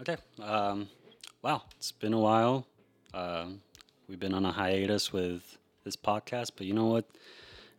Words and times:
Okay. 0.00 0.16
Um, 0.42 0.88
wow, 1.42 1.62
it's 1.76 1.92
been 1.92 2.12
a 2.12 2.18
while. 2.18 2.66
Um, 3.14 3.60
we've 4.08 4.20
been 4.20 4.34
on 4.34 4.44
a 4.44 4.52
hiatus 4.52 5.12
with 5.12 5.58
this 5.84 5.96
podcast, 5.96 6.52
but 6.56 6.66
you 6.66 6.74
know 6.74 6.86
what? 6.86 7.04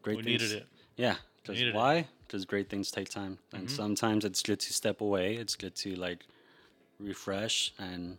Great 0.02 0.18
We 0.18 0.24
things. 0.24 0.42
needed 0.42 0.58
it. 0.58 0.68
Yeah. 0.98 1.16
Because 1.42 1.74
why? 1.74 2.08
Because 2.28 2.46
great 2.46 2.70
things 2.70 2.92
take 2.92 3.10
time, 3.10 3.40
and 3.54 3.68
Mm-hmm. 3.68 3.76
sometimes 3.76 4.26
it's 4.26 4.44
good 4.44 4.60
to 4.60 4.74
step 4.74 5.02
away. 5.02 5.36
It's 5.36 5.56
good 5.56 5.76
to 5.78 5.96
like 5.96 6.26
refresh 7.00 7.74
and 7.80 8.18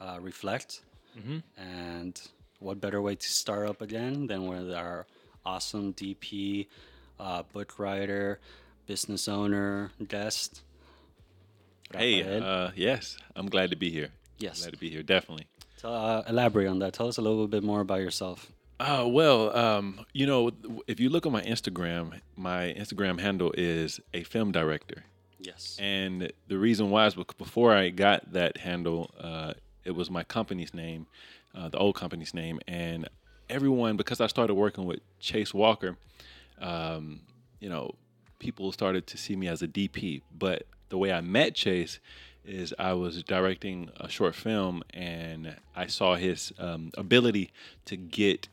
uh, 0.00 0.18
reflect. 0.20 0.82
Mm-hmm. 1.18 1.38
And 1.60 2.20
what 2.60 2.80
better 2.80 3.02
way 3.02 3.16
to 3.16 3.28
start 3.28 3.68
up 3.68 3.82
again 3.82 4.28
than 4.28 4.46
with 4.46 4.72
our 4.72 5.06
awesome 5.44 5.92
DP, 5.92 6.66
uh, 7.20 7.42
book 7.52 7.78
writer, 7.78 8.38
business 8.86 9.28
owner, 9.28 9.90
guest. 10.06 10.62
Hey, 11.94 12.22
uh, 12.22 12.70
yes, 12.76 13.16
I'm 13.34 13.46
glad 13.48 13.70
to 13.70 13.76
be 13.76 13.90
here. 13.90 14.10
yes. 14.38 14.60
Glad 14.62 14.72
to 14.72 14.78
be 14.78 14.90
here, 14.90 15.02
definitely. 15.02 15.46
So, 15.76 15.90
uh, 15.92 16.22
elaborate 16.28 16.66
on 16.66 16.80
that. 16.80 16.92
Tell 16.92 17.08
us 17.08 17.18
a 17.18 17.22
little 17.22 17.46
bit 17.48 17.62
more 17.62 17.80
about 17.80 18.00
yourself. 18.00 18.50
Uh, 18.80 19.04
well, 19.06 19.56
um, 19.56 20.04
you 20.12 20.26
know, 20.26 20.50
if 20.86 21.00
you 21.00 21.08
look 21.08 21.26
on 21.26 21.32
my 21.32 21.42
Instagram, 21.42 22.20
my 22.36 22.74
Instagram 22.78 23.20
handle 23.20 23.52
is 23.56 24.00
a 24.14 24.22
film 24.22 24.52
director. 24.52 25.04
Yes. 25.40 25.76
And 25.80 26.32
the 26.48 26.58
reason 26.58 26.90
why 26.90 27.06
is 27.06 27.14
bec- 27.14 27.38
before 27.38 27.74
I 27.74 27.90
got 27.90 28.32
that 28.32 28.58
handle, 28.58 29.10
uh, 29.18 29.54
it 29.84 29.92
was 29.92 30.10
my 30.10 30.22
company's 30.24 30.74
name, 30.74 31.06
uh, 31.54 31.68
the 31.68 31.78
old 31.78 31.94
company's 31.96 32.34
name. 32.34 32.60
And 32.68 33.08
everyone, 33.48 33.96
because 33.96 34.20
I 34.20 34.26
started 34.26 34.54
working 34.54 34.84
with 34.84 35.00
Chase 35.20 35.54
Walker, 35.54 35.96
um, 36.60 37.20
you 37.60 37.68
know, 37.68 37.94
people 38.38 38.70
started 38.72 39.06
to 39.08 39.16
see 39.16 39.34
me 39.36 39.48
as 39.48 39.62
a 39.62 39.68
DP. 39.68 40.22
But 40.36 40.64
the 40.88 40.98
way 40.98 41.12
I 41.12 41.20
met 41.20 41.54
Chase 41.54 41.98
is 42.44 42.74
I 42.78 42.94
was 42.94 43.22
directing 43.22 43.90
a 44.00 44.08
short 44.08 44.34
film 44.34 44.82
and 44.94 45.56
I 45.76 45.86
saw 45.86 46.14
his 46.16 46.52
um, 46.58 46.90
ability 46.96 47.50
to 47.86 47.96
get, 47.96 48.48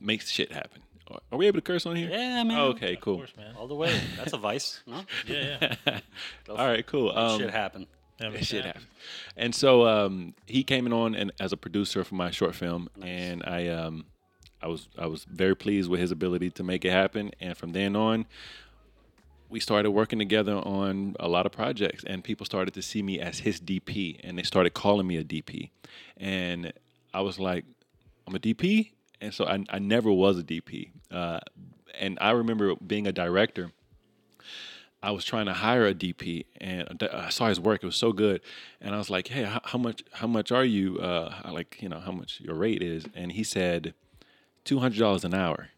make 0.00 0.22
shit 0.22 0.52
happen. 0.52 0.82
Are- 1.10 1.20
Are 1.32 1.38
we 1.38 1.46
able 1.46 1.58
to 1.58 1.62
curse 1.62 1.86
on 1.86 1.96
here? 1.96 2.10
Yeah, 2.10 2.42
man. 2.42 2.58
Okay, 2.60 2.94
Of 2.94 3.00
cool. 3.00 3.16
course, 3.18 3.32
man. 3.36 3.54
All 3.56 3.66
the 3.66 3.74
way. 3.74 3.98
That's 4.16 4.32
a 4.34 4.36
vice. 4.38 4.82
No? 4.86 5.00
Yeah, 5.26 5.74
yeah. 5.86 6.00
All 6.48 6.56
right, 6.56 6.86
cool. 6.86 7.10
Um, 7.16 7.38
Shit 7.40 7.50
happen. 7.50 7.86
That 8.18 8.24
that 8.24 8.32
makes 8.32 8.46
shit 8.46 8.64
sense. 8.64 8.66
happened. 8.66 8.86
And 9.36 9.54
so 9.54 9.86
um, 9.86 10.34
he 10.46 10.64
came 10.64 10.86
in 10.86 10.92
on 10.92 11.14
and 11.14 11.32
as 11.40 11.52
a 11.52 11.56
producer 11.56 12.02
for 12.04 12.16
my 12.16 12.30
short 12.32 12.54
film, 12.56 12.88
and 13.00 13.42
I 13.46 13.68
um, 13.68 14.06
I 14.60 14.66
was 14.66 14.88
I 14.98 15.06
was 15.06 15.24
very 15.24 15.54
pleased 15.54 15.88
with 15.88 16.00
his 16.00 16.10
ability 16.10 16.50
to 16.50 16.64
make 16.64 16.84
it 16.84 16.90
happen. 16.90 17.30
And 17.40 17.56
from 17.56 17.72
then 17.72 17.94
on, 17.94 18.26
we 19.48 19.60
started 19.60 19.90
working 19.90 20.18
together 20.18 20.54
on 20.54 21.16
a 21.18 21.28
lot 21.28 21.46
of 21.46 21.52
projects, 21.52 22.04
and 22.04 22.22
people 22.22 22.44
started 22.44 22.74
to 22.74 22.82
see 22.82 23.02
me 23.02 23.20
as 23.20 23.40
his 23.40 23.60
DP, 23.60 24.20
and 24.22 24.38
they 24.38 24.42
started 24.42 24.74
calling 24.74 25.06
me 25.06 25.16
a 25.16 25.24
DP, 25.24 25.70
and 26.16 26.72
I 27.14 27.20
was 27.22 27.38
like, 27.38 27.64
I'm 28.26 28.34
a 28.34 28.38
DP, 28.38 28.92
and 29.20 29.32
so 29.32 29.46
I, 29.46 29.64
I 29.70 29.78
never 29.78 30.12
was 30.12 30.38
a 30.38 30.42
DP. 30.42 30.90
Uh, 31.10 31.40
and 31.98 32.18
I 32.20 32.30
remember 32.32 32.74
being 32.76 33.06
a 33.06 33.12
director. 33.12 33.72
I 35.02 35.12
was 35.12 35.24
trying 35.24 35.46
to 35.46 35.52
hire 35.52 35.86
a 35.86 35.94
DP, 35.94 36.44
and 36.60 37.02
I 37.12 37.30
saw 37.30 37.48
his 37.48 37.60
work. 37.60 37.82
It 37.82 37.86
was 37.86 37.96
so 37.96 38.12
good, 38.12 38.40
and 38.80 38.94
I 38.94 38.98
was 38.98 39.08
like, 39.08 39.28
"Hey, 39.28 39.44
how, 39.44 39.78
much? 39.78 40.02
How 40.12 40.26
much 40.26 40.52
are 40.52 40.64
you? 40.64 40.98
Uh, 40.98 41.50
like, 41.52 41.78
you 41.80 41.88
know, 41.88 42.00
how 42.00 42.12
much 42.12 42.40
your 42.40 42.56
rate 42.56 42.82
is?" 42.82 43.06
And 43.14 43.32
he 43.32 43.44
said, 43.44 43.94
two 44.68 44.80
hundred 44.80 44.98
dollars 44.98 45.24
an 45.24 45.34
hour. 45.34 45.70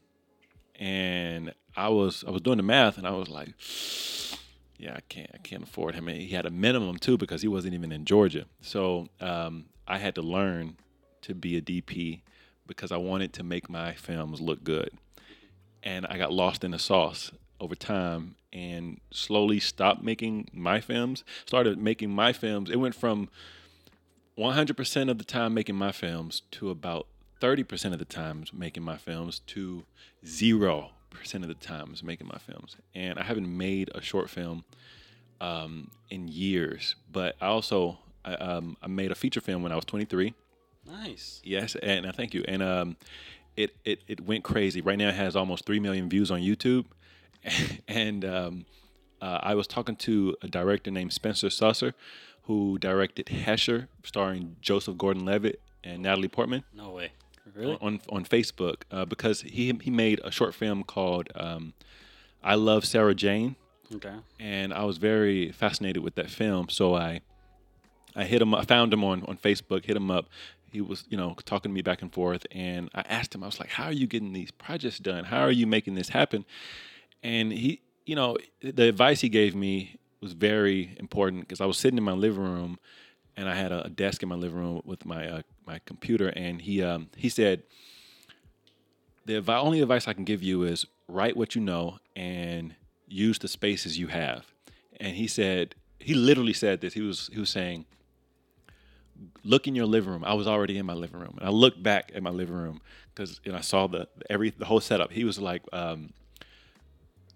And 0.81 1.55
I 1.77 1.89
was 1.91 2.25
I 2.27 2.31
was 2.31 2.41
doing 2.42 2.56
the 2.56 2.64
math, 2.64 2.98
and 2.98 3.06
I 3.06 3.11
was 3.11 3.28
like, 3.28 3.55
"Yeah, 4.78 4.95
I 4.97 5.00
can't 5.09 5.31
I 5.33 5.39
can't 5.39 5.62
afford 5.62 5.95
him." 5.95 6.09
And 6.09 6.20
he 6.20 6.28
had 6.28 6.47
a 6.47 6.50
minimum 6.50 6.97
too 6.97 7.17
because 7.17 7.42
he 7.42 7.48
wasn't 7.48 7.75
even 7.75 7.92
in 7.92 8.05
Georgia. 8.05 8.47
So 8.61 9.08
um, 9.20 9.67
I 9.86 9.98
had 9.98 10.17
to 10.17 10.23
learn 10.23 10.78
to 11.23 11.34
be 11.34 11.56
a 11.56 11.61
DP 11.61 12.23
because 12.67 12.91
I 12.91 12.97
wanted 12.97 13.33
to 13.34 13.42
make 13.42 13.69
my 13.69 13.92
films 13.92 14.41
look 14.41 14.64
good 14.64 14.91
and 15.83 16.07
I 16.07 16.18
got 16.18 16.33
lost 16.33 16.64
in 16.64 16.73
the 16.73 16.79
sauce 16.79 17.33
over 17.58 17.74
time 17.74 18.36
and 18.52 19.01
slowly 19.11 19.61
stopped 19.61 20.02
making 20.02 20.48
my 20.52 20.80
films. 20.80 21.24
Started 21.47 21.79
making 21.79 22.11
my 22.11 22.33
films. 22.33 22.70
It 22.70 22.77
went 22.77 22.95
from 22.95 23.29
100% 24.39 25.11
of 25.11 25.18
the 25.18 25.24
time 25.24 25.55
making 25.55 25.77
my 25.77 25.92
films 25.92 26.42
to 26.52 26.70
about 26.70 27.07
30% 27.40 27.92
of 27.92 27.98
the 27.98 28.05
times 28.05 28.52
making 28.52 28.83
my 28.83 28.96
films 28.96 29.40
to 29.48 29.84
0% 30.24 30.90
of 31.34 31.48
the 31.48 31.55
times 31.55 32.02
making 32.02 32.28
my 32.28 32.39
films. 32.39 32.77
And 32.95 33.18
I 33.18 33.23
haven't 33.23 33.56
made 33.56 33.90
a 33.95 34.01
short 34.01 34.30
film 34.30 34.64
um, 35.40 35.90
in 36.11 36.29
years, 36.29 36.96
but 37.11 37.36
I 37.40 37.46
also 37.46 37.98
I, 38.24 38.34
um, 38.34 38.77
I 38.83 38.89
made 38.89 39.11
a 39.11 39.14
feature 39.14 39.40
film 39.40 39.62
when 39.62 39.73
I 39.73 39.77
was 39.77 39.84
23. 39.86 40.34
Nice. 40.86 41.40
Yes, 41.45 41.77
and 41.77 42.06
uh, 42.06 42.12
thank 42.12 42.34
you. 42.34 42.45
And 42.46 42.62
um, 42.62 42.96
it, 43.56 43.77
it 43.84 44.00
it 44.08 44.20
went 44.20 44.45
crazy. 44.45 44.80
Right 44.80 44.98
now, 44.98 45.08
it 45.08 45.14
has 45.14 45.36
almost 45.36 45.64
three 45.64 45.80
million 45.80 46.08
views 46.08 46.30
on 46.30 46.40
YouTube. 46.40 46.86
and 47.89 48.24
um, 48.24 48.67
uh, 49.20 49.39
I 49.42 49.55
was 49.55 49.67
talking 49.67 49.96
to 49.96 50.36
a 50.42 50.48
director 50.48 50.90
named 50.90 51.12
Spencer 51.12 51.48
Susser, 51.48 51.95
who 52.42 52.79
directed 52.79 53.27
Hesher, 53.27 53.89
starring 54.05 54.56
Joseph 54.61 54.98
Gordon-Levitt 54.98 55.61
and 55.84 56.02
Natalie 56.02 56.29
Portman 56.29 56.64
No 56.74 56.90
way. 56.90 57.12
Really? 57.55 57.78
on 57.80 58.00
on 58.08 58.24
Facebook 58.24 58.83
uh, 58.90 59.05
because 59.05 59.42
he 59.42 59.72
he 59.83 59.90
made 59.90 60.20
a 60.24 60.30
short 60.30 60.55
film 60.55 60.83
called 60.84 61.28
um, 61.34 61.74
"I 62.42 62.55
Love 62.55 62.84
Sarah 62.84 63.14
Jane." 63.14 63.56
Okay. 63.92 64.14
and 64.38 64.72
I 64.72 64.84
was 64.84 64.98
very 64.98 65.50
fascinated 65.50 66.02
with 66.05 66.14
that 66.14 66.30
film. 66.30 66.68
So 66.68 66.94
I, 66.94 67.22
I 68.14 68.22
hit 68.22 68.40
him. 68.40 68.55
I 68.55 68.64
found 68.64 68.92
him 68.92 69.02
on 69.02 69.24
on 69.27 69.36
Facebook. 69.36 69.84
Hit 69.84 69.96
him 69.96 70.11
up. 70.11 70.28
He 70.70 70.80
was, 70.80 71.05
you 71.08 71.16
know, 71.16 71.34
talking 71.44 71.70
to 71.70 71.74
me 71.74 71.83
back 71.83 72.00
and 72.00 72.12
forth, 72.12 72.46
and 72.52 72.88
I 72.94 73.00
asked 73.08 73.34
him. 73.34 73.42
I 73.42 73.46
was 73.46 73.58
like, 73.58 73.70
"How 73.70 73.86
are 73.86 73.92
you 73.92 74.06
getting 74.06 74.32
these 74.32 74.52
projects 74.52 74.98
done? 74.98 75.24
How 75.24 75.40
are 75.40 75.50
you 75.50 75.67
making 75.67 75.94
this 75.96 76.11
happen?" 76.11 76.44
And 77.22 77.52
he, 77.52 77.80
you 78.06 78.14
know, 78.14 78.36
the 78.62 78.84
advice 78.84 79.20
he 79.20 79.28
gave 79.28 79.56
me 79.56 79.96
was 80.20 80.32
very 80.34 80.96
important 81.00 81.40
because 81.42 81.61
I 81.61 81.67
was 81.67 81.77
sitting 81.77 81.98
in 81.98 82.05
my 82.05 82.12
living 82.12 82.44
room, 82.44 82.78
and 83.36 83.48
I 83.48 83.56
had 83.56 83.72
a, 83.72 83.86
a 83.86 83.90
desk 83.90 84.22
in 84.22 84.28
my 84.28 84.36
living 84.36 84.58
room 84.58 84.82
with 84.84 85.05
my 85.05 85.27
uh, 85.28 85.42
my 85.70 85.81
computer, 85.86 86.29
and 86.29 86.63
he 86.63 86.83
um, 86.83 87.08
he 87.17 87.29
said, 87.29 87.63
"The 89.27 89.42
only 89.48 89.81
advice 89.81 90.08
I 90.08 90.13
can 90.13 90.25
give 90.25 90.42
you 90.42 90.64
is 90.64 90.86
write 91.08 91.36
what 91.36 91.55
you 91.55 91.61
know 91.61 91.98
and 92.14 92.75
use 93.08 93.39
the 93.39 93.48
spaces 93.48 93.98
you 93.98 94.09
have." 94.09 94.47
And 94.98 95.17
he 95.17 95.27
said, 95.27 95.75
he 96.01 96.14
literally 96.14 96.53
said 96.53 96.80
this. 96.80 96.95
He 96.95 97.03
was 97.03 97.30
he 97.33 97.39
was 97.39 97.51
saying, 97.51 97.85
"Look 99.45 99.69
in 99.69 99.75
your 99.75 99.86
living 99.86 100.11
room." 100.11 100.25
I 100.25 100.35
was 100.35 100.48
already 100.48 100.79
in 100.79 100.86
my 100.86 100.95
living 100.95 101.20
room, 101.20 101.36
and 101.39 101.47
I 101.47 101.53
looked 101.53 101.83
back 101.83 102.11
at 102.14 102.23
my 102.23 102.30
living 102.30 102.57
room 102.57 102.80
because 103.14 103.41
know 103.45 103.59
I 103.59 103.61
saw 103.61 103.86
the 103.86 104.09
every 104.29 104.51
the 104.51 104.64
whole 104.64 104.80
setup. 104.80 105.13
He 105.13 105.25
was 105.25 105.39
like, 105.39 105.63
um, 105.73 106.13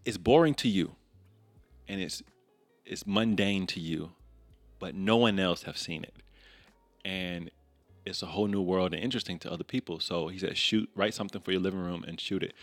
"It's 0.04 0.16
boring 0.16 0.54
to 0.54 0.68
you, 0.68 0.96
and 1.86 2.00
it's 2.00 2.22
it's 2.86 3.06
mundane 3.06 3.66
to 3.68 3.80
you, 3.80 4.12
but 4.78 4.94
no 4.94 5.16
one 5.16 5.38
else 5.38 5.64
have 5.64 5.76
seen 5.76 6.04
it, 6.04 6.14
and 7.04 7.50
it's 8.04 8.22
a 8.22 8.26
whole 8.26 8.46
new 8.46 8.62
world 8.62 8.94
and 8.94 9.02
interesting 9.02 9.38
to 9.40 9.52
other 9.52 9.64
people." 9.64 10.00
So 10.00 10.28
he 10.28 10.38
said, 10.38 10.56
"Shoot, 10.56 10.90
write 10.94 11.14
something 11.14 11.40
for 11.40 11.52
your 11.52 11.60
living 11.60 11.80
room 11.80 12.04
and 12.06 12.20
shoot 12.20 12.42
it." 12.42 12.54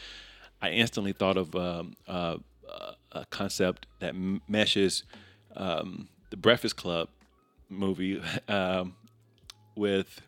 I 0.62 0.69
instantly 0.72 1.13
thought 1.13 1.38
of 1.38 1.56
um, 1.56 1.96
uh, 2.07 2.38
uh, 2.69 2.94
a 3.12 3.25
concept 3.25 3.88
that 4.00 4.13
meshes 4.47 5.03
um, 5.56 6.07
the 6.30 6.38
Breakfast 6.38 6.78
Club 6.78 7.09
movie 7.69 8.22
um, 8.47 8.96
with 9.75 10.22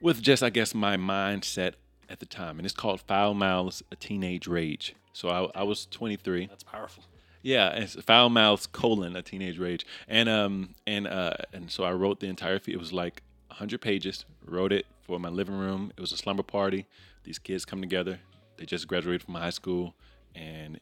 with 0.00 0.22
just 0.22 0.42
I 0.42 0.50
guess 0.50 0.74
my 0.74 0.96
mindset 0.96 1.74
at 2.08 2.18
the 2.18 2.26
time, 2.26 2.58
and 2.58 2.66
it's 2.66 2.74
called 2.74 3.00
Foul 3.02 3.34
Mouths: 3.34 3.82
A 3.90 3.96
Teenage 3.96 4.46
Rage. 4.46 4.94
So 5.12 5.28
I, 5.28 5.60
I 5.60 5.62
was 5.64 5.86
23. 5.86 6.46
That's 6.46 6.62
powerful. 6.62 7.04
Yeah, 7.42 7.70
it's 7.70 7.94
Foul 8.02 8.28
Mouths 8.28 8.66
colon 8.66 9.16
a 9.16 9.22
teenage 9.22 9.58
rage, 9.58 9.86
and 10.08 10.28
um 10.28 10.74
and 10.86 11.06
uh 11.06 11.34
and 11.52 11.70
so 11.70 11.84
I 11.84 11.92
wrote 11.92 12.20
the 12.20 12.26
entire. 12.26 12.58
fe- 12.58 12.72
It 12.72 12.78
was 12.78 12.92
like 12.92 13.22
100 13.48 13.80
pages. 13.80 14.24
Wrote 14.44 14.72
it 14.72 14.86
for 15.02 15.18
my 15.18 15.28
living 15.30 15.56
room. 15.56 15.92
It 15.96 16.00
was 16.00 16.12
a 16.12 16.16
slumber 16.16 16.42
party. 16.42 16.86
These 17.24 17.38
kids 17.38 17.64
come 17.64 17.80
together. 17.80 18.20
They 18.56 18.66
just 18.66 18.86
graduated 18.88 19.22
from 19.22 19.34
high 19.34 19.50
school, 19.50 19.94
and 20.34 20.78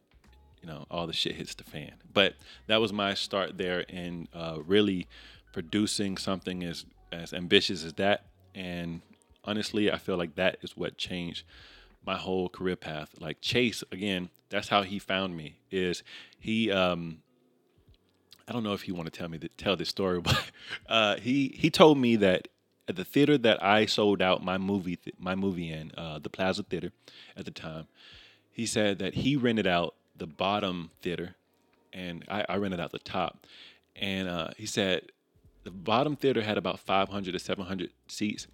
you 0.60 0.68
know 0.68 0.84
all 0.90 1.06
the 1.06 1.12
shit 1.12 1.36
hits 1.36 1.54
the 1.54 1.64
fan. 1.64 1.92
But 2.12 2.34
that 2.66 2.80
was 2.80 2.92
my 2.92 3.14
start 3.14 3.56
there 3.56 3.80
in 3.80 4.26
uh, 4.34 4.58
really 4.66 5.06
producing 5.52 6.16
something 6.16 6.64
as 6.64 6.84
as 7.12 7.32
ambitious 7.32 7.84
as 7.84 7.94
that. 7.94 8.24
And 8.54 9.00
honestly, 9.44 9.92
I 9.92 9.98
feel 9.98 10.16
like 10.16 10.34
that 10.34 10.56
is 10.62 10.76
what 10.76 10.98
changed 10.98 11.44
my 12.04 12.16
whole 12.16 12.48
career 12.48 12.76
path. 12.76 13.10
Like 13.18 13.40
Chase, 13.40 13.84
again, 13.92 14.30
that's 14.50 14.68
how 14.68 14.82
he 14.82 14.98
found 14.98 15.36
me. 15.36 15.58
Is 15.70 16.02
he? 16.38 16.70
Um, 16.70 17.22
I 18.46 18.52
don't 18.52 18.62
know 18.62 18.72
if 18.72 18.82
he 18.82 18.92
want 18.92 19.12
to 19.12 19.16
tell 19.16 19.28
me 19.28 19.38
to 19.38 19.48
tell 19.48 19.76
this 19.76 19.90
story, 19.90 20.20
but 20.22 20.50
uh, 20.88 21.16
he 21.16 21.54
he 21.56 21.70
told 21.70 21.98
me 21.98 22.16
that 22.16 22.48
at 22.88 22.96
the 22.96 23.04
theater 23.04 23.36
that 23.38 23.62
I 23.62 23.86
sold 23.86 24.22
out 24.22 24.42
my 24.42 24.58
movie 24.58 24.96
th- 24.96 25.16
my 25.18 25.34
movie 25.34 25.70
in, 25.70 25.92
uh, 25.96 26.18
the 26.18 26.30
Plaza 26.30 26.62
Theater, 26.62 26.90
at 27.36 27.44
the 27.44 27.50
time, 27.50 27.86
he 28.50 28.66
said 28.66 28.98
that 28.98 29.14
he 29.14 29.36
rented 29.36 29.66
out 29.66 29.94
the 30.16 30.26
bottom 30.26 30.90
theater, 31.02 31.36
and 31.92 32.24
I, 32.28 32.44
I 32.48 32.56
rented 32.56 32.80
out 32.80 32.92
the 32.92 32.98
top, 32.98 33.46
and 33.94 34.28
uh, 34.28 34.48
he 34.56 34.66
said 34.66 35.12
the 35.64 35.70
bottom 35.70 36.16
theater 36.16 36.40
had 36.40 36.56
about 36.56 36.80
500 36.80 37.32
to 37.32 37.38
700 37.38 37.90
seats, 38.08 38.46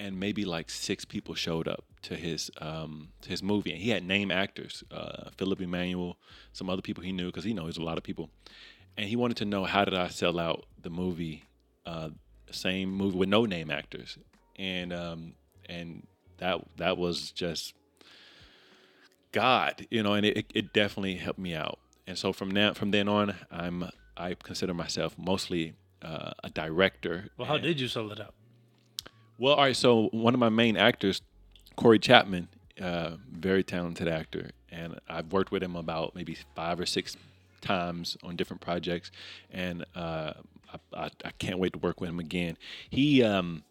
and 0.00 0.18
maybe 0.18 0.46
like 0.46 0.70
six 0.70 1.04
people 1.04 1.34
showed 1.34 1.68
up 1.68 1.84
to 2.02 2.16
his 2.16 2.50
um, 2.60 3.10
to 3.20 3.28
his 3.28 3.42
movie, 3.42 3.70
and 3.70 3.80
he 3.80 3.90
had 3.90 4.02
name 4.02 4.30
actors, 4.30 4.82
uh, 4.90 5.28
Philip 5.36 5.60
Emmanuel, 5.60 6.16
some 6.52 6.70
other 6.70 6.80
people 6.80 7.04
he 7.04 7.12
knew 7.12 7.26
because 7.26 7.44
he 7.44 7.52
knows 7.52 7.76
a 7.76 7.82
lot 7.82 7.98
of 7.98 8.02
people, 8.02 8.30
and 8.96 9.06
he 9.06 9.14
wanted 9.14 9.36
to 9.36 9.44
know 9.44 9.64
how 9.64 9.84
did 9.84 9.94
I 9.94 10.08
sell 10.08 10.40
out 10.40 10.64
the 10.82 10.88
movie, 10.88 11.44
uh, 11.84 12.08
same 12.50 12.90
movie 12.90 13.18
with 13.18 13.28
no 13.28 13.44
name 13.44 13.70
actors, 13.70 14.16
and 14.56 14.92
um, 14.92 15.34
and 15.68 16.06
that 16.38 16.64
that 16.78 16.96
was 16.96 17.30
just 17.30 17.74
God, 19.32 19.86
you 19.90 20.02
know, 20.02 20.14
and 20.14 20.24
it, 20.24 20.46
it 20.54 20.72
definitely 20.72 21.16
helped 21.16 21.38
me 21.38 21.54
out. 21.54 21.78
And 22.06 22.16
so 22.16 22.32
from 22.32 22.50
now 22.50 22.72
from 22.72 22.90
then 22.90 23.06
on, 23.06 23.34
I'm 23.50 23.90
I 24.16 24.34
consider 24.34 24.72
myself 24.72 25.14
mostly 25.18 25.74
uh, 26.00 26.32
a 26.42 26.48
director. 26.48 27.28
Well, 27.36 27.48
how 27.48 27.58
did 27.58 27.78
you 27.78 27.86
sell 27.86 28.10
it 28.10 28.18
out? 28.18 28.34
Well, 29.40 29.54
all 29.54 29.64
right. 29.64 29.74
So 29.74 30.08
one 30.12 30.34
of 30.34 30.40
my 30.40 30.50
main 30.50 30.76
actors, 30.76 31.22
Corey 31.74 31.98
Chapman, 31.98 32.48
uh, 32.80 33.12
very 33.32 33.64
talented 33.64 34.06
actor, 34.06 34.50
and 34.70 35.00
I've 35.08 35.32
worked 35.32 35.50
with 35.50 35.62
him 35.62 35.76
about 35.76 36.14
maybe 36.14 36.36
five 36.54 36.78
or 36.78 36.86
six 36.86 37.16
times 37.62 38.18
on 38.22 38.36
different 38.36 38.60
projects, 38.60 39.10
and 39.50 39.84
uh, 39.96 40.34
I, 40.72 40.78
I, 40.92 41.10
I 41.24 41.30
can't 41.38 41.58
wait 41.58 41.72
to 41.72 41.78
work 41.78 42.00
with 42.02 42.10
him 42.10 42.20
again. 42.20 42.58
He 42.90 43.22
um, 43.22 43.64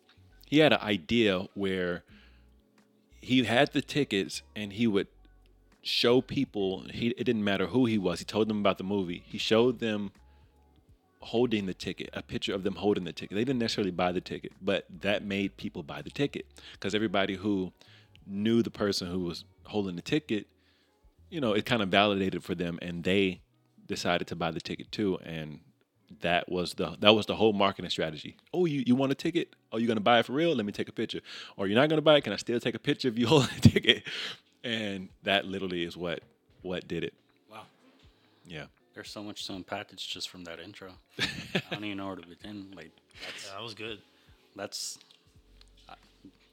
he 0.48 0.57
had 0.57 0.74
an 0.74 0.81
idea 0.81 1.48
where 1.54 2.04
he 3.22 3.44
had 3.44 3.72
the 3.72 3.81
tickets 3.81 4.42
and 4.56 4.74
he 4.74 4.88
would 4.88 5.07
show 5.83 6.19
people. 6.19 6.86
He 6.92 7.10
it 7.10 7.24
didn't 7.25 7.44
matter 7.44 7.68
who 7.68 7.86
he 7.86 8.00
was. 8.00 8.18
He 8.18 8.25
told 8.25 8.48
them 8.48 8.60
about 8.60 8.80
the 8.80 8.83
movie. 8.83 9.24
He 9.27 9.38
showed 9.38 9.80
them 9.80 10.12
holding 11.21 11.66
the 11.66 11.74
ticket, 11.74 12.10
a 12.13 12.21
picture 12.21 12.54
of 12.54 12.63
them 12.63 12.75
holding 12.75 13.04
the 13.04 13.13
ticket. 13.13 13.36
They 13.36 13.44
didn't 13.44 13.60
necessarily 13.60 13.92
buy 13.92 14.12
the 14.12 14.21
ticket, 14.21 14.54
but 14.62 14.86
that 15.01 15.24
made 15.24 15.57
people 15.57 15.83
buy 15.83 16.01
the 16.01 16.10
ticket 16.10 16.45
because 16.74 16.95
everybody 16.95 17.36
who 17.36 17.71
knew 18.25 18.62
the 18.62 18.71
person 18.71 19.10
who 19.10 19.19
was 19.19 19.44
holding 19.66 19.95
the 19.95 20.01
ticket, 20.01 20.48
you 21.30 21.42
know, 21.42 21.54
it 21.54 21.66
kind 21.66 21.81
of 21.81 21.89
validated 21.89 22.44
for 22.44 22.56
them, 22.56 22.80
and 22.81 23.04
they 23.04 23.42
decided 23.88 24.27
to 24.27 24.36
buy 24.36 24.51
the 24.51 24.62
ticket 24.62 24.92
too. 24.92 25.18
And 25.24 25.60
that 26.21 26.50
was 26.50 26.74
the 26.75 26.95
that 27.00 27.13
was 27.13 27.25
the 27.25 27.36
whole 27.36 27.54
marketing 27.54 27.89
strategy. 27.89 28.38
Oh, 28.54 28.65
you 28.65 28.83
you 28.86 28.95
want 28.95 29.12
a 29.12 29.15
ticket? 29.15 29.56
Oh, 29.72 29.77
you're 29.77 29.88
gonna 29.88 30.00
buy 30.00 30.19
it 30.19 30.25
for 30.25 30.33
real? 30.33 30.56
Let 30.56 30.65
me 30.65 30.72
take 30.72 30.89
a 30.89 30.94
picture. 30.94 31.22
Or 31.57 31.68
you're 31.68 31.80
not 31.80 31.89
gonna 31.89 32.01
buy 32.01 32.18
it? 32.18 32.24
Can 32.24 32.33
I 32.33 32.38
still 32.38 32.60
take 32.60 32.75
a 32.75 32.80
picture 32.80 33.07
of 33.07 33.18
you 33.18 33.27
holding 33.33 33.50
the 33.62 33.69
ticket? 33.69 34.04
And 34.63 35.10
that 35.24 35.45
literally 35.45 35.83
is 35.83 35.95
what 35.95 36.22
what 36.62 36.88
did 36.88 37.04
it. 37.04 37.13
Wow. 37.51 37.63
Yeah. 38.45 38.65
There's 39.00 39.10
so 39.12 39.24
much 39.24 39.48
to 39.48 39.54
unpackage 39.54 40.06
just 40.10 40.28
from 40.28 40.44
that 40.44 40.60
intro. 40.60 40.92
I 41.22 41.62
don't 41.72 41.86
even 41.86 42.00
know 42.00 42.07
where 42.07 42.18
to 42.18 42.28
begin. 42.28 42.74
Like 42.75 42.92
that's 43.25 43.46
Yeah, 43.46 43.54
that 43.56 43.63
was 43.63 43.74
good. 43.74 44.00
that's 44.57 45.00
uh, 45.88 45.94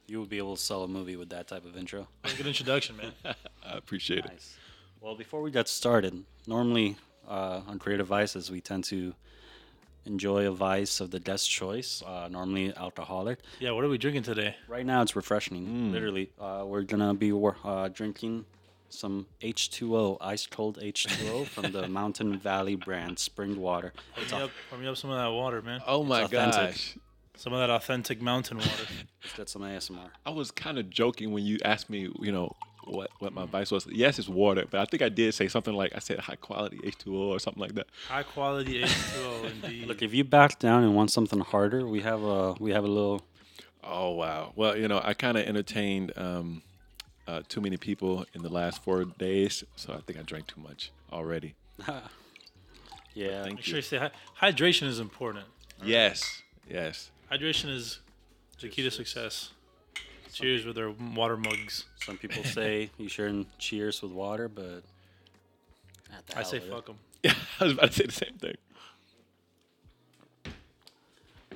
you 0.07 0.21
would 0.21 0.29
be 0.29 0.37
able 0.37 0.55
to 0.55 0.61
sell 0.61 0.83
a 0.83 0.87
movie 0.87 1.17
with 1.17 1.27
that 1.31 1.49
type 1.49 1.65
of 1.65 1.75
intro. 1.75 2.07
That 2.23 2.35
a 2.35 2.37
good 2.37 2.47
introduction, 2.47 2.95
man. 2.95 3.11
I 3.65 3.75
appreciate 3.75 4.19
it. 4.19 4.31
Nice. 4.31 4.55
Well, 5.01 5.13
before 5.13 5.41
we 5.41 5.51
get 5.51 5.67
started, 5.67 6.23
normally 6.47 6.95
uh, 7.27 7.63
on 7.67 7.79
Creative 7.79 8.07
Vices, 8.07 8.49
we 8.49 8.61
tend 8.61 8.85
to 8.85 9.13
enjoy 10.05 10.47
a 10.47 10.51
vice 10.51 11.01
of 11.01 11.11
the 11.11 11.19
guest 11.19 11.51
choice, 11.51 12.01
uh, 12.07 12.29
normally 12.31 12.73
alcoholic. 12.77 13.39
Yeah, 13.59 13.71
what 13.71 13.83
are 13.83 13.89
we 13.89 13.97
drinking 13.97 14.23
today? 14.23 14.55
Right 14.69 14.85
now, 14.85 15.01
it's 15.01 15.17
refreshing. 15.17 15.91
Literally, 15.91 16.29
uh, 16.39 16.63
we're 16.65 16.83
gonna 16.83 17.13
be 17.13 17.33
uh, 17.33 17.89
drinking 17.89 18.45
some 18.89 19.27
H2O, 19.41 20.17
ice 20.21 20.47
cold 20.47 20.79
H2O 20.81 21.47
from 21.47 21.71
the 21.71 21.87
Mountain 21.99 22.37
Valley 22.39 22.75
brand, 22.75 23.19
spring 23.19 23.59
water. 23.59 23.93
It's, 24.15 24.31
Pour 24.31 24.39
me, 24.39 24.45
up, 24.45 24.51
pour 24.69 24.79
me 24.79 24.87
up 24.87 24.97
some 24.97 25.09
of 25.09 25.17
that 25.17 25.27
water, 25.31 25.61
man. 25.61 25.81
Oh 25.85 26.03
my 26.03 26.21
authentic. 26.23 26.53
gosh. 26.71 26.97
Some 27.35 27.53
of 27.53 27.59
that 27.59 27.69
authentic 27.69 28.21
mountain 28.21 28.57
water. 28.57 28.71
let's 29.23 29.35
get 29.37 29.49
some 29.49 29.61
ASMR. 29.61 30.09
I 30.25 30.31
was 30.31 30.49
kind 30.51 30.79
of 30.79 30.89
joking 30.89 31.31
when 31.31 31.43
you 31.45 31.59
asked 31.63 31.89
me, 31.89 32.09
you 32.19 32.31
know, 32.31 32.55
what 32.85 33.09
what 33.19 33.33
my 33.33 33.43
advice 33.43 33.69
was. 33.69 33.85
Yes, 33.91 34.17
it's 34.17 34.29
water, 34.29 34.65
but 34.69 34.79
I 34.79 34.85
think 34.85 35.03
I 35.03 35.09
did 35.09 35.33
say 35.33 35.47
something 35.47 35.73
like 35.73 35.91
I 35.95 35.99
said 35.99 36.19
high 36.19 36.35
quality 36.37 36.77
H2O 36.77 37.13
or 37.13 37.39
something 37.39 37.61
like 37.61 37.75
that. 37.75 37.87
High 38.07 38.23
quality 38.23 38.81
H2O, 38.81 39.51
indeed. 39.63 39.87
Look, 39.87 40.01
if 40.01 40.13
you 40.13 40.23
back 40.23 40.57
down 40.57 40.83
and 40.83 40.95
want 40.95 41.11
something 41.11 41.39
harder, 41.41 41.85
we 41.85 41.99
have 42.01 42.23
a 42.23 42.53
we 42.53 42.71
have 42.71 42.85
a 42.85 42.87
little. 42.87 43.21
Oh 43.83 44.11
wow. 44.11 44.53
Well, 44.55 44.75
you 44.77 44.87
know, 44.87 44.99
I 45.03 45.13
kind 45.13 45.37
of 45.37 45.45
entertained 45.45 46.13
um, 46.17 46.61
uh, 47.27 47.41
too 47.49 47.61
many 47.61 47.77
people 47.77 48.25
in 48.33 48.41
the 48.41 48.49
last 48.49 48.83
four 48.83 49.03
days, 49.05 49.63
so 49.75 49.93
I 49.93 49.97
think 50.01 50.17
I 50.19 50.21
drank 50.23 50.47
too 50.47 50.61
much 50.61 50.91
already. 51.11 51.55
Yeah, 53.13 53.41
Thank 53.45 53.55
Make 53.55 53.65
you. 53.65 53.71
sure 53.71 53.75
you 53.77 53.81
say 53.81 53.97
hy- 53.97 54.51
hydration 54.51 54.85
is 54.87 54.99
important. 54.99 55.45
Yes, 55.83 56.43
yes. 56.69 57.09
Hydration 57.31 57.69
is 57.71 57.99
the 58.61 58.69
key 58.69 58.83
to 58.83 58.91
success. 58.91 59.49
Cheers 60.31 60.67
with 60.67 60.77
our 60.77 60.91
water 61.15 61.35
mugs. 61.35 61.85
some 62.05 62.15
people 62.19 62.43
say 62.43 62.91
you 62.99 63.09
shouldn't 63.09 63.47
cheers 63.57 64.03
with 64.03 64.11
water, 64.11 64.47
but 64.47 64.83
at 66.15 66.27
the 66.27 66.33
I 66.37 66.41
hell 66.41 66.45
say 66.45 66.59
with 66.59 66.67
it. 66.67 66.71
fuck 66.71 66.85
them. 66.85 66.97
Yeah, 67.23 67.33
I 67.59 67.63
was 67.63 67.73
about 67.73 67.91
to 67.91 67.93
say 67.97 68.05
the 68.05 68.11
same 68.11 68.37
thing. 68.39 68.55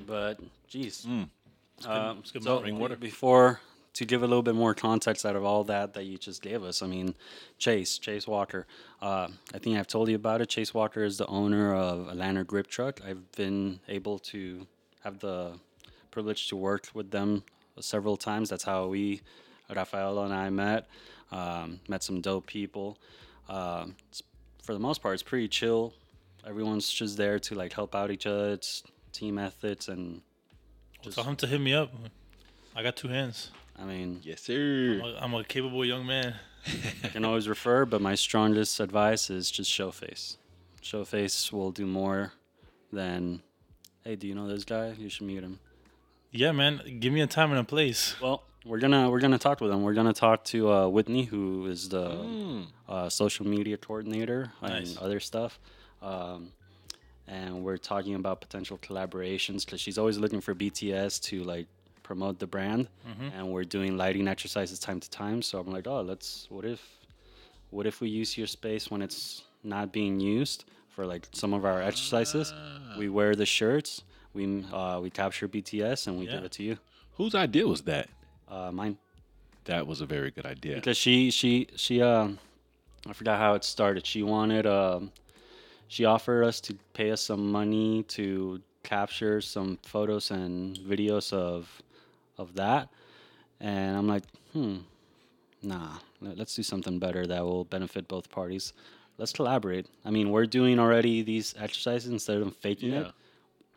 But 0.04 0.40
geez, 0.68 1.06
Mm. 1.08 1.28
Um, 1.86 2.18
it's 2.18 2.30
good 2.32 2.42
so 2.42 2.54
mountain 2.56 2.78
water. 2.78 2.96
before 2.96 3.60
to 3.94 4.04
give 4.04 4.22
a 4.22 4.26
little 4.26 4.42
bit 4.42 4.54
more 4.54 4.74
context 4.74 5.26
out 5.26 5.36
of 5.36 5.44
all 5.44 5.64
that 5.64 5.94
that 5.94 6.04
you 6.04 6.16
just 6.16 6.42
gave 6.42 6.62
us. 6.62 6.82
I 6.82 6.86
mean, 6.86 7.14
Chase 7.58 7.98
Chase 7.98 8.26
Walker. 8.26 8.66
Uh, 9.00 9.28
I 9.54 9.58
think 9.58 9.78
I've 9.78 9.86
told 9.86 10.08
you 10.08 10.16
about 10.16 10.40
it. 10.40 10.48
Chase 10.48 10.72
Walker 10.72 11.04
is 11.04 11.18
the 11.18 11.26
owner 11.26 11.74
of 11.74 12.08
a 12.08 12.14
Lantern 12.14 12.44
Grip 12.44 12.68
Truck. 12.68 13.00
I've 13.06 13.30
been 13.32 13.80
able 13.88 14.18
to 14.20 14.66
have 15.04 15.18
the 15.18 15.58
privilege 16.10 16.48
to 16.48 16.56
work 16.56 16.88
with 16.94 17.10
them 17.10 17.44
several 17.80 18.16
times. 18.16 18.50
That's 18.50 18.64
how 18.64 18.86
we, 18.86 19.20
Rafaela 19.74 20.24
and 20.24 20.34
I 20.34 20.50
met. 20.50 20.88
Um, 21.30 21.80
met 21.88 22.02
some 22.02 22.20
dope 22.20 22.46
people. 22.46 22.98
Um, 23.48 23.96
it's, 24.10 24.22
for 24.62 24.74
the 24.74 24.78
most 24.78 25.02
part, 25.02 25.14
it's 25.14 25.22
pretty 25.22 25.48
chill. 25.48 25.94
Everyone's 26.46 26.90
just 26.92 27.16
there 27.16 27.38
to 27.40 27.54
like 27.54 27.72
help 27.72 27.94
out 27.94 28.10
each 28.10 28.26
other. 28.26 28.50
It's 28.50 28.82
team 29.12 29.38
ethics 29.38 29.88
and 29.88 30.22
just 31.02 31.16
Tell 31.16 31.24
him 31.24 31.36
to 31.36 31.46
hit 31.46 31.60
me 31.60 31.74
up. 31.74 31.92
I 32.74 32.82
got 32.82 32.96
two 32.96 33.08
hands. 33.08 33.50
I 33.82 33.84
mean, 33.84 34.20
Yes, 34.22 34.42
sir. 34.42 35.00
I'm 35.02 35.04
a, 35.04 35.18
I'm 35.20 35.34
a 35.34 35.44
capable 35.44 35.84
young 35.84 36.06
man. 36.06 36.34
I 37.04 37.08
can 37.08 37.24
always 37.24 37.48
refer, 37.48 37.84
but 37.84 38.00
my 38.00 38.14
strongest 38.14 38.78
advice 38.78 39.28
is 39.30 39.50
just 39.50 39.68
show 39.70 39.90
face. 39.90 40.36
Show 40.80 41.04
face 41.04 41.52
will 41.52 41.72
do 41.72 41.86
more 41.86 42.32
than, 42.92 43.42
hey, 44.04 44.14
do 44.16 44.26
you 44.28 44.34
know 44.34 44.46
this 44.46 44.64
guy? 44.64 44.94
You 44.96 45.08
should 45.08 45.26
meet 45.26 45.42
him. 45.42 45.58
Yeah, 46.30 46.52
man. 46.52 46.80
Give 47.00 47.12
me 47.12 47.20
a 47.20 47.26
time 47.26 47.50
and 47.50 47.58
a 47.60 47.64
place. 47.64 48.14
Well, 48.22 48.44
we're 48.64 48.78
gonna 48.78 49.10
we're 49.10 49.18
gonna 49.20 49.38
talk 49.38 49.60
with 49.60 49.72
him. 49.72 49.82
We're 49.82 49.92
gonna 49.94 50.12
talk 50.12 50.44
to 50.44 50.70
uh, 50.70 50.88
Whitney, 50.88 51.24
who 51.24 51.66
is 51.66 51.88
the 51.88 52.10
Mm. 52.10 52.66
uh, 52.88 53.08
social 53.08 53.44
media 53.46 53.76
coordinator 53.76 54.52
Nice. 54.62 54.90
and 54.90 54.98
other 54.98 55.18
stuff. 55.20 55.58
Um, 56.00 56.52
and 57.26 57.62
we're 57.64 57.76
talking 57.76 58.14
about 58.14 58.40
potential 58.40 58.78
collaborations 58.78 59.64
because 59.64 59.80
she's 59.80 59.98
always 59.98 60.16
looking 60.18 60.40
for 60.40 60.54
BTS 60.54 61.20
to 61.24 61.42
like 61.44 61.66
promote 62.02 62.38
the 62.38 62.46
brand. 62.46 62.88
And 63.36 63.50
we're 63.52 63.64
doing 63.64 63.96
lighting 63.96 64.28
exercises 64.28 64.78
time 64.78 65.00
to 65.00 65.10
time. 65.10 65.42
So 65.42 65.58
I'm 65.60 65.70
like, 65.70 65.86
oh, 65.86 66.00
let's. 66.02 66.46
What 66.50 66.64
if, 66.64 66.80
what 67.70 67.86
if 67.86 68.00
we 68.00 68.08
use 68.08 68.36
your 68.36 68.46
space 68.46 68.90
when 68.90 69.02
it's 69.02 69.42
not 69.64 69.92
being 69.92 70.20
used 70.20 70.64
for 70.88 71.06
like 71.06 71.26
some 71.32 71.52
of 71.54 71.64
our 71.64 71.80
exercises? 71.82 72.52
We 72.98 73.08
wear 73.08 73.34
the 73.34 73.46
shirts. 73.46 74.02
We 74.34 74.64
uh, 74.72 75.00
we 75.02 75.10
capture 75.10 75.48
BTS 75.48 76.06
and 76.06 76.18
we 76.18 76.26
give 76.26 76.44
it 76.44 76.52
to 76.52 76.62
you. 76.62 76.78
Whose 77.16 77.34
idea 77.34 77.66
was 77.66 77.82
that? 77.82 78.08
Uh, 78.48 78.70
mine 78.72 78.96
That 79.64 79.86
was 79.86 80.00
a 80.00 80.06
very 80.06 80.30
good 80.30 80.46
idea. 80.46 80.74
because 80.76 80.96
she 80.96 81.30
she 81.30 81.68
she 81.76 82.00
um 82.02 82.38
I 83.08 83.12
forgot 83.12 83.38
how 83.38 83.54
it 83.54 83.64
started. 83.64 84.06
She 84.06 84.22
wanted 84.22 84.66
um 84.66 85.12
she 85.88 86.04
offered 86.06 86.44
us 86.44 86.60
to 86.62 86.74
pay 86.94 87.10
us 87.10 87.20
some 87.20 87.52
money 87.52 88.02
to 88.16 88.60
capture 88.82 89.40
some 89.40 89.78
photos 89.82 90.30
and 90.30 90.76
videos 90.78 91.32
of 91.32 91.82
of 92.38 92.54
that, 92.54 92.88
and 93.60 93.96
I'm 93.96 94.08
like, 94.08 94.24
hmm, 94.52 94.78
nah, 95.62 95.98
let- 96.20 96.38
let's 96.38 96.54
do 96.54 96.62
something 96.62 96.98
better 96.98 97.26
that 97.26 97.44
will 97.44 97.64
benefit 97.64 98.08
both 98.08 98.30
parties. 98.30 98.72
Let's 99.18 99.32
collaborate. 99.32 99.86
I 100.04 100.10
mean, 100.10 100.30
we're 100.30 100.46
doing 100.46 100.78
already 100.78 101.22
these 101.22 101.54
exercises 101.58 102.10
instead 102.10 102.38
of 102.38 102.56
faking 102.56 102.92
Yeah. 102.92 103.08
it. 103.08 103.12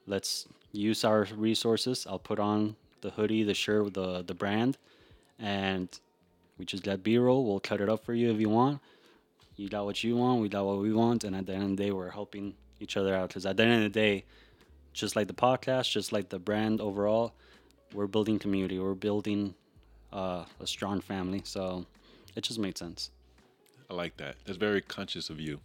Let's 0.07 0.47
use 0.71 1.03
our 1.03 1.25
resources. 1.35 2.07
I'll 2.07 2.19
put 2.19 2.39
on 2.39 2.75
the 3.01 3.11
hoodie, 3.11 3.43
the 3.43 3.53
shirt 3.53 3.93
the 3.93 4.23
the 4.23 4.33
brand, 4.33 4.77
and 5.39 5.87
we 6.57 6.65
just 6.65 6.83
get 6.83 7.03
B-roll. 7.03 7.45
We'll 7.45 7.59
cut 7.59 7.81
it 7.81 7.89
up 7.89 8.03
for 8.05 8.13
you 8.13 8.31
if 8.31 8.39
you 8.39 8.49
want. 8.49 8.81
You 9.57 9.69
got 9.69 9.85
what 9.85 10.03
you 10.03 10.15
want. 10.15 10.41
We 10.41 10.49
got 10.49 10.65
what 10.65 10.79
we 10.79 10.93
want. 10.93 11.23
And 11.23 11.35
at 11.35 11.45
the 11.45 11.53
end 11.53 11.63
of 11.63 11.69
the 11.77 11.83
day, 11.83 11.91
we're 11.91 12.11
helping 12.11 12.55
each 12.79 12.97
other 12.97 13.13
out. 13.15 13.29
Because 13.29 13.45
at 13.45 13.57
the 13.57 13.63
end 13.63 13.85
of 13.85 13.93
the 13.93 13.99
day, 13.99 14.25
just 14.93 15.15
like 15.15 15.27
the 15.27 15.33
podcast, 15.33 15.91
just 15.91 16.11
like 16.11 16.29
the 16.29 16.39
brand 16.39 16.79
overall, 16.81 17.33
we're 17.95 18.07
building 18.07 18.37
community. 18.39 18.77
We're 18.79 18.93
building 18.93 19.55
uh, 20.13 20.45
a 20.59 20.67
strong 20.67 21.01
family. 21.01 21.41
So 21.43 21.85
it 22.35 22.41
just 22.43 22.59
made 22.59 22.77
sense. 22.77 23.09
I 23.89 23.93
like 23.93 24.17
that. 24.17 24.35
That's 24.45 24.57
very 24.57 24.81
conscious 24.81 25.29
of 25.29 25.39
you. 25.39 25.59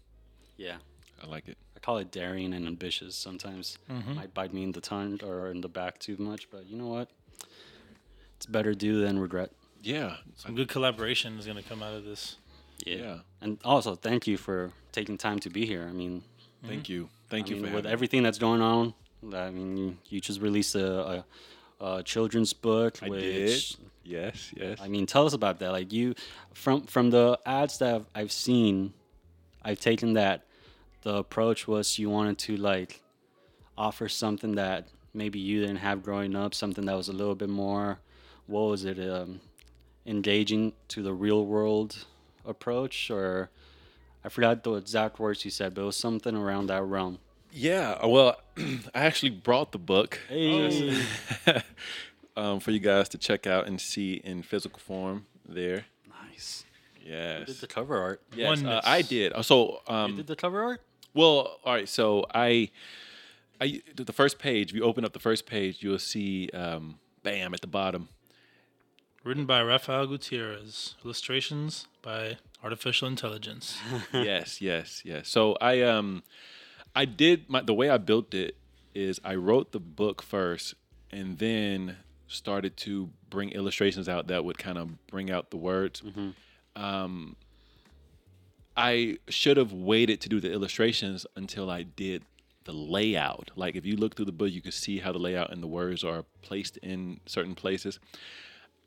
Yeah. 0.57 0.77
I 1.23 1.27
like 1.27 1.49
it. 1.49 1.57
I 1.77 1.81
call 1.81 1.99
it 1.99 2.11
daring 2.11 2.55
and 2.55 2.67
ambitious. 2.67 3.15
Sometimes 3.17 3.79
might 4.15 4.33
bite 4.35 4.53
me 4.55 4.63
in 4.63 4.73
the 4.73 4.81
tongue 4.81 5.21
or 5.23 5.51
in 5.51 5.61
the 5.61 5.69
back 5.69 5.99
too 5.99 6.17
much, 6.19 6.51
but 6.51 6.67
you 6.67 6.77
know 6.77 6.87
what? 6.89 7.09
It's 8.37 8.47
better 8.47 8.75
do 8.75 9.01
than 9.01 9.19
regret. 9.19 9.51
Yeah, 9.83 10.17
Some 10.37 10.55
good 10.55 10.69
collaboration 10.69 11.39
is 11.39 11.47
gonna 11.47 11.63
come 11.63 11.83
out 11.83 11.95
of 11.95 12.05
this. 12.05 12.37
yeah. 12.87 13.19
And 13.41 13.59
also, 13.65 13.95
thank 13.95 14.27
you 14.27 14.37
for 14.37 14.73
taking 14.93 15.17
time 15.17 15.39
to 15.41 15.51
be 15.51 15.65
here. 15.67 15.87
I 15.89 15.93
mean, 15.93 16.23
Thank 16.67 16.91
you, 16.91 17.09
thank 17.31 17.47
I 17.47 17.51
you 17.51 17.57
mean, 17.57 17.65
for 17.65 17.67
with 17.69 17.85
having 17.85 17.89
me. 17.89 17.93
everything 17.93 18.23
that's 18.23 18.39
going 18.39 18.61
on. 18.61 18.93
I 19.35 19.51
mean, 19.51 19.77
you, 19.79 19.97
you 20.11 20.21
just 20.21 20.43
released 20.43 20.75
a, 20.75 20.87
a, 21.13 21.25
a 21.81 22.03
children's 22.03 22.53
book, 22.53 22.99
I 23.03 23.09
which 23.09 23.23
did. 23.23 23.77
Yes, 24.05 24.53
yes. 24.57 24.79
I 24.81 24.89
mean, 24.89 25.07
tell 25.07 25.27
us 25.27 25.35
about 25.35 25.59
that. 25.61 25.73
Like 25.73 25.93
you, 25.93 26.15
from 26.53 26.87
from 26.87 27.11
the 27.11 27.39
ads 27.47 27.79
that 27.79 27.95
I've, 27.95 28.07
I've 28.15 28.33
seen, 28.33 28.93
I've 29.63 29.81
taken 29.81 30.15
that 30.15 30.47
the 31.03 31.17
approach 31.17 31.67
was 31.67 31.99
you 31.99 32.11
wanted 32.11 32.39
to 32.39 32.57
like 32.57 33.01
offer 33.79 34.09
something 34.09 34.57
that 34.57 34.89
maybe 35.15 35.39
you 35.39 35.61
didn't 35.61 35.77
have 35.77 36.03
growing 36.03 36.37
up, 36.37 36.55
something 36.55 36.85
that 36.87 36.97
was 36.97 37.09
a 37.09 37.13
little 37.13 37.35
bit 37.35 37.49
more, 37.49 37.99
what 38.47 38.63
was 38.63 38.85
it, 38.85 38.99
um, 38.99 39.41
engaging 40.07 40.73
to 40.89 41.03
the 41.03 41.13
real 41.13 41.47
world 41.47 42.05
approach, 42.45 43.11
or 43.11 43.51
I 44.25 44.29
forgot 44.29 44.63
the 44.65 44.75
exact 44.75 45.19
words 45.19 45.45
you 45.45 45.51
said, 45.51 45.75
but 45.75 45.83
it 45.83 45.87
was 45.87 45.97
something 45.97 46.37
around 46.37 46.67
that 46.67 46.83
realm. 46.83 47.19
Yeah, 47.53 48.05
well, 48.07 48.41
I 48.59 48.73
actually 48.95 49.31
brought 49.31 49.73
the 49.73 49.79
book 49.79 50.21
Hey. 50.29 51.03
um, 52.37 52.61
for 52.61 52.71
you 52.71 52.79
guys 52.79 53.09
to 53.11 53.19
check 53.19 53.47
out 53.47 53.67
and 53.67 53.81
see 53.81 54.15
in 54.25 54.43
physical 54.43 54.79
form. 54.79 55.27
There, 55.49 55.87
Nice. 56.29 56.65
yes, 57.05 57.47
Did 57.49 57.57
the 57.57 57.67
cover 57.67 57.99
art? 58.01 58.23
yes, 58.37 58.63
uh, 58.63 58.81
I 58.85 59.03
did. 59.03 59.33
So, 59.45 59.81
You 59.89 59.95
um, 59.95 60.17
did 60.17 60.29
the 60.29 60.37
cover 60.37 60.63
art? 60.63 60.81
well, 61.13 61.59
all 61.65 61.75
right. 61.75 61.89
So 61.89 62.25
I, 62.33 62.71
I 63.61 63.83
the 63.97 64.13
first 64.13 64.39
page. 64.39 64.71
If 64.71 64.77
you 64.77 64.85
open 64.85 65.05
up 65.05 65.13
the 65.13 65.19
first 65.19 65.45
page, 65.45 65.79
you'll 65.83 65.99
see, 65.99 66.51
um, 66.51 67.01
bam, 67.25 67.53
at 67.53 67.63
the 67.63 67.67
bottom. 67.67 68.11
Written 69.25 69.45
by 69.45 69.61
Rafael 69.63 70.07
Gutierrez. 70.07 70.95
Illustrations 71.05 71.89
by 72.01 72.39
Artificial 72.63 73.09
Intelligence. 73.09 73.77
yes, 74.15 74.61
yes, 74.63 75.03
yes. 75.05 75.29
So 75.29 75.57
I 75.61 75.81
um 75.83 76.23
I 76.95 77.05
did 77.05 77.49
my 77.49 77.63
the 77.63 77.75
way 77.75 77.89
I 77.91 77.99
built 77.99 78.35
it 78.35 78.57
is 78.95 79.21
I 79.25 79.35
wrote 79.37 79.73
the 79.73 79.81
book 79.81 80.23
first 80.23 80.75
and 81.11 81.39
then 81.39 81.97
started 82.27 82.77
to 82.79 83.11
bring 83.29 83.51
illustrations 83.51 84.09
out 84.09 84.27
that 84.29 84.45
would 84.45 84.59
kind 84.59 84.79
of 84.79 85.07
bring 85.07 85.31
out 85.31 85.51
the 85.51 85.57
words. 85.57 86.03
Um 86.77 87.37
I 88.77 89.19
should 89.29 89.57
have 89.57 89.73
waited 89.73 90.21
to 90.23 90.29
do 90.29 90.41
the 90.41 90.51
illustrations 90.53 91.27
until 91.37 91.71
I 91.71 91.83
did 91.83 92.23
the 92.65 92.73
layout. 92.73 93.51
Like 93.57 93.77
if 93.77 93.85
you 93.85 93.97
look 93.97 94.15
through 94.17 94.27
the 94.27 94.33
book 94.33 94.51
you 94.51 94.63
can 94.63 94.73
see 94.73 94.99
how 94.99 95.13
the 95.13 95.19
layout 95.19 95.53
and 95.53 95.63
the 95.63 95.67
words 95.67 96.05
are 96.05 96.25
placed 96.43 96.77
in 96.79 97.21
certain 97.27 97.55
places. 97.55 97.99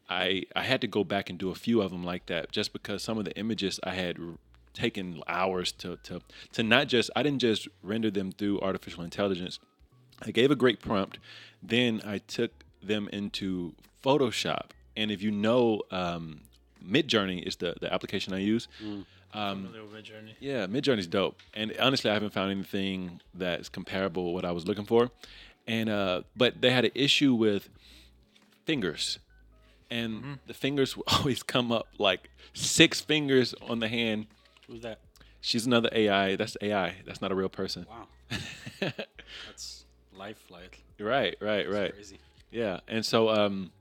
I 0.09 0.43
I 0.55 0.63
had 0.63 0.81
to 0.81 0.87
go 0.87 1.03
back 1.03 1.29
and 1.29 1.39
do 1.39 1.49
a 1.49 1.55
few 1.55 1.81
of 1.81 1.91
them 1.91 2.03
like 2.03 2.25
that 2.25 2.51
just 2.51 2.73
because 2.73 3.01
some 3.01 3.17
of 3.17 3.25
the 3.25 3.37
images 3.37 3.79
I 3.83 3.91
had 3.91 4.17
taken 4.73 5.21
hours 5.27 5.71
to 5.73 5.97
to 6.03 6.21
to 6.53 6.63
not 6.63 6.87
just 6.87 7.09
I 7.15 7.23
didn't 7.23 7.39
just 7.39 7.67
render 7.81 8.11
them 8.11 8.31
through 8.31 8.59
artificial 8.61 9.03
intelligence. 9.03 9.59
I 10.21 10.31
gave 10.31 10.51
a 10.51 10.55
great 10.55 10.81
prompt, 10.81 11.19
then 11.61 12.01
I 12.05 12.19
took 12.19 12.51
them 12.81 13.09
into 13.11 13.73
Photoshop. 14.03 14.67
And 14.95 15.11
if 15.11 15.21
you 15.21 15.31
know 15.31 15.81
um, 15.91 16.41
Midjourney 16.85 17.43
is 17.43 17.55
the 17.57 17.75
the 17.79 17.93
application 17.93 18.33
I 18.33 18.39
use. 18.39 18.67
Familiar 19.63 19.83
with 19.83 19.93
Midjourney. 19.93 20.35
Yeah, 20.39 20.67
Midjourney's 20.67 21.07
dope. 21.07 21.39
And 21.55 21.73
honestly, 21.79 22.11
I 22.11 22.13
haven't 22.13 22.33
found 22.33 22.51
anything 22.51 23.19
that's 23.33 23.67
comparable 23.67 24.33
what 24.33 24.45
I 24.45 24.51
was 24.51 24.67
looking 24.67 24.85
for. 24.85 25.09
And 25.65 25.89
uh, 25.89 26.21
but 26.35 26.61
they 26.61 26.69
had 26.71 26.85
an 26.85 26.91
issue 26.93 27.33
with 27.33 27.69
fingers, 28.65 29.19
and 29.89 30.39
the 30.45 30.53
fingers 30.53 30.95
would 30.97 31.05
always 31.11 31.41
come 31.41 31.71
up 31.71 31.87
like 31.97 32.29
six 32.53 33.01
fingers 33.01 33.55
on 33.67 33.79
the 33.79 33.87
hand. 33.87 34.27
Who's 34.67 34.81
that? 34.81 34.99
She's 35.41 35.65
another 35.65 35.89
AI. 35.91 36.35
That's 36.35 36.55
AI. 36.61 36.95
That's 37.05 37.21
not 37.21 37.31
a 37.31 37.35
real 37.35 37.49
person. 37.49 37.85
Wow. 37.89 38.07
That's 39.47 39.85
life 40.15 40.43
like 40.49 40.83
Right, 40.99 41.35
right, 41.41 41.69
right. 41.69 41.93
crazy. 41.93 42.19
Yeah, 42.51 42.79
and 42.87 43.05
so 43.05 43.29
um, 43.29 43.71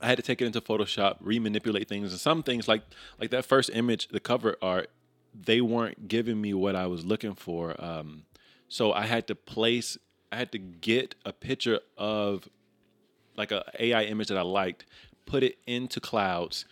I 0.00 0.06
had 0.06 0.16
to 0.16 0.22
take 0.22 0.42
it 0.42 0.46
into 0.46 0.60
Photoshop, 0.60 1.22
remanipulate 1.22 1.88
things, 1.88 2.10
and 2.10 2.20
some 2.20 2.42
things 2.42 2.68
like 2.68 2.82
like 3.20 3.30
that 3.30 3.44
first 3.44 3.70
image, 3.72 4.08
the 4.08 4.20
cover 4.20 4.56
art, 4.60 4.90
they 5.34 5.60
weren't 5.60 6.08
giving 6.08 6.40
me 6.40 6.52
what 6.52 6.74
I 6.76 6.86
was 6.86 7.04
looking 7.04 7.34
for. 7.34 7.74
Um, 7.82 8.24
so 8.68 8.92
I 8.92 9.06
had 9.06 9.26
to 9.28 9.34
place, 9.34 9.96
I 10.32 10.36
had 10.36 10.50
to 10.52 10.58
get 10.58 11.14
a 11.24 11.32
picture 11.32 11.80
of 11.96 12.48
like 13.36 13.52
a 13.52 13.64
AI 13.78 14.02
image 14.04 14.28
that 14.28 14.38
I 14.38 14.42
liked, 14.42 14.86
put 15.24 15.42
it 15.44 15.56
into 15.66 16.00
clouds, 16.00 16.64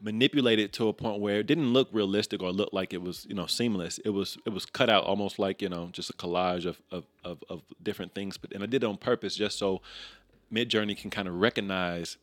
manipulate 0.00 0.58
it 0.58 0.72
to 0.74 0.88
a 0.88 0.92
point 0.92 1.20
where 1.20 1.40
it 1.40 1.46
didn't 1.46 1.72
look 1.72 1.88
realistic 1.92 2.42
or 2.42 2.52
look 2.52 2.70
like 2.72 2.92
it 2.92 3.02
was 3.02 3.26
you 3.28 3.34
know 3.34 3.46
seamless. 3.46 3.98
It 4.04 4.10
was 4.10 4.38
it 4.44 4.50
was 4.50 4.66
cut 4.66 4.90
out 4.90 5.04
almost 5.04 5.38
like 5.38 5.62
you 5.62 5.68
know 5.68 5.88
just 5.92 6.10
a 6.10 6.12
collage 6.14 6.66
of 6.66 6.80
of 6.90 7.04
of, 7.24 7.42
of 7.48 7.62
different 7.82 8.14
things. 8.14 8.36
But 8.36 8.52
and 8.52 8.62
I 8.62 8.66
did 8.66 8.82
it 8.82 8.86
on 8.86 8.96
purpose 8.96 9.36
just 9.36 9.58
so 9.58 9.82
Midjourney 10.52 10.96
can 10.96 11.10
kind 11.10 11.28
of 11.28 11.34
recognize 11.34 12.16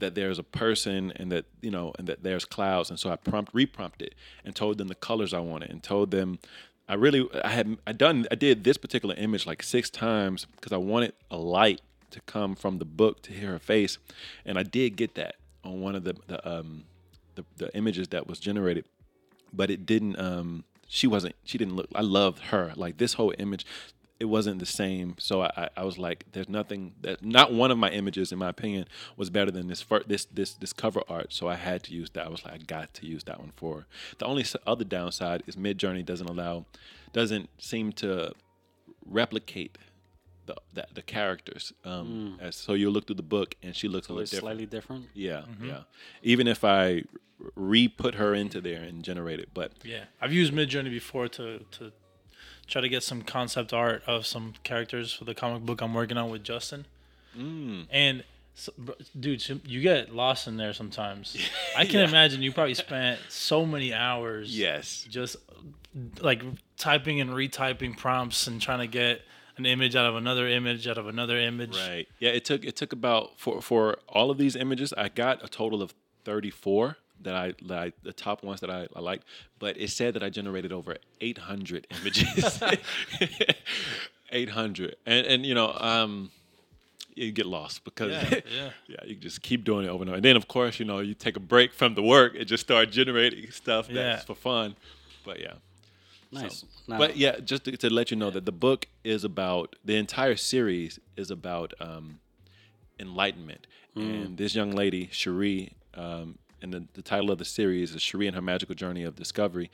that 0.00 0.14
there's 0.14 0.38
a 0.38 0.42
person 0.42 1.12
and 1.16 1.30
that 1.30 1.44
you 1.60 1.70
know 1.70 1.92
and 1.98 2.06
that 2.08 2.22
there's 2.22 2.44
clouds 2.44 2.90
and 2.90 2.98
so 2.98 3.10
I 3.10 3.16
prompt 3.16 3.52
reprompted 3.54 4.10
and 4.44 4.54
told 4.56 4.78
them 4.78 4.88
the 4.88 4.94
colors 4.94 5.32
I 5.32 5.40
wanted 5.40 5.70
and 5.70 5.82
told 5.82 6.10
them 6.10 6.38
I 6.88 6.94
really 6.94 7.28
I 7.44 7.50
had 7.50 7.76
I 7.86 7.92
done 7.92 8.26
I 8.30 8.34
did 8.34 8.64
this 8.64 8.76
particular 8.76 9.14
image 9.14 9.46
like 9.46 9.62
six 9.62 9.88
times 9.88 10.46
because 10.56 10.72
I 10.72 10.78
wanted 10.78 11.12
a 11.30 11.36
light 11.36 11.80
to 12.10 12.20
come 12.22 12.56
from 12.56 12.78
the 12.78 12.84
book 12.84 13.22
to 13.22 13.32
hear 13.32 13.50
her 13.50 13.58
face 13.58 13.98
and 14.44 14.58
I 14.58 14.64
did 14.64 14.96
get 14.96 15.14
that 15.14 15.36
on 15.62 15.80
one 15.80 15.94
of 15.94 16.04
the 16.04 16.16
the 16.26 16.48
um 16.48 16.84
the, 17.58 17.64
the 17.66 17.76
images 17.76 18.08
that 18.08 18.26
was 18.26 18.38
generated 18.40 18.84
but 19.52 19.70
it 19.70 19.84
didn't 19.86 20.18
um 20.18 20.64
she 20.88 21.06
wasn't 21.06 21.34
she 21.44 21.56
didn't 21.58 21.76
look 21.76 21.86
I 21.94 22.02
loved 22.02 22.40
her. 22.46 22.72
Like 22.76 22.98
this 22.98 23.14
whole 23.14 23.32
image 23.38 23.64
it 24.18 24.26
wasn't 24.26 24.58
the 24.58 24.66
same. 24.66 25.14
So 25.18 25.42
I, 25.42 25.68
I- 25.76 25.82
was 25.84 25.96
like 25.96 26.26
there's 26.32 26.48
nothing 26.48 26.92
that 27.00 27.24
not 27.24 27.52
one 27.52 27.70
of 27.70 27.78
my 27.78 27.90
images 27.90 28.32
in 28.32 28.38
my 28.38 28.48
opinion 28.48 28.86
was 29.16 29.30
better 29.30 29.50
than 29.50 29.68
this 29.68 29.80
fir- 29.82 30.02
this 30.06 30.24
this 30.26 30.54
this 30.54 30.72
cover 30.72 31.02
art. 31.08 31.32
So 31.32 31.48
I 31.48 31.54
had 31.54 31.82
to 31.84 31.92
use 31.94 32.10
that. 32.10 32.26
I 32.26 32.28
was 32.28 32.44
like 32.44 32.54
I 32.54 32.58
got 32.58 32.92
to 32.94 33.06
use 33.06 33.24
that 33.24 33.38
one 33.40 33.52
for 33.56 33.86
the 34.18 34.26
only 34.26 34.44
other 34.66 34.84
downside 34.84 35.42
is 35.46 35.56
Midjourney 35.56 36.04
doesn't 36.04 36.28
allow 36.28 36.66
doesn't 37.12 37.48
seem 37.58 37.92
to 37.92 38.32
replicate 39.06 39.78
the 40.50 40.56
the, 40.76 40.84
the 40.98 41.02
characters 41.16 41.64
um 41.84 42.38
as 42.46 42.54
so 42.64 42.72
you 42.82 42.88
look 42.94 43.04
through 43.06 43.20
the 43.24 43.30
book 43.36 43.50
and 43.62 43.70
she 43.80 43.86
looks 43.94 44.08
a 44.08 44.12
little 44.12 44.24
different 44.24 44.42
slightly 44.42 44.66
different. 44.76 45.04
yeah 45.14 45.42
yeah 45.70 45.82
even 46.32 46.46
if 46.46 46.60
I 46.64 46.82
re-put 47.54 48.14
her 48.16 48.34
into 48.34 48.60
there 48.68 48.82
and 48.88 49.02
generate 49.10 49.40
it 49.44 49.48
but 49.54 49.70
Yeah, 49.94 50.04
I've 50.22 50.32
used 50.32 50.52
Midjourney 50.52 50.90
before 50.90 51.28
to 51.38 51.46
to 51.76 51.92
try 52.66 52.80
to 52.86 52.88
get 52.88 53.02
some 53.02 53.22
concept 53.22 53.72
art 53.72 54.02
of 54.06 54.26
some 54.26 54.46
characters 54.62 55.12
for 55.16 55.24
the 55.24 55.34
comic 55.34 55.62
book 55.68 55.80
I'm 55.84 55.94
working 55.94 56.18
on 56.22 56.30
with 56.30 56.44
Justin. 56.44 56.84
Mm. 57.36 57.86
And 57.90 58.24
so, 58.54 58.72
bro, 58.76 58.94
dude, 59.18 59.42
you 59.66 59.80
get 59.80 60.14
lost 60.14 60.46
in 60.46 60.56
there 60.56 60.72
sometimes. 60.74 61.36
I 61.76 61.84
can 61.86 62.00
imagine 62.00 62.42
you 62.42 62.52
probably 62.52 62.74
spent 62.74 63.18
so 63.28 63.64
many 63.64 63.92
hours. 63.94 64.46
yes 64.66 65.06
Just 65.08 65.36
like 66.20 66.42
typing 66.76 67.20
and 67.20 67.30
retyping 67.30 67.96
prompts 67.96 68.46
and 68.46 68.60
trying 68.60 68.80
to 68.80 68.86
get 68.86 69.22
an 69.60 69.66
image 69.66 69.94
out 69.96 70.06
of 70.06 70.16
another 70.16 70.46
image 70.48 70.86
out 70.88 70.98
of 70.98 71.06
another 71.06 71.38
image. 71.38 71.76
Right. 71.88 72.06
Yeah. 72.18 72.30
It 72.38 72.44
took 72.44 72.64
it 72.64 72.74
took 72.76 72.92
about 72.92 73.38
for 73.38 73.60
for 73.62 73.98
all 74.08 74.30
of 74.30 74.38
these 74.38 74.56
images. 74.56 74.92
I 74.96 75.08
got 75.08 75.44
a 75.44 75.48
total 75.48 75.80
of 75.82 75.94
thirty 76.24 76.50
four 76.50 76.96
that 77.22 77.34
I 77.34 77.46
that 77.68 77.78
I, 77.78 77.92
the 78.02 78.12
top 78.12 78.42
ones 78.42 78.60
that 78.60 78.70
I, 78.70 78.88
I 78.96 79.00
liked, 79.00 79.24
but 79.58 79.76
it 79.76 79.90
said 79.90 80.14
that 80.14 80.22
I 80.22 80.30
generated 80.30 80.72
over 80.72 80.96
eight 81.20 81.38
hundred 81.38 81.86
images. 82.00 82.60
eight 84.32 84.50
hundred, 84.50 84.96
and 85.06 85.26
and 85.26 85.46
you 85.46 85.54
know 85.54 85.72
um. 85.78 86.30
You 87.16 87.32
get 87.32 87.44
lost 87.44 87.84
because 87.84 88.12
Yeah, 88.12 88.30
yeah. 88.56 88.70
yeah, 88.86 88.96
you 89.04 89.14
just 89.16 89.42
keep 89.42 89.64
doing 89.64 89.84
it 89.84 89.88
over 89.88 90.02
and 90.04 90.10
over. 90.10 90.16
And 90.16 90.24
then 90.24 90.36
of 90.36 90.46
course, 90.48 90.78
you 90.78 90.86
know, 90.86 91.00
you 91.00 91.12
take 91.12 91.36
a 91.36 91.40
break 91.40 91.74
from 91.74 91.94
the 91.94 92.02
work 92.02 92.34
and 92.38 92.46
just 92.46 92.62
start 92.62 92.90
generating 92.92 93.50
stuff 93.50 93.88
that's 93.88 93.96
Yeah. 93.96 94.16
for 94.24 94.34
fun. 94.36 94.76
But 95.24 95.40
yeah. 95.40 95.54
Nice. 96.32 96.64
Now, 96.86 96.98
But 96.98 97.16
yeah, 97.16 97.40
just 97.40 97.64
to, 97.64 97.76
to 97.76 97.90
let 97.90 98.10
you 98.10 98.16
know 98.16 98.30
that 98.30 98.44
the 98.44 98.52
book 98.52 98.86
is 99.02 99.24
about 99.24 99.76
the 99.84 99.96
entire 99.96 100.36
series 100.36 100.98
is 101.16 101.30
about 101.30 101.74
um, 101.80 102.20
enlightenment, 102.98 103.66
and 103.96 104.38
this 104.38 104.54
young 104.54 104.70
lady 104.70 105.08
Cherie, 105.10 105.72
um, 105.94 106.38
and 106.62 106.72
the, 106.72 106.86
the 106.94 107.02
title 107.02 107.30
of 107.30 107.38
the 107.38 107.44
series 107.44 107.94
is 107.94 108.02
Cherie 108.02 108.26
and 108.26 108.36
her 108.36 108.42
magical 108.42 108.74
journey 108.74 109.02
of 109.02 109.16
discovery. 109.16 109.70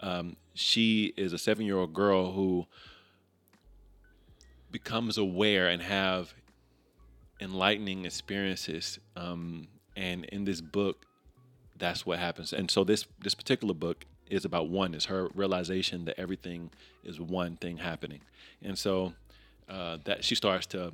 Um, 0.00 0.36
she 0.54 1.12
is 1.16 1.32
a 1.32 1.38
seven-year-old 1.38 1.92
girl 1.92 2.32
who 2.32 2.66
becomes 4.70 5.18
aware 5.18 5.68
and 5.68 5.82
have 5.82 6.34
enlightening 7.40 8.04
experiences. 8.04 8.98
Um, 9.16 9.68
and 9.96 10.24
in 10.26 10.44
this 10.44 10.60
book, 10.60 11.06
that's 11.76 12.06
what 12.06 12.18
happens. 12.18 12.52
And 12.52 12.70
so 12.70 12.84
this 12.84 13.06
this 13.20 13.34
particular 13.34 13.74
book 13.74 14.04
is 14.30 14.44
about 14.44 14.68
one. 14.68 14.94
Is 14.94 15.06
her 15.06 15.28
realization 15.34 16.04
that 16.06 16.18
everything 16.18 16.70
is 17.04 17.20
one 17.20 17.56
thing 17.56 17.78
happening, 17.78 18.20
and 18.62 18.78
so 18.78 19.14
uh, 19.68 19.98
that 20.04 20.24
she 20.24 20.34
starts 20.34 20.66
to 20.66 20.92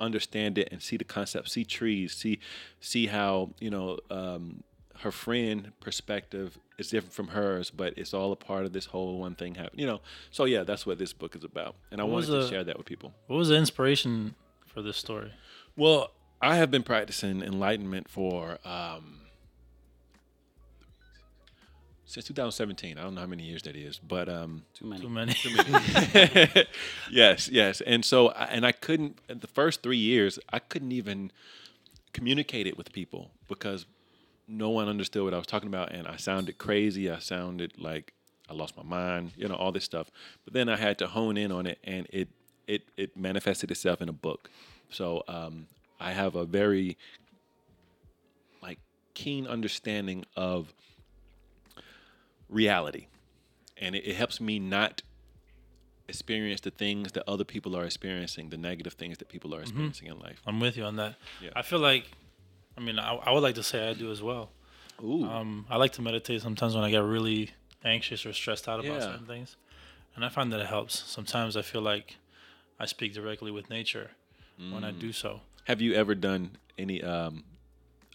understand 0.00 0.58
it 0.58 0.68
and 0.72 0.82
see 0.82 0.96
the 0.96 1.04
concept, 1.04 1.50
see 1.50 1.64
trees, 1.64 2.14
see 2.14 2.38
see 2.80 3.06
how 3.06 3.50
you 3.60 3.70
know 3.70 3.98
um, 4.10 4.62
her 5.00 5.12
friend 5.12 5.72
perspective 5.80 6.58
is 6.78 6.90
different 6.90 7.14
from 7.14 7.28
hers, 7.28 7.70
but 7.70 7.94
it's 7.96 8.12
all 8.12 8.32
a 8.32 8.36
part 8.36 8.64
of 8.64 8.72
this 8.72 8.86
whole 8.86 9.18
one 9.18 9.34
thing 9.34 9.54
happening. 9.54 9.80
You 9.80 9.86
know, 9.86 10.00
so 10.30 10.44
yeah, 10.44 10.62
that's 10.64 10.86
what 10.86 10.98
this 10.98 11.12
book 11.12 11.36
is 11.36 11.44
about, 11.44 11.74
and 11.90 12.00
I 12.00 12.04
What 12.04 12.12
wanted 12.14 12.30
was 12.30 12.46
to 12.46 12.50
share 12.50 12.64
that 12.64 12.76
with 12.76 12.86
people. 12.86 13.12
What 13.26 13.36
was 13.36 13.48
the 13.48 13.56
inspiration 13.56 14.34
for 14.66 14.82
this 14.82 14.96
story? 14.96 15.32
Well, 15.76 16.10
I 16.40 16.56
have 16.56 16.70
been 16.70 16.82
practicing 16.82 17.42
enlightenment 17.42 18.08
for 18.08 18.58
um, 18.64 19.20
since 22.12 22.26
2017. 22.26 22.98
I 22.98 23.02
don't 23.02 23.14
know 23.14 23.22
how 23.22 23.26
many 23.26 23.44
years 23.44 23.62
that 23.62 23.74
is, 23.74 23.98
but 23.98 24.28
um, 24.28 24.64
Too 24.74 24.86
many. 24.86 25.00
Too 25.00 25.08
many. 25.08 25.34
yes, 27.10 27.48
yes. 27.48 27.80
And 27.80 28.04
so, 28.04 28.28
I- 28.28 28.44
and 28.46 28.66
I 28.66 28.72
couldn't. 28.72 29.18
The 29.28 29.46
first 29.46 29.82
three 29.82 29.96
years, 29.96 30.38
I 30.52 30.58
couldn't 30.58 30.92
even 30.92 31.32
communicate 32.12 32.66
it 32.66 32.76
with 32.76 32.92
people 32.92 33.30
because 33.48 33.86
no 34.46 34.68
one 34.68 34.88
understood 34.88 35.24
what 35.24 35.32
I 35.32 35.38
was 35.38 35.46
talking 35.46 35.68
about, 35.68 35.90
and 35.92 36.06
I 36.06 36.16
sounded 36.16 36.58
crazy. 36.58 37.10
I 37.10 37.18
sounded 37.18 37.72
like 37.78 38.12
I 38.50 38.52
lost 38.52 38.76
my 38.76 38.82
mind. 38.82 39.32
You 39.36 39.48
know, 39.48 39.54
all 39.54 39.72
this 39.72 39.84
stuff. 39.84 40.10
But 40.44 40.52
then 40.52 40.68
I 40.68 40.76
had 40.76 40.98
to 40.98 41.06
hone 41.06 41.38
in 41.38 41.50
on 41.50 41.66
it, 41.66 41.78
and 41.82 42.06
it 42.10 42.28
it 42.66 42.82
it 42.98 43.16
manifested 43.16 43.70
itself 43.70 44.02
in 44.02 44.10
a 44.10 44.12
book. 44.12 44.50
So 44.90 45.22
um, 45.28 45.66
I 45.98 46.12
have 46.12 46.34
a 46.34 46.44
very 46.44 46.98
like 48.62 48.80
keen 49.14 49.46
understanding 49.46 50.26
of 50.36 50.74
reality, 52.52 53.06
and 53.76 53.94
it, 53.96 54.06
it 54.06 54.16
helps 54.16 54.40
me 54.40 54.58
not 54.58 55.02
experience 56.08 56.60
the 56.60 56.70
things 56.70 57.12
that 57.12 57.24
other 57.28 57.44
people 57.44 57.76
are 57.76 57.84
experiencing, 57.84 58.50
the 58.50 58.56
negative 58.56 58.92
things 58.94 59.18
that 59.18 59.28
people 59.28 59.54
are 59.54 59.60
experiencing 59.62 60.08
in 60.08 60.18
life. 60.18 60.42
I'm 60.46 60.60
with 60.60 60.76
you 60.76 60.84
on 60.84 60.96
that. 60.96 61.14
Yeah. 61.40 61.50
I 61.56 61.62
feel 61.62 61.78
like, 61.78 62.04
I 62.76 62.80
mean, 62.80 62.98
I, 62.98 63.14
I 63.14 63.30
would 63.32 63.42
like 63.42 63.54
to 63.54 63.62
say 63.62 63.88
I 63.88 63.94
do 63.94 64.10
as 64.10 64.20
well. 64.22 64.50
Ooh, 65.02 65.24
Um, 65.24 65.66
I 65.70 65.76
like 65.76 65.92
to 65.92 66.02
meditate 66.02 66.42
sometimes 66.42 66.74
when 66.74 66.84
I 66.84 66.90
get 66.90 67.02
really 67.02 67.50
anxious 67.84 68.26
or 68.26 68.32
stressed 68.32 68.68
out 68.68 68.80
about 68.80 69.00
Yeah. 69.00 69.06
certain 69.12 69.26
things, 69.26 69.56
and 70.14 70.24
I 70.24 70.28
find 70.28 70.52
that 70.52 70.60
it 70.60 70.66
helps. 70.66 70.98
Sometimes 71.04 71.56
I 71.56 71.62
feel 71.62 71.80
like 71.80 72.16
I 72.78 72.86
speak 72.86 73.14
directly 73.14 73.50
with 73.50 73.70
nature 73.70 74.10
when 74.70 74.84
I 74.84 74.92
Mm. 74.92 74.98
do 74.98 75.12
so. 75.12 75.40
have 75.64 75.80
you 75.80 75.94
ever 75.94 76.14
done 76.14 76.56
any 76.76 77.02
um, 77.02 77.44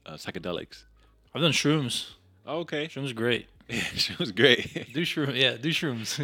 uh, 0.05 0.13
psychedelics? 0.15 0.83
I've 1.33 1.41
done 1.41 1.51
shrooms. 1.53 2.11
Okay, 2.45 2.87
Shrooms 2.87 3.15
great. 3.15 3.47
she 3.95 4.15
was 4.19 4.31
great. 4.31 4.87
Do 4.93 5.01
shroom, 5.01 5.35
yeah, 5.35 5.57
do 5.57 5.69
shrooms. 5.69 6.19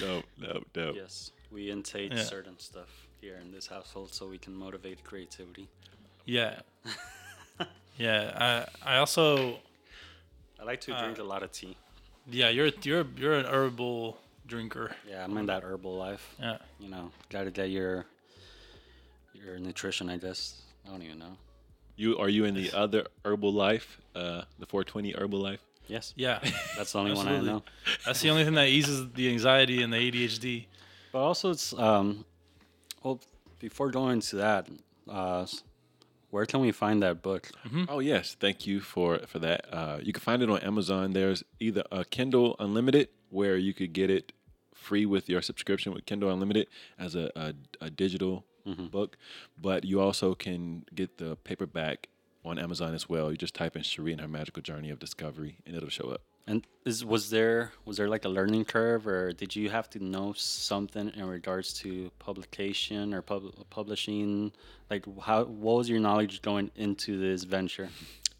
no, 0.00 0.22
no, 0.38 0.62
no. 0.76 0.92
Yes, 0.94 1.30
we 1.50 1.70
intake 1.70 2.12
Yeah. 2.12 2.22
certain 2.22 2.58
stuff 2.58 2.88
here 3.20 3.36
in 3.40 3.50
this 3.52 3.66
household 3.66 4.12
so 4.12 4.28
we 4.28 4.38
can 4.38 4.54
motivate 4.54 5.02
creativity. 5.04 5.68
yeah, 6.26 6.60
yeah. 7.98 8.66
I 8.84 8.94
I 8.94 8.96
also 8.98 9.58
I 10.60 10.64
like 10.64 10.80
to 10.82 10.92
Uh, 10.92 11.02
drink 11.02 11.18
a 11.18 11.22
lot 11.24 11.42
of 11.42 11.50
tea. 11.52 11.76
yeah. 12.30 12.48
You're 12.50 12.70
you're 12.82 13.06
you're 13.16 13.34
an 13.38 13.46
herbal 13.46 14.18
drinker. 14.46 14.90
Yeah, 15.08 15.24
I'm 15.24 15.36
in 15.38 15.46
that 15.46 15.62
herbal 15.62 15.96
life. 15.96 16.34
Yeah. 16.38 16.58
You 16.78 16.88
know, 16.90 17.10
gotta 17.30 17.50
get 17.50 17.70
your 17.70 18.04
your 19.32 19.58
nutrition. 19.58 20.10
I 20.10 20.18
guess 20.18 20.62
I 20.84 20.90
don't 20.90 21.02
even 21.02 21.18
know. 21.18 21.36
You 21.98 22.16
are 22.18 22.28
you 22.28 22.44
in 22.44 22.54
the 22.54 22.70
other 22.72 23.06
herbal 23.24 23.52
life, 23.52 23.98
uh, 24.14 24.42
the 24.58 24.66
420 24.66 25.12
herbal 25.18 25.40
life? 25.40 25.60
Yes, 25.88 26.12
Yeah, 26.16 26.38
that's 26.76 26.92
the 26.92 26.98
only 27.00 27.12
one 27.14 27.26
I 27.26 27.30
Absolutely. 27.32 27.50
know. 27.50 27.62
that's 28.06 28.20
the 28.20 28.30
only 28.30 28.44
thing 28.44 28.54
that 28.54 28.68
eases 28.68 29.08
the 29.14 29.28
anxiety 29.30 29.82
and 29.82 29.92
the 29.92 29.96
ADHD. 29.96 30.66
But 31.12 31.18
also, 31.20 31.50
it's 31.50 31.72
um, 31.72 32.24
well, 33.02 33.18
before 33.58 33.90
going 33.90 34.12
into 34.12 34.36
that, 34.36 34.68
uh, 35.10 35.42
s- 35.42 35.64
where 36.30 36.44
can 36.46 36.60
we 36.60 36.70
find 36.72 37.02
that 37.02 37.22
book? 37.22 37.50
Oh 37.88 37.98
yes, 38.00 38.36
thank 38.38 38.66
you 38.66 38.80
for 38.80 39.18
for 39.26 39.38
that. 39.40 39.64
Uh, 39.72 39.98
you 40.02 40.12
can 40.12 40.20
find 40.20 40.42
it 40.42 40.50
on 40.50 40.58
Amazon. 40.60 41.12
There's 41.14 41.42
either 41.58 41.82
a 41.90 42.04
Kindle 42.04 42.54
Unlimited 42.60 43.08
where 43.30 43.56
you 43.56 43.72
could 43.74 43.92
get 43.94 44.10
it 44.10 44.32
free 44.74 45.06
with 45.06 45.28
your 45.28 45.40
subscription 45.42 45.92
with 45.94 46.04
Kindle 46.06 46.30
Unlimited 46.30 46.68
as 46.98 47.14
a 47.16 47.30
a, 47.34 47.54
a 47.80 47.90
digital 47.90 48.44
book, 48.74 49.16
but 49.60 49.84
you 49.84 50.00
also 50.00 50.34
can 50.34 50.84
get 50.94 51.18
the 51.18 51.36
paperback 51.36 52.08
on 52.44 52.58
Amazon 52.58 52.94
as 52.94 53.08
well. 53.08 53.30
You 53.30 53.36
just 53.36 53.54
type 53.54 53.76
in 53.76 53.82
Cherie 53.82 54.12
and 54.12 54.20
her 54.20 54.28
magical 54.28 54.62
journey 54.62 54.90
of 54.90 54.98
discovery, 54.98 55.58
and 55.66 55.76
it'll 55.76 55.88
show 55.88 56.08
up. 56.10 56.22
And 56.46 56.66
is 56.86 57.04
was 57.04 57.28
there 57.28 57.72
was 57.84 57.98
there 57.98 58.08
like 58.08 58.24
a 58.24 58.28
learning 58.30 58.64
curve, 58.64 59.06
or 59.06 59.32
did 59.32 59.54
you 59.54 59.68
have 59.68 59.90
to 59.90 60.02
know 60.02 60.32
something 60.34 61.10
in 61.14 61.26
regards 61.26 61.74
to 61.80 62.10
publication 62.18 63.12
or 63.12 63.20
pub- 63.20 63.68
publishing? 63.68 64.52
Like, 64.88 65.04
how 65.20 65.44
what 65.44 65.76
was 65.76 65.90
your 65.90 66.00
knowledge 66.00 66.40
going 66.40 66.70
into 66.74 67.18
this 67.20 67.44
venture? 67.44 67.90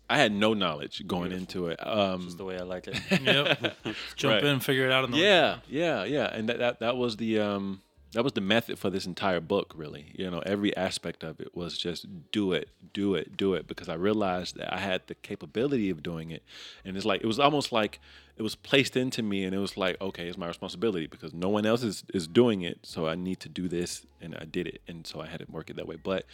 I 0.09 0.17
had 0.17 0.33
no 0.33 0.55
knowledge 0.55 1.07
going 1.07 1.33
into 1.33 1.67
it. 1.69 1.87
Um, 1.87 2.27
Is 2.29 2.37
the 2.37 2.45
way 2.47 2.59
I 2.59 2.63
like 2.63 2.89
it. 2.89 2.99
Yep. 3.21 3.77
Jump 4.17 4.33
Right. 4.33 4.45
in, 4.45 4.61
figure 4.61 4.87
it 4.87 4.93
out. 4.93 5.05
On 5.05 5.11
the 5.11 5.19
yeah 5.19 5.59
yeah 5.69 6.05
yeah 6.05 6.35
and 6.35 6.49
that, 6.49 6.59
that 6.61 6.81
that 6.81 6.97
was 6.97 7.19
the 7.19 7.41
um 7.41 7.83
that 8.13 8.25
was 8.25 8.33
the 8.33 8.41
method 8.41 8.79
for 8.79 8.91
this 8.91 9.07
entire 9.07 9.41
book 9.41 9.73
really. 9.77 10.13
You 10.15 10.31
know 10.31 10.41
every 10.41 10.77
aspect 10.77 11.23
of 11.23 11.41
it 11.41 11.55
was 11.55 11.77
just 11.77 12.07
do 12.33 12.53
it 12.53 12.71
do 12.93 13.15
it 13.15 13.37
do 13.37 13.55
it 13.55 13.67
because 13.67 13.89
i 13.89 13.95
realized 13.95 14.57
that 14.57 14.73
i 14.73 14.79
had 14.79 15.03
the 15.07 15.15
capability 15.15 15.91
of 15.91 16.03
doing 16.03 16.31
it. 16.31 16.43
And 16.85 16.97
it's 16.97 17.07
like 17.07 17.21
it 17.23 17.27
was 17.27 17.39
almost 17.39 17.73
like 17.73 18.01
it 18.37 18.43
was 18.43 18.55
placed 18.55 18.97
into 18.97 19.23
me 19.23 19.45
and 19.45 19.55
it 19.55 19.59
was 19.59 19.77
like 19.77 20.01
okay 20.01 20.29
it's 20.29 20.39
my 20.39 20.49
responsibility 20.49 21.07
because 21.07 21.35
no 21.35 21.49
one 21.49 21.67
else 21.67 21.83
is, 21.83 22.05
is 22.15 22.27
doing 22.27 22.63
it. 22.63 22.81
So 22.83 23.07
i 23.07 23.15
need 23.15 23.41
to 23.41 23.49
do 23.49 23.69
this 23.69 24.07
and 24.21 24.35
i 24.37 24.45
did 24.45 24.67
it. 24.67 24.81
And 24.89 25.07
so 25.07 25.21
i 25.21 25.27
had 25.27 25.41
to 25.41 25.47
work 25.51 25.71
it 25.71 25.77
that 25.77 25.87
way. 25.87 25.97
But 25.97 26.25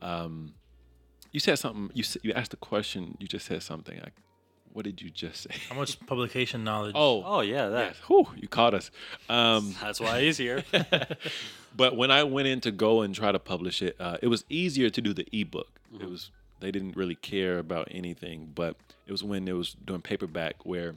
um 0.00 0.54
you 1.30 1.40
said 1.40 1.58
something 1.58 1.90
you 1.94 2.04
you 2.22 2.32
asked 2.34 2.52
a 2.52 2.58
question 2.58 3.16
you 3.18 3.26
just 3.26 3.46
said 3.46 3.62
something. 3.62 4.00
I, 4.00 4.08
what 4.72 4.84
did 4.84 5.00
you 5.02 5.10
just 5.10 5.42
say 5.44 5.50
How 5.68 5.74
much 5.76 5.98
publication 6.06 6.64
knowledge? 6.64 6.94
oh 6.96 7.22
Oh 7.24 7.40
yeah, 7.40 7.68
that. 7.68 7.86
yes 7.88 7.96
Whew, 8.06 8.26
you 8.36 8.48
caught 8.48 8.74
us 8.74 8.90
um 9.28 9.74
That's 9.82 10.00
why 10.00 10.20
he's 10.22 10.38
here. 10.38 10.64
but 11.76 11.96
when 11.96 12.10
I 12.10 12.24
went 12.24 12.48
in 12.48 12.60
to 12.62 12.70
go 12.70 13.02
and 13.02 13.14
try 13.14 13.32
to 13.32 13.38
publish 13.38 13.82
it, 13.82 13.96
uh, 14.00 14.18
it 14.22 14.28
was 14.28 14.44
easier 14.48 14.90
to 14.90 15.00
do 15.00 15.12
the 15.14 15.26
ebook. 15.32 15.68
It 16.00 16.08
was 16.08 16.30
they 16.60 16.70
didn't 16.70 16.96
really 16.96 17.16
care 17.16 17.58
about 17.58 17.88
anything, 17.90 18.52
but 18.54 18.76
it 19.06 19.12
was 19.12 19.22
when 19.24 19.48
it 19.48 19.52
was 19.52 19.74
doing 19.84 20.00
paperback 20.00 20.64
where 20.64 20.94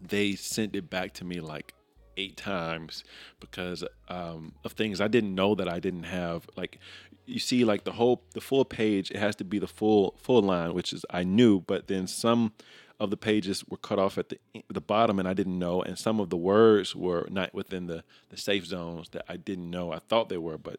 they 0.00 0.34
sent 0.34 0.76
it 0.76 0.88
back 0.90 1.12
to 1.14 1.24
me 1.24 1.40
like 1.40 1.74
eight 2.16 2.36
times 2.36 3.02
because 3.40 3.82
um, 4.08 4.52
of 4.64 4.72
things 4.72 5.00
I 5.00 5.08
didn't 5.08 5.34
know 5.34 5.54
that 5.56 5.68
I 5.68 5.80
didn't 5.80 6.04
have. 6.04 6.48
Like 6.56 6.78
you 7.26 7.38
see, 7.40 7.64
like 7.64 7.84
the 7.84 7.92
whole 7.92 8.22
the 8.34 8.40
full 8.40 8.64
page, 8.64 9.10
it 9.10 9.16
has 9.16 9.34
to 9.36 9.44
be 9.44 9.58
the 9.58 9.66
full 9.66 10.14
full 10.18 10.42
line, 10.42 10.74
which 10.74 10.92
is 10.92 11.04
I 11.10 11.24
knew, 11.24 11.60
but 11.60 11.88
then 11.88 12.06
some 12.06 12.52
of 13.00 13.10
the 13.10 13.16
pages 13.16 13.64
were 13.68 13.76
cut 13.76 13.98
off 13.98 14.18
at 14.18 14.28
the 14.28 14.38
the 14.68 14.80
bottom 14.80 15.18
and 15.18 15.28
I 15.28 15.34
didn't 15.34 15.58
know, 15.58 15.82
and 15.82 15.98
some 15.98 16.20
of 16.20 16.30
the 16.30 16.36
words 16.36 16.94
were 16.94 17.26
not 17.30 17.54
within 17.54 17.86
the 17.86 18.04
the 18.30 18.36
safe 18.36 18.66
zones 18.66 19.08
that 19.10 19.24
I 19.28 19.36
didn't 19.36 19.70
know. 19.70 19.92
I 19.92 19.98
thought 19.98 20.28
they 20.28 20.38
were, 20.38 20.58
but 20.58 20.78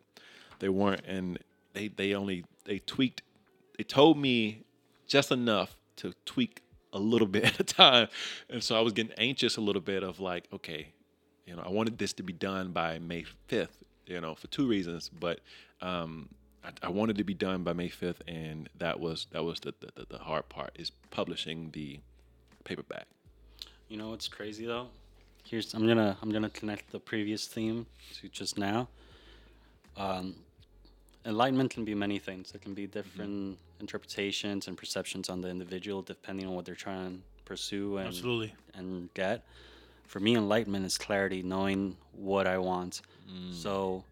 they 0.59 0.69
weren't, 0.69 1.05
and 1.05 1.39
they 1.73 1.89
they 1.89 2.13
only 2.13 2.45
they 2.65 2.79
tweaked. 2.79 3.21
They 3.77 3.83
told 3.83 4.17
me 4.17 4.63
just 5.07 5.31
enough 5.31 5.75
to 5.97 6.13
tweak 6.25 6.61
a 6.93 6.99
little 6.99 7.27
bit 7.35 7.45
at 7.45 7.59
a 7.59 7.63
time, 7.63 8.07
and 8.49 8.63
so 8.63 8.77
I 8.77 8.81
was 8.81 8.93
getting 8.93 9.13
anxious 9.17 9.57
a 9.57 9.61
little 9.61 9.81
bit 9.81 10.03
of 10.03 10.19
like, 10.19 10.47
okay, 10.53 10.87
you 11.45 11.55
know, 11.55 11.63
I 11.63 11.69
wanted 11.69 11.97
this 11.97 12.13
to 12.13 12.23
be 12.23 12.33
done 12.33 12.71
by 12.71 12.99
May 12.99 13.25
fifth, 13.47 13.83
you 14.07 14.19
know, 14.21 14.35
for 14.35 14.47
two 14.47 14.67
reasons, 14.67 15.09
but 15.09 15.41
um, 15.81 16.29
I, 16.65 16.87
I 16.87 16.89
wanted 16.89 17.17
to 17.17 17.23
be 17.23 17.33
done 17.33 17.63
by 17.63 17.73
May 17.73 17.89
fifth, 17.89 18.21
and 18.27 18.69
that 18.77 18.99
was 18.99 19.27
that 19.31 19.43
was 19.43 19.59
the, 19.59 19.73
the 19.79 20.05
the 20.09 20.17
hard 20.17 20.49
part 20.49 20.71
is 20.75 20.91
publishing 21.11 21.69
the 21.71 21.99
paperback. 22.63 23.07
You 23.87 23.97
know 23.97 24.09
what's 24.09 24.27
crazy 24.27 24.65
though? 24.65 24.87
Here's 25.43 25.73
I'm 25.73 25.87
gonna 25.87 26.17
I'm 26.21 26.31
gonna 26.31 26.49
connect 26.49 26.91
the 26.91 26.99
previous 26.99 27.47
theme 27.47 27.85
to 28.19 28.29
just 28.29 28.57
now. 28.57 28.87
Um, 29.97 30.35
enlightenment 31.25 31.71
can 31.71 31.85
be 31.85 31.95
many 31.95 32.19
things. 32.19 32.51
It 32.53 32.61
can 32.61 32.73
be 32.73 32.87
different 32.87 33.57
interpretations 33.79 34.67
and 34.67 34.77
perceptions 34.77 35.29
on 35.29 35.41
the 35.41 35.49
individual 35.49 36.01
depending 36.01 36.47
on 36.47 36.55
what 36.55 36.65
they're 36.65 36.75
trying 36.75 37.17
to 37.17 37.23
pursue 37.45 37.97
and 37.97 38.07
Absolutely. 38.07 38.53
and 38.73 39.13
get. 39.13 39.45
For 40.07 40.19
me, 40.19 40.35
enlightenment 40.35 40.85
is 40.85 40.97
clarity, 40.97 41.41
knowing 41.41 41.97
what 42.11 42.45
I 42.45 42.57
want. 42.57 43.01
So 43.51 44.03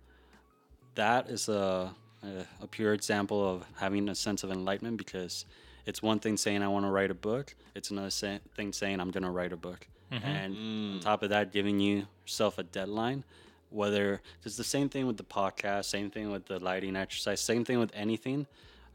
that 0.96 1.30
is 1.30 1.50
a, 1.50 1.94
a 2.24 2.64
a 2.64 2.68
pure 2.68 2.94
example 2.94 3.48
of 3.48 3.66
having 3.78 4.10
a 4.10 4.16
sense 4.16 4.44
of 4.44 4.52
enlightenment 4.52 4.98
because 4.98 5.46
it's 5.86 6.02
one 6.02 6.20
thing 6.20 6.38
saying 6.38 6.64
I 6.64 6.68
want 6.68 6.86
to 6.86 6.92
write 6.92 7.12
a 7.12 7.16
book. 7.16 7.54
It's 7.76 7.92
another 7.92 8.10
sa- 8.10 8.40
thing 8.56 8.72
saying 8.74 9.00
I'm 9.00 9.12
gonna 9.12 9.32
write 9.32 9.52
a 9.54 9.58
book, 9.58 9.88
and 10.12 10.56
on 10.96 11.00
top 11.02 11.24
of 11.24 11.30
that, 11.30 11.52
giving 11.52 11.80
you 11.80 12.08
yourself 12.26 12.58
a 12.58 12.64
deadline. 12.64 13.24
Whether 13.70 14.22
it's 14.46 14.56
the 14.56 14.64
same 14.64 14.88
thing 14.88 15.08
with 15.08 15.18
the 15.18 15.24
podcast, 15.24 15.86
same 15.86 16.12
thing 16.12 16.32
with 16.32 16.46
the 16.46 16.60
lighting 16.60 16.96
exercise, 16.96 17.42
same 17.42 17.66
thing 17.66 17.80
with 17.80 17.92
anything. 17.96 18.46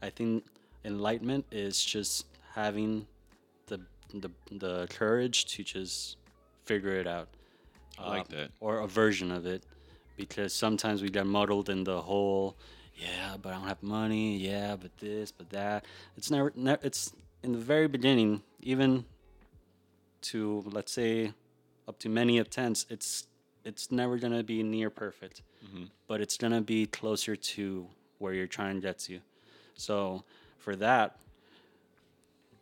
I 0.01 0.09
think 0.09 0.45
enlightenment 0.85 1.45
is 1.51 1.83
just 1.83 2.25
having 2.55 3.05
the 3.67 3.81
the 4.13 4.31
the 4.51 4.87
courage 4.89 5.45
to 5.53 5.63
just 5.63 6.15
figure 6.63 6.95
it 6.95 7.07
out. 7.07 7.27
I 7.97 8.09
like 8.09 8.21
um, 8.21 8.37
that. 8.37 8.51
or 8.61 8.79
a 8.79 8.87
version 8.87 9.31
of 9.31 9.45
it, 9.45 9.63
because 10.15 10.53
sometimes 10.53 11.01
we 11.01 11.09
get 11.09 11.25
muddled 11.27 11.69
in 11.69 11.83
the 11.83 11.99
whole, 12.01 12.55
yeah, 12.99 13.37
but 13.41 13.49
I 13.49 13.55
don't 13.55 13.67
have 13.67 13.81
money, 13.81 14.37
yeah, 14.37 14.75
but 14.75 14.95
this, 14.97 15.31
but 15.31 15.49
that. 15.51 15.85
It's 16.17 16.29
never, 16.29 16.51
ne- 16.55 16.77
it's 16.81 17.13
in 17.43 17.53
the 17.53 17.57
very 17.57 17.87
beginning, 17.87 18.41
even 18.61 19.05
to 20.21 20.63
let's 20.67 20.91
say 20.91 21.33
up 21.87 21.97
to 21.99 22.09
many 22.09 22.39
attempts, 22.39 22.85
it's 22.89 23.27
it's 23.63 23.91
never 23.91 24.17
gonna 24.17 24.43
be 24.43 24.63
near 24.63 24.89
perfect, 24.89 25.41
mm-hmm. 25.65 25.85
but 26.07 26.21
it's 26.21 26.37
gonna 26.37 26.61
be 26.61 26.85
closer 26.85 27.35
to 27.35 27.87
where 28.17 28.33
you're 28.33 28.47
trying 28.47 28.75
to 28.75 28.81
get 28.81 28.99
to. 28.99 29.19
So 29.75 30.23
for 30.57 30.75
that, 30.75 31.17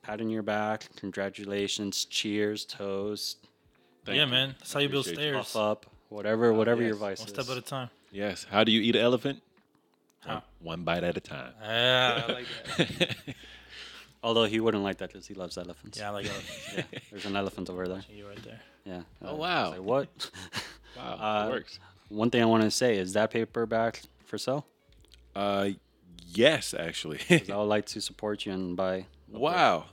pat 0.03 0.21
on 0.21 0.29
your 0.29 0.43
back, 0.43 0.87
congratulations, 0.95 2.05
cheers, 2.05 2.63
toast, 2.63 3.47
Thank 4.05 4.17
yeah, 4.17 4.25
you. 4.25 4.31
man. 4.31 4.55
That's 4.59 4.71
how 4.71 4.79
you 4.79 4.89
build 4.89 5.05
stairs. 5.05 5.35
puff 5.35 5.55
up, 5.55 5.85
whatever, 6.07 6.53
whatever 6.53 6.81
your 6.81 6.91
yes. 6.91 6.99
vice 6.99 7.19
One 7.19 7.27
is. 7.27 7.33
step 7.33 7.49
at 7.49 7.57
a 7.57 7.61
time. 7.61 7.89
Yes. 8.09 8.45
How 8.49 8.63
do 8.63 8.71
you 8.71 8.81
eat 8.81 8.95
an 8.95 9.01
elephant? 9.01 9.41
How? 10.27 10.43
One 10.61 10.83
bite 10.83 11.03
at 11.03 11.15
a 11.17 11.19
time. 11.19 11.53
Yeah, 11.61 12.23
I 12.27 12.31
like 12.31 12.45
that. 12.77 13.17
Although 14.23 14.45
he 14.45 14.59
wouldn't 14.59 14.83
like 14.83 14.97
that 14.97 15.09
because 15.11 15.27
he 15.27 15.33
loves 15.33 15.57
elephants. 15.57 15.99
Yeah, 15.99 16.07
I 16.09 16.11
like 16.11 16.25
that. 16.25 16.85
Yeah, 16.91 16.99
there's 17.11 17.25
an 17.25 17.35
elephant 17.35 17.69
over 17.69 17.87
there. 17.87 18.01
You 18.13 18.27
right 18.27 18.43
there. 18.43 18.59
Yeah. 18.85 19.01
Oh, 19.21 19.33
Uh, 19.33 19.35
wow. 19.35 19.69
like, 19.71 19.81
what? 19.81 20.31
wow, 20.97 21.13
Uh, 21.19 21.47
it 21.47 21.51
works. 21.51 21.79
One 22.09 22.29
thing 22.31 22.41
I 22.41 22.45
want 22.45 22.63
to 22.63 22.71
say 22.71 22.97
is 22.97 23.13
that 23.13 23.31
paperback 23.31 24.01
for 24.25 24.37
sale. 24.37 24.65
Uh, 25.35 25.69
yes, 26.33 26.73
actually. 26.73 27.19
I 27.29 27.55
would 27.55 27.63
like 27.65 27.85
to 27.87 28.01
support 28.01 28.45
you 28.45 28.53
and 28.53 28.75
buy. 28.75 29.05
wow, 29.29 29.85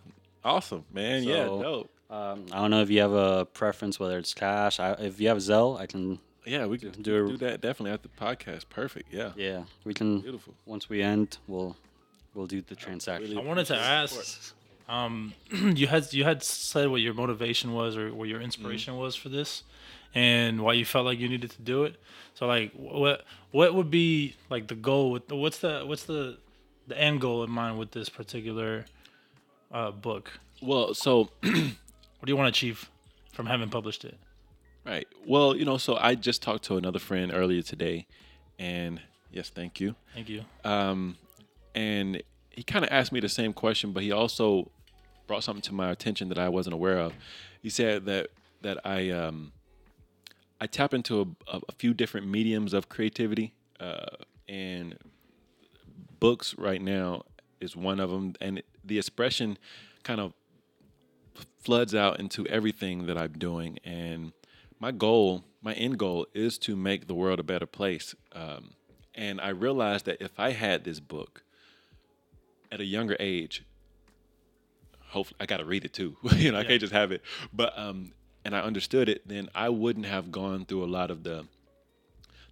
awesome, 0.44 0.84
man. 0.92 1.22
yeah, 1.24 1.44
dope. 1.44 1.90
Um, 2.10 2.46
I 2.52 2.56
don't 2.60 2.70
know 2.70 2.80
if 2.82 2.90
you 2.90 3.00
have 3.00 3.12
a 3.12 3.44
preference, 3.44 3.98
whether 3.98 4.18
it's 4.18 4.32
cash. 4.34 4.78
I, 4.78 4.92
if 4.92 5.20
you 5.20 5.28
have 5.28 5.38
Zelle, 5.38 5.78
I 5.78 5.86
can. 5.86 6.18
Yeah, 6.46 6.66
we 6.66 6.78
can 6.78 6.90
do 6.90 7.02
do, 7.02 7.24
a- 7.24 7.28
do 7.28 7.36
that 7.38 7.60
definitely 7.60 7.92
at 7.92 8.02
the 8.02 8.08
podcast. 8.10 8.68
Perfect. 8.68 9.12
Yeah. 9.12 9.32
Yeah, 9.36 9.64
we 9.84 9.94
can. 9.94 10.20
Beautiful. 10.20 10.54
Once 10.66 10.88
we 10.88 11.02
end, 11.02 11.38
we'll 11.46 11.76
we'll 12.34 12.46
do 12.46 12.60
the 12.62 12.74
transaction. 12.76 13.30
really 13.30 13.42
I 13.42 13.46
wanted 13.46 13.66
to 13.66 13.76
ask. 13.76 14.54
Um, 14.88 15.32
you 15.50 15.86
had 15.86 16.12
you 16.12 16.24
had 16.24 16.42
said 16.42 16.88
what 16.88 17.00
your 17.00 17.14
motivation 17.14 17.72
was 17.72 17.96
or 17.96 18.12
what 18.12 18.28
your 18.28 18.40
inspiration 18.42 18.96
was 18.96 19.16
for 19.16 19.30
this, 19.30 19.62
and 20.14 20.60
why 20.60 20.74
you 20.74 20.84
felt 20.84 21.06
like 21.06 21.18
you 21.18 21.28
needed 21.28 21.50
to 21.52 21.62
do 21.62 21.84
it. 21.84 21.96
So 22.34 22.46
like, 22.46 22.72
what 22.74 23.24
what 23.50 23.74
would 23.74 23.90
be 23.90 24.36
like 24.50 24.68
the 24.68 24.74
goal 24.74 25.10
with 25.10 25.28
the, 25.28 25.36
what's 25.36 25.58
the 25.58 25.84
what's 25.86 26.04
the 26.04 26.36
the 26.86 27.00
end 27.00 27.22
goal 27.22 27.42
in 27.44 27.50
mind 27.50 27.78
with 27.78 27.92
this 27.92 28.10
particular 28.10 28.84
uh, 29.72 29.90
book? 29.90 30.32
Well, 30.60 30.92
so 30.92 31.30
What 31.42 32.26
do 32.26 32.32
you 32.32 32.36
want 32.38 32.54
to 32.54 32.58
achieve 32.58 32.90
from 33.34 33.44
having 33.46 33.68
published 33.68 34.02
it? 34.04 34.16
Right. 34.84 35.06
Well, 35.26 35.56
you 35.56 35.64
know, 35.64 35.78
so 35.78 35.96
I 35.96 36.14
just 36.14 36.42
talked 36.42 36.64
to 36.64 36.76
another 36.76 36.98
friend 36.98 37.32
earlier 37.34 37.62
today, 37.62 38.06
and 38.58 39.00
yes, 39.30 39.50
thank 39.50 39.80
you. 39.80 39.94
Thank 40.14 40.28
you. 40.28 40.44
Um, 40.64 41.16
and 41.74 42.22
he 42.50 42.62
kind 42.62 42.84
of 42.84 42.90
asked 42.90 43.12
me 43.12 43.20
the 43.20 43.28
same 43.28 43.52
question, 43.52 43.92
but 43.92 44.02
he 44.02 44.12
also 44.12 44.70
brought 45.26 45.42
something 45.42 45.62
to 45.62 45.74
my 45.74 45.90
attention 45.90 46.28
that 46.28 46.38
I 46.38 46.48
wasn't 46.48 46.74
aware 46.74 46.98
of. 46.98 47.12
He 47.62 47.70
said 47.70 48.06
that 48.06 48.28
that 48.62 48.78
I 48.86 49.10
um, 49.10 49.52
I 50.60 50.66
tap 50.66 50.94
into 50.94 51.36
a, 51.46 51.60
a, 51.68 51.72
few 51.72 51.92
different 51.94 52.26
mediums 52.26 52.72
of 52.72 52.88
creativity, 52.88 53.54
uh, 53.80 54.16
and 54.48 54.96
books 56.20 56.54
right 56.56 56.80
now 56.80 57.24
is 57.60 57.76
one 57.76 58.00
of 58.00 58.10
them, 58.10 58.34
and 58.40 58.62
the 58.84 58.98
expression 58.98 59.58
kind 60.02 60.20
of 60.20 60.32
floods 61.58 61.94
out 61.94 62.20
into 62.20 62.46
everything 62.46 63.06
that 63.06 63.18
I'm 63.18 63.32
doing. 63.32 63.78
And 63.84 64.32
my 64.84 64.90
goal, 64.90 65.46
my 65.62 65.72
end 65.72 65.98
goal, 65.98 66.26
is 66.34 66.58
to 66.58 66.76
make 66.76 67.06
the 67.06 67.14
world 67.14 67.40
a 67.40 67.42
better 67.42 67.64
place. 67.64 68.14
Um, 68.32 68.74
and 69.14 69.40
I 69.40 69.48
realized 69.48 70.04
that 70.04 70.20
if 70.20 70.38
I 70.38 70.50
had 70.50 70.84
this 70.84 71.00
book 71.00 71.42
at 72.70 72.80
a 72.80 72.84
younger 72.84 73.16
age, 73.18 73.64
hopefully 75.08 75.38
I 75.40 75.46
got 75.46 75.56
to 75.56 75.64
read 75.64 75.86
it 75.86 75.94
too. 75.94 76.18
you 76.36 76.52
know, 76.52 76.58
I 76.58 76.64
can't 76.64 76.82
just 76.82 76.92
have 76.92 77.12
it. 77.12 77.22
But 77.50 77.72
um, 77.78 78.12
and 78.44 78.54
I 78.54 78.60
understood 78.60 79.08
it, 79.08 79.26
then 79.26 79.48
I 79.54 79.70
wouldn't 79.70 80.04
have 80.04 80.30
gone 80.30 80.66
through 80.66 80.84
a 80.84 80.90
lot 80.98 81.10
of 81.10 81.22
the 81.22 81.46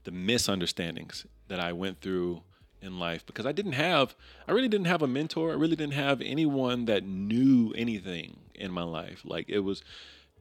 the 0.05 0.11
misunderstandings 0.11 1.27
that 1.49 1.61
I 1.61 1.75
went 1.75 2.01
through 2.01 2.41
in 2.81 2.99
life 2.99 3.27
because 3.27 3.45
I 3.45 3.53
didn't 3.53 3.73
have 3.73 4.17
I 4.49 4.53
really 4.53 4.69
didn't 4.69 4.87
have 4.87 5.03
a 5.03 5.07
mentor. 5.07 5.51
I 5.51 5.57
really 5.57 5.77
didn't 5.77 6.01
have 6.07 6.23
anyone 6.23 6.87
that 6.87 7.05
knew 7.05 7.75
anything 7.77 8.39
in 8.55 8.73
my 8.73 8.85
life. 8.85 9.21
Like 9.23 9.51
it 9.51 9.61
was 9.61 9.83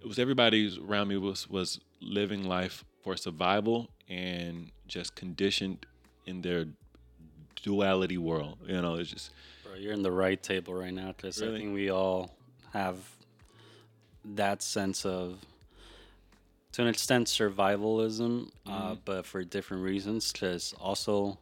it 0.01 0.07
was 0.07 0.19
everybody 0.19 0.77
around 0.87 1.07
me 1.07 1.17
was 1.17 1.49
was 1.49 1.79
living 2.01 2.43
life 2.43 2.83
for 3.03 3.15
survival 3.15 3.89
and 4.09 4.71
just 4.87 5.15
conditioned 5.15 5.85
in 6.25 6.41
their 6.41 6.65
duality 7.61 8.17
world. 8.17 8.57
You 8.67 8.81
know, 8.81 8.95
it's 8.95 9.09
just 9.11 9.31
Bro, 9.63 9.75
you're 9.75 9.93
in 9.93 10.01
the 10.01 10.11
right 10.11 10.41
table 10.41 10.73
right 10.73 10.93
now 10.93 11.13
because 11.15 11.41
I 11.41 11.47
think 11.47 11.73
we 11.73 11.89
all 11.89 12.31
have 12.73 12.97
that 14.23 14.61
sense 14.61 15.05
of, 15.05 15.39
to 16.73 16.81
an 16.81 16.87
extent, 16.87 17.27
survivalism, 17.27 18.51
uh, 18.65 18.95
but 19.05 19.25
for 19.25 19.43
different 19.43 19.83
reasons. 19.83 20.31
Because 20.31 20.73
also, 20.79 21.37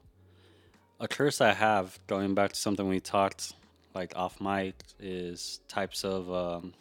a 1.00 1.08
curse 1.08 1.41
I 1.41 1.54
have, 1.54 2.00
going 2.08 2.36
back 2.36 2.54
to 2.54 2.60
something 2.60 2.88
we 2.88 3.00
talked 3.00 3.54
like 3.95 4.13
off 4.15 4.39
mic, 4.39 4.76
is 5.00 5.60
types 5.67 6.04
of 6.04 6.32
um, 6.32 6.74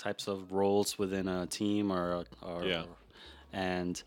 types 0.00 0.26
of 0.26 0.52
roles 0.52 0.98
within 0.98 1.28
a 1.28 1.46
team 1.46 1.92
or, 1.92 2.24
or 2.42 2.64
Yeah. 2.64 2.84
and 3.52 4.02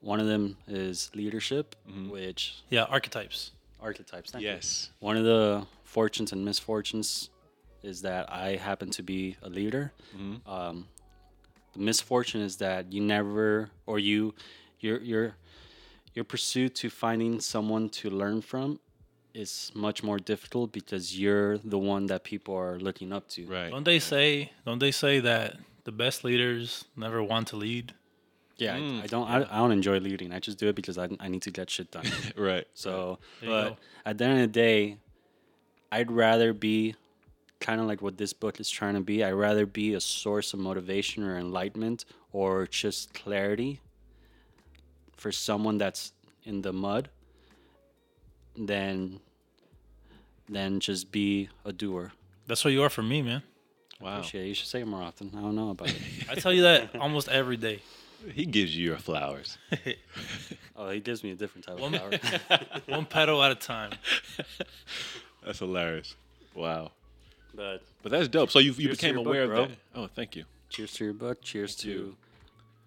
one 0.00 0.18
of 0.20 0.26
them 0.26 0.56
is 0.66 1.10
leadership, 1.14 1.76
which 2.10 2.40
Yeah, 2.70 2.84
archetypes. 2.84 3.52
archetypes. 3.80 4.32
thank 4.32 4.42
you. 4.42 4.50
yes. 4.50 4.90
One 4.98 5.16
of 5.16 5.24
the 5.24 5.66
fortunes 5.84 6.32
and 6.32 6.44
misfortunes 6.44 7.30
is 7.82 8.02
that 8.02 8.32
I 8.32 8.56
happen 8.56 8.90
to 8.90 9.02
be 9.02 9.36
a 9.42 9.48
leader. 9.48 9.92
Um, 10.46 10.88
the 11.74 11.78
misfortune 11.80 12.40
is 12.42 12.56
that 12.56 12.92
you 12.92 13.00
never, 13.00 13.70
or 13.86 13.98
you, 13.98 14.34
your 14.80 15.00
your 15.00 15.34
your 16.14 16.24
pursuit 16.24 16.74
to 16.82 16.90
finding 16.90 17.40
someone 17.40 17.88
to 18.00 18.10
learn 18.10 18.42
from 18.42 18.78
is 19.34 19.70
much 19.74 20.02
more 20.02 20.18
difficult 20.18 20.72
because 20.72 21.18
you're 21.18 21.58
the 21.58 21.78
one 21.78 22.06
that 22.06 22.22
people 22.24 22.54
are 22.54 22.78
looking 22.78 23.12
up 23.12 23.28
to. 23.30 23.46
Right. 23.46 23.70
Don't 23.70 23.84
they 23.84 23.98
say? 23.98 24.52
Don't 24.66 24.78
they 24.78 24.90
say 24.90 25.20
that 25.20 25.56
the 25.84 25.92
best 25.92 26.22
leaders 26.24 26.84
never 26.96 27.22
want 27.22 27.48
to 27.48 27.56
lead? 27.56 27.94
Yeah, 28.58 28.76
Mm. 28.76 29.00
I, 29.00 29.04
I 29.04 29.06
don't. 29.06 29.28
I, 29.28 29.36
I 29.50 29.56
don't 29.58 29.72
enjoy 29.72 29.98
leading. 29.98 30.32
I 30.32 30.38
just 30.38 30.58
do 30.58 30.68
it 30.68 30.76
because 30.76 30.98
I, 30.98 31.08
I 31.18 31.28
need 31.28 31.42
to 31.42 31.50
get 31.50 31.70
shit 31.70 31.90
done. 31.90 32.04
Right. 32.36 32.66
So, 32.74 33.18
There 33.40 33.50
but 33.50 33.68
go. 33.70 33.76
at 34.06 34.18
the 34.18 34.24
end 34.24 34.34
of 34.34 34.40
the 34.52 34.60
day, 34.60 34.98
I'd 35.90 36.10
rather 36.12 36.52
be 36.52 36.94
kind 37.58 37.80
of 37.80 37.86
like 37.86 38.02
what 38.02 38.18
this 38.18 38.32
book 38.32 38.60
is 38.60 38.68
trying 38.68 38.94
to 38.94 39.00
be. 39.00 39.24
I'd 39.24 39.32
rather 39.32 39.66
be 39.66 39.94
a 39.94 40.00
source 40.00 40.52
of 40.52 40.60
motivation 40.60 41.24
or 41.24 41.38
enlightenment 41.38 42.04
or 42.32 42.66
just 42.66 43.14
clarity 43.14 43.80
for 45.16 45.32
someone 45.32 45.78
that's 45.78 46.12
in 46.44 46.62
the 46.62 46.72
mud 46.72 47.08
than 48.56 49.20
than 50.48 50.80
just 50.80 51.10
be 51.12 51.48
a 51.64 51.72
doer. 51.72 52.12
That's 52.46 52.64
what 52.64 52.72
you 52.72 52.82
are 52.82 52.90
for 52.90 53.02
me, 53.02 53.22
man. 53.22 53.42
Wow. 54.00 54.16
Appreciate 54.18 54.44
it. 54.44 54.48
You 54.48 54.54
should 54.54 54.68
say 54.68 54.80
it 54.80 54.86
more 54.86 55.02
often. 55.02 55.30
I 55.36 55.40
don't 55.40 55.54
know 55.54 55.70
about 55.70 55.88
it. 55.90 55.96
I 56.30 56.34
tell 56.34 56.52
you 56.52 56.62
that 56.62 56.96
almost 56.96 57.28
every 57.28 57.56
day. 57.56 57.80
He 58.34 58.46
gives 58.46 58.76
you 58.76 58.84
your 58.84 58.98
flowers. 58.98 59.58
oh, 60.76 60.90
he 60.90 61.00
gives 61.00 61.24
me 61.24 61.30
a 61.32 61.34
different 61.34 61.64
type 61.66 61.74
of 61.76 61.80
One- 61.80 61.92
flower. 61.92 62.60
One 62.86 63.04
petal 63.06 63.42
at 63.42 63.50
a 63.52 63.54
time. 63.56 63.92
That's 65.44 65.58
hilarious. 65.58 66.14
Wow. 66.54 66.92
but 67.54 67.82
But 68.02 68.12
that's 68.12 68.28
dope. 68.28 68.50
So 68.50 68.58
you 68.58 68.72
you 68.72 68.90
became 68.90 69.14
your 69.14 69.24
book, 69.24 69.32
aware 69.34 69.46
bro. 69.48 69.62
of 69.64 69.68
that. 69.70 69.78
Oh, 69.94 70.06
thank 70.14 70.36
you. 70.36 70.44
cheers 70.68 70.92
to 70.94 71.04
your 71.04 71.14
book. 71.14 71.42
Cheers 71.42 71.74
to 71.76 71.82
too. 71.82 72.16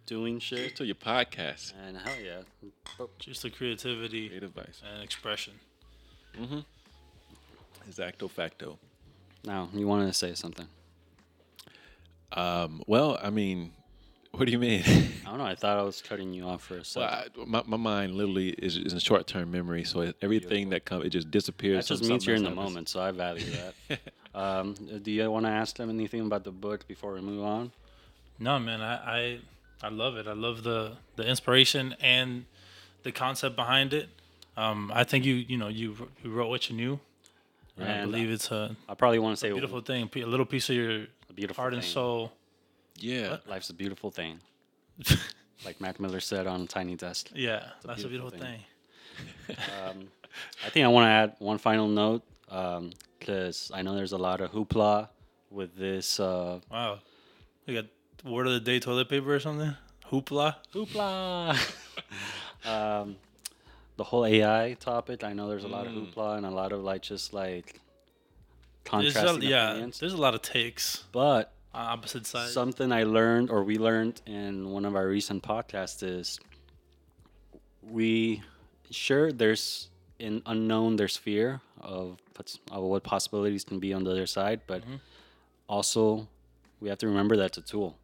Doing 0.06 0.40
Cheers 0.40 0.62
shit. 0.62 0.76
to 0.78 0.86
your 0.86 0.96
podcast. 0.96 1.74
And 1.86 1.98
hell 1.98 2.14
yeah. 2.24 2.42
Just 3.20 3.42
the 3.44 3.50
creativity 3.50 4.30
Great 4.30 4.44
advice. 4.44 4.82
and 4.94 5.04
expression. 5.04 5.54
Mm-hmm. 6.40 6.60
Exacto 7.90 8.30
facto. 8.30 8.78
Now, 9.44 9.70
you 9.74 9.88
wanted 9.88 10.08
to 10.08 10.14
say 10.14 10.34
something. 10.34 10.68
Um, 12.32 12.82
well, 12.88 13.20
I 13.22 13.30
mean, 13.30 13.72
what 14.32 14.46
do 14.46 14.52
you 14.52 14.60
mean? 14.60 14.84
I 15.26 15.30
don't 15.30 15.38
know. 15.38 15.46
I 15.46 15.56
thought 15.56 15.78
I 15.78 15.84
was 15.84 16.02
cutting 16.02 16.34
you 16.34 16.46
off 16.46 16.64
for 16.64 16.74
a 16.74 16.78
well, 16.78 16.84
second. 16.84 17.32
I, 17.42 17.46
my, 17.46 17.64
my 17.66 17.78
mind 17.78 18.16
literally 18.16 18.50
is, 18.50 18.76
is 18.78 18.94
in 18.94 19.00
short 19.00 19.28
term 19.28 19.52
memory, 19.52 19.84
so 19.84 20.02
it, 20.02 20.16
everything 20.22 20.70
that 20.72 20.86
comes, 20.86 21.06
it 21.06 21.10
just 21.10 21.32
disappears. 21.32 21.88
that 21.88 21.96
just 21.96 22.10
means 22.10 22.26
you're 22.26 22.36
in 22.36 22.44
the 22.44 22.50
something 22.50 22.64
else 22.64 22.70
moment, 22.70 22.90
so 22.90 23.02
I 23.02 23.12
value 23.12 23.46
that. 23.90 24.00
um, 24.36 24.76
do 25.02 25.12
you 25.12 25.32
want 25.32 25.46
to 25.46 25.52
ask 25.52 25.78
them 25.78 25.90
anything 25.90 26.22
about 26.22 26.44
the 26.44 26.52
book 26.52 26.88
before 26.88 27.14
we 27.14 27.22
move 27.22 27.44
on? 27.44 27.72
No, 28.40 28.60
man, 28.60 28.82
I, 28.82 28.96
I 28.96 29.40
I 29.82 29.90
love 29.90 30.18
it. 30.18 30.28
I 30.28 30.34
love 30.34 30.64
the 30.64 30.94
the 31.16 31.28
inspiration 31.28 31.96
and 32.00 32.46
the 33.04 33.12
concept 33.12 33.56
behind 33.56 33.94
it. 33.94 34.10
Um, 34.58 34.92
I 34.94 35.04
think 35.04 35.26
you 35.26 35.36
you 35.36 35.58
know 35.58 35.68
you 35.68 36.10
you 36.24 36.32
wrote 36.32 36.50
what 36.50 36.70
you 36.70 36.76
knew, 36.76 37.00
I 37.80 37.84
And 37.84 38.12
believe 38.12 38.30
it's 38.30 38.52
a 38.52 38.76
I 38.88 38.94
probably 38.94 39.20
want 39.20 39.36
to 39.36 39.40
say 39.40 39.52
beautiful 39.52 39.82
thing, 39.82 40.10
a 40.16 40.20
little 40.26 40.46
piece 40.46 40.70
of 40.70 40.76
your 40.76 40.92
a 41.30 41.34
beautiful 41.34 41.62
heart 41.62 41.74
and 41.74 41.84
soul. 41.84 42.32
Yeah. 42.98 43.38
Life's 43.48 43.70
a 43.70 43.74
beautiful 43.74 44.10
thing, 44.10 44.40
like 45.66 45.82
Mac 45.82 46.00
Miller 46.00 46.22
said 46.22 46.48
on 46.48 46.66
Tiny 46.68 46.96
Desk. 46.96 47.30
Yeah, 47.34 47.64
that's 47.84 48.04
a 48.04 48.08
beautiful 48.08 48.32
beautiful 48.32 48.48
thing. 48.48 48.60
thing. 49.48 49.58
Um, 49.84 50.08
I 50.66 50.70
think 50.70 50.86
I 50.86 50.88
want 50.88 51.06
to 51.06 51.10
add 51.10 51.36
one 51.40 51.58
final 51.58 51.88
note 51.88 52.24
because 53.20 53.72
I 53.74 53.82
know 53.82 53.96
there's 53.96 54.14
a 54.14 54.18
lot 54.18 54.40
of 54.40 54.52
hoopla 54.52 55.10
with 55.52 55.76
this 55.78 56.20
uh, 56.20 56.60
Wow, 56.72 57.00
we 57.68 57.74
got 57.74 57.86
word 58.24 58.48
of 58.48 58.54
the 58.54 58.60
day 58.60 58.80
toilet 58.80 59.10
paper 59.10 59.34
or 59.36 59.40
something. 59.40 59.76
Hoopla. 60.12 60.56
hoopla. 60.74 61.58
um, 62.66 63.16
the 63.98 64.04
whole 64.04 64.26
AI 64.26 64.76
topic. 64.80 65.24
I 65.24 65.34
know 65.34 65.48
there's 65.50 65.64
a 65.64 65.68
lot 65.68 65.88
of 65.88 65.94
Mm. 65.94 66.14
hoopla 66.14 66.38
and 66.38 66.46
a 66.46 66.52
lot 66.52 66.72
of 66.72 66.84
like 66.84 67.02
just 67.02 67.34
like 67.34 67.80
There's 68.92 69.14
contrasting 69.14 69.44
a, 69.44 69.50
yeah, 69.50 69.70
opinions. 69.72 70.00
there's 70.00 70.14
a 70.14 70.18
lot 70.18 70.36
of 70.36 70.42
takes 70.42 71.04
But 71.12 71.52
on 71.74 71.86
opposite 71.86 72.26
sides. 72.26 72.54
something 72.54 72.92
I 72.92 73.04
learned 73.04 73.50
or 73.50 73.64
we 73.64 73.78
learned 73.78 74.22
in 74.26 74.70
one 74.72 74.86
of 74.86 74.96
our 74.96 75.08
recent 75.08 75.44
podcasts 75.44 76.04
is 76.04 76.40
we 77.82 78.42
sure 78.92 79.32
there's 79.32 79.90
an 80.20 80.42
unknown 80.46 80.96
there's 80.96 81.18
fear 81.18 81.62
of, 81.82 82.18
of 82.72 82.84
what 82.84 83.04
possibilities 83.04 83.64
can 83.64 83.80
be 83.80 83.94
on 83.94 84.04
the 84.04 84.12
other 84.12 84.26
side, 84.28 84.62
but 84.68 84.84
also 85.68 86.28
we 86.80 86.90
have 86.90 86.98
to 87.00 87.08
remember 87.08 87.36
that's 87.38 87.58
a 87.58 87.62
tool. 87.62 87.98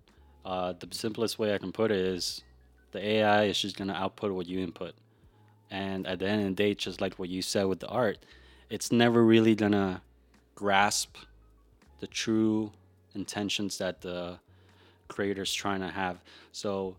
Uh, 0.46 0.74
the 0.80 0.88
simplest 0.92 1.38
way 1.40 1.54
I 1.54 1.58
can 1.58 1.72
put 1.72 1.92
it 1.92 1.98
is 1.98 2.44
the 2.92 3.06
AI 3.06 3.44
is 3.46 3.60
just 3.60 3.78
gonna 3.78 3.94
output 3.94 4.32
what 4.32 4.48
you 4.48 4.60
input, 4.60 4.94
and 5.70 6.08
at 6.08 6.20
the 6.20 6.28
end 6.28 6.42
of 6.42 6.48
the 6.50 6.56
day, 6.56 6.74
just 6.74 7.00
like 7.02 7.20
what 7.20 7.30
you 7.30 7.42
said 7.42 7.66
with 7.66 7.80
the 7.80 7.88
art, 7.88 8.18
it's 8.70 8.92
never 8.92 9.24
really 9.24 9.56
gonna 9.56 10.02
grasp 10.56 11.16
the 12.00 12.08
true 12.08 12.72
intentions 13.14 13.78
that 13.78 14.02
the 14.02 14.40
creator's 15.08 15.54
trying 15.54 15.82
to 15.82 15.90
have. 15.90 16.22
So, 16.52 16.96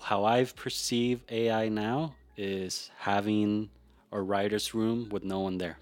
how 0.00 0.24
I've 0.24 0.56
perceived 0.56 1.30
AI 1.30 1.68
now 1.68 2.14
is 2.36 2.90
having 2.98 3.70
a 4.12 4.20
writer's 4.20 4.74
room 4.74 5.08
with 5.10 5.22
no 5.24 5.40
one 5.40 5.58
there 5.58 5.78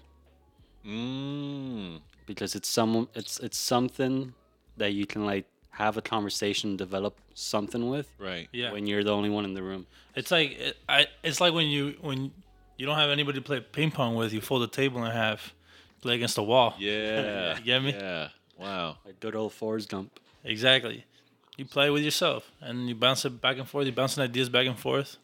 Mm. 0.85 2.01
because 2.25 2.55
it's 2.55 2.69
some 2.69 3.09
it's 3.13 3.39
it's 3.39 3.57
something 3.57 4.33
that 4.77 4.93
you 4.93 5.05
can 5.05 5.25
like 5.25 5.45
have 5.77 5.95
a 5.97 6.01
conversation, 6.01 6.75
develop 6.75 7.15
something 7.35 7.87
with 7.89 8.07
Right. 8.19 8.47
yeah, 8.51 8.71
when 8.71 8.87
you're 8.87 9.03
the 9.03 9.11
only 9.11 9.29
one 9.29 9.45
in 9.45 9.53
the 9.53 9.61
room. 9.61 9.85
it's 10.15 10.31
like 10.31 10.51
it, 10.59 10.77
I. 10.89 11.05
It's 11.23 11.39
like 11.39 11.53
when 11.53 11.67
you 11.67 11.95
when 12.01 12.31
you 12.77 12.85
don't 12.87 12.97
have 12.97 13.09
anybody 13.11 13.37
to 13.39 13.43
play 13.43 13.59
ping 13.59 13.91
pong 13.91 14.15
with, 14.15 14.33
you 14.33 14.41
fold 14.41 14.63
the 14.63 14.67
table 14.67 15.03
in 15.05 15.11
half, 15.11 15.53
play 16.01 16.15
against 16.15 16.35
the 16.35 16.43
wall. 16.43 16.75
Yeah. 16.79 17.57
You 17.59 17.63
get 17.63 17.83
me? 17.83 17.91
Yeah. 17.93 18.29
Wow. 18.59 18.97
Like 19.05 19.19
good 19.19 19.35
old 19.35 19.53
Forrest 19.53 19.89
Gump. 19.89 20.19
Exactly. 20.43 21.05
You 21.57 21.65
play 21.65 21.89
with 21.89 22.03
yourself 22.03 22.51
and 22.61 22.87
you 22.87 22.95
bounce 22.95 23.25
it 23.25 23.41
back 23.41 23.57
and 23.57 23.67
forth. 23.67 23.85
You 23.85 23.91
bounce 23.91 24.15
bouncing 24.15 24.23
ideas 24.23 24.49
back 24.49 24.67
and 24.67 24.77
forth. 24.77 25.17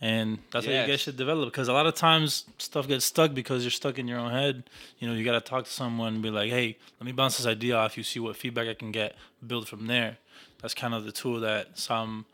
And 0.00 0.38
that's 0.50 0.66
how 0.66 0.72
you 0.72 0.86
guys 0.86 1.00
should 1.00 1.16
develop. 1.16 1.50
Because 1.50 1.68
a 1.68 1.72
lot 1.72 1.86
of 1.86 1.94
times 1.94 2.44
stuff 2.58 2.86
gets 2.86 3.04
stuck 3.04 3.32
because 3.32 3.64
you're 3.64 3.70
stuck 3.70 3.98
in 3.98 4.06
your 4.06 4.18
own 4.18 4.32
head. 4.32 4.64
You 4.98 5.08
know, 5.08 5.14
you 5.14 5.24
got 5.24 5.32
to 5.32 5.40
talk 5.40 5.64
to 5.64 5.70
someone 5.70 6.14
and 6.14 6.22
be 6.22 6.30
like, 6.30 6.50
hey, 6.50 6.76
let 7.00 7.06
me 7.06 7.12
bounce 7.12 7.38
this 7.38 7.46
idea 7.46 7.76
off 7.76 7.96
you, 7.96 8.02
see 8.02 8.20
what 8.20 8.36
feedback 8.36 8.68
I 8.68 8.74
can 8.74 8.92
get, 8.92 9.14
build 9.46 9.68
from 9.68 9.86
there. 9.86 10.18
That's 10.60 10.74
kind 10.74 10.94
of 10.94 11.04
the 11.04 11.12
tool 11.12 11.40
that 11.40 11.78
some 11.78 12.26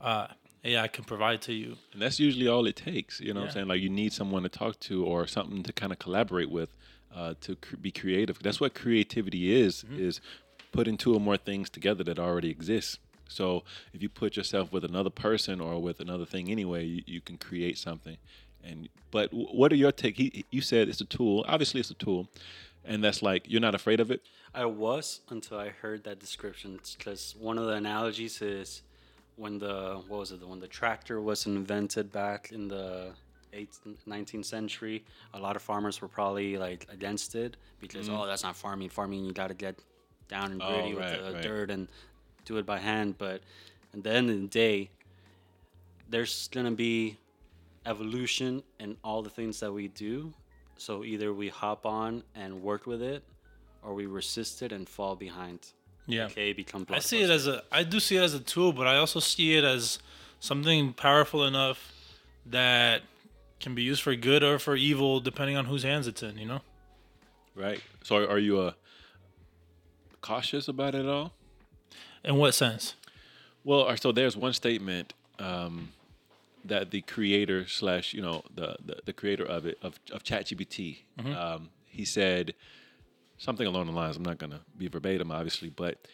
uh, 0.00 0.28
AI 0.64 0.86
can 0.88 1.04
provide 1.04 1.42
to 1.42 1.52
you. 1.52 1.76
And 1.92 2.02
that's 2.02 2.20
usually 2.20 2.46
all 2.46 2.66
it 2.66 2.76
takes. 2.76 3.20
You 3.20 3.34
know 3.34 3.40
what 3.40 3.46
I'm 3.46 3.52
saying? 3.52 3.68
Like 3.68 3.80
you 3.80 3.88
need 3.90 4.12
someone 4.12 4.42
to 4.44 4.48
talk 4.48 4.78
to 4.80 5.04
or 5.04 5.26
something 5.26 5.62
to 5.64 5.72
kind 5.72 5.92
of 5.92 5.98
collaborate 5.98 6.50
with 6.50 6.76
uh, 7.14 7.34
to 7.40 7.56
cr- 7.56 7.76
be 7.76 7.90
creative. 7.90 8.38
That's 8.42 8.60
what 8.60 8.74
creativity 8.74 9.60
is, 9.60 9.84
is 9.96 10.20
putting 10.72 10.96
two 10.96 11.14
or 11.14 11.20
more 11.20 11.36
things 11.36 11.70
together 11.70 12.04
that 12.04 12.18
already 12.18 12.50
exist. 12.50 12.98
So 13.28 13.62
if 13.92 14.02
you 14.02 14.08
put 14.08 14.36
yourself 14.36 14.72
with 14.72 14.84
another 14.84 15.10
person 15.10 15.60
or 15.60 15.80
with 15.80 16.00
another 16.00 16.24
thing 16.24 16.50
anyway, 16.50 16.84
you, 16.84 17.02
you 17.06 17.20
can 17.20 17.36
create 17.36 17.78
something. 17.78 18.16
And 18.64 18.88
but 19.10 19.30
what 19.32 19.72
are 19.72 19.76
your 19.76 19.92
take? 19.92 20.16
He, 20.16 20.44
you 20.50 20.60
said 20.60 20.88
it's 20.88 21.00
a 21.00 21.04
tool. 21.04 21.44
Obviously, 21.46 21.80
it's 21.80 21.90
a 21.90 21.94
tool, 21.94 22.28
and 22.84 23.04
that's 23.04 23.22
like 23.22 23.44
you're 23.46 23.60
not 23.60 23.74
afraid 23.74 24.00
of 24.00 24.10
it. 24.10 24.22
I 24.54 24.64
was 24.64 25.20
until 25.28 25.58
I 25.58 25.68
heard 25.68 26.04
that 26.04 26.18
description 26.18 26.80
because 26.96 27.36
one 27.38 27.58
of 27.58 27.66
the 27.66 27.74
analogies 27.74 28.42
is 28.42 28.82
when 29.36 29.58
the 29.58 30.02
what 30.08 30.18
was 30.18 30.32
it 30.32 30.46
when 30.46 30.58
the 30.58 30.66
tractor 30.66 31.20
was 31.20 31.46
invented 31.46 32.10
back 32.10 32.50
in 32.50 32.66
the 32.66 33.12
18th, 33.54 33.96
19th 34.06 34.44
century 34.44 35.04
a 35.32 35.38
lot 35.38 35.56
of 35.56 35.62
farmers 35.62 36.02
were 36.02 36.08
probably 36.08 36.58
like 36.58 36.86
against 36.92 37.34
it 37.34 37.56
because 37.80 38.08
mm-hmm. 38.08 38.18
oh 38.18 38.26
that's 38.26 38.42
not 38.42 38.56
farming 38.56 38.88
farming 38.88 39.24
you 39.24 39.32
got 39.32 39.48
to 39.48 39.54
get 39.54 39.78
down 40.28 40.52
and 40.52 40.62
Oh, 40.62 40.68
right, 40.68 40.94
with 40.94 41.26
the 41.26 41.32
right. 41.32 41.42
dirt 41.42 41.70
and 41.70 41.88
do 42.48 42.56
it 42.56 42.66
by 42.66 42.78
hand 42.78 43.16
but 43.18 43.40
at 43.94 44.02
the 44.02 44.10
end 44.10 44.30
of 44.30 44.40
the 44.40 44.46
day 44.64 44.76
there's 46.08 46.48
gonna 46.48 46.70
be 46.88 47.16
evolution 47.86 48.62
in 48.80 48.96
all 49.04 49.20
the 49.22 49.30
things 49.38 49.60
that 49.60 49.72
we 49.72 49.88
do 49.88 50.32
so 50.76 51.04
either 51.04 51.32
we 51.32 51.48
hop 51.48 51.84
on 51.86 52.22
and 52.34 52.62
work 52.62 52.86
with 52.86 53.02
it 53.02 53.22
or 53.82 53.94
we 53.94 54.06
resist 54.06 54.62
it 54.62 54.72
and 54.72 54.88
fall 54.88 55.14
behind 55.16 55.60
Yeah. 56.06 56.26
okay 56.26 56.52
become 56.52 56.86
I 56.90 57.00
see 57.00 57.22
it 57.22 57.30
as 57.30 57.46
a 57.46 57.62
I 57.70 57.82
do 57.84 58.00
see 58.00 58.16
it 58.16 58.22
as 58.22 58.34
a 58.34 58.40
tool, 58.40 58.72
but 58.72 58.86
I 58.86 58.96
also 58.96 59.20
see 59.20 59.56
it 59.58 59.64
as 59.64 59.98
something 60.40 60.92
powerful 60.92 61.44
enough 61.44 61.92
that 62.46 63.02
can 63.60 63.74
be 63.74 63.82
used 63.82 64.02
for 64.02 64.14
good 64.14 64.42
or 64.42 64.58
for 64.58 64.74
evil 64.76 65.20
depending 65.20 65.56
on 65.56 65.66
whose 65.66 65.82
hands 65.82 66.06
it's 66.06 66.22
in, 66.22 66.38
you 66.38 66.46
know? 66.46 66.60
Right. 67.54 67.82
So 68.04 68.16
are, 68.16 68.28
are 68.34 68.38
you 68.38 68.60
uh, 68.60 68.72
cautious 70.20 70.68
about 70.68 70.94
it 70.94 71.06
all? 71.06 71.32
In 72.24 72.36
what 72.36 72.52
sense? 72.52 72.94
Well, 73.64 73.94
so 73.96 74.12
there's 74.12 74.36
one 74.36 74.52
statement 74.52 75.12
um, 75.38 75.90
that 76.64 76.90
the 76.90 77.02
creator 77.02 77.66
slash 77.66 78.12
you 78.14 78.22
know 78.22 78.42
the, 78.54 78.76
the 78.84 78.98
the 79.06 79.12
creator 79.12 79.44
of 79.44 79.66
it 79.66 79.78
of 79.82 79.98
of 80.12 80.22
ChatGPT, 80.24 80.98
um, 81.36 81.70
he 81.86 82.04
said 82.04 82.54
something 83.38 83.66
along 83.66 83.86
the 83.86 83.92
lines. 83.92 84.16
I'm 84.16 84.22
not 84.22 84.38
gonna 84.38 84.60
be 84.76 84.88
verbatim, 84.88 85.30
obviously, 85.30 85.70
but 85.70 86.06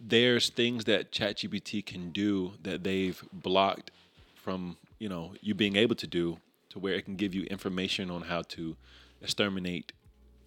there's 0.00 0.50
things 0.50 0.84
that 0.84 1.10
ChatGPT 1.10 1.84
can 1.84 2.10
do 2.10 2.52
that 2.62 2.84
they've 2.84 3.22
blocked 3.32 3.90
from 4.34 4.76
you 4.98 5.08
know 5.08 5.34
you 5.40 5.54
being 5.54 5.76
able 5.76 5.96
to 5.96 6.06
do 6.06 6.38
to 6.70 6.78
where 6.78 6.94
it 6.94 7.04
can 7.04 7.16
give 7.16 7.34
you 7.34 7.44
information 7.44 8.10
on 8.10 8.22
how 8.22 8.42
to 8.42 8.76
exterminate 9.22 9.92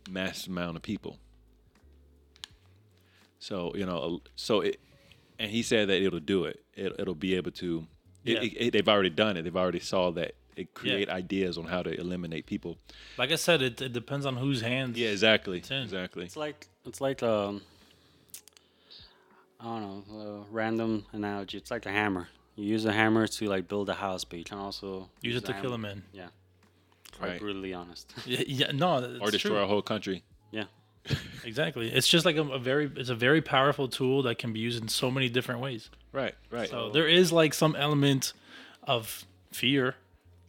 mass 0.10 0.48
amount 0.48 0.78
of 0.78 0.84
people. 0.84 1.18
So 3.40 3.74
you 3.76 3.86
know, 3.86 4.22
so 4.36 4.62
it, 4.62 4.80
and 5.40 5.50
he 5.50 5.64
said 5.64 5.90
that 5.90 6.02
it'll 6.02 6.20
do 6.20 6.46
it. 6.46 6.64
it 6.76 6.94
it'll 7.00 7.16
be 7.16 7.36
able 7.36 7.52
to. 7.52 7.88
It, 8.26 8.34
Yeah. 8.34 8.42
it, 8.42 8.54
it- 8.68 8.72
they've 8.74 8.88
already 8.90 9.10
done 9.10 9.38
it. 9.38 9.44
They've 9.44 9.56
already 9.56 9.80
saw 9.80 10.12
that 10.12 10.34
it 10.58 10.74
create 10.74 11.08
ideas 11.10 11.58
on 11.58 11.66
how 11.66 11.82
to 11.84 11.98
eliminate 11.98 12.46
people. 12.46 12.78
Like 13.18 13.32
I 13.32 13.36
said, 13.36 13.62
it, 13.62 13.82
it 13.82 13.94
depends 13.94 14.26
on 14.26 14.36
whose 14.36 14.60
hands. 14.62 14.98
Yeah, 15.00 15.10
exactly, 15.10 15.64
in. 15.70 15.82
exactly. 15.84 16.26
it's 16.26 16.36
like 16.36 16.68
it's 16.86 17.00
like 17.00 17.24
um 17.24 17.62
I 19.60 19.64
don't 19.66 19.82
know 20.10 20.46
a 20.48 20.54
random 20.54 21.06
analogy 21.12 21.58
it's 21.58 21.70
like 21.72 21.86
a 21.86 21.92
hammer 21.92 22.28
you 22.56 22.66
use 22.66 22.86
a 22.86 22.94
hammer 22.94 23.28
to 23.28 23.46
like 23.48 23.68
build 23.68 23.90
a 23.90 23.94
house 23.94 24.24
but 24.24 24.40
you 24.40 24.46
can 24.46 24.58
also 24.58 25.10
Use 25.22 25.36
it 25.36 25.46
the 25.46 25.54
to 25.54 25.62
kill 25.62 25.74
a 25.74 25.78
man. 25.78 26.04
yeah 26.14 26.28
quite 27.18 27.30
Right. 27.32 27.40
brutally 27.40 27.74
honest 27.74 28.14
Yeah, 28.26 28.42
yeah 28.48 28.72
no, 28.74 28.98
it's 29.00 29.20
Or 29.22 29.32
destroy 29.32 29.52
true. 29.56 29.64
a 29.64 29.68
whole 29.68 29.82
country. 29.82 30.24
Exactly. 31.44 31.92
It's 31.92 32.08
just 32.08 32.26
like 32.26 32.36
a, 32.36 32.42
a 32.44 32.60
very 32.60 32.92
it's 32.96 33.10
a 33.10 33.16
very 33.16 33.42
powerful 33.42 33.88
tool 33.88 34.24
that 34.24 34.38
can 34.38 34.54
be 34.54 34.60
used 34.60 34.82
in 34.82 34.88
so 34.88 35.10
many 35.10 35.30
different 35.30 35.62
ways. 35.62 35.90
Right, 36.12 36.36
right. 36.52 36.70
So 36.70 36.90
there 36.92 37.08
is 37.08 37.32
like 37.32 37.54
some 37.54 37.76
element 37.76 38.34
of 38.84 39.26
fear, 39.52 39.96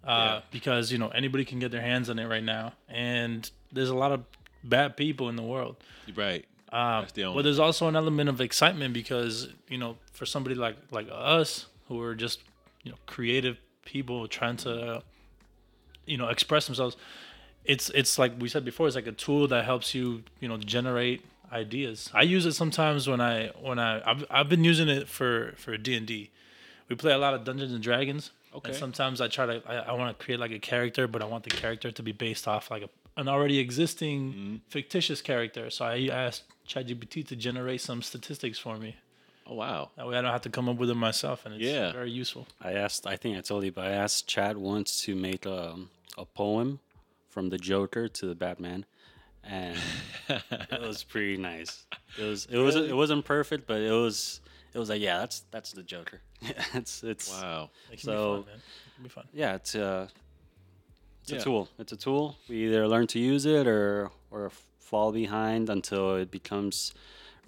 uh, 0.04 0.10
Yeah. 0.10 0.40
because 0.50 0.92
you 0.92 0.98
know 0.98 1.08
anybody 1.08 1.44
can 1.44 1.58
get 1.58 1.70
their 1.70 1.80
hands 1.80 2.10
on 2.10 2.18
it 2.18 2.26
right 2.26 2.42
now, 2.44 2.72
and 2.88 3.50
there's 3.72 3.88
a 3.90 3.94
lot 3.94 4.12
of 4.12 4.24
bad 4.64 4.96
people 4.96 5.28
in 5.28 5.36
the 5.36 5.42
world. 5.42 5.76
right. 6.16 6.44
Um, 6.72 7.02
That's 7.02 7.12
the 7.12 7.24
but 7.34 7.42
there's 7.42 7.58
also 7.58 7.88
an 7.88 7.96
element 7.96 8.28
of 8.28 8.40
excitement 8.40 8.94
because 8.94 9.48
you 9.68 9.78
know 9.78 9.96
for 10.12 10.24
somebody 10.26 10.54
like 10.54 10.76
like 10.92 11.08
us 11.10 11.66
who 11.88 12.00
are 12.00 12.14
just 12.14 12.40
you 12.84 12.92
know 12.92 12.98
creative 13.06 13.56
people 13.84 14.28
trying 14.28 14.56
to 14.58 15.02
you 16.06 16.16
know 16.16 16.28
express 16.28 16.66
themselves 16.66 16.96
it's 17.64 17.90
it's 17.90 18.18
like 18.18 18.32
we 18.38 18.48
said 18.48 18.64
before 18.64 18.86
it's 18.86 18.96
like 18.96 19.06
a 19.06 19.12
tool 19.12 19.46
that 19.48 19.64
helps 19.64 19.94
you 19.94 20.22
you 20.40 20.48
know 20.48 20.56
generate 20.56 21.22
ideas 21.52 22.10
i 22.14 22.22
use 22.22 22.46
it 22.46 22.52
sometimes 22.52 23.08
when 23.08 23.20
i 23.20 23.48
when 23.60 23.78
i 23.78 24.00
i've, 24.08 24.24
I've 24.30 24.48
been 24.48 24.64
using 24.64 24.88
it 24.88 25.08
for 25.08 25.52
for 25.56 25.76
d&d 25.76 26.30
we 26.88 26.96
play 26.96 27.12
a 27.12 27.18
lot 27.18 27.34
of 27.34 27.44
dungeons 27.44 27.72
and 27.72 27.82
dragons 27.82 28.30
Okay. 28.54 28.70
and 28.70 28.76
sometimes 28.78 29.20
i 29.20 29.28
try 29.28 29.46
to 29.46 29.62
i, 29.68 29.74
I 29.76 29.92
want 29.92 30.16
to 30.18 30.24
create 30.24 30.40
like 30.40 30.50
a 30.52 30.58
character 30.58 31.06
but 31.06 31.22
i 31.22 31.24
want 31.24 31.44
the 31.44 31.50
character 31.50 31.90
to 31.92 32.02
be 32.02 32.12
based 32.12 32.48
off 32.48 32.70
like 32.70 32.82
a, 32.82 32.88
an 33.20 33.28
already 33.28 33.58
existing 33.58 34.18
Mm-hmm. 34.32 34.56
fictitious 34.68 35.20
character 35.22 35.70
so 35.70 35.84
i 35.84 36.06
asked 36.08 36.44
ChatGPT 36.68 37.26
to 37.28 37.36
generate 37.36 37.80
some 37.80 38.00
statistics 38.02 38.58
for 38.58 38.76
me 38.76 38.96
oh 39.46 39.54
wow. 39.54 39.90
that 39.96 40.06
way 40.06 40.16
i 40.16 40.20
don't 40.22 40.30
have 40.32 40.42
to 40.42 40.50
come 40.50 40.68
up 40.68 40.76
with 40.78 40.88
them 40.88 40.98
myself 40.98 41.44
and 41.46 41.54
it's 41.56 41.64
Yeah. 41.64 41.92
very 41.92 42.10
useful 42.10 42.46
I 42.60 42.72
asked 42.72 43.06
I 43.06 43.16
think 43.16 43.36
I 43.36 43.40
told 43.40 43.64
you 43.64 43.72
but 43.72 43.86
I 43.86 43.90
asked 43.90 44.26
Chad 44.28 44.56
once 44.56 45.00
to 45.02 45.14
make 45.14 45.46
a, 45.46 45.76
a 46.18 46.24
poem 46.24 46.78
from 47.30 47.48
the 47.48 47.56
Joker 47.58 48.06
to 48.08 48.26
the 48.26 48.34
Batman, 48.34 48.84
and 49.42 49.78
it 50.28 50.80
was 50.80 51.02
pretty 51.02 51.36
nice. 51.38 51.86
It 52.18 52.24
was 52.24 52.46
it 52.50 52.58
was 52.58 52.76
it 52.76 52.94
wasn't 52.94 53.24
perfect, 53.24 53.66
but 53.66 53.80
it 53.80 53.90
was 53.92 54.40
it 54.74 54.78
was 54.78 54.88
like 54.90 55.00
yeah, 55.00 55.18
that's 55.18 55.40
that's 55.50 55.72
the 55.72 55.82
Joker. 55.82 56.20
it's 56.74 57.02
it's 57.02 57.30
Wow. 57.30 57.70
It 57.90 58.00
can 58.00 58.04
So- 58.04 58.36
be 58.36 58.42
fun, 58.42 58.46
man. 58.46 58.56
It 58.56 58.94
can 58.96 59.02
be 59.04 59.08
fun. 59.08 59.24
yeah, 59.32 59.54
it's 59.54 59.74
uh, 59.74 59.80
a 59.80 60.08
it's 61.22 61.32
Yeah. 61.32 61.38
a 61.38 61.42
tool. 61.42 61.68
It's 61.78 61.92
a 61.92 61.96
tool. 61.96 62.36
We 62.48 62.66
either 62.66 62.86
learn 62.88 63.06
to 63.08 63.18
use 63.18 63.46
it 63.46 63.66
or 63.66 64.10
or 64.30 64.50
fall 64.80 65.12
behind 65.12 65.70
until 65.70 66.16
it 66.16 66.30
becomes 66.30 66.92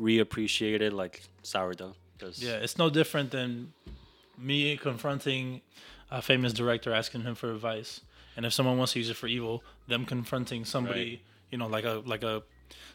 reappreciated 0.00 0.92
like 0.92 1.22
sourdough. 1.42 1.94
Yeah, 2.36 2.52
it's 2.62 2.78
no 2.78 2.88
different 2.88 3.32
than 3.32 3.72
me 4.38 4.76
confronting 4.76 5.60
a 6.10 6.22
famous 6.22 6.52
director, 6.52 6.92
asking 6.94 7.22
him 7.22 7.34
for 7.34 7.50
advice, 7.50 8.00
and 8.36 8.46
if 8.46 8.52
someone 8.52 8.78
wants 8.78 8.92
to 8.94 8.98
use 8.98 9.10
it 9.10 9.16
for 9.16 9.26
evil, 9.26 9.62
them 9.88 10.04
confronting 10.06 10.64
somebody, 10.64 11.10
Right. 11.10 11.20
you 11.50 11.58
know, 11.58 11.66
like 11.66 11.84
a 11.84 12.02
like 12.06 12.22
a 12.22 12.42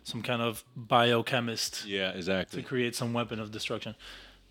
some 0.04 0.22
kind 0.24 0.42
of 0.42 0.64
biochemist 0.76 1.86
Yeah, 1.86 2.12
exactly. 2.12 2.62
to 2.62 2.68
create 2.68 2.96
some 2.96 3.14
weapon 3.14 3.40
of 3.40 3.52
destruction. 3.52 3.96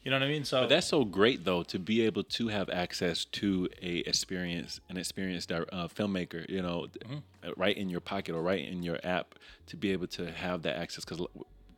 You 0.04 0.10
know 0.10 0.18
what 0.20 0.26
I 0.26 0.28
mean? 0.28 0.44
So 0.44 0.60
But 0.60 0.68
that's 0.68 0.86
so 0.86 1.04
great 1.04 1.44
though 1.44 1.64
to 1.64 1.78
be 1.80 2.02
able 2.02 2.22
to 2.22 2.48
have 2.48 2.70
access 2.70 3.24
to 3.40 3.68
a 3.82 3.98
experience, 4.06 4.80
an 4.88 4.96
experienced 4.96 5.50
uh, 5.50 5.64
filmmaker. 5.88 6.48
You 6.48 6.62
know, 6.62 6.86
uh, 7.44 7.50
right 7.56 7.76
in 7.76 7.88
your 7.90 8.00
pocket 8.00 8.34
or 8.36 8.42
right 8.42 8.64
in 8.64 8.82
your 8.84 9.00
app 9.02 9.34
to 9.66 9.76
be 9.76 9.90
able 9.92 10.06
to 10.08 10.30
have 10.30 10.62
that 10.62 10.76
access 10.76 11.04
because 11.04 11.26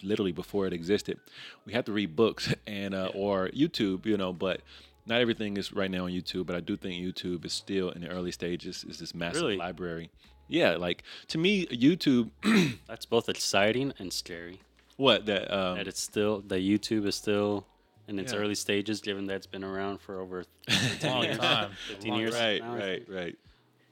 literally 0.03 0.33
before 0.33 0.67
it 0.67 0.73
existed, 0.75 1.19
we 1.65 1.73
had 1.73 1.87
to 1.87 1.93
read 1.93 2.15
books 2.17 2.53
and 2.67 2.95
uh, 2.95 3.11
or 3.15 3.49
YouTube. 3.49 4.05
You 4.05 4.17
know, 4.19 4.33
but. 4.35 4.61
Not 5.09 5.21
everything 5.21 5.57
is 5.57 5.73
right 5.73 5.91
now 5.91 6.05
on 6.05 6.11
YouTube, 6.13 6.47
but 6.47 6.55
I 6.55 6.61
do 6.61 6.77
think 6.77 7.03
YouTube 7.03 7.45
is 7.45 7.53
still 7.53 7.91
in 7.91 8.03
the 8.03 8.09
early 8.09 8.31
stages. 8.31 8.85
Is 8.89 8.99
this 8.99 9.15
massive 9.15 9.43
Really? 9.43 9.57
library? 9.57 10.11
Yeah, 10.49 10.77
like 10.77 11.03
to 11.29 11.39
me, 11.39 11.67
YouTube. 11.67 12.31
that's 12.87 13.07
both 13.07 13.29
exciting 13.29 13.93
and 13.99 14.13
scary. 14.13 14.61
what 14.97 15.27
that? 15.27 15.51
Um, 15.53 15.77
That 15.79 15.89
it's 15.89 16.01
still 16.01 16.41
that 16.49 16.61
YouTube 16.61 17.07
is 17.07 17.15
still 17.17 17.67
in 18.07 18.19
its 18.19 18.33
Yeah. 18.33 18.39
early 18.41 18.55
stages, 18.55 19.01
given 19.01 19.27
that 19.27 19.37
it's 19.37 19.47
been 19.47 19.65
around 19.65 20.01
for 20.01 20.21
over 20.21 20.45
a 20.69 21.07
long 21.07 21.27
time. 21.37 21.71
15 21.89 22.11
Long 22.11 22.21
years. 22.21 22.35
right, 22.35 22.61
now. 22.63 22.75
right, 22.77 23.05
right. 23.09 23.39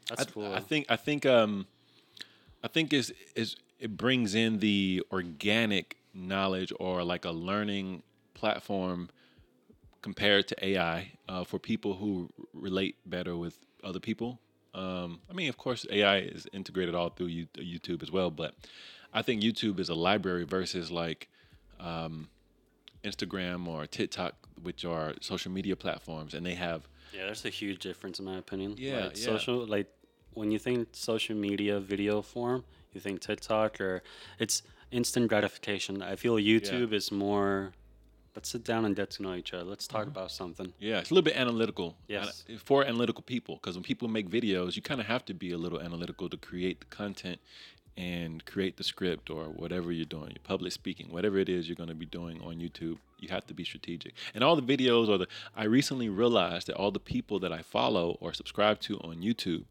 That's 0.09 0.23
I, 0.23 0.25
cool. 0.27 0.53
I 0.55 0.61
think 0.61 0.87
I 0.89 0.97
think 0.97 1.25
um 1.27 1.67
I 2.63 2.69
think 2.69 2.93
is 2.93 3.13
is 3.35 3.57
it 3.79 3.97
brings 3.97 4.35
in 4.35 4.59
the 4.61 5.03
organic 5.13 5.97
knowledge 6.15 6.73
or 6.81 7.05
like 7.05 7.25
a 7.27 7.31
learning 7.31 8.03
platform 8.35 9.09
compared 10.07 10.47
to 10.47 10.55
AI 10.65 11.11
uh, 11.29 11.43
for 11.43 11.59
people 11.59 11.95
who 11.95 12.31
relate 12.55 12.95
better 13.05 13.37
with 13.37 13.59
other 13.83 13.99
people. 13.99 14.39
Um, 14.73 15.19
I 15.29 15.33
mean, 15.33 15.49
of 15.49 15.57
course, 15.57 15.85
AI 15.91 16.19
is 16.19 16.47
integrated 16.53 16.95
all 16.95 17.09
through 17.09 17.27
you, 17.27 17.49
YouTube 17.57 18.05
as 18.05 18.13
well, 18.13 18.31
but 18.31 18.55
I 19.13 19.23
think 19.23 19.43
YouTube 19.43 19.81
is 19.81 19.89
a 19.89 19.97
library 19.97 20.45
versus 20.45 20.93
like 20.93 21.27
um, 21.81 22.29
Instagram 23.03 23.67
or 23.67 23.85
TikTok, 23.85 24.35
which 24.63 24.85
are 24.85 25.15
social 25.21 25.51
media 25.51 25.75
platforms, 25.75 26.35
and 26.35 26.47
they 26.47 26.55
have 26.55 26.87
yeah, 27.13 27.25
there's 27.25 27.45
a 27.45 27.49
huge 27.49 27.81
difference 27.81 28.21
in 28.21 28.27
my 28.27 28.39
opinion. 28.39 28.77
Yeah, 28.79 29.07
like 29.07 29.19
yeah. 29.19 29.25
social 29.25 29.67
like 29.67 29.89
when 30.35 30.53
you 30.53 30.61
think 30.61 30.91
social 30.93 31.35
media 31.35 31.81
video 31.81 32.23
form, 32.23 32.63
you 32.93 33.01
think 33.01 33.23
TikTok 33.23 33.81
or 33.81 34.05
it's 34.39 34.63
instant 34.93 35.27
gratification. 35.27 36.01
I 36.01 36.15
feel 36.15 36.37
YouTube 36.37 36.93
is 36.93 37.11
more. 37.11 37.73
Let's 38.37 38.51
sit 38.51 38.65
down 38.65 38.85
and 38.85 38.95
get 38.95 39.11
to 39.13 39.23
know 39.23 39.35
each 39.35 39.55
other. 39.55 39.65
Let's 39.65 39.87
talk 39.89 40.03
mm-hmm. 40.03 40.11
about 40.11 40.31
something. 40.31 40.75
Yeah, 40.79 40.99
it's 40.99 41.11
a 41.11 41.15
little 41.15 41.25
bit 41.25 41.37
analytical. 41.37 41.97
Yes. 42.07 42.45
For 42.63 42.85
analytical 42.85 43.23
people, 43.23 43.57
because 43.57 43.77
when 43.77 43.83
people 43.83 44.09
make 44.09 44.29
videos, 44.29 44.77
you 44.77 44.83
kind 44.83 45.01
of 45.01 45.07
have 45.07 45.25
to 45.25 45.35
be 45.35 45.53
a 45.53 45.57
little 45.59 45.81
analytical 45.81 46.29
to 46.29 46.37
create 46.37 46.81
the 46.81 46.87
content 46.87 47.41
and 47.97 48.45
create 48.45 48.77
the 48.77 48.85
script 48.85 49.31
or 49.31 49.45
whatever 49.45 49.91
you're 49.91 50.05
doing, 50.05 50.33
your 50.33 50.43
public 50.45 50.71
speaking, 50.73 51.07
whatever 51.11 51.39
it 51.39 51.49
is 51.49 51.67
you're 51.67 51.77
going 51.77 51.89
to 51.89 51.95
be 51.95 52.05
doing 52.05 52.39
on 52.43 52.57
YouTube. 52.57 52.99
You 53.19 53.31
have 53.31 53.47
to 53.47 53.55
be 53.55 53.65
strategic. 53.65 54.13
And 54.35 54.45
all 54.45 54.55
the 54.55 54.77
videos 54.77 55.09
or 55.09 55.17
the, 55.17 55.29
I 55.57 55.65
recently 55.65 56.11
realized 56.11 56.67
that 56.67 56.77
all 56.77 56.91
the 56.91 57.01
people 57.01 57.39
that 57.41 57.55
I 57.55 57.63
follow 57.63 58.19
or 58.21 58.35
subscribe 58.35 58.81
to 58.81 58.99
on 58.99 59.23
YouTube, 59.23 59.65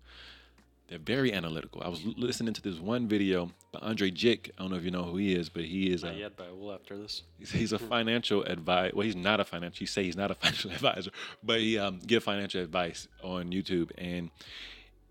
they're 0.88 1.00
very 1.00 1.34
analytical. 1.34 1.82
I 1.84 1.90
was 1.90 2.06
l- 2.06 2.14
listening 2.18 2.54
to 2.54 2.62
this 2.62 2.80
one 2.80 3.08
video 3.08 3.52
by 3.72 3.80
Andrei 3.80 4.12
Jikh. 4.12 4.52
I 4.58 4.62
don't 4.62 4.72
know 4.72 4.78
if 4.78 4.84
you 4.84 4.92
know 4.92 5.04
who 5.04 5.18
he 5.18 5.34
is, 5.34 5.50
but 5.50 5.64
he 5.64 5.92
is. 5.92 6.04
Not 6.04 6.14
uh, 6.14 6.18
yet, 6.18 6.34
but 6.38 6.48
I 6.48 6.52
will 6.52 6.72
after 6.72 6.98
this. 6.98 7.24
He's, 7.40 7.52
he's 7.52 7.74
a 7.74 7.80
financial 7.80 8.44
advisor. 8.44 8.96
Well, 8.96 9.06
he's 9.06 9.16
not 9.16 9.40
a 9.40 9.46
financial. 9.46 9.84
You 9.84 9.88
say 9.88 10.04
he's 10.04 10.16
not 10.16 10.32
a 10.32 10.36
financial 10.42 10.72
advisor, 10.72 11.12
but 11.44 11.60
he 11.60 11.78
um, 11.80 12.00
give 12.06 12.24
financial 12.24 12.62
advice 12.62 13.08
on 13.24 13.52
YouTube, 13.52 13.92
and 13.98 14.30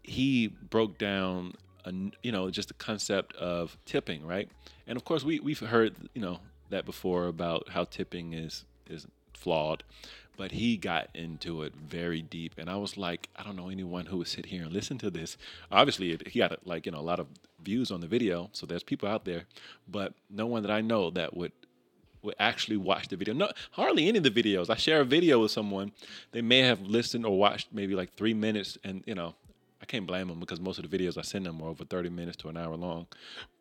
he 0.02 0.48
broke 0.48 0.98
down, 0.98 1.54
a, 1.84 1.92
you 2.22 2.30
know, 2.30 2.50
just 2.50 2.68
the 2.68 2.74
concept 2.74 3.34
of 3.36 3.76
tipping, 3.84 4.24
right? 4.24 4.48
And 4.86 4.96
of 4.96 5.04
course, 5.04 5.24
we 5.24 5.40
we've 5.40 5.60
heard, 5.60 5.96
you 6.14 6.22
know, 6.22 6.38
that 6.70 6.84
before 6.84 7.26
about 7.26 7.70
how 7.70 7.84
tipping 7.84 8.32
is 8.32 8.64
is 8.88 9.06
flawed, 9.32 9.82
but 10.36 10.52
he 10.52 10.76
got 10.76 11.08
into 11.14 11.62
it 11.62 11.74
very 11.76 12.22
deep, 12.22 12.54
and 12.58 12.68
I 12.68 12.76
was 12.76 12.96
like, 12.96 13.28
I 13.36 13.42
don't 13.42 13.56
know 13.56 13.68
anyone 13.68 14.06
who 14.06 14.18
would 14.18 14.28
sit 14.28 14.46
here 14.46 14.62
and 14.64 14.72
listen 14.72 14.98
to 14.98 15.10
this. 15.10 15.36
Obviously, 15.70 16.12
it, 16.12 16.28
he 16.28 16.38
got 16.40 16.66
like 16.66 16.86
you 16.86 16.92
know 16.92 16.98
a 16.98 17.08
lot 17.12 17.20
of 17.20 17.26
views 17.62 17.90
on 17.90 18.00
the 18.00 18.06
video, 18.06 18.50
so 18.52 18.66
there's 18.66 18.82
people 18.82 19.08
out 19.08 19.24
there, 19.24 19.44
but 19.88 20.14
no 20.30 20.46
one 20.46 20.62
that 20.62 20.70
I 20.70 20.80
know 20.80 21.10
that 21.10 21.36
would 21.36 21.52
would 22.22 22.34
actually 22.38 22.78
watch 22.78 23.08
the 23.08 23.16
video. 23.16 23.34
No, 23.34 23.50
hardly 23.72 24.08
any 24.08 24.18
of 24.18 24.24
the 24.24 24.30
videos. 24.30 24.70
I 24.70 24.76
share 24.76 25.00
a 25.02 25.04
video 25.04 25.42
with 25.42 25.50
someone, 25.50 25.92
they 26.32 26.40
may 26.42 26.60
have 26.60 26.80
listened 26.80 27.26
or 27.26 27.36
watched 27.38 27.68
maybe 27.72 27.94
like 27.94 28.14
three 28.16 28.34
minutes, 28.34 28.78
and 28.82 29.04
you 29.06 29.14
know, 29.14 29.34
I 29.82 29.84
can't 29.84 30.06
blame 30.06 30.28
them 30.28 30.40
because 30.40 30.58
most 30.60 30.78
of 30.78 30.88
the 30.88 30.98
videos 30.98 31.18
I 31.18 31.22
send 31.22 31.44
them 31.46 31.60
are 31.62 31.68
over 31.68 31.84
thirty 31.84 32.08
minutes 32.08 32.36
to 32.38 32.48
an 32.48 32.56
hour 32.56 32.74
long. 32.76 33.06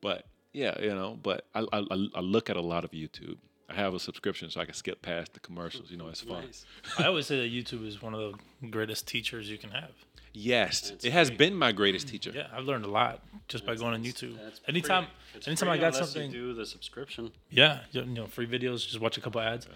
But 0.02 0.26
yeah, 0.54 0.80
you 0.82 0.94
know, 0.96 1.20
but 1.22 1.46
I, 1.54 1.66
I- 1.74 2.10
I 2.16 2.20
look 2.22 2.50
at 2.50 2.56
a 2.56 2.62
lot 2.62 2.84
of 2.86 2.92
YouTube. 2.92 3.38
I 3.70 3.74
have 3.76 3.94
a 3.94 4.00
subscription 4.00 4.50
so 4.50 4.60
I 4.62 4.66
can 4.66 4.74
skip 4.74 5.02
past 5.02 5.34
the 5.34 5.40
commercials. 5.40 5.90
You 5.90 5.98
know, 5.98 6.08
it's 6.10 6.22
fun. 6.22 6.46
Nice. 6.46 6.66
I 7.00 7.06
always 7.06 7.28
say 7.28 7.38
that 7.42 7.52
YouTube 7.52 7.88
is 7.88 8.02
one 8.02 8.14
of 8.14 8.34
the 8.62 8.68
greatest 8.68 9.08
teachers 9.08 9.50
you 9.50 9.58
can 9.58 9.72
have. 9.72 9.92
Yes, 10.36 10.90
It's 10.92 11.06
it 11.06 11.14
has 11.14 11.28
free. 11.28 11.38
been 11.38 11.56
my 11.56 11.72
greatest 11.72 12.08
teacher. 12.08 12.32
Yeah, 12.34 12.48
I've 12.52 12.64
learned 12.66 12.86
a 12.86 12.90
lot 12.90 13.22
just 13.48 13.66
by 13.68 13.76
going 13.76 13.94
on 13.94 14.04
YouTube. 14.04 14.36
Anytime, 14.68 15.04
free. 15.06 15.12
It's 15.36 15.48
anytime 15.48 15.70
I 15.70 15.78
got 15.78 15.96
something, 15.96 16.32
You 16.32 16.38
do 16.40 16.54
the 16.56 16.66
subscription. 16.66 17.32
yeah, 17.52 17.82
you 17.92 18.04
know, 18.06 18.26
free 18.26 18.48
videos. 18.48 18.86
Just 18.88 19.00
watch 19.00 19.16
a 19.18 19.22
couple 19.22 19.40
ads. 19.42 19.68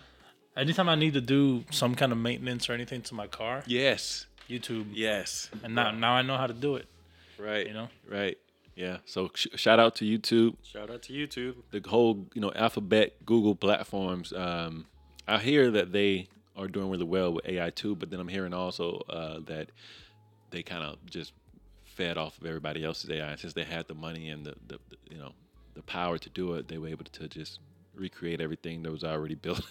Anytime 0.55 0.89
I 0.89 0.95
need 0.95 1.13
to 1.13 1.21
do 1.21 1.63
some 1.69 1.93
kind 1.93 2.11
of 2.11 2.17
maintenance 2.17 2.67
or 2.69 2.73
anything 2.73 3.03
to 3.03 3.13
my 3.13 3.27
car, 3.27 3.61
Yes, 3.67 4.25
YouTube. 4.49 4.87
yes, 4.93 5.51
And 5.63 5.75
now, 5.75 5.91
now 5.91 6.13
I 6.13 6.23
know 6.23 6.37
how 6.37 6.47
to 6.47 6.53
do 6.53 6.75
it. 6.75 6.87
right, 7.37 7.67
You 7.67 7.73
know? 7.73 7.89
right. 8.09 8.37
Yeah. 8.77 8.97
So 9.05 9.31
sh- 9.33 9.47
shout 9.55 9.79
out 9.79 9.95
to 9.95 10.05
YouTube. 10.05 10.55
Shout 10.63 10.91
out 10.91 11.01
to 11.03 11.13
YouTube. 11.13 11.55
the 11.71 11.81
whole 11.89 12.27
you 12.35 12.41
know 12.41 12.51
alphabet 12.55 13.25
google 13.25 13.55
platforms 13.55 14.31
um, 14.33 14.85
i 15.27 15.37
hear 15.39 15.71
that 15.71 15.91
they 15.91 16.27
are 16.55 16.67
doing 16.67 16.89
really 16.89 17.03
well 17.05 17.33
with 17.33 17.45
ai 17.47 17.69
too 17.71 17.95
but 17.95 18.09
then 18.11 18.19
i'm 18.19 18.27
hearing 18.27 18.53
also 18.53 19.01
uh, 19.09 19.39
that 19.45 19.69
they 20.51 20.61
kind 20.63 20.83
of 20.83 20.97
just 21.05 21.33
fed 21.83 22.17
off 22.17 22.37
of 22.39 22.45
everybody 22.45 22.83
else's 22.83 23.09
ai 23.09 23.35
since 23.35 23.53
they 23.53 23.63
had 23.63 23.87
the 23.87 23.93
money 23.95 24.29
and 24.29 24.45
the, 24.45 24.53
the, 24.67 24.77
the 24.89 24.97
you 25.11 25.17
know 25.17 25.31
the 25.73 25.81
power 25.83 26.17
to 26.17 26.29
do 26.29 26.53
it 26.53 26.67
they 26.67 26.77
were 26.77 26.87
able 26.87 27.05
to 27.05 27.27
just 27.27 27.59
recreate 27.95 28.39
everything 28.41 28.83
that 28.83 28.91
was 28.91 29.03
already 29.03 29.35
built 29.45 29.61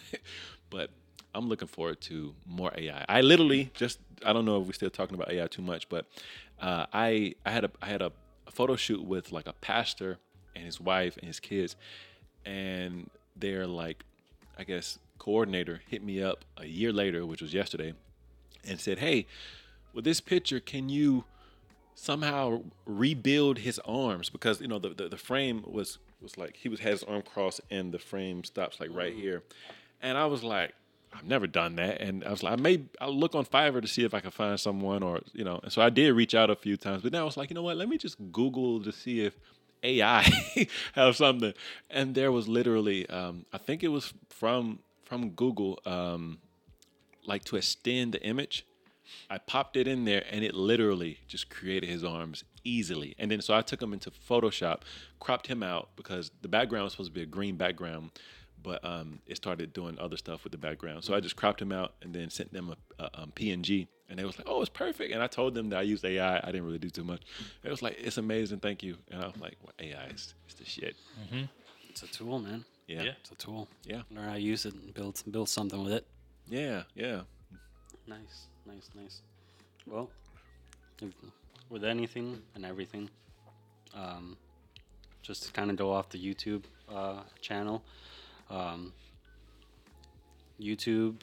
but 0.71 0.90
i'm 1.35 1.49
looking 1.49 1.69
forward 1.69 2.01
to 2.01 2.35
more 2.47 2.73
ai 2.77 3.05
i 3.09 3.21
literally 3.21 3.71
just 3.75 3.99
i 4.25 4.33
don't 4.33 4.45
know 4.45 4.61
if 4.61 4.66
we're 4.66 4.73
still 4.73 4.90
talking 4.90 5.14
about 5.14 5.31
ai 5.31 5.47
too 5.47 5.62
much 5.62 5.88
but 5.88 6.07
uh, 6.61 6.87
i 6.92 7.35
i 7.45 7.51
had 7.51 7.64
a 7.64 7.71
i 7.83 7.87
had 7.87 8.03
a, 8.03 8.07
a 8.07 8.12
photo 8.57 8.77
shoot 8.77 9.05
with 9.05 9.33
like 9.33 9.47
a 9.47 9.53
pastor 9.55 10.19
and 10.55 10.64
his 10.64 10.81
wife 10.81 11.16
and 11.19 11.27
his 11.27 11.40
kids 11.40 11.77
and 12.45 13.11
their 13.37 13.66
like 13.66 14.05
i 14.59 14.64
guess 14.64 14.99
coordinator 15.19 15.83
hit 15.88 16.03
me 16.03 16.23
up 16.23 16.45
a 16.57 16.66
year 16.66 16.92
later 16.92 17.27
which 17.27 17.42
was 17.42 17.53
yesterday 17.53 17.92
and 18.66 18.81
said 18.81 18.99
hey 18.99 19.27
with 19.92 20.05
this 20.05 20.21
picture 20.21 20.61
can 20.61 20.88
you 20.88 21.25
somehow 21.97 22.62
rebuild 22.85 23.59
his 23.59 23.81
arms? 23.85 24.31
Because 24.31 24.61
you 24.61 24.69
know 24.69 24.79
the, 24.79 24.90
the, 24.90 25.09
the 25.09 25.16
frame 25.16 25.64
was 25.66 25.99
was 26.23 26.38
like 26.38 26.57
he 26.57 26.69
was 26.69 26.81
had 26.81 26.92
his 26.92 27.03
arm 27.03 27.23
crossed 27.23 27.61
and 27.71 27.92
the 27.92 27.99
frame 27.99 28.44
stops 28.44 28.79
like 28.79 28.90
right 28.92 29.15
mm. 29.15 29.21
here. 29.21 29.42
And 30.00 30.17
i 30.17 30.27
was 30.27 30.44
like 30.44 30.75
i've 31.17 31.25
never 31.25 31.46
done 31.46 31.77
that. 31.77 32.00
And 32.00 32.25
i 32.25 32.31
was 32.31 32.42
like 32.42 32.52
i 32.52 32.56
may 32.56 32.83
i'll 33.00 33.17
look 33.17 33.35
on 33.35 33.44
fiverr 33.44 33.83
to 33.83 33.88
see 33.88 34.04
if 34.04 34.14
i 34.14 34.21
can 34.21 34.31
find 34.31 34.58
someone 34.58 35.02
or 35.02 35.21
you 35.33 35.44
know 35.44 35.60
and 35.62 35.73
so 35.73 35.83
i 35.83 35.90
did 35.90 36.12
reach 36.12 36.35
out 36.35 36.50
a 36.50 36.56
few 36.56 36.77
times 36.77 37.02
but 37.02 37.12
then 37.12 37.21
i 37.21 37.25
was 37.25 37.37
like 37.37 37.50
you 37.50 37.54
know 37.54 37.62
what? 37.62 37.77
Let 37.77 37.88
me 37.88 37.98
just 37.98 38.17
google 38.33 38.83
to 38.83 38.92
see 38.92 39.25
if 39.25 39.35
ai 39.83 40.29
have 40.94 41.17
something. 41.17 41.52
And 41.90 42.14
there 42.14 42.33
was 42.33 42.48
literally 42.48 43.08
um, 43.08 43.46
i 43.52 43.58
think 43.58 43.83
it 43.83 43.88
was 43.88 44.12
from 44.31 44.81
from 45.04 45.31
google 45.31 45.79
um, 45.87 46.38
like 47.27 47.44
to 47.44 47.56
extend 47.56 48.12
the 48.12 48.23
image. 48.23 48.67
I 49.31 49.38
popped 49.38 49.77
it 49.77 49.87
in 49.87 50.04
there 50.04 50.25
and 50.31 50.44
it 50.44 50.54
literally 50.54 51.19
just 51.29 51.48
created 51.48 51.88
his 51.88 52.02
arms 52.02 52.44
easily. 52.64 53.14
And 53.19 53.31
then 53.31 53.40
so 53.40 53.54
I 53.54 53.62
took 53.62 53.81
him 53.81 53.92
into 53.92 54.10
Photoshop, 54.10 54.83
cropped 55.21 55.46
him 55.46 55.62
out 55.62 55.90
because 55.96 56.31
the 56.42 56.48
background 56.48 56.85
was 56.85 56.92
supposed 56.92 57.10
to 57.10 57.14
be 57.14 57.23
a 57.23 57.27
green 57.27 57.56
background, 57.56 58.10
but 58.67 58.85
um, 58.85 59.21
it 59.29 59.37
started 59.37 59.73
doing 59.73 59.96
other 60.00 60.17
stuff 60.17 60.42
with 60.42 60.50
the 60.50 60.58
background. 60.58 61.04
So 61.04 61.14
I 61.14 61.21
just 61.21 61.37
cropped 61.37 61.60
them 61.60 61.71
out 61.71 61.94
and 62.02 62.12
then 62.12 62.29
sent 62.31 62.52
them 62.52 62.75
a, 62.98 63.02
a 63.04 63.23
um, 63.23 63.33
PNG, 63.37 63.87
and 64.10 64.19
they 64.19 64.25
was 64.25 64.37
like, 64.37 64.48
"Oh, 64.50 64.60
it's 64.60 64.69
perfect." 64.69 65.12
And 65.14 65.23
I 65.23 65.29
told 65.29 65.54
them 65.54 65.69
that 65.71 65.79
I 65.79 65.83
used 65.83 66.04
AI. 66.04 66.38
I 66.38 66.46
didn't 66.46 66.64
really 66.67 66.81
do 66.81 66.90
too 66.90 67.04
much. 67.04 67.23
It 67.62 67.71
was 67.71 67.81
like, 67.81 67.96
"It's 68.00 68.19
amazing, 68.19 68.58
thank 68.58 68.83
you." 68.83 68.96
And 69.12 69.23
I 69.23 69.27
was 69.29 69.37
like, 69.38 69.56
well, 69.62 69.73
"AI 69.79 70.06
is, 70.08 70.35
is 70.48 70.54
the 70.56 70.64
shit." 70.64 70.96
It's 71.88 72.02
a 72.02 72.08
tool, 72.08 72.40
man. 72.40 72.64
Yeah, 72.88 73.02
Yeah. 73.04 73.12
It's 73.21 73.31
a 73.31 73.37
tool. 73.37 73.69
Yeah. 73.85 74.02
Learn 74.10 74.25
how 74.29 74.35
to 74.35 74.40
use 74.40 74.67
it 74.67 74.75
and 74.75 74.92
build 74.92 75.23
build 75.31 75.48
something 75.48 75.83
with 75.85 75.92
it. 75.92 76.04
yeah, 76.48 76.83
yeah. 76.94 77.21
Nice, 78.08 78.48
nice, 78.67 78.90
nice. 78.94 79.23
Well, 79.87 80.10
if- 81.00 81.14
with 81.69 81.85
anything 81.85 82.42
and 82.54 82.64
everything, 82.64 83.10
um, 83.94 84.37
just 85.23 85.42
to 85.44 85.52
kind 85.52 85.71
of 85.71 85.77
go 85.77 85.92
off 85.92 86.08
the 86.10 86.19
YouTube 86.19 86.62
uh, 86.88 87.23
channel, 87.40 87.83
um, 88.51 88.92
YouTube. 90.61 91.17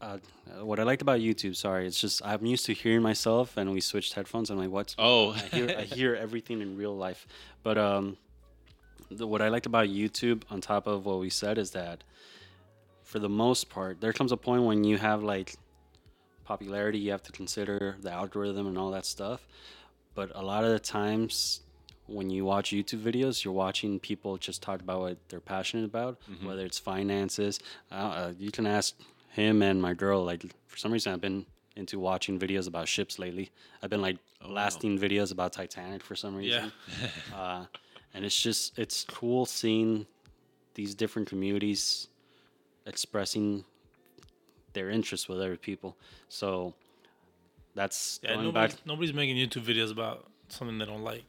Uh, 0.00 0.18
what 0.60 0.78
I 0.78 0.82
liked 0.82 1.00
about 1.00 1.20
YouTube, 1.20 1.56
sorry, 1.56 1.86
it's 1.86 2.00
just 2.00 2.24
I'm 2.24 2.44
used 2.44 2.66
to 2.66 2.74
hearing 2.74 3.02
myself, 3.02 3.56
and 3.56 3.72
we 3.72 3.80
switched 3.80 4.12
headphones. 4.12 4.50
I'm 4.50 4.58
like, 4.58 4.70
what's 4.70 4.94
Oh. 4.98 5.30
I 5.30 5.38
hear 5.38 5.74
I 5.78 5.82
hear 5.82 6.14
everything 6.20 6.60
in 6.60 6.76
real 6.76 6.94
life, 6.96 7.26
but 7.62 7.78
um, 7.78 8.16
the, 9.10 9.26
what 9.26 9.40
I 9.40 9.48
liked 9.48 9.66
about 9.66 9.88
YouTube, 9.88 10.42
on 10.50 10.60
top 10.60 10.86
of 10.86 11.06
what 11.06 11.18
we 11.18 11.30
said, 11.30 11.58
is 11.58 11.70
that 11.72 12.04
for 13.02 13.18
the 13.18 13.28
most 13.28 13.70
part, 13.70 14.00
there 14.00 14.12
comes 14.12 14.32
a 14.32 14.36
point 14.36 14.64
when 14.64 14.84
you 14.84 14.98
have 14.98 15.22
like 15.22 15.54
popularity, 16.44 16.98
you 16.98 17.10
have 17.12 17.22
to 17.24 17.32
consider 17.32 17.96
the 18.00 18.10
algorithm 18.10 18.66
and 18.66 18.76
all 18.76 18.90
that 18.90 19.06
stuff. 19.06 19.46
But 20.14 20.32
a 20.34 20.42
lot 20.42 20.64
of 20.64 20.70
the 20.70 20.78
times, 20.78 21.60
when 22.06 22.30
you 22.30 22.44
watch 22.44 22.70
YouTube 22.70 23.02
videos, 23.02 23.44
you're 23.44 23.54
watching 23.54 23.98
people 23.98 24.36
just 24.36 24.62
talk 24.62 24.80
about 24.80 25.00
what 25.00 25.18
they're 25.28 25.40
passionate 25.40 25.84
about, 25.84 26.18
whether 26.42 26.64
it's 26.64 26.78
finances. 26.78 27.58
Uh, 27.90 28.32
you 28.38 28.50
can 28.50 28.66
ask 28.66 28.94
him 29.30 29.62
and 29.62 29.80
my 29.80 29.94
girl. 29.94 30.24
Like 30.24 30.44
for 30.66 30.76
some 30.76 30.92
reason, 30.92 31.12
I've 31.12 31.20
been 31.20 31.46
into 31.76 31.98
watching 31.98 32.38
videos 32.38 32.66
about 32.68 32.88
ships 32.88 33.18
lately. 33.18 33.50
I've 33.82 33.90
been 33.90 34.02
like 34.02 34.18
blasting 34.40 34.98
videos 34.98 35.32
about 35.32 35.52
Titanic 35.52 36.02
for 36.02 36.14
some 36.14 36.34
reason. 36.34 36.72
uh, 37.34 37.64
and 38.14 38.24
it's 38.24 38.40
just 38.40 38.78
it's 38.78 39.04
cool 39.04 39.44
seeing 39.44 40.06
these 40.74 40.94
different 40.94 41.28
communities 41.28 42.08
expressing 42.86 43.64
their 44.72 44.90
interest 44.90 45.28
with 45.28 45.38
other 45.38 45.56
people. 45.56 45.96
So 46.28 46.74
that's 47.74 48.20
Yeah, 48.22 48.36
nobody's, 48.36 48.76
nobody's 48.84 49.12
making 49.12 49.36
YouTube 49.36 49.64
videos 49.64 49.90
about 49.90 50.30
something 50.48 50.78
they 50.78 50.86
don't 50.86 51.02
like. 51.02 51.24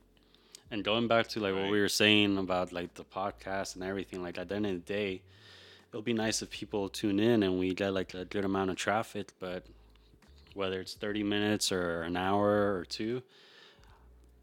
And 0.71 0.83
going 0.83 1.07
back 1.07 1.27
to 1.27 1.39
like 1.39 1.55
what 1.55 1.69
we 1.69 1.79
were 1.79 1.89
saying 1.89 2.37
about 2.37 2.71
like 2.71 2.93
the 2.95 3.03
podcast 3.03 3.75
and 3.75 3.83
everything. 3.83 4.21
Like 4.21 4.37
at 4.37 4.49
the 4.49 4.55
end 4.55 4.65
of 4.65 4.73
the 4.73 4.93
day, 4.93 5.21
it'll 5.89 6.01
be 6.01 6.13
nice 6.13 6.41
if 6.41 6.49
people 6.49 6.89
tune 6.89 7.19
in 7.19 7.43
and 7.43 7.59
we 7.59 7.73
get 7.73 7.93
like 7.93 8.13
a 8.13 8.25
good 8.25 8.45
amount 8.45 8.69
of 8.69 8.75
traffic. 8.75 9.31
But 9.39 9.63
whether 10.53 10.79
it's 10.79 10.93
thirty 10.93 11.23
minutes 11.23 11.71
or 11.71 12.01
an 12.01 12.17
hour 12.17 12.75
or 12.75 12.85
two, 12.87 13.21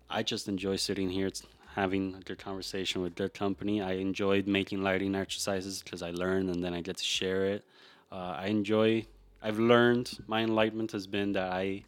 I 0.09 0.23
just 0.23 0.49
enjoy 0.49 0.77
sitting 0.77 1.11
here. 1.11 1.27
It's 1.27 1.43
having 1.75 2.15
a 2.15 2.21
good 2.21 2.39
conversation 2.39 3.03
with 3.03 3.17
good 3.17 3.35
company. 3.35 3.83
I 3.83 3.95
enjoyed 3.95 4.47
making 4.47 4.83
lighting 4.83 5.15
exercises 5.15 5.83
because 5.83 6.03
I 6.03 6.11
learned 6.11 6.49
and 6.49 6.63
then 6.63 6.73
I 6.73 6.81
get 6.81 6.99
to 6.99 7.05
share 7.05 7.47
it. 7.47 7.65
Uh, 8.13 8.37
I 8.39 8.47
enjoy. 8.47 9.07
I've 9.43 9.59
learned 9.59 10.19
my 10.27 10.43
enlightenment 10.43 10.93
has 10.93 11.07
been 11.07 11.33
that 11.33 11.53
I, 11.53 11.83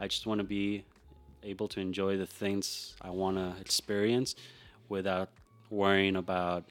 I 0.00 0.08
just 0.08 0.26
want 0.26 0.40
to 0.40 0.44
be 0.44 0.84
able 1.42 1.68
to 1.68 1.80
enjoy 1.80 2.16
the 2.16 2.26
things 2.26 2.94
I 3.00 3.10
want 3.10 3.36
to 3.36 3.60
experience 3.60 4.34
without 4.88 5.28
worrying 5.70 6.16
about 6.16 6.64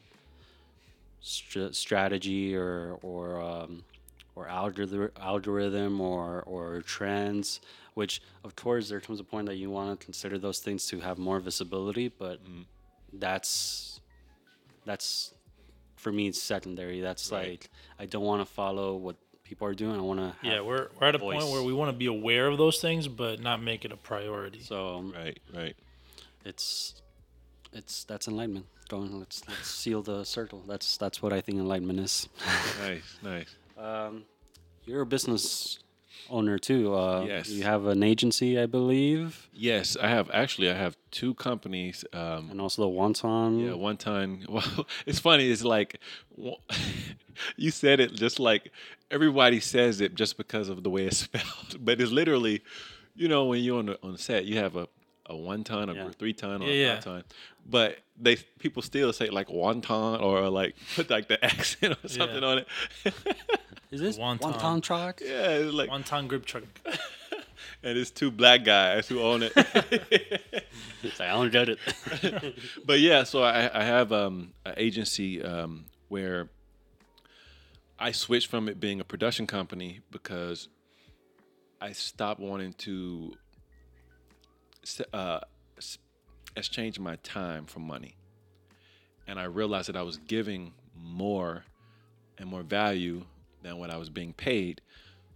str- 1.21 1.71
strategy 1.71 2.55
or 2.55 2.97
or 3.01 3.41
um, 3.41 3.83
or 4.35 4.47
algorithm 4.47 5.09
algorithm 5.19 6.01
or 6.01 6.43
or 6.43 6.81
trends. 6.81 7.59
Which 7.93 8.21
of 8.43 8.55
course 8.55 8.89
there 8.89 8.99
comes 8.99 9.19
a 9.19 9.23
point 9.23 9.47
that 9.47 9.55
you 9.55 9.69
want 9.71 9.99
to 9.99 10.03
consider 10.05 10.37
those 10.37 10.59
things 10.59 10.85
to 10.87 10.99
have 10.99 11.17
more 11.17 11.39
visibility, 11.39 12.09
but 12.09 12.39
that's 13.13 13.99
that's 14.85 15.33
for 15.95 16.11
me 16.11 16.27
it's 16.27 16.41
secondary. 16.41 17.01
That's 17.01 17.31
Right. 17.31 17.49
like 17.49 17.69
I 17.99 18.05
don't 18.05 18.23
want 18.23 18.41
to 18.41 18.45
follow 18.45 18.95
what 18.95 19.15
people 19.47 19.67
are 19.67 19.73
doing. 19.73 19.95
I 19.97 20.01
want 20.01 20.19
to 20.19 20.33
Yeah, 20.47 20.61
we're 20.61 20.89
we're 20.99 21.07
at 21.07 21.15
a 21.15 21.17
voice. 21.17 21.39
point 21.41 21.51
where 21.51 21.63
we 21.63 21.73
want 21.73 21.89
to 21.91 21.97
be 21.97 22.05
aware 22.07 22.47
of 22.47 22.57
those 22.57 22.79
things, 22.79 23.07
but 23.07 23.39
not 23.39 23.61
make 23.61 23.85
it 23.85 23.91
a 23.91 23.97
priority. 23.97 24.59
so 24.61 24.95
um, 24.97 25.13
Right, 25.15 25.39
right. 25.55 25.75
it's 26.45 27.01
it's 27.73 28.03
that's 28.03 28.27
enlightenment. 28.27 28.65
Going 28.89 29.17
let's 29.19 29.47
let's 29.47 29.67
seal 29.69 30.01
the 30.01 30.23
circle. 30.23 30.63
That's 30.67 30.97
that's 30.97 31.21
what 31.21 31.33
I 31.33 31.41
think 31.41 31.57
enlightenment 31.59 31.99
is. 31.99 32.27
nice, 32.81 33.17
nice. 33.23 33.55
Um, 33.77 34.23
you're 34.87 35.01
a 35.01 35.05
business 35.05 35.77
owner 36.29 36.57
too. 36.57 36.93
Uh, 36.95 37.25
Yes. 37.27 37.49
You 37.49 37.63
have 37.63 37.85
an 37.85 38.03
agency, 38.03 38.59
I 38.59 38.65
believe, 38.65 39.49
Yes, 39.53 39.97
I 40.01 40.07
have 40.07 40.29
actually. 40.33 40.69
I 40.69 40.75
have 40.75 40.95
two 41.11 41.33
companies. 41.35 42.05
Um, 42.13 42.49
and 42.51 42.61
also 42.61 42.83
the 42.83 42.89
Wonton. 42.89 43.65
Yeah, 43.65 43.73
one 43.73 43.97
time. 43.97 44.43
Well, 44.49 44.85
it's 45.05 45.19
funny. 45.19 45.49
It's 45.49 45.63
like 45.63 45.99
you 47.55 47.71
said 47.71 47.99
it 47.99 48.13
just 48.13 48.39
like 48.39 48.71
everybody 49.11 49.59
says 49.59 50.01
it 50.01 50.15
just 50.15 50.37
because 50.37 50.69
of 50.69 50.83
the 50.83 50.89
way 50.89 51.05
it's 51.05 51.17
spelled, 51.27 51.83
but 51.83 51.99
it's 52.01 52.11
literally, 52.11 52.63
you 53.15 53.27
know, 53.27 53.45
when 53.45 53.63
you're 53.63 53.79
on 53.79 53.87
the 53.87 53.99
on 54.03 54.11
the 54.13 54.17
set, 54.17 54.45
you 54.45 54.57
have 54.57 54.75
a 54.75 54.87
a 55.27 55.35
one 55.35 55.63
ton, 55.63 55.89
a 55.89 55.93
Yeah. 55.93 56.09
three 56.17 56.33
ton, 56.33 56.61
or 56.61 56.65
Yeah, 56.67 56.71
a 56.73 56.75
yeah. 56.75 56.95
five 56.95 57.03
ton, 57.03 57.23
but 57.65 57.99
they 58.19 58.37
people 58.59 58.81
still 58.81 59.11
say 59.13 59.29
like 59.29 59.49
one 59.49 59.81
ton 59.81 60.19
or 60.21 60.49
like 60.49 60.75
put 60.95 61.09
like 61.09 61.27
the 61.27 61.43
accent 61.45 61.97
or 62.03 62.07
something 62.07 62.43
on 62.43 62.59
it. 62.59 62.67
Is 63.91 64.01
this 64.01 64.17
Wonton. 64.17 64.39
Wonton 64.53 64.81
truck? 64.83 65.21
yeah, 65.21 65.49
it's 65.49 65.73
like 65.73 65.89
One 65.89 66.03
ton 66.03 66.27
grip 66.27 66.45
truck. 66.45 66.63
and 67.83 67.97
it's 67.97 68.11
two 68.11 68.31
black 68.31 68.63
guys 68.65 69.07
who 69.07 69.21
own 69.21 69.43
it. 69.43 69.53
It's 69.55 71.19
like, 71.19 71.29
I 71.29 71.33
don't 71.33 71.51
get 71.51 71.69
it. 71.69 71.79
but 72.85 72.99
yeah, 72.99 73.23
so 73.23 73.43
I, 73.43 73.69
I 73.73 73.83
have 73.83 74.11
um, 74.11 74.51
an 74.65 74.73
agency 74.77 75.41
um, 75.41 75.85
where 76.09 76.49
I 77.99 78.11
switched 78.11 78.47
from 78.47 78.67
it 78.67 78.79
being 78.79 78.99
a 78.99 79.03
production 79.05 79.47
company 79.47 80.01
because 80.11 80.67
I 81.79 81.91
stopped 81.93 82.39
wanting 82.41 82.73
to 82.79 83.31
s- 83.33 83.37
uh, 85.13 85.39
s- 85.77 85.97
exchange 86.55 86.99
my 86.99 87.15
time 87.17 87.65
for 87.65 87.79
money, 87.79 88.15
and 89.27 89.39
I 89.39 89.43
realized 89.43 89.89
that 89.89 89.97
I 89.97 90.01
was 90.03 90.17
giving 90.17 90.73
more 90.95 91.63
and 92.37 92.49
more 92.49 92.63
value 92.63 93.23
than 93.63 93.77
what 93.77 93.89
I 93.89 93.97
was 93.97 94.09
being 94.09 94.33
paid. 94.33 94.81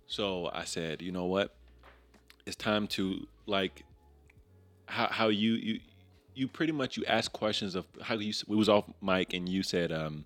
So 0.07 0.49
I 0.53 0.63
said, 0.65 1.01
you 1.01 1.11
know 1.11 1.25
what? 1.25 1.55
It's 2.45 2.55
time 2.55 2.87
to 2.87 3.27
like 3.45 3.83
how 4.87 5.07
how 5.07 5.27
you 5.29 5.53
you 5.53 5.79
you 6.33 6.47
pretty 6.47 6.71
much 6.73 6.97
you 6.97 7.05
ask 7.05 7.31
questions 7.31 7.75
of 7.75 7.85
how 8.01 8.15
you 8.15 8.29
it 8.31 8.49
was 8.49 8.69
off 8.69 8.85
mic 9.01 9.33
and 9.33 9.47
you 9.47 9.63
said 9.63 9.91
um 9.91 10.25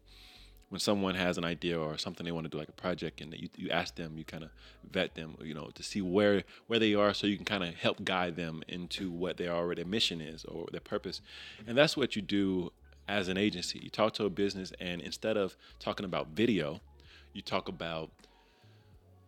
when 0.69 0.79
someone 0.79 1.15
has 1.15 1.37
an 1.37 1.45
idea 1.45 1.79
or 1.79 1.97
something 1.97 2.25
they 2.25 2.31
want 2.31 2.45
to 2.45 2.49
do 2.49 2.57
like 2.57 2.69
a 2.69 2.73
project 2.73 3.21
and 3.21 3.33
you, 3.33 3.49
you 3.55 3.69
ask 3.69 3.95
them 3.95 4.17
you 4.17 4.23
kind 4.23 4.43
of 4.43 4.49
vet 4.91 5.15
them 5.15 5.35
you 5.41 5.53
know 5.53 5.69
to 5.75 5.83
see 5.83 6.01
where 6.01 6.43
where 6.67 6.79
they 6.79 6.95
are 6.95 7.13
so 7.13 7.27
you 7.27 7.35
can 7.35 7.45
kind 7.45 7.63
of 7.63 7.73
help 7.75 8.03
guide 8.03 8.35
them 8.35 8.63
into 8.67 9.11
what 9.11 9.37
their 9.37 9.51
already 9.51 9.83
mission 9.83 10.21
is 10.21 10.43
or 10.45 10.67
their 10.71 10.81
purpose. 10.81 11.21
And 11.67 11.77
that's 11.77 11.95
what 11.95 12.15
you 12.15 12.21
do 12.21 12.71
as 13.07 13.27
an 13.27 13.37
agency. 13.37 13.79
You 13.79 13.89
talk 13.89 14.13
to 14.15 14.25
a 14.25 14.29
business 14.29 14.73
and 14.79 15.01
instead 15.01 15.37
of 15.37 15.55
talking 15.79 16.05
about 16.05 16.29
video 16.29 16.81
you 17.33 17.41
talk 17.41 17.67
about 17.67 18.09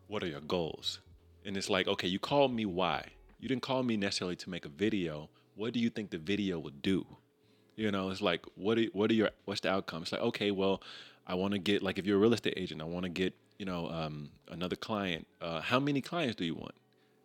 what 0.08 0.24
are 0.24 0.28
your 0.28 0.42
goals? 0.42 1.00
And 1.46 1.56
it's 1.56 1.70
like 1.70 1.88
okay 1.88 2.08
you 2.08 2.20
called 2.20 2.54
me 2.54 2.66
why. 2.66 3.06
You 3.40 3.48
didn't 3.48 3.62
call 3.62 3.84
me 3.84 3.98
necessarily 3.98 4.36
to 4.38 4.50
make 4.50 4.66
a 4.66 4.70
video. 4.70 5.30
What 5.56 5.74
do 5.74 5.80
you 5.80 5.90
think 5.90 6.10
the 6.10 6.18
video 6.18 6.58
would 6.60 6.82
do? 6.82 7.06
You 7.76 7.92
know 7.92 8.10
it's 8.10 8.22
like 8.22 8.44
what 8.56 8.80
are, 8.80 8.86
what 8.94 9.12
are 9.12 9.14
your 9.14 9.30
what's 9.46 9.62
the 9.62 9.70
outcome? 9.70 10.02
It's 10.02 10.12
like 10.12 10.22
okay 10.22 10.52
well 10.52 10.82
i 11.28 11.36
want 11.36 11.54
to 11.54 11.60
get 11.60 11.84
like 11.84 12.00
if 12.00 12.06
you're 12.06 12.18
a 12.18 12.20
real 12.20 12.34
estate 12.34 12.54
agent 12.58 12.82
i 12.82 12.86
want 12.86 13.04
to 13.04 13.10
get 13.10 13.34
you 13.58 13.66
know 13.66 13.90
um, 13.90 14.30
another 14.50 14.76
client 14.76 15.28
uh, 15.42 15.62
how 15.62 15.80
many 15.80 16.02
clients 16.02 16.36
do 16.36 16.46
you 16.46 16.56
want? 16.56 16.76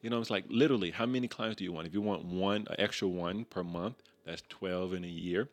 You 0.01 0.11
know 0.11 0.21
it's 0.21 0.31
like 0.31 0.45
literally 0.49 0.91
how 0.91 1.07
many 1.07 1.29
clients 1.29 1.57
do 1.57 1.65
you 1.65 1.73
want? 1.73 1.87
If 1.87 1.95
you 1.95 2.01
want 2.01 2.25
one 2.25 2.67
an 2.69 2.77
extra 2.79 3.09
one 3.09 3.45
per 3.45 3.63
month 3.63 3.97
that's 4.25 4.43
12 4.49 4.95
in 4.95 5.05
a 5.05 5.09
year. 5.09 5.49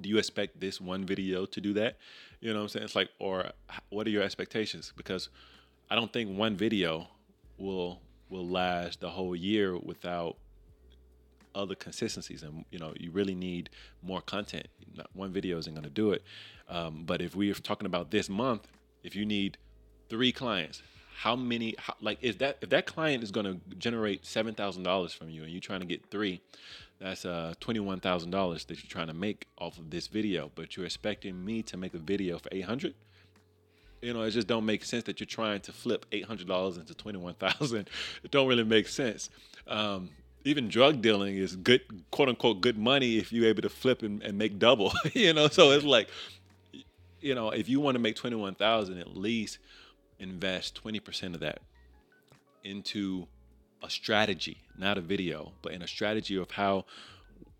Do 0.00 0.08
you 0.08 0.16
expect 0.16 0.58
this 0.58 0.80
one 0.80 1.04
video 1.04 1.44
to 1.44 1.60
do 1.60 1.74
that? 1.74 1.98
You 2.40 2.52
know 2.52 2.60
what 2.60 2.62
i'm 2.62 2.68
saying? 2.68 2.84
It's 2.84 2.96
like 2.96 3.10
or 3.18 3.50
what 3.90 4.06
are 4.06 4.10
your 4.10 4.22
expectations? 4.22 4.92
Because 4.96 5.28
i 5.90 5.94
don't 5.94 6.12
think 6.12 6.36
one 6.36 6.56
video 6.56 7.08
will 7.58 8.00
will 8.28 8.46
last 8.46 9.00
the 9.00 9.10
whole 9.10 9.36
year 9.36 9.76
without 9.76 10.36
other 11.54 11.74
consistencies 11.74 12.42
and 12.42 12.64
you 12.70 12.78
know 12.78 12.92
you 12.98 13.10
really 13.10 13.34
need 13.34 13.70
more 14.02 14.20
content 14.20 14.66
Not 14.96 15.08
one 15.14 15.32
video 15.32 15.58
isn't 15.58 15.72
going 15.72 15.84
to 15.84 15.90
do 15.90 16.12
it 16.12 16.22
um, 16.68 17.04
but 17.04 17.20
if 17.20 17.34
we're 17.34 17.54
talking 17.54 17.86
about 17.86 18.10
this 18.10 18.28
month 18.28 18.68
if 19.02 19.14
you 19.16 19.24
need 19.26 19.58
three 20.08 20.32
clients 20.32 20.82
how 21.18 21.36
many 21.36 21.74
how, 21.78 21.94
like 22.00 22.18
is 22.22 22.36
that 22.38 22.58
if 22.60 22.70
that 22.70 22.86
client 22.86 23.22
is 23.22 23.30
going 23.30 23.46
to 23.46 23.76
generate 23.76 24.22
$7000 24.24 25.14
from 25.16 25.28
you 25.30 25.42
and 25.42 25.52
you're 25.52 25.60
trying 25.60 25.80
to 25.80 25.86
get 25.86 26.06
three 26.10 26.40
that's 27.00 27.24
uh 27.24 27.54
$21000 27.60 28.66
that 28.66 28.82
you're 28.82 28.90
trying 28.90 29.08
to 29.08 29.14
make 29.14 29.46
off 29.58 29.78
of 29.78 29.90
this 29.90 30.06
video 30.06 30.50
but 30.54 30.76
you're 30.76 30.86
expecting 30.86 31.44
me 31.44 31.62
to 31.62 31.76
make 31.76 31.94
a 31.94 31.98
video 31.98 32.38
for 32.38 32.48
800 32.52 32.94
You 34.02 34.12
know, 34.14 34.22
it 34.22 34.30
just 34.30 34.48
don't 34.48 34.66
make 34.66 34.84
sense 34.84 35.04
that 35.04 35.20
you're 35.20 35.26
trying 35.26 35.60
to 35.60 35.72
flip 35.72 36.06
eight 36.10 36.24
hundred 36.24 36.48
dollars 36.48 36.76
into 36.76 36.94
twenty 36.94 37.18
one 37.18 37.34
thousand. 37.34 37.88
It 38.24 38.30
don't 38.32 38.48
really 38.48 38.64
make 38.64 38.88
sense. 38.88 39.30
Um, 39.68 40.10
even 40.44 40.68
drug 40.68 41.00
dealing 41.00 41.36
is 41.36 41.56
good, 41.56 41.82
quote 42.10 42.28
unquote, 42.28 42.60
good 42.60 42.78
money 42.78 43.18
if 43.18 43.32
you're 43.32 43.48
able 43.48 43.62
to 43.62 43.68
flip 43.68 44.02
and, 44.02 44.22
and 44.22 44.36
make 44.36 44.58
double. 44.58 44.92
you 45.12 45.32
know, 45.32 45.48
so 45.48 45.70
it's 45.70 45.84
like, 45.84 46.08
you 47.20 47.34
know, 47.34 47.50
if 47.50 47.68
you 47.68 47.80
want 47.80 47.94
to 47.94 47.98
make 48.00 48.16
twenty 48.16 48.36
one 48.36 48.54
thousand, 48.54 48.98
at 48.98 49.16
least 49.16 49.58
invest 50.18 50.74
twenty 50.74 51.00
percent 51.00 51.34
of 51.34 51.40
that 51.40 51.60
into 52.64 53.26
a 53.82 53.90
strategy, 53.90 54.58
not 54.78 54.98
a 54.98 55.00
video, 55.00 55.52
but 55.62 55.72
in 55.72 55.82
a 55.82 55.88
strategy 55.88 56.36
of 56.36 56.52
how, 56.52 56.84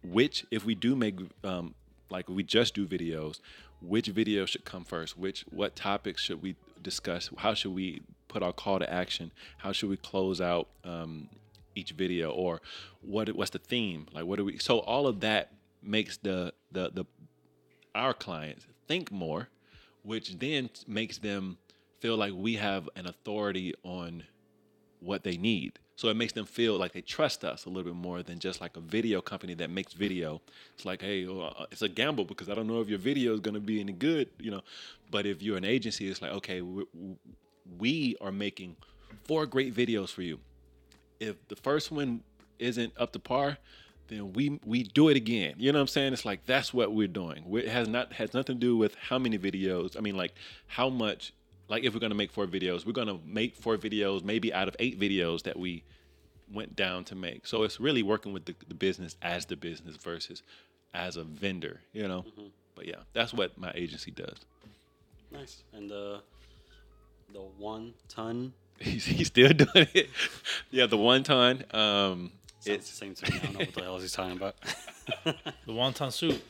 which 0.02 0.46
if 0.50 0.64
we 0.64 0.74
do 0.74 0.94
make, 0.94 1.18
um, 1.42 1.74
like 2.10 2.28
we 2.28 2.42
just 2.42 2.74
do 2.74 2.86
videos, 2.86 3.40
which 3.80 4.06
video 4.06 4.46
should 4.46 4.64
come 4.64 4.84
first? 4.84 5.18
Which 5.18 5.44
what 5.50 5.74
topics 5.74 6.22
should 6.22 6.42
we 6.42 6.56
discuss? 6.80 7.30
How 7.38 7.54
should 7.54 7.74
we 7.74 8.02
put 8.28 8.42
our 8.42 8.52
call 8.52 8.78
to 8.78 8.92
action? 8.92 9.32
How 9.58 9.72
should 9.72 9.90
we 9.90 9.96
close 9.96 10.40
out 10.40 10.68
um, 10.84 11.28
each 11.74 11.92
video? 11.92 12.30
Or 12.30 12.60
what 13.00 13.28
what's 13.34 13.50
the 13.50 13.58
theme? 13.58 14.06
Like 14.12 14.24
what 14.24 14.36
do 14.36 14.44
we? 14.44 14.58
So 14.58 14.80
all 14.80 15.06
of 15.06 15.20
that 15.20 15.52
makes 15.82 16.16
the 16.18 16.52
the 16.70 16.90
the 16.92 17.04
our 17.94 18.14
clients 18.14 18.66
think 18.88 19.10
more, 19.10 19.48
which 20.02 20.38
then 20.38 20.70
makes 20.86 21.18
them 21.18 21.58
feel 22.00 22.16
like 22.16 22.32
we 22.34 22.54
have 22.54 22.88
an 22.96 23.06
authority 23.06 23.74
on 23.84 24.24
what 25.00 25.24
they 25.24 25.36
need. 25.36 25.78
So 25.96 26.08
it 26.08 26.16
makes 26.16 26.32
them 26.32 26.46
feel 26.46 26.78
like 26.78 26.92
they 26.92 27.00
trust 27.00 27.44
us 27.44 27.64
a 27.64 27.68
little 27.68 27.84
bit 27.84 27.94
more 27.94 28.22
than 28.22 28.38
just 28.38 28.60
like 28.60 28.76
a 28.76 28.80
video 28.80 29.20
company 29.20 29.54
that 29.54 29.70
makes 29.70 29.92
video. 29.92 30.40
It's 30.74 30.84
like, 30.84 31.02
hey, 31.02 31.26
well, 31.26 31.54
uh, 31.56 31.66
it's 31.70 31.82
a 31.82 31.88
gamble 31.88 32.24
because 32.24 32.48
I 32.48 32.54
don't 32.54 32.66
know 32.66 32.80
if 32.80 32.88
your 32.88 32.98
video 32.98 33.34
is 33.34 33.40
going 33.40 33.54
to 33.54 33.60
be 33.60 33.78
any 33.78 33.92
good, 33.92 34.28
you 34.38 34.50
know. 34.50 34.62
But 35.10 35.26
if 35.26 35.42
you're 35.42 35.56
an 35.56 35.64
agency, 35.64 36.08
it's 36.08 36.22
like, 36.22 36.32
okay, 36.32 36.60
we, 36.60 36.84
we 37.78 38.16
are 38.20 38.32
making 38.32 38.76
four 39.24 39.46
great 39.46 39.74
videos 39.74 40.08
for 40.08 40.22
you. 40.22 40.40
If 41.22 41.36
the 41.48 41.56
first 41.56 41.92
one 41.92 42.22
isn't 42.58 42.92
up 42.96 43.12
to 43.12 43.18
par, 43.18 43.58
then 44.08 44.32
we 44.32 44.58
we 44.64 44.82
do 44.82 45.08
it 45.08 45.16
again. 45.16 45.54
You 45.56 45.72
know 45.72 45.78
what 45.78 45.82
I'm 45.82 45.86
saying? 45.88 46.12
It's 46.12 46.24
like 46.24 46.44
that's 46.46 46.74
what 46.74 46.92
we're 46.92 47.08
doing. 47.08 47.44
It 47.54 47.68
has 47.68 47.88
not 47.88 48.12
has 48.14 48.34
nothing 48.34 48.56
to 48.56 48.60
do 48.60 48.76
with 48.76 48.94
how 48.96 49.18
many 49.18 49.38
videos. 49.38 49.96
I 49.96 50.00
mean, 50.00 50.16
like 50.16 50.34
how 50.66 50.88
much 50.88 51.32
like 51.68 51.84
if 51.84 51.94
we're 51.94 52.00
gonna 52.00 52.14
make 52.14 52.32
four 52.32 52.46
videos, 52.46 52.84
we're 52.84 52.92
gonna 52.92 53.18
make 53.24 53.54
four 53.54 53.76
videos, 53.76 54.24
maybe 54.24 54.52
out 54.52 54.68
of 54.68 54.76
eight 54.78 54.98
videos 54.98 55.44
that 55.44 55.56
we 55.58 55.84
went 56.52 56.74
down 56.76 57.04
to 57.04 57.14
make. 57.14 57.46
So 57.46 57.62
it's 57.62 57.80
really 57.80 58.02
working 58.02 58.32
with 58.32 58.44
the, 58.44 58.54
the 58.68 58.74
business 58.74 59.16
as 59.22 59.46
the 59.46 59.56
business 59.56 59.96
versus 59.96 60.42
as 60.92 61.16
a 61.16 61.22
vendor, 61.24 61.80
you 61.92 62.06
know. 62.08 62.22
Mm-hmm. 62.22 62.48
But 62.74 62.86
yeah, 62.86 62.96
that's 63.12 63.32
what 63.32 63.56
my 63.56 63.72
agency 63.74 64.10
does. 64.10 64.38
Nice. 65.30 65.62
And 65.72 65.88
the 65.88 66.20
the 67.32 67.40
one 67.40 67.94
ton. 68.08 68.52
He's, 68.82 69.04
he's 69.04 69.26
still 69.28 69.52
doing 69.52 69.88
it. 69.94 70.10
yeah, 70.70 70.86
the 70.86 70.96
one 70.96 71.22
ton. 71.22 71.64
Um, 71.70 72.32
Sounds 72.60 72.78
it's 72.78 72.90
the 72.90 72.96
same 72.96 73.14
thing. 73.14 73.32
I 73.34 73.44
don't 73.44 73.52
know 73.54 73.58
what 73.60 73.74
the 73.74 73.82
hell 73.82 73.98
he's 73.98 74.12
talking 74.12 74.36
about. 74.36 74.56
the 75.24 75.72
wonton 75.72 76.12
soup. 76.12 76.40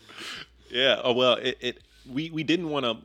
Yeah. 0.71 1.01
Oh 1.03 1.13
well, 1.13 1.35
it, 1.35 1.57
it 1.61 1.79
we 2.11 2.31
we 2.31 2.43
didn't 2.43 2.69
want 2.69 2.85
to 2.85 2.99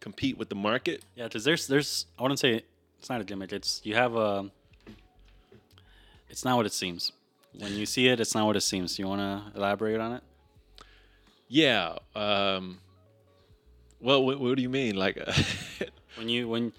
compete 0.00 0.38
with 0.38 0.48
the 0.48 0.54
market. 0.54 1.02
Yeah, 1.16 1.24
because 1.24 1.44
there's 1.44 1.66
there's 1.66 2.06
I 2.18 2.22
wouldn't 2.22 2.38
say 2.38 2.62
it's 2.98 3.10
not 3.10 3.20
a 3.20 3.24
gimmick. 3.24 3.52
It's 3.52 3.80
you 3.84 3.94
have 3.94 4.14
a. 4.16 4.50
It's 6.28 6.44
not 6.44 6.56
what 6.56 6.66
it 6.66 6.72
seems. 6.72 7.12
When 7.58 7.72
you 7.74 7.86
see 7.86 8.08
it, 8.08 8.18
it's 8.18 8.34
not 8.34 8.46
what 8.46 8.56
it 8.56 8.62
seems. 8.62 8.98
You 8.98 9.06
want 9.06 9.20
to 9.20 9.56
elaborate 9.58 10.00
on 10.00 10.14
it? 10.14 10.22
Yeah. 11.48 11.98
Um, 12.16 12.78
well, 14.00 14.24
what, 14.24 14.40
what 14.40 14.56
do 14.56 14.62
you 14.62 14.68
mean? 14.68 14.96
Like 14.96 15.18
when 16.16 16.28
you 16.28 16.48
when 16.48 16.72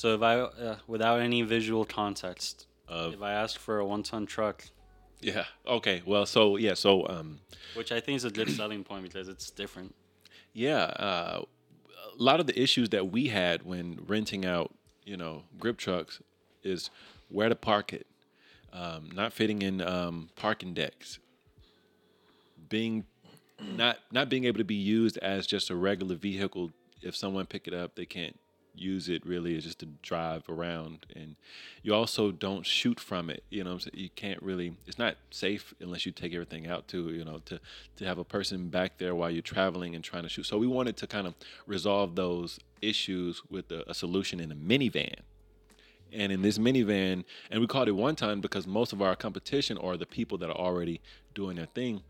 so 0.00 0.14
if 0.14 0.22
I 0.22 0.38
uh, 0.40 0.76
without 0.86 1.20
any 1.20 1.42
visual 1.42 1.84
context, 1.84 2.66
of, 2.88 3.12
if 3.12 3.20
I 3.20 3.32
ask 3.32 3.60
for 3.60 3.80
a 3.80 3.84
one-ton 3.84 4.24
truck. 4.24 4.64
Yeah. 5.20 5.44
Okay. 5.66 6.00
Well, 6.06 6.24
so 6.24 6.56
yeah. 6.56 6.72
So 6.72 7.06
um, 7.06 7.40
which 7.74 7.92
I 7.92 8.00
think 8.00 8.16
is 8.16 8.24
a 8.24 8.30
good 8.30 8.50
selling 8.50 8.82
point 8.82 9.02
because 9.02 9.28
it's 9.28 9.50
different. 9.50 9.94
Yeah. 10.54 10.84
Uh, 10.84 11.42
a 12.18 12.22
lot 12.22 12.40
of 12.40 12.46
the 12.46 12.58
issues 12.58 12.88
that 12.88 13.12
we 13.12 13.28
had 13.28 13.64
when 13.64 14.00
renting 14.06 14.46
out, 14.46 14.72
you 15.04 15.18
know, 15.18 15.42
grip 15.58 15.76
trucks 15.76 16.22
is 16.62 16.88
where 17.28 17.50
to 17.50 17.54
park 17.54 17.92
it, 17.92 18.06
um, 18.72 19.10
not 19.12 19.34
fitting 19.34 19.60
in 19.60 19.82
um, 19.82 20.30
parking 20.34 20.72
decks, 20.72 21.18
being 22.70 23.04
not 23.76 23.98
not 24.10 24.30
being 24.30 24.44
able 24.44 24.58
to 24.58 24.64
be 24.64 24.76
used 24.76 25.18
as 25.18 25.46
just 25.46 25.68
a 25.68 25.76
regular 25.76 26.14
vehicle. 26.14 26.70
If 27.02 27.14
someone 27.14 27.44
pick 27.44 27.68
it 27.68 27.74
up, 27.74 27.96
they 27.96 28.06
can't 28.06 28.40
use 28.80 29.08
it 29.08 29.24
really 29.26 29.56
is 29.56 29.64
just 29.64 29.78
to 29.78 29.86
drive 30.02 30.48
around 30.48 31.06
and 31.14 31.36
you 31.82 31.94
also 31.94 32.30
don't 32.32 32.64
shoot 32.64 32.98
from 32.98 33.30
it 33.30 33.42
you 33.50 33.62
know 33.62 33.78
you 33.92 34.08
can't 34.10 34.42
really 34.42 34.74
it's 34.86 34.98
not 34.98 35.16
safe 35.30 35.74
unless 35.80 36.06
you 36.06 36.12
take 36.12 36.32
everything 36.32 36.66
out 36.66 36.88
too 36.88 37.10
you 37.10 37.24
know 37.24 37.38
to 37.44 37.60
to 37.96 38.04
have 38.04 38.18
a 38.18 38.24
person 38.24 38.68
back 38.68 38.98
there 38.98 39.14
while 39.14 39.30
you're 39.30 39.42
traveling 39.42 39.94
and 39.94 40.02
trying 40.02 40.22
to 40.22 40.28
shoot. 40.28 40.46
So 40.46 40.58
we 40.58 40.66
wanted 40.66 40.96
to 40.98 41.06
kind 41.06 41.26
of 41.26 41.34
resolve 41.66 42.16
those 42.16 42.58
issues 42.80 43.42
with 43.50 43.70
a, 43.70 43.88
a 43.90 43.94
solution 43.94 44.40
in 44.40 44.50
a 44.50 44.54
minivan. 44.54 45.16
And 46.12 46.32
in 46.32 46.42
this 46.42 46.58
minivan 46.58 47.24
and 47.50 47.60
we 47.60 47.66
called 47.66 47.88
it 47.88 47.92
one 47.92 48.16
ton 48.16 48.40
because 48.40 48.66
most 48.66 48.92
of 48.92 49.00
our 49.02 49.14
competition 49.14 49.78
are 49.78 49.96
the 49.96 50.06
people 50.06 50.38
that 50.38 50.50
are 50.50 50.56
already 50.56 51.00
doing 51.34 51.56
their 51.56 51.66
thing 51.66 52.02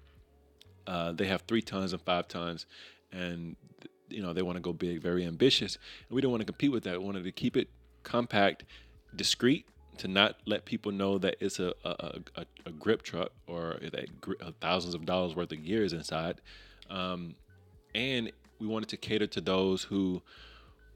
uh, 0.87 1.12
they 1.12 1.27
have 1.27 1.43
three 1.43 1.61
tons 1.61 1.93
and 1.93 2.01
five 2.03 2.27
tons 2.29 2.64
and 3.12 3.57
you 4.11 4.23
know 4.23 4.33
they 4.33 4.43
want 4.43 4.57
to 4.57 4.61
go 4.61 4.73
big, 4.73 5.03
very 5.03 5.25
ambitious, 5.25 5.77
and 6.09 6.15
we 6.15 6.21
didn't 6.21 6.33
want 6.33 6.41
to 6.43 6.47
compete 6.47 6.73
with 6.73 6.85
that. 6.85 6.99
We 6.99 7.05
wanted 7.05 7.25
to 7.25 7.33
keep 7.33 7.57
it 7.57 7.69
compact, 8.03 8.65
discreet, 9.15 9.67
to 9.99 10.09
not 10.09 10.37
let 10.47 10.65
people 10.65 10.93
know 10.93 11.19
that 11.19 11.37
it's 11.41 11.59
a 11.59 11.75
a, 11.85 12.21
a, 12.37 12.47
a 12.67 12.71
grip 12.73 13.03
truck 13.03 13.33
or 13.47 13.79
that 13.93 14.21
gr- 14.21 14.35
uh, 14.41 14.53
thousands 14.61 14.95
of 14.95 15.05
dollars 15.07 15.35
worth 15.35 15.53
of 15.53 15.65
gear 15.65 15.85
is 15.85 15.93
inside, 15.93 16.41
um, 16.89 17.35
and 17.95 18.33
we 18.59 18.67
wanted 18.67 18.89
to 18.91 18.97
cater 18.97 19.27
to 19.27 19.41
those 19.41 19.83
who 19.85 20.23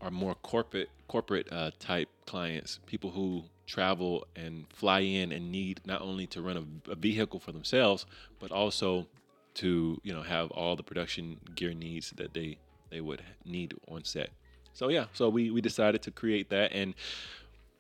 are 0.01 0.11
more 0.11 0.35
corporate 0.37 0.91
corporate 1.09 1.49
uh, 1.53 1.71
type 1.79 2.09
clients, 2.27 2.79
people 2.87 3.11
who 3.11 3.45
travel 3.67 4.27
and 4.37 4.67
fly 4.71 5.01
in 5.01 5.33
and 5.33 5.51
need 5.51 5.81
not 5.87 6.03
only 6.03 6.27
to 6.27 6.43
run 6.43 6.81
a, 6.87 6.91
a, 6.91 6.95
vehicle 6.95 7.41
for 7.41 7.53
themselves, 7.53 8.05
but 8.39 8.53
also 8.53 9.07
to 9.55 9.99
you 10.03 10.13
know 10.13 10.23
have 10.23 10.51
all 10.51 10.77
the 10.77 10.83
production 10.83 11.39
gear 11.55 11.73
needs 11.73 12.11
that 12.17 12.35
they 12.35 12.59
they 12.95 13.01
would 13.01 13.23
need 13.45 13.75
on 13.89 14.05
set. 14.05 14.31
So 14.73 14.89
yeah, 14.89 15.07
so 15.13 15.29
we 15.29 15.51
we 15.51 15.61
decided 15.61 16.03
to 16.03 16.11
create 16.11 16.49
that, 16.51 16.73
and 16.73 16.95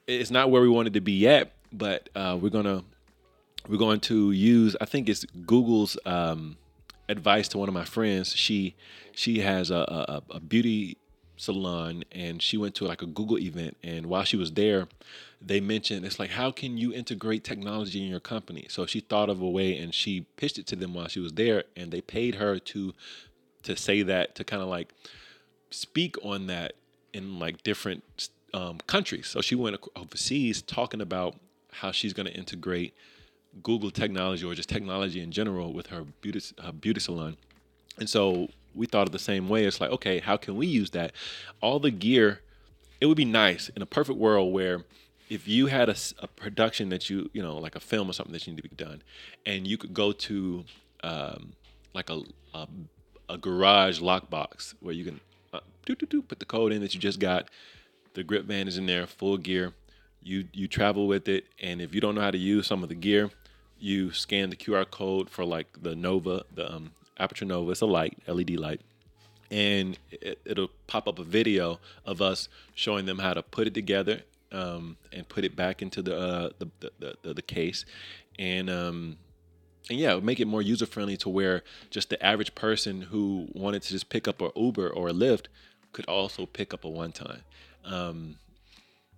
it's 0.06 0.30
not 0.30 0.50
where 0.50 0.60
we 0.60 0.68
wanted 0.68 0.94
to 0.94 1.00
be 1.00 1.12
yet, 1.12 1.52
but 1.72 2.08
uh, 2.16 2.36
we're 2.40 2.50
gonna 2.50 2.82
we're 3.68 3.78
going 3.78 4.00
to 4.00 4.32
use. 4.32 4.76
I 4.80 4.86
think 4.86 5.08
it's 5.08 5.24
Google's 5.46 5.96
um, 6.04 6.56
advice 7.08 7.46
to 7.48 7.58
one 7.58 7.68
of 7.68 7.74
my 7.74 7.84
friends. 7.84 8.34
She 8.34 8.74
she 9.12 9.38
has 9.38 9.70
a, 9.70 10.22
a, 10.30 10.36
a 10.36 10.40
beauty 10.40 10.98
salon 11.36 12.04
and 12.12 12.40
she 12.40 12.56
went 12.56 12.74
to 12.76 12.84
like 12.84 13.02
a 13.02 13.06
Google 13.06 13.38
event 13.38 13.76
and 13.82 14.06
while 14.06 14.22
she 14.22 14.36
was 14.36 14.52
there 14.52 14.86
they 15.42 15.60
mentioned 15.60 16.06
it's 16.06 16.20
like 16.20 16.30
how 16.30 16.52
can 16.52 16.78
you 16.78 16.92
integrate 16.92 17.42
technology 17.42 18.00
in 18.00 18.08
your 18.08 18.20
company 18.20 18.66
so 18.68 18.86
she 18.86 19.00
thought 19.00 19.28
of 19.28 19.42
a 19.42 19.48
way 19.48 19.76
and 19.76 19.92
she 19.92 20.20
pitched 20.36 20.58
it 20.58 20.66
to 20.68 20.76
them 20.76 20.94
while 20.94 21.08
she 21.08 21.18
was 21.18 21.32
there 21.32 21.64
and 21.76 21.90
they 21.90 22.00
paid 22.00 22.36
her 22.36 22.60
to 22.60 22.94
to 23.64 23.76
say 23.76 24.02
that 24.02 24.34
to 24.36 24.44
kind 24.44 24.62
of 24.62 24.68
like 24.68 24.94
speak 25.70 26.16
on 26.24 26.46
that 26.46 26.74
in 27.12 27.38
like 27.38 27.62
different 27.62 28.30
um, 28.52 28.78
countries. 28.86 29.26
So 29.26 29.40
she 29.40 29.54
went 29.54 29.76
overseas 29.96 30.62
talking 30.62 31.00
about 31.00 31.36
how 31.72 31.90
she's 31.92 32.12
going 32.12 32.26
to 32.26 32.34
integrate 32.34 32.94
Google 33.62 33.90
technology 33.90 34.44
or 34.44 34.54
just 34.54 34.68
technology 34.68 35.20
in 35.20 35.32
general 35.32 35.72
with 35.72 35.88
her 35.88 36.04
beauty 36.20 36.40
her 36.62 36.72
beauty 36.72 37.00
salon. 37.00 37.36
And 37.98 38.08
so 38.08 38.48
we 38.74 38.86
thought 38.86 39.06
of 39.06 39.12
the 39.12 39.18
same 39.18 39.48
way. 39.48 39.64
It's 39.64 39.80
like, 39.80 39.90
okay, 39.90 40.18
how 40.18 40.36
can 40.36 40.56
we 40.56 40.66
use 40.66 40.90
that? 40.90 41.12
All 41.60 41.78
the 41.78 41.90
gear. 41.90 42.40
It 43.00 43.06
would 43.06 43.16
be 43.16 43.24
nice 43.24 43.68
in 43.70 43.82
a 43.82 43.86
perfect 43.86 44.18
world 44.18 44.52
where 44.52 44.84
if 45.28 45.46
you 45.48 45.66
had 45.66 45.88
a, 45.88 45.96
a, 46.20 46.28
production 46.28 46.88
that 46.90 47.10
you 47.10 47.28
you 47.32 47.42
know 47.42 47.58
like 47.58 47.74
a 47.74 47.80
film 47.80 48.08
or 48.08 48.12
something 48.12 48.32
that 48.32 48.46
you 48.46 48.52
need 48.52 48.62
to 48.62 48.68
be 48.68 48.76
done, 48.76 49.02
and 49.44 49.66
you 49.66 49.76
could 49.76 49.92
go 49.92 50.12
to 50.12 50.64
um, 51.02 51.52
like 51.92 52.08
a, 52.08 52.22
a 52.54 52.68
a 53.28 53.38
garage 53.38 54.00
lockbox 54.00 54.74
where 54.80 54.94
you 54.94 55.04
can 55.04 55.20
uh, 55.52 55.60
doo, 55.86 55.94
doo, 55.94 56.06
doo, 56.06 56.22
put 56.22 56.38
the 56.40 56.44
code 56.44 56.72
in 56.72 56.80
that 56.80 56.94
you 56.94 57.00
just 57.00 57.20
got. 57.20 57.48
The 58.14 58.24
grip 58.24 58.46
band 58.46 58.68
is 58.68 58.78
in 58.78 58.86
there, 58.86 59.06
full 59.06 59.38
gear. 59.38 59.72
You 60.22 60.48
you 60.52 60.68
travel 60.68 61.06
with 61.06 61.28
it, 61.28 61.44
and 61.60 61.80
if 61.80 61.94
you 61.94 62.00
don't 62.00 62.14
know 62.14 62.22
how 62.22 62.30
to 62.30 62.38
use 62.38 62.66
some 62.66 62.82
of 62.82 62.88
the 62.88 62.94
gear, 62.94 63.30
you 63.78 64.12
scan 64.12 64.50
the 64.50 64.56
QR 64.56 64.90
code 64.90 65.28
for 65.28 65.44
like 65.44 65.66
the 65.82 65.94
Nova, 65.94 66.44
the 66.54 66.72
um, 66.72 66.92
Aputure 67.20 67.46
Nova. 67.46 67.72
It's 67.72 67.82
a 67.82 67.86
light, 67.86 68.16
LED 68.26 68.50
light, 68.50 68.80
and 69.50 69.98
it, 70.10 70.38
will 70.56 70.70
pop 70.86 71.06
up 71.06 71.18
a 71.18 71.24
video 71.24 71.78
of 72.06 72.22
us 72.22 72.48
showing 72.74 73.04
them 73.04 73.18
how 73.18 73.34
to 73.34 73.42
put 73.42 73.66
it 73.66 73.74
together 73.74 74.22
um, 74.52 74.96
and 75.12 75.28
put 75.28 75.44
it 75.44 75.54
back 75.54 75.82
into 75.82 76.00
the 76.00 76.16
uh, 76.16 76.50
the, 76.58 76.68
the, 76.80 77.16
the, 77.22 77.34
the 77.34 77.42
case, 77.42 77.84
and 78.38 78.70
um, 78.70 79.18
and 79.90 79.98
yeah, 79.98 80.16
make 80.16 80.40
it 80.40 80.46
more 80.46 80.62
user 80.62 80.86
friendly 80.86 81.16
to 81.18 81.28
where 81.28 81.62
just 81.90 82.10
the 82.10 82.24
average 82.24 82.54
person 82.54 83.02
who 83.02 83.48
wanted 83.52 83.82
to 83.82 83.88
just 83.90 84.08
pick 84.08 84.26
up 84.26 84.40
an 84.40 84.50
Uber 84.56 84.88
or 84.88 85.08
a 85.08 85.12
Lyft 85.12 85.46
could 85.92 86.06
also 86.06 86.46
pick 86.46 86.72
up 86.74 86.84
a 86.84 86.88
one 86.88 87.12
time. 87.12 87.42
Um, 87.84 88.36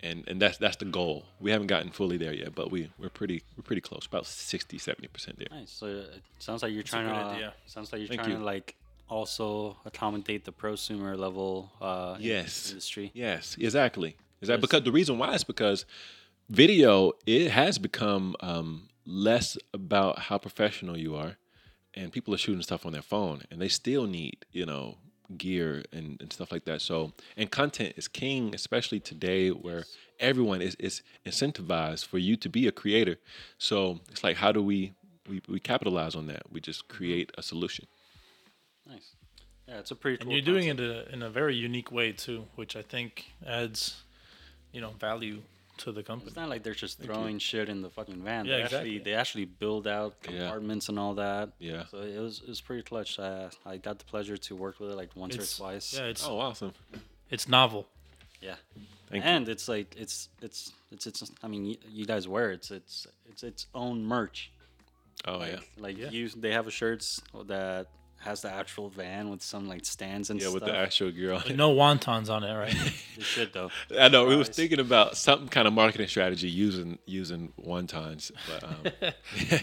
and 0.03 0.25
and 0.29 0.41
that's 0.43 0.59
that's 0.59 0.77
the 0.77 0.85
goal. 0.85 1.25
We 1.41 1.51
haven't 1.53 1.69
gotten 1.69 1.91
fully 1.91 2.17
there 2.19 2.35
yet, 2.35 2.55
but 2.55 2.71
we 2.71 2.91
we're 2.99 3.09
pretty 3.09 3.43
we're 3.57 3.63
pretty 3.63 3.81
close, 3.81 4.05
about 4.07 4.27
60 4.27 4.77
70 4.77 5.09
percent 5.09 5.39
there. 5.39 5.49
Nice. 5.51 5.71
So 5.71 5.87
it 5.87 6.23
sounds 6.39 6.63
like 6.63 6.73
you're 6.73 6.83
a 6.83 6.85
trying 6.85 7.07
good 7.07 7.15
to. 7.15 7.19
idea. 7.21 7.55
Sounds 7.67 7.93
like 7.93 8.01
you're 8.01 8.09
Thank 8.09 8.21
trying 8.23 8.33
you. 8.33 8.39
to 8.39 8.45
like 8.45 8.75
also 9.09 9.77
accommodate 9.87 10.45
the 10.45 10.53
prosumer 10.53 11.17
level. 11.17 11.71
Uh, 11.81 12.17
in- 12.19 12.25
Yes. 12.25 12.71
Industry. 12.71 13.11
Yes, 13.15 13.57
exactly. 13.59 14.17
Is 14.43 14.49
that 14.49 14.61
because 14.61 14.83
the 14.83 14.93
reason 14.93 15.17
why 15.17 15.33
is 15.35 15.45
because 15.45 15.87
video 16.51 17.13
it 17.27 17.51
has 17.51 17.79
become 17.79 18.37
um, 18.41 18.89
less 19.07 19.57
about 19.73 20.19
how 20.19 20.39
professional 20.39 20.97
you 20.97 21.15
are, 21.15 21.37
and 21.95 22.13
people 22.13 22.35
are 22.35 22.39
shooting 22.39 22.63
stuff 22.63 22.85
on 22.85 22.93
their 22.93 23.03
phone, 23.03 23.43
and 23.51 23.61
they 23.61 23.69
still 23.69 24.07
need 24.07 24.45
you 24.53 24.67
know 24.67 24.99
gear 25.37 25.85
and, 25.93 26.21
and 26.21 26.33
stuff 26.33 26.53
like 26.53 26.65
that. 26.65 26.81
So 26.81 27.13
and 27.37 27.51
content 27.51 27.95
is 27.97 28.09
king, 28.09 28.55
especially 28.55 29.01
today 29.01 29.49
where 29.51 29.85
everyone 30.21 30.61
is 30.63 30.75
is 30.77 31.03
incentivized 31.25 32.07
for 32.07 32.19
you 32.19 32.37
to 32.37 32.49
be 32.49 32.67
a 32.67 32.73
creator. 32.73 33.17
So 33.59 34.01
it's 34.11 34.25
like 34.25 34.37
how 34.37 34.53
do 34.53 34.63
we 34.63 34.95
we, 35.29 35.43
we 35.49 35.61
capitalize 35.61 36.15
on 36.15 36.27
that? 36.29 36.43
We 36.51 36.61
just 36.61 36.89
create 36.89 37.33
a 37.39 37.43
solution. 37.43 37.87
Nice. 38.89 39.13
Yeah, 39.69 39.79
it's 39.79 39.91
a 39.91 39.97
pretty. 39.97 40.21
And 40.21 40.29
cool 40.29 40.33
you're 40.33 40.45
doing 40.45 40.69
concept. 40.69 40.81
it 40.81 41.09
in 41.13 41.13
a, 41.13 41.15
in 41.15 41.23
a 41.23 41.31
very 41.31 41.57
unique 41.57 41.91
way 41.91 42.13
too, 42.13 42.45
which 42.55 42.77
I 42.77 42.83
think 42.83 43.33
adds, 43.47 44.03
you 44.73 44.81
know, 44.81 44.91
value 44.91 45.43
to 45.79 45.93
the 45.93 46.03
company. 46.03 46.29
It's 46.29 46.37
not 46.37 46.49
like 46.49 46.63
they're 46.63 46.75
just 46.75 47.01
throwing 47.01 47.39
shit 47.39 47.69
in 47.69 47.83
the 47.83 47.91
fucking 47.91 48.23
van. 48.23 48.45
Yeah, 48.45 48.57
they 48.57 48.63
exactly. 48.63 48.79
actually 48.79 48.99
they 49.05 49.15
actually 49.15 49.45
build 49.47 49.87
out 49.87 50.15
Yeah. 50.25 50.39
compartments 50.39 50.89
and 50.89 50.99
all 50.99 51.15
that. 51.15 51.51
Yeah. 51.59 51.85
So 51.91 51.99
it 51.99 52.19
was 52.19 52.41
it 52.43 52.49
was 52.49 52.61
pretty 52.61 52.83
clutch. 52.83 53.19
Uh, 53.19 53.51
I 53.65 53.77
got 53.77 53.99
the 53.99 54.05
pleasure 54.05 54.37
to 54.37 54.57
work 54.57 54.81
with 54.81 54.91
it 54.91 54.95
like 54.97 55.15
once 55.17 55.35
It's- 55.35 55.55
or 55.61 55.65
twice. 55.65 55.95
Yeah, 55.95 56.05
it's 56.07 56.27
Oh, 56.27 56.39
awesome! 56.39 56.73
it's 57.31 57.49
novel. 57.49 57.87
Yeah. 58.41 58.57
Thank 59.11 59.25
you. 59.25 59.31
and 59.31 59.49
it's 59.49 59.69
like 59.69 59.95
it's 59.97 60.29
it's 60.43 60.73
it's 60.91 61.07
it's. 61.07 61.31
I 61.43 61.49
mean, 61.49 61.65
you, 61.67 61.77
you 61.89 62.05
guys 62.07 62.27
wear 62.27 62.51
it. 62.51 62.55
It's 62.57 62.71
it's 62.71 63.07
it's 63.29 63.43
its 63.43 63.67
own 63.75 64.05
merch. 64.05 64.51
Oh 65.27 65.39
Like, 65.39 65.53
yeah, 65.53 65.59
Like 65.79 65.99
Yeah. 65.99 66.11
you, 66.11 66.29
they 66.29 66.53
have 66.53 66.67
a 66.67 66.71
shirts 66.71 67.21
that 67.47 67.87
has 68.27 68.43
the 68.43 68.53
actual 68.53 68.91
van 68.91 69.31
with 69.31 69.43
some 69.43 69.67
like 69.69 69.85
stands 69.85 70.31
and 70.31 70.41
stuff. 70.41 70.53
yeah, 70.53 70.59
stuff. 70.59 70.67
with 70.69 70.75
the 70.75 70.79
actual 70.79 71.11
girl. 71.11 71.43
But 71.47 71.57
no 71.57 71.75
wontons 71.75 72.29
on 72.29 72.45
it, 72.45 72.55
right? 72.55 72.75
They 73.17 73.23
should 73.23 73.53
though. 73.55 73.71
I 73.99 74.09
know. 74.09 74.27
We 74.27 74.37
was 74.37 74.49
thinking 74.49 74.81
about 74.81 75.17
some 75.17 75.49
kind 75.49 75.67
of 75.67 75.73
marketing 75.73 76.09
strategy 76.09 76.49
using 76.49 76.99
using 77.07 77.53
one 77.57 77.87
times, 77.87 78.31
but 78.49 78.65
um, 78.65 79.53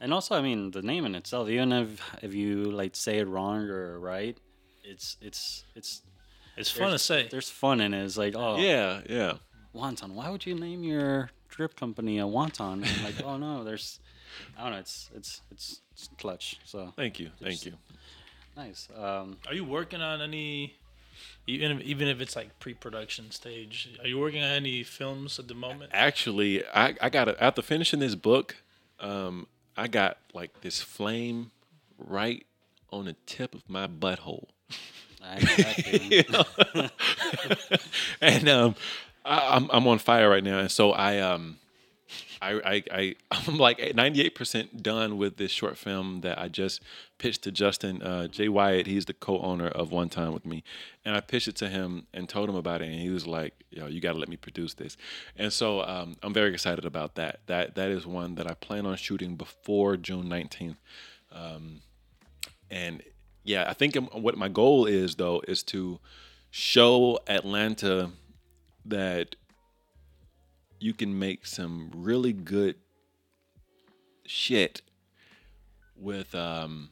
And 0.00 0.12
also, 0.12 0.34
I 0.34 0.42
mean, 0.42 0.70
the 0.72 0.82
name 0.82 1.06
in 1.06 1.14
itself, 1.14 1.48
even 1.48 1.72
if 1.72 2.02
if 2.22 2.34
you 2.34 2.70
like 2.70 2.94
say 2.94 3.18
it 3.18 3.28
wrong 3.28 3.68
or 3.68 3.98
right, 3.98 4.36
it's 4.84 5.16
it's 5.20 5.64
it's 5.74 6.02
it's 6.56 6.70
fun 6.70 6.90
to 6.90 6.98
say. 6.98 7.28
There's 7.30 7.50
fun 7.50 7.80
in 7.80 7.94
it. 7.94 8.04
It's 8.04 8.16
like, 8.16 8.34
oh, 8.36 8.58
yeah, 8.58 9.00
yeah, 9.08 9.34
wonton. 9.74 10.12
Why 10.12 10.30
would 10.30 10.44
you 10.44 10.54
name 10.54 10.82
your 10.82 11.30
drip 11.48 11.76
company 11.76 12.18
a 12.18 12.24
wonton? 12.24 12.86
And 12.86 13.04
like, 13.04 13.22
oh 13.24 13.36
no, 13.36 13.64
there's, 13.64 14.00
I 14.58 14.64
don't 14.64 14.72
know. 14.72 14.78
It's 14.78 15.10
it's 15.14 15.40
it's, 15.50 15.70
it's 15.70 15.80
clutch. 16.18 16.58
So 16.64 16.92
Thank 16.96 17.18
you, 17.18 17.30
thank 17.42 17.64
you. 17.64 17.72
nice. 18.56 18.88
Um, 18.96 19.36
Are 19.46 19.54
you 19.54 19.64
working 19.64 20.00
on 20.02 20.20
any, 20.20 20.74
even 21.46 21.72
if, 21.72 21.80
even 21.82 22.08
if 22.08 22.20
it's 22.20 22.36
like 22.36 22.58
pre-production 22.58 23.30
stage? 23.30 23.88
Are 24.02 24.06
you 24.08 24.18
working 24.18 24.42
on 24.42 24.50
any 24.50 24.82
films 24.82 25.38
at 25.38 25.48
the 25.48 25.54
moment? 25.54 25.90
Actually, 25.94 26.64
I 26.66 26.94
I 27.00 27.08
got 27.10 27.28
it 27.28 27.36
after 27.40 27.62
finishing 27.62 28.00
this 28.00 28.14
book. 28.14 28.56
Um, 29.00 29.46
I 29.76 29.88
got 29.88 30.18
like 30.34 30.60
this 30.62 30.80
flame 30.82 31.50
right 31.98 32.46
on 32.90 33.04
the 33.06 33.16
tip 33.26 33.54
of 33.54 33.68
my 33.68 33.86
butthole. 33.86 34.46
I 35.22 35.34
know 35.40 35.56
that 35.56 35.76
feeling. 36.70 36.90
and 38.20 38.48
um, 38.48 38.74
I, 39.24 39.56
I'm 39.56 39.68
I'm 39.70 39.86
on 39.86 39.98
fire 39.98 40.28
right 40.30 40.44
now, 40.44 40.58
and 40.60 40.70
so 40.70 40.92
I 40.92 41.18
um, 41.18 41.58
I 42.40 42.52
I, 42.52 42.82
I 42.90 43.14
I'm 43.30 43.58
like 43.58 43.94
98 43.94 44.34
percent 44.34 44.82
done 44.82 45.16
with 45.18 45.36
this 45.36 45.50
short 45.50 45.76
film 45.76 46.20
that 46.22 46.38
I 46.38 46.48
just 46.48 46.82
pitched 47.18 47.42
to 47.42 47.52
Justin 47.52 48.02
uh, 48.02 48.28
Jay 48.28 48.48
Wyatt. 48.48 48.86
He's 48.86 49.06
the 49.06 49.14
co-owner 49.14 49.68
of 49.68 49.92
One 49.92 50.08
Time 50.08 50.32
with 50.32 50.44
me, 50.44 50.62
and 51.04 51.16
I 51.16 51.20
pitched 51.20 51.48
it 51.48 51.56
to 51.56 51.68
him 51.68 52.06
and 52.12 52.28
told 52.28 52.48
him 52.48 52.56
about 52.56 52.82
it, 52.82 52.86
and 52.86 53.00
he 53.00 53.10
was 53.10 53.26
like, 53.26 53.54
"Yo, 53.70 53.86
you 53.86 54.00
got 54.00 54.12
to 54.12 54.18
let 54.18 54.28
me 54.28 54.36
produce 54.36 54.74
this." 54.74 54.96
And 55.36 55.52
so 55.52 55.82
um, 55.82 56.16
I'm 56.22 56.34
very 56.34 56.52
excited 56.52 56.84
about 56.84 57.14
that. 57.16 57.40
That 57.46 57.74
that 57.74 57.90
is 57.90 58.06
one 58.06 58.34
that 58.36 58.50
I 58.50 58.54
plan 58.54 58.86
on 58.86 58.96
shooting 58.96 59.36
before 59.36 59.96
June 59.96 60.26
19th. 60.26 60.76
Um, 61.32 61.80
and 62.70 63.02
yeah, 63.44 63.66
I 63.68 63.74
think 63.74 63.96
what 64.12 64.36
my 64.36 64.48
goal 64.48 64.86
is 64.86 65.16
though 65.16 65.42
is 65.46 65.62
to 65.64 66.00
show 66.50 67.18
Atlanta 67.28 68.10
that 68.84 69.36
you 70.80 70.92
can 70.94 71.18
make 71.18 71.46
some 71.46 71.90
really 71.94 72.32
good 72.32 72.76
shit 74.24 74.82
with 75.96 76.34
um 76.34 76.90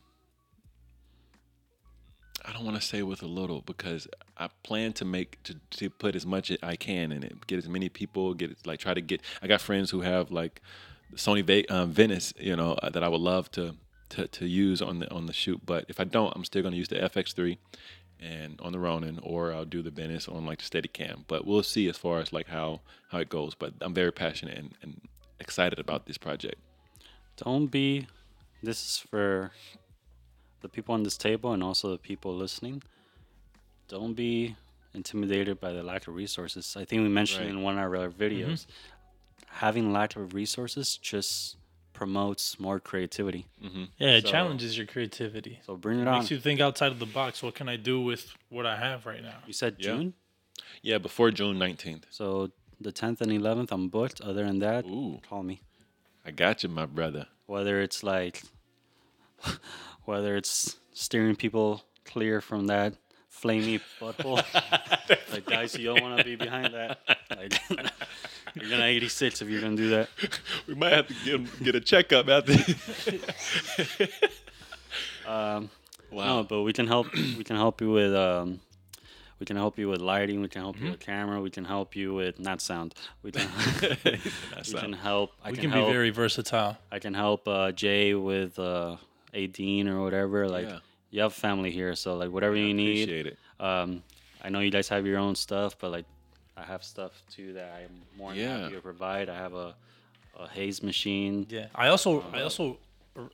I 2.44 2.52
don't 2.52 2.64
want 2.64 2.76
to 2.76 2.86
say 2.86 3.02
with 3.02 3.22
a 3.22 3.26
little 3.26 3.62
because 3.62 4.06
I 4.36 4.48
plan 4.62 4.92
to 4.94 5.04
make 5.04 5.42
to, 5.44 5.56
to 5.70 5.88
put 5.88 6.14
as 6.14 6.26
much 6.26 6.50
as 6.50 6.58
I 6.62 6.76
can 6.76 7.10
in 7.10 7.22
it, 7.22 7.46
get 7.46 7.56
as 7.56 7.68
many 7.68 7.88
people, 7.88 8.34
get 8.34 8.50
it, 8.50 8.58
like 8.66 8.80
try 8.80 8.92
to 8.92 9.00
get. 9.00 9.22
I 9.40 9.46
got 9.46 9.62
friends 9.62 9.90
who 9.90 10.02
have 10.02 10.30
like 10.30 10.60
Sony 11.14 11.42
Ve- 11.42 11.66
um, 11.70 11.90
Venice, 11.90 12.34
you 12.38 12.54
know, 12.54 12.72
uh, 12.82 12.90
that 12.90 13.02
I 13.02 13.08
would 13.08 13.20
love 13.20 13.50
to, 13.52 13.76
to 14.10 14.28
to 14.28 14.46
use 14.46 14.82
on 14.82 14.98
the 14.98 15.10
on 15.10 15.24
the 15.24 15.32
shoot. 15.32 15.64
But 15.64 15.86
if 15.88 15.98
I 15.98 16.04
don't, 16.04 16.34
I'm 16.36 16.44
still 16.44 16.60
going 16.60 16.72
to 16.72 16.78
use 16.78 16.88
the 16.88 16.96
FX3 16.96 17.56
and 18.20 18.60
on 18.60 18.72
the 18.72 18.78
Ronin, 18.78 19.18
or 19.22 19.52
I'll 19.52 19.64
do 19.64 19.82
the 19.82 19.90
Venice 19.90 20.28
on 20.28 20.46
like 20.46 20.60
the 20.62 20.64
Steadicam. 20.64 21.24
But 21.28 21.46
we'll 21.46 21.62
see 21.62 21.88
as 21.88 21.96
far 21.98 22.20
as 22.20 22.32
like 22.32 22.48
how 22.48 22.80
how 23.10 23.18
it 23.18 23.28
goes. 23.28 23.54
But 23.54 23.74
I'm 23.80 23.94
very 23.94 24.12
passionate 24.12 24.56
and, 24.58 24.74
and 24.82 25.00
excited 25.40 25.78
about 25.78 26.06
this 26.06 26.18
project. 26.18 26.60
don't 27.36 27.66
be. 27.66 28.06
This 28.62 28.80
is 28.86 28.98
for 28.98 29.50
the 30.62 30.68
people 30.68 30.94
on 30.94 31.02
this 31.02 31.18
table 31.18 31.52
and 31.52 31.62
also 31.62 31.90
the 31.90 31.98
people 31.98 32.34
listening. 32.34 32.82
Don't 33.88 34.14
be 34.14 34.56
intimidated 34.94 35.60
by 35.60 35.72
the 35.72 35.82
lack 35.82 36.06
of 36.08 36.14
resources. 36.14 36.76
I 36.78 36.84
think 36.86 37.02
we 37.02 37.08
mentioned 37.08 37.44
Right. 37.46 37.50
in 37.54 37.62
one 37.62 37.74
of 37.74 37.80
our 37.80 37.94
other 37.96 38.10
videos, 38.10 38.64
having 39.48 39.92
lack 39.92 40.16
of 40.16 40.32
resources 40.32 40.96
just 40.96 41.56
promotes 41.94 42.58
more 42.60 42.78
creativity. 42.80 43.46
Mm-hmm. 43.64 43.84
Yeah, 43.98 44.16
it 44.18 44.24
So- 44.26 44.30
challenges 44.32 44.76
your 44.76 44.86
creativity. 44.86 45.60
So 45.64 45.76
bring 45.76 45.98
it 46.00 46.02
It 46.02 46.08
on. 46.08 46.18
makes 46.18 46.30
you 46.30 46.38
think 46.38 46.60
outside 46.60 46.92
of 46.92 46.98
the 46.98 47.06
box. 47.06 47.42
What 47.42 47.54
can 47.54 47.68
I 47.68 47.76
do 47.76 48.00
with 48.00 48.34
what 48.50 48.66
I 48.66 48.76
have 48.76 49.06
right 49.06 49.22
now? 49.22 49.38
You 49.46 49.52
said 49.54 49.76
Yeah. 49.78 49.84
June, 49.86 50.14
Yeah, 50.82 50.98
before 50.98 51.30
June 51.30 51.56
19th. 51.58 52.04
so 52.10 52.50
the 52.80 52.92
10th 52.92 53.20
and 53.22 53.30
11th, 53.32 53.70
I'm 53.72 53.88
booked. 53.88 54.20
Other 54.20 54.44
than 54.44 54.58
that, 54.58 54.84
Ooh. 54.84 55.20
call 55.28 55.42
me. 55.42 55.62
I 56.26 56.30
got 56.32 56.62
you, 56.62 56.68
my 56.68 56.86
brother. 56.86 57.26
Whether 57.46 57.80
it's 57.80 58.02
like, 58.02 58.42
whether 60.04 60.36
it's 60.36 60.76
steering 60.92 61.36
people 61.36 61.84
clear 62.04 62.40
from 62.40 62.66
that 62.66 62.94
flamey 63.32 63.80
butthole, 64.00 64.42
like 65.32 65.44
guys, 65.46 65.74
you 65.76 65.86
don't 65.86 66.02
want 66.02 66.18
to 66.18 66.24
be 66.24 66.36
behind 66.36 66.72
that. 66.74 67.00
Like, 67.30 67.54
you're 68.54 68.70
gonna 68.70 68.84
86 68.84 69.42
if 69.42 69.48
you're 69.48 69.60
gonna 69.60 69.76
do 69.76 69.90
that. 69.90 70.08
We 70.66 70.74
might 70.74 70.92
have 70.92 71.08
to 71.08 71.14
get 71.24 71.62
get 71.64 71.74
a 71.74 71.80
checkup 71.80 72.28
after. 72.28 72.54
Um, 75.26 75.70
wow. 76.10 76.26
No, 76.26 76.42
but 76.44 76.62
we 76.62 76.72
can 76.72 76.86
help. 76.86 77.12
We 77.14 77.44
can 77.44 77.56
help 77.56 77.80
you 77.80 77.90
with. 77.90 78.14
Um, 78.14 78.60
we 79.40 79.46
can 79.46 79.56
help 79.56 79.78
you 79.78 79.88
with 79.88 80.00
lighting. 80.00 80.40
We 80.42 80.48
can 80.48 80.62
help 80.62 80.76
Mm-hmm. 80.76 80.84
you 80.84 80.90
with 80.92 81.00
camera. 81.00 81.40
We 81.40 81.50
can 81.50 81.64
help 81.64 81.96
you 81.96 82.14
with 82.14 82.38
not 82.38 82.60
sound. 82.60 82.94
We 83.22 83.32
can. 83.32 83.48
we 84.04 84.74
can 84.74 84.92
help. 84.92 85.32
I 85.42 85.50
we 85.50 85.56
can, 85.56 85.62
can, 85.62 85.70
help. 85.72 85.86
be 85.88 85.92
very 85.92 86.10
versatile. 86.10 86.76
I 86.92 86.98
can 86.98 87.14
help 87.14 87.48
uh, 87.48 87.72
Jay 87.72 88.14
with 88.14 88.58
uh, 88.58 88.96
a 89.32 89.46
dean 89.46 89.88
or 89.88 90.02
whatever. 90.02 90.46
Like 90.48 90.66
Yeah. 90.68 90.78
you 91.10 91.22
have 91.22 91.32
family 91.32 91.70
here, 91.70 91.94
so 91.94 92.16
like 92.16 92.30
whatever 92.30 92.54
you 92.56 92.74
need. 92.74 93.04
Appreciate 93.08 93.26
it. 93.26 93.38
Um, 93.58 94.02
I 94.42 94.50
know 94.50 94.60
you 94.60 94.70
guys 94.70 94.88
have 94.88 95.06
your 95.06 95.18
own 95.18 95.34
stuff, 95.34 95.76
but 95.78 95.90
like 95.90 96.04
I 96.56 96.62
have 96.62 96.84
stuff 96.84 97.12
too 97.30 97.52
that 97.54 97.72
I'm 97.78 97.90
more 98.16 98.30
than 98.30 98.38
Yeah. 98.38 98.58
happy 98.62 98.74
to 98.74 98.80
provide. 98.80 99.28
I 99.28 99.34
have 99.36 99.54
a, 99.54 99.74
a 100.38 100.48
haze 100.48 100.82
machine. 100.82 101.46
Yeah, 101.48 101.66
I 101.74 101.88
also 101.88 102.24
I 102.32 102.42
also 102.42 102.78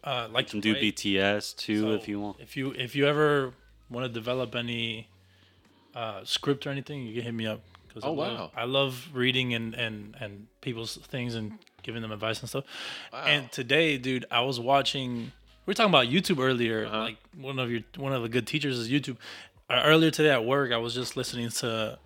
uh, 0.05 0.29
like 0.31 0.47
You 0.47 0.51
can 0.51 0.61
to 0.63 0.69
do 0.69 0.73
write. 0.75 0.97
BTS 0.97 1.57
too 1.57 1.81
So 1.83 1.93
if 1.93 2.09
you 2.09 2.21
want. 2.21 2.37
If 2.41 2.57
you 2.57 2.73
if 2.73 2.95
you 2.97 3.07
ever 3.07 3.53
want 3.91 4.07
to 4.07 4.13
develop 4.13 4.55
any 4.55 5.09
uh, 5.95 6.21
script 6.25 6.67
or 6.67 6.71
anything, 6.71 7.07
you 7.07 7.15
can 7.15 7.23
hit 7.23 7.35
me 7.35 7.47
up. 7.47 7.61
'cause 7.93 8.03
Oh, 8.05 8.13
I 8.13 8.17
love, 8.29 8.39
wow. 8.39 8.51
I 8.57 8.65
love 8.65 9.09
reading 9.13 9.53
and, 9.55 9.75
and 9.75 10.15
and 10.21 10.47
people's 10.61 10.97
things 10.97 11.35
and 11.35 11.59
giving 11.83 12.03
them 12.03 12.13
advice 12.13 12.41
and 12.41 12.49
stuff. 12.49 12.65
Wow. 13.13 13.25
And 13.25 13.51
today, 13.53 13.99
dude, 13.99 14.25
I 14.31 14.41
was 14.43 14.61
watching. 14.61 15.33
We 15.67 15.73
were 15.73 15.75
talking 15.75 15.91
about 15.91 16.07
YouTube 16.07 16.39
earlier. 16.43 16.87
Uh-huh. 16.87 16.99
Like 17.01 17.19
one 17.37 17.59
of 17.59 17.71
your 17.71 17.81
one 17.97 18.13
of 18.13 18.23
the 18.23 18.29
good 18.29 18.47
teachers 18.47 18.79
is 18.79 18.89
YouTube. 18.89 19.17
Uh, 19.69 19.83
earlier 19.85 20.11
today 20.11 20.31
at 20.31 20.45
work, 20.45 20.73
I 20.73 20.77
was 20.79 20.95
just 20.95 21.17
listening 21.17 21.49
to 21.51 21.99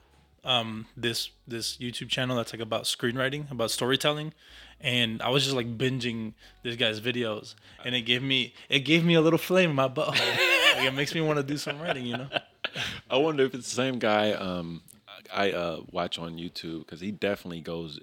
um 0.44 0.86
this 0.96 1.30
this 1.46 1.76
YouTube 1.78 2.08
channel 2.08 2.36
that's 2.36 2.52
like 2.52 2.62
about 2.62 2.84
screenwriting, 2.84 3.50
about 3.50 3.70
storytelling, 3.70 4.32
and 4.80 5.22
I 5.22 5.30
was 5.30 5.44
just 5.44 5.56
like 5.56 5.78
binging 5.78 6.34
this 6.62 6.76
guy's 6.76 7.00
videos, 7.00 7.54
and 7.84 7.94
it 7.94 8.02
gave 8.02 8.22
me 8.22 8.54
it 8.68 8.80
gave 8.80 9.04
me 9.04 9.14
a 9.14 9.20
little 9.20 9.38
flame 9.38 9.70
in 9.70 9.76
my 9.76 9.88
butthole. 9.88 10.08
like 10.76 10.86
it 10.86 10.94
makes 10.94 11.14
me 11.14 11.20
want 11.20 11.38
to 11.38 11.42
do 11.42 11.56
some 11.56 11.80
writing, 11.80 12.06
you 12.06 12.16
know. 12.16 12.28
I 13.10 13.16
wonder 13.18 13.44
if 13.44 13.54
it's 13.54 13.68
the 13.68 13.74
same 13.74 13.98
guy 13.98 14.32
um, 14.32 14.82
I 15.32 15.52
uh, 15.52 15.80
watch 15.90 16.18
on 16.18 16.36
YouTube 16.36 16.80
because 16.80 17.00
he 17.00 17.10
definitely 17.10 17.60
goes 17.60 18.00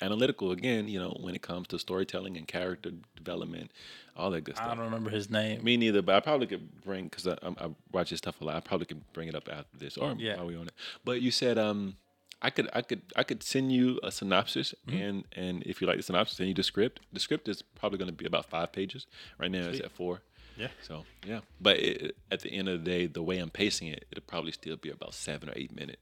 analytical 0.00 0.52
again. 0.52 0.88
You 0.88 0.98
know, 1.00 1.16
when 1.20 1.34
it 1.34 1.42
comes 1.42 1.68
to 1.68 1.78
storytelling 1.78 2.36
and 2.36 2.46
character 2.46 2.90
development, 3.16 3.70
all 4.16 4.30
that 4.30 4.42
good 4.44 4.56
stuff. 4.56 4.68
I 4.70 4.74
don't 4.74 4.84
remember 4.84 5.10
his 5.10 5.30
name. 5.30 5.62
Me 5.64 5.76
neither, 5.76 6.02
but 6.02 6.14
I 6.14 6.20
probably 6.20 6.46
could 6.46 6.82
bring 6.82 7.04
because 7.04 7.26
I, 7.26 7.32
I, 7.42 7.48
I 7.66 7.68
watch 7.92 8.10
his 8.10 8.18
stuff 8.18 8.40
a 8.40 8.44
lot. 8.44 8.56
I 8.56 8.60
probably 8.60 8.86
could 8.86 9.02
bring 9.12 9.28
it 9.28 9.34
up 9.34 9.48
after 9.50 9.76
this 9.78 9.96
or 9.96 10.14
Yeah. 10.18 10.36
while 10.36 10.46
we 10.46 10.56
on 10.56 10.66
it. 10.68 10.74
But 11.04 11.20
you 11.22 11.30
said 11.30 11.58
um, 11.58 11.96
I 12.42 12.50
could 12.50 12.68
I 12.74 12.82
could 12.82 13.02
I 13.16 13.22
could 13.22 13.42
send 13.42 13.72
you 13.72 13.98
a 14.02 14.10
synopsis 14.10 14.74
Mm-hmm. 14.88 15.02
and 15.02 15.24
and 15.32 15.62
if 15.64 15.80
you 15.80 15.86
like 15.86 15.96
the 15.96 16.02
synopsis, 16.02 16.36
send 16.38 16.48
you 16.48 16.54
the 16.54 16.62
script. 16.62 17.00
The 17.12 17.20
script 17.20 17.48
is 17.48 17.62
probably 17.62 17.98
going 17.98 18.10
to 18.10 18.16
be 18.16 18.26
about 18.26 18.46
five 18.46 18.72
pages. 18.72 19.06
Right 19.38 19.50
now 19.50 19.68
it's 19.68 19.80
at 19.80 19.90
four. 19.92 20.22
Yeah. 20.56 20.68
So 20.82 21.04
yeah, 21.26 21.40
but 21.60 21.76
it, 21.78 22.16
at 22.30 22.40
the 22.40 22.50
end 22.50 22.68
of 22.70 22.82
the 22.82 22.90
day, 22.90 23.06
the 23.06 23.22
way 23.22 23.36
I'm 23.38 23.50
pacing 23.50 23.88
it, 23.88 24.06
it'll 24.10 24.24
probably 24.24 24.52
still 24.52 24.76
be 24.78 24.88
about 24.90 25.12
seven 25.12 25.50
or 25.50 25.52
eight 25.54 25.74
minute, 25.76 25.98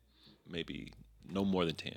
maybe 0.49 0.93
no 1.29 1.45
more 1.45 1.65
than 1.65 1.75
ten. 1.75 1.97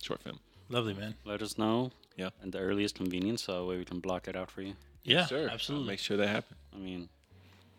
Short 0.00 0.22
film. 0.22 0.38
Lovely 0.68 0.94
man. 0.94 1.14
Let 1.24 1.42
us 1.42 1.58
know. 1.58 1.92
Yeah. 2.16 2.30
At 2.42 2.52
the 2.52 2.58
earliest 2.58 2.94
convenience, 2.94 3.44
so 3.44 3.58
that 3.60 3.64
way 3.64 3.76
we 3.76 3.84
can 3.84 4.00
block 4.00 4.26
it 4.26 4.36
out 4.36 4.50
for 4.50 4.62
you. 4.62 4.74
Yeah, 5.04 5.26
sure. 5.26 5.42
I'll 5.44 5.50
absolutely. 5.50 5.86
make 5.86 5.98
sure 6.00 6.16
that 6.16 6.28
happens. 6.28 6.58
I 6.74 6.78
mean, 6.78 7.08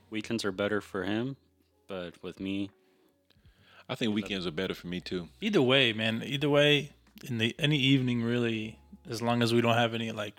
weekends 0.09 0.45
are 0.45 0.51
better 0.51 0.79
for 0.79 1.03
him, 1.03 1.35
but 1.87 2.13
with 2.23 2.39
me, 2.39 2.69
I 3.89 3.95
think 3.95 4.13
weekends 4.13 4.45
are 4.47 4.51
better 4.51 4.73
for 4.73 4.87
me 4.87 5.01
too. 5.01 5.27
Either 5.41 5.61
way, 5.61 5.91
man. 5.91 6.21
Either 6.25 6.49
way, 6.49 6.91
in 7.25 7.37
the 7.37 7.55
any 7.59 7.77
evening, 7.77 8.23
really, 8.23 8.79
as 9.09 9.21
long 9.21 9.41
as 9.41 9.53
we 9.53 9.61
don't 9.61 9.75
have 9.75 9.93
any 9.93 10.11
like 10.11 10.35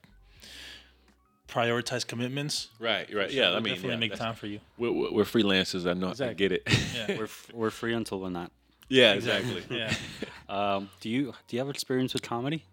prioritized 1.49 2.07
commitments. 2.07 2.69
Right, 2.79 3.13
right. 3.13 3.31
Yeah, 3.31 3.51
I 3.51 3.61
mean, 3.61 3.75
definitely 3.75 3.91
yeah, 3.91 3.97
make 3.97 4.15
time 4.15 4.35
for 4.35 4.47
you. 4.47 4.61
We're, 4.77 4.93
we're 4.93 5.13
we're 5.13 5.25
freelancers. 5.25 5.89
I 5.89 5.95
know. 5.95 6.15
I 6.25 6.33
get 6.35 6.53
it. 6.53 6.63
Yeah. 6.95 7.19
we're 7.19 7.25
f- 7.25 7.51
we're 7.53 7.71
free 7.71 7.95
until 7.95 8.21
we're 8.21 8.31
not. 8.31 8.51
Yeah, 8.89 9.13
exactly. 9.15 9.63
Yeah. 9.71 9.95
Um, 10.51 10.89
do 11.03 11.11
you 11.11 11.35
do 11.47 11.57
you 11.57 11.61
have 11.61 11.69
experience 11.69 12.15
with 12.15 12.23
comedy? 12.23 12.65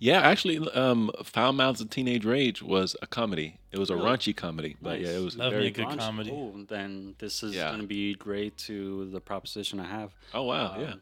Yeah, 0.00 0.20
actually, 0.20 0.58
um, 0.72 1.12
Foul 1.22 1.52
Mouths 1.52 1.80
of 1.80 1.88
Teenage 1.88 2.24
Rage 2.24 2.60
was 2.60 2.96
a 3.02 3.06
comedy. 3.06 3.58
It 3.70 3.78
was 3.78 3.88
a 3.88 3.94
Really? 3.94 4.08
raunchy 4.08 4.36
comedy, 4.36 4.76
but 4.82 5.00
yeah, 5.00 5.10
it 5.10 5.22
was 5.22 5.36
Love 5.36 5.52
very 5.52 5.68
a 5.68 5.70
good 5.70 5.84
Launch- 5.84 6.00
comedy. 6.00 6.32
Oh, 6.32 6.64
then 6.68 7.14
this 7.18 7.44
is 7.44 7.54
Yeah. 7.54 7.68
going 7.68 7.80
to 7.82 7.86
be 7.86 8.14
great 8.14 8.56
to 8.66 9.08
the 9.10 9.20
proposition 9.20 9.78
I 9.78 9.84
have. 9.86 10.12
Oh 10.34 10.42
wow, 10.42 10.74
Um, 10.74 10.80
yeah. 10.80 10.94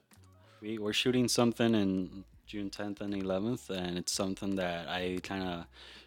We, 0.60 0.76
we're 0.76 0.92
shooting 0.92 1.28
something 1.28 1.74
in 1.74 2.24
June 2.46 2.68
10th 2.68 3.00
and 3.00 3.14
11th, 3.14 3.70
and 3.70 3.96
it's 3.96 4.12
something 4.12 4.56
that 4.56 4.86
I 4.88 5.18
kind 5.22 5.44
of 5.48 5.64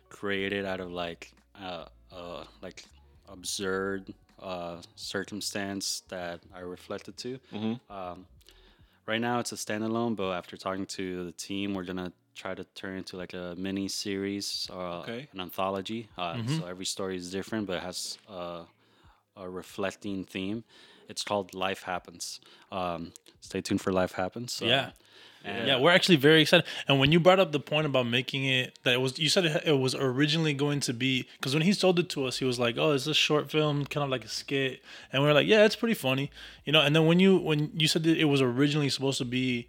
created 0.10 0.66
out 0.66 0.80
of 0.80 0.92
like 0.92 1.32
uh, 1.60 1.86
uh, 2.12 2.44
like 2.62 2.84
absurd 3.28 4.14
uh, 4.40 4.82
circumstance 4.96 6.04
that 6.10 6.42
I 6.54 6.60
reflected 6.60 7.18
to. 7.18 7.40
Mhm. 7.52 7.80
Um, 7.90 8.28
right 9.08 9.22
now, 9.22 9.40
it's 9.40 9.52
a 9.52 9.56
standalone, 9.56 10.16
but 10.16 10.32
after 10.32 10.58
talking 10.58 10.86
to 10.88 11.26
the 11.26 11.32
team, 11.32 11.74
we're 11.74 11.84
gonna 11.84 12.12
try 12.36 12.54
to 12.54 12.64
turn 12.76 12.96
it 12.96 12.98
into 13.00 13.18
like 13.18 13.34
a 13.34 13.56
mini 13.58 13.88
series 13.88 14.70
or 14.74 14.82
Okay. 15.04 15.28
an 15.34 15.40
anthology. 15.40 16.10
Uh, 16.18 16.38
So 16.48 16.66
every 16.66 16.86
story 16.86 17.16
is 17.16 17.32
different, 17.32 17.68
but 17.68 17.78
it 17.78 17.84
has 17.84 18.18
uh, 18.30 18.66
a 19.38 19.50
reflecting 19.50 20.26
theme. 20.26 20.64
It's 21.08 21.24
called 21.24 21.54
Life 21.54 21.84
Happens. 21.84 22.40
Um, 22.72 23.14
stay 23.42 23.62
tuned 23.62 23.82
for 23.82 23.92
Life 23.92 24.14
Happens. 24.14 24.62
Um, 24.62 24.68
Yeah. 24.70 24.92
And 25.46 25.68
Yeah, 25.68 25.78
we're 25.80 25.92
actually 25.92 26.16
very 26.16 26.42
excited. 26.42 26.66
And 26.88 27.00
when 27.00 27.12
you 27.12 27.20
brought 27.20 27.40
up 27.40 27.52
the 27.52 27.60
point 27.60 27.86
about 27.86 28.08
making 28.08 28.46
it, 28.46 28.78
that 28.84 28.94
it 28.96 29.02
was, 29.02 29.20
you 29.20 29.30
said 29.30 29.46
it, 29.46 29.64
it 29.66 29.78
was 29.80 29.94
originally 29.96 30.54
going 30.54 30.80
to 30.82 30.94
be, 30.94 31.28
because 31.38 31.54
when 31.54 31.62
he 31.64 31.72
sold 31.74 32.00
it 32.00 32.10
to 32.10 32.26
us, 32.26 32.38
he 32.40 32.46
was 32.46 32.58
like, 32.60 32.78
"Oh, 32.78 32.92
it's 32.94 33.08
a 33.08 33.14
short 33.14 33.50
film, 33.52 33.86
kind 33.86 34.04
of 34.04 34.10
like 34.10 34.26
a 34.26 34.30
skit," 34.30 34.82
and 35.14 35.22
we 35.24 35.30
are 35.30 35.34
like, 35.34 35.48
"Yeah, 35.48 35.66
it's 35.66 35.76
pretty 35.76 35.94
funny," 35.96 36.32
you 36.66 36.74
know. 36.74 36.82
And 36.82 36.96
then 36.96 37.06
when 37.06 37.20
you 37.20 37.38
when 37.38 37.72
you 37.78 37.88
said 37.88 38.04
that 38.04 38.18
it 38.18 38.26
was 38.26 38.42
originally 38.42 38.90
supposed 38.90 39.20
to 39.20 39.26
be 39.26 39.68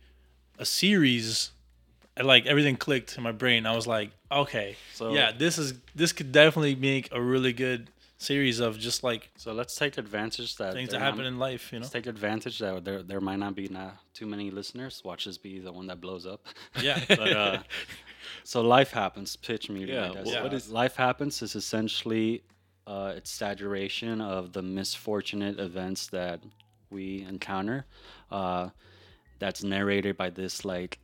a 0.59 0.65
series, 0.65 1.51
like 2.23 2.47
everything 2.47 2.77
clicked 2.77 3.17
in 3.17 3.23
my 3.23 3.33
brain. 3.33 3.67
I 3.67 3.75
was 3.77 3.87
like, 3.87 4.11
"Okay, 4.33 4.77
So- 4.95 5.13
yeah, 5.13 5.33
this 5.37 5.59
is 5.59 5.75
this 5.95 6.13
could 6.13 6.33
definitely 6.33 6.75
make 6.75 7.09
a 7.13 7.21
really 7.21 7.53
good 7.53 7.91
series 8.19 8.61
of 8.61 8.79
just 8.79 9.03
like 9.05 9.31
So 9.37 9.53
let's 9.53 9.75
take 9.75 9.99
advantage 9.99 10.57
that 10.57 10.73
things 10.75 10.91
there 10.91 10.99
that 11.01 11.05
happen 11.05 11.21
not- 11.25 11.27
in 11.29 11.39
life," 11.39 11.73
you 11.73 11.79
know. 11.79 11.83
Let's 11.85 11.93
take 11.93 12.07
advantage 12.07 12.59
that 12.61 12.85
there 12.85 13.03
there 13.03 13.21
might 13.21 13.39
not 13.39 13.55
be 13.55 13.69
not 13.69 13.97
too 14.15 14.27
many 14.27 14.51
listeners. 14.51 15.03
Watch 15.05 15.25
this 15.27 15.39
be 15.39 15.59
the 15.59 15.73
one 15.73 15.87
that 15.89 16.01
blows 16.01 16.27
up. 16.27 16.47
Yeah. 16.83 17.03
but 17.09 17.33
uh, 17.37 17.63
so 18.45 18.63
life 18.63 18.91
happens. 18.91 19.37
Pitch 19.37 19.69
me. 19.71 19.85
Yeah, 19.85 20.11
I 20.11 20.15
guess. 20.15 20.31
wh- 20.33 20.43
what 20.43 20.55
Uh, 20.55 20.61
life 20.71 20.97
happens 20.97 21.43
is 21.43 21.55
essentially 21.55 22.43
uh, 22.87 23.19
saturation 23.25 24.21
of 24.21 24.53
the 24.53 24.63
misfortunate 24.63 25.59
events 25.59 26.07
that 26.09 26.41
we 26.91 27.23
encounter. 27.29 27.85
Uh, 28.31 28.71
that's 29.39 29.63
narrated 29.63 30.17
by 30.17 30.31
this 30.31 30.65
like 30.65 30.99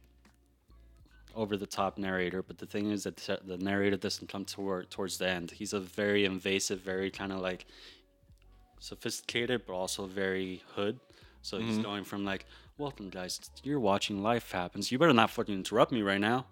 over 1.35 1.57
the 1.57 1.67
top 1.67 1.99
narrator, 1.99 2.43
but 2.43 2.59
the 2.59 2.67
thing 2.67 2.91
is 2.91 3.05
that 3.05 3.17
the- 3.17 3.59
narrator 3.59 3.97
doesn't 3.97 4.29
come 4.29 4.45
toward 4.45 4.91
towards 4.91 5.19
the 5.19 5.29
end. 5.29 5.51
He's 5.51 5.73
a 5.73 5.81
very 5.81 6.25
invasive, 6.25 6.81
very 6.81 7.11
kind 7.11 7.33
of 7.33 7.41
like 7.41 7.67
sophisticated, 8.79 9.63
but 9.67 9.75
also 9.75 10.07
very 10.07 10.63
hood. 10.75 10.99
So 11.43 11.59
he's 11.59 11.79
going 11.79 12.05
from 12.05 12.25
like, 12.25 12.47
"Welcome, 12.79 13.11
guys. 13.11 13.41
You're 13.65 13.81
watching 13.81 14.23
Life 14.23 14.53
Happens. 14.53 14.93
You 14.93 14.99
better 14.99 15.13
not 15.13 15.31
fucking 15.31 15.55
interrupt 15.55 15.91
me 15.91 16.03
right 16.03 16.21
now," 16.21 16.47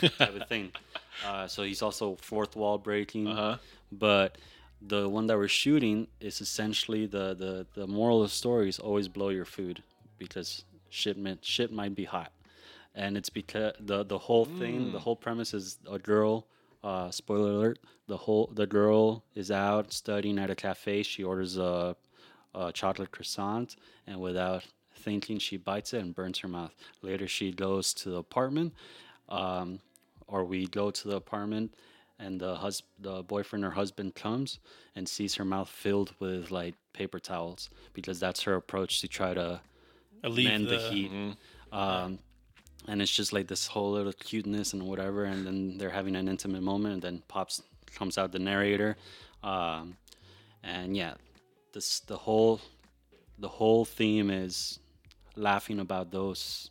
type 0.00 0.36
of 0.40 0.48
thing. 0.48 0.72
Uh, 1.26 1.46
so 1.46 1.62
he's 1.62 1.82
also 1.82 2.16
fourth 2.16 2.56
wall 2.56 2.78
breaking. 2.78 3.28
Uh-huh. 3.28 3.58
But 3.92 4.38
the 4.80 5.08
one 5.08 5.26
that 5.28 5.36
we're 5.36 5.46
shooting 5.46 6.08
is 6.20 6.40
essentially 6.40 7.06
the 7.06 7.34
the 7.34 7.66
the 7.74 7.86
moral 7.86 8.22
of 8.22 8.30
the 8.30 8.34
story 8.34 8.68
is 8.68 8.78
always 8.78 9.08
blow 9.08 9.28
your 9.28 9.44
food 9.44 9.82
because 10.18 10.64
shit 10.90 11.16
shit 11.42 11.72
might 11.72 11.94
be 11.94 12.04
hot, 12.04 12.32
and 12.94 13.16
it's 13.16 13.30
because 13.30 13.72
the 13.80 14.04
the 14.04 14.18
whole 14.18 14.44
thing, 14.44 14.92
the 14.92 14.98
whole 15.00 15.16
premise 15.16 15.54
is 15.54 15.78
a 15.90 15.98
girl. 15.98 16.46
Uh, 16.84 17.10
spoiler 17.10 17.50
alert: 17.50 17.78
the 18.08 18.16
whole 18.16 18.50
the 18.54 18.66
girl 18.66 19.22
is 19.34 19.50
out 19.50 19.92
studying 19.92 20.38
at 20.38 20.50
a 20.50 20.54
cafe. 20.54 21.02
She 21.02 21.22
orders 21.22 21.56
a, 21.56 21.96
a 22.54 22.72
chocolate 22.72 23.10
croissant, 23.12 23.76
and 24.06 24.20
without 24.20 24.64
thinking, 24.96 25.38
she 25.38 25.56
bites 25.56 25.94
it 25.94 25.98
and 26.02 26.14
burns 26.14 26.38
her 26.40 26.48
mouth. 26.48 26.74
Later, 27.02 27.26
she 27.28 27.52
goes 27.52 27.94
to 27.94 28.10
the 28.10 28.16
apartment, 28.16 28.72
um, 29.28 29.78
or 30.26 30.44
we 30.44 30.66
go 30.66 30.90
to 30.90 31.08
the 31.08 31.16
apartment, 31.16 31.74
and 32.18 32.40
the 32.40 32.56
hus- 32.56 32.82
the 32.98 33.22
boyfriend 33.22 33.64
or 33.64 33.70
husband 33.70 34.14
comes 34.14 34.58
and 34.96 35.08
sees 35.08 35.34
her 35.36 35.44
mouth 35.44 35.68
filled 35.68 36.14
with 36.18 36.50
like 36.50 36.74
paper 36.92 37.18
towels 37.20 37.70
because 37.94 38.18
that's 38.20 38.42
her 38.42 38.54
approach 38.54 39.00
to 39.00 39.08
try 39.08 39.34
to 39.34 39.60
Alleviate 40.24 40.52
mend 40.52 40.68
the, 40.68 40.76
the- 40.78 40.88
heat. 40.90 41.10
Um, 41.72 42.18
and 42.88 43.00
it's 43.00 43.14
just 43.14 43.32
like 43.32 43.46
this 43.46 43.66
whole 43.66 43.92
little 43.92 44.12
cuteness 44.12 44.72
and 44.72 44.82
whatever, 44.82 45.24
and 45.24 45.46
then 45.46 45.78
they're 45.78 45.90
having 45.90 46.16
an 46.16 46.28
intimate 46.28 46.62
moment, 46.62 46.94
and 46.94 47.02
then 47.02 47.22
pops 47.28 47.62
comes 47.94 48.16
out 48.16 48.32
the 48.32 48.38
narrator, 48.38 48.96
um, 49.42 49.96
and 50.62 50.96
yeah, 50.96 51.14
this 51.72 52.00
the 52.00 52.16
whole 52.16 52.60
the 53.38 53.48
whole 53.48 53.84
theme 53.84 54.30
is 54.30 54.78
laughing 55.36 55.80
about 55.80 56.10
those 56.10 56.70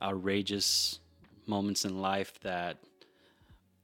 outrageous 0.00 0.98
moments 1.46 1.84
in 1.84 2.00
life 2.00 2.38
that 2.40 2.76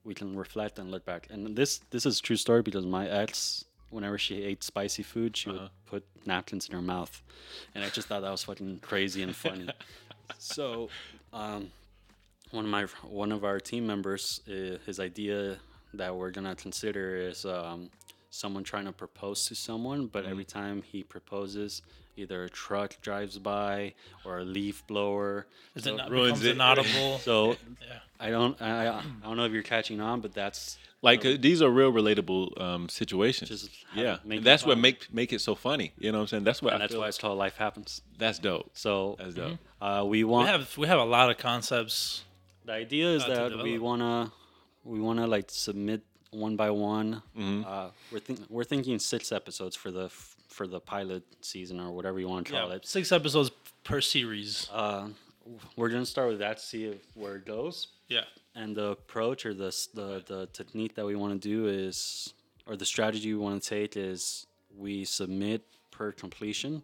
we 0.04 0.14
can 0.14 0.36
reflect 0.36 0.78
and 0.78 0.90
look 0.90 1.04
back. 1.04 1.28
And 1.30 1.54
this 1.56 1.80
this 1.90 2.06
is 2.06 2.18
a 2.18 2.22
true 2.22 2.36
story 2.36 2.62
because 2.62 2.86
my 2.86 3.08
ex, 3.08 3.64
whenever 3.90 4.18
she 4.18 4.42
ate 4.42 4.64
spicy 4.64 5.02
food, 5.02 5.36
she 5.36 5.50
would 5.50 5.70
put 5.86 6.04
napkins 6.26 6.68
in 6.68 6.74
her 6.74 6.82
mouth, 6.82 7.22
and 7.74 7.84
I 7.84 7.90
just 7.90 8.08
thought 8.08 8.22
that 8.22 8.30
was 8.30 8.42
fucking 8.44 8.80
crazy 8.80 9.22
and 9.22 9.34
funny. 9.34 9.68
so, 10.38 10.88
um, 11.32 11.70
one 12.50 12.64
of 12.64 12.70
my 12.70 12.86
one 13.02 13.32
of 13.32 13.44
our 13.44 13.60
team 13.60 13.86
members, 13.86 14.40
uh, 14.48 14.78
his 14.86 15.00
idea 15.00 15.58
that 15.94 16.14
we're 16.14 16.30
gonna 16.30 16.54
consider 16.54 17.16
is 17.16 17.44
um, 17.44 17.90
someone 18.30 18.64
trying 18.64 18.84
to 18.86 18.92
propose 18.92 19.46
to 19.46 19.54
someone, 19.54 20.06
but 20.06 20.24
every 20.24 20.44
time 20.44 20.82
he 20.82 21.02
proposes, 21.02 21.82
either 22.18 22.44
a 22.44 22.50
truck 22.50 23.00
drives 23.00 23.38
by 23.38 23.94
or 24.24 24.38
a 24.40 24.44
leaf 24.44 24.86
blower. 24.86 25.46
Is 25.74 25.84
So- 25.84 25.94
it 25.94 25.96
not, 25.96 26.10
ruins 26.10 26.40
becomes 26.40 26.44
it. 26.46 26.50
inaudible? 26.52 27.18
so 27.22 27.50
yeah. 27.50 27.98
I 28.20 28.30
don't 28.30 28.60
I, 28.60 28.88
I 28.88 29.02
don't 29.22 29.36
know 29.36 29.44
if 29.44 29.52
you're 29.52 29.62
catching 29.62 30.00
on, 30.00 30.20
but 30.20 30.34
that's 30.34 30.76
Like 31.02 31.24
uh, 31.24 31.36
these 31.38 31.62
are 31.62 31.70
real 31.70 31.92
relatable 31.92 32.60
um, 32.60 32.88
situations. 32.88 33.48
Just 33.50 33.70
yeah, 33.94 34.18
make 34.24 34.42
that's 34.42 34.66
what 34.66 34.74
fun. 34.74 34.82
make 34.82 35.14
make 35.14 35.32
it 35.32 35.40
so 35.40 35.54
funny. 35.54 35.92
You 35.98 36.10
know 36.10 36.18
what 36.18 36.22
I'm 36.22 36.26
saying? 36.28 36.44
That's 36.44 36.60
what 36.60 36.72
and 36.74 36.82
I 36.82 36.84
that's 36.86 36.92
feel. 36.94 37.00
why 37.02 37.08
it's 37.08 37.18
called 37.18 37.38
Life 37.38 37.56
Happens. 37.56 38.02
that's 38.18 38.38
dope. 38.40 38.70
So 38.74 39.14
That's 39.18 39.34
dope. 39.34 39.58
uh, 39.80 40.04
we 40.04 40.24
We 40.24 40.44
have 40.44 40.76
we 40.76 40.86
have 40.88 40.98
a 40.98 41.04
lot 41.04 41.30
of 41.30 41.38
concepts. 41.38 42.24
the 42.64 42.72
idea 42.72 43.06
is 43.14 43.24
that 43.24 43.62
we 43.62 43.78
wanna 43.78 44.32
we 44.84 44.98
wanna 45.00 45.26
like 45.28 45.46
submit 45.50 46.02
one 46.32 46.56
by 46.56 46.70
one. 46.70 47.22
Mm-hmm. 47.38 47.62
Uh, 47.64 47.90
we're 48.10 48.18
think 48.18 48.40
we're 48.50 48.64
thinking 48.64 48.98
six 48.98 49.30
episodes 49.32 49.76
for 49.76 49.90
the 49.92 50.06
f- 50.06 50.34
for 50.58 50.66
the 50.66 50.80
pilot 50.80 51.22
season 51.40 51.78
or 51.78 51.92
whatever 51.92 52.18
you 52.18 52.28
want 52.28 52.44
to 52.44 52.52
call 52.52 52.68
Yeah, 52.68 52.74
it. 52.76 52.86
six 52.86 53.12
episodes 53.12 53.50
per 53.84 54.00
series. 54.00 54.68
Uh, 54.72 55.06
we're 55.76 55.88
gonna 55.88 56.04
start 56.04 56.28
with 56.30 56.40
that, 56.40 56.60
see 56.60 56.84
if, 56.86 56.98
where 57.14 57.36
it 57.36 57.46
goes. 57.46 57.86
Yeah. 58.08 58.24
And 58.56 58.74
the 58.76 58.88
approach 58.98 59.46
or 59.46 59.54
the 59.54 59.70
the, 59.94 60.08
the 60.26 60.40
technique 60.52 60.94
that 60.96 61.06
we 61.06 61.14
want 61.14 61.32
to 61.40 61.48
do 61.54 61.68
is, 61.68 62.34
or 62.66 62.74
the 62.76 62.84
strategy 62.84 63.32
we 63.32 63.38
want 63.38 63.62
to 63.62 63.68
take 63.78 63.96
is, 63.96 64.46
we 64.76 65.04
submit 65.04 65.62
per 65.92 66.10
completion, 66.24 66.82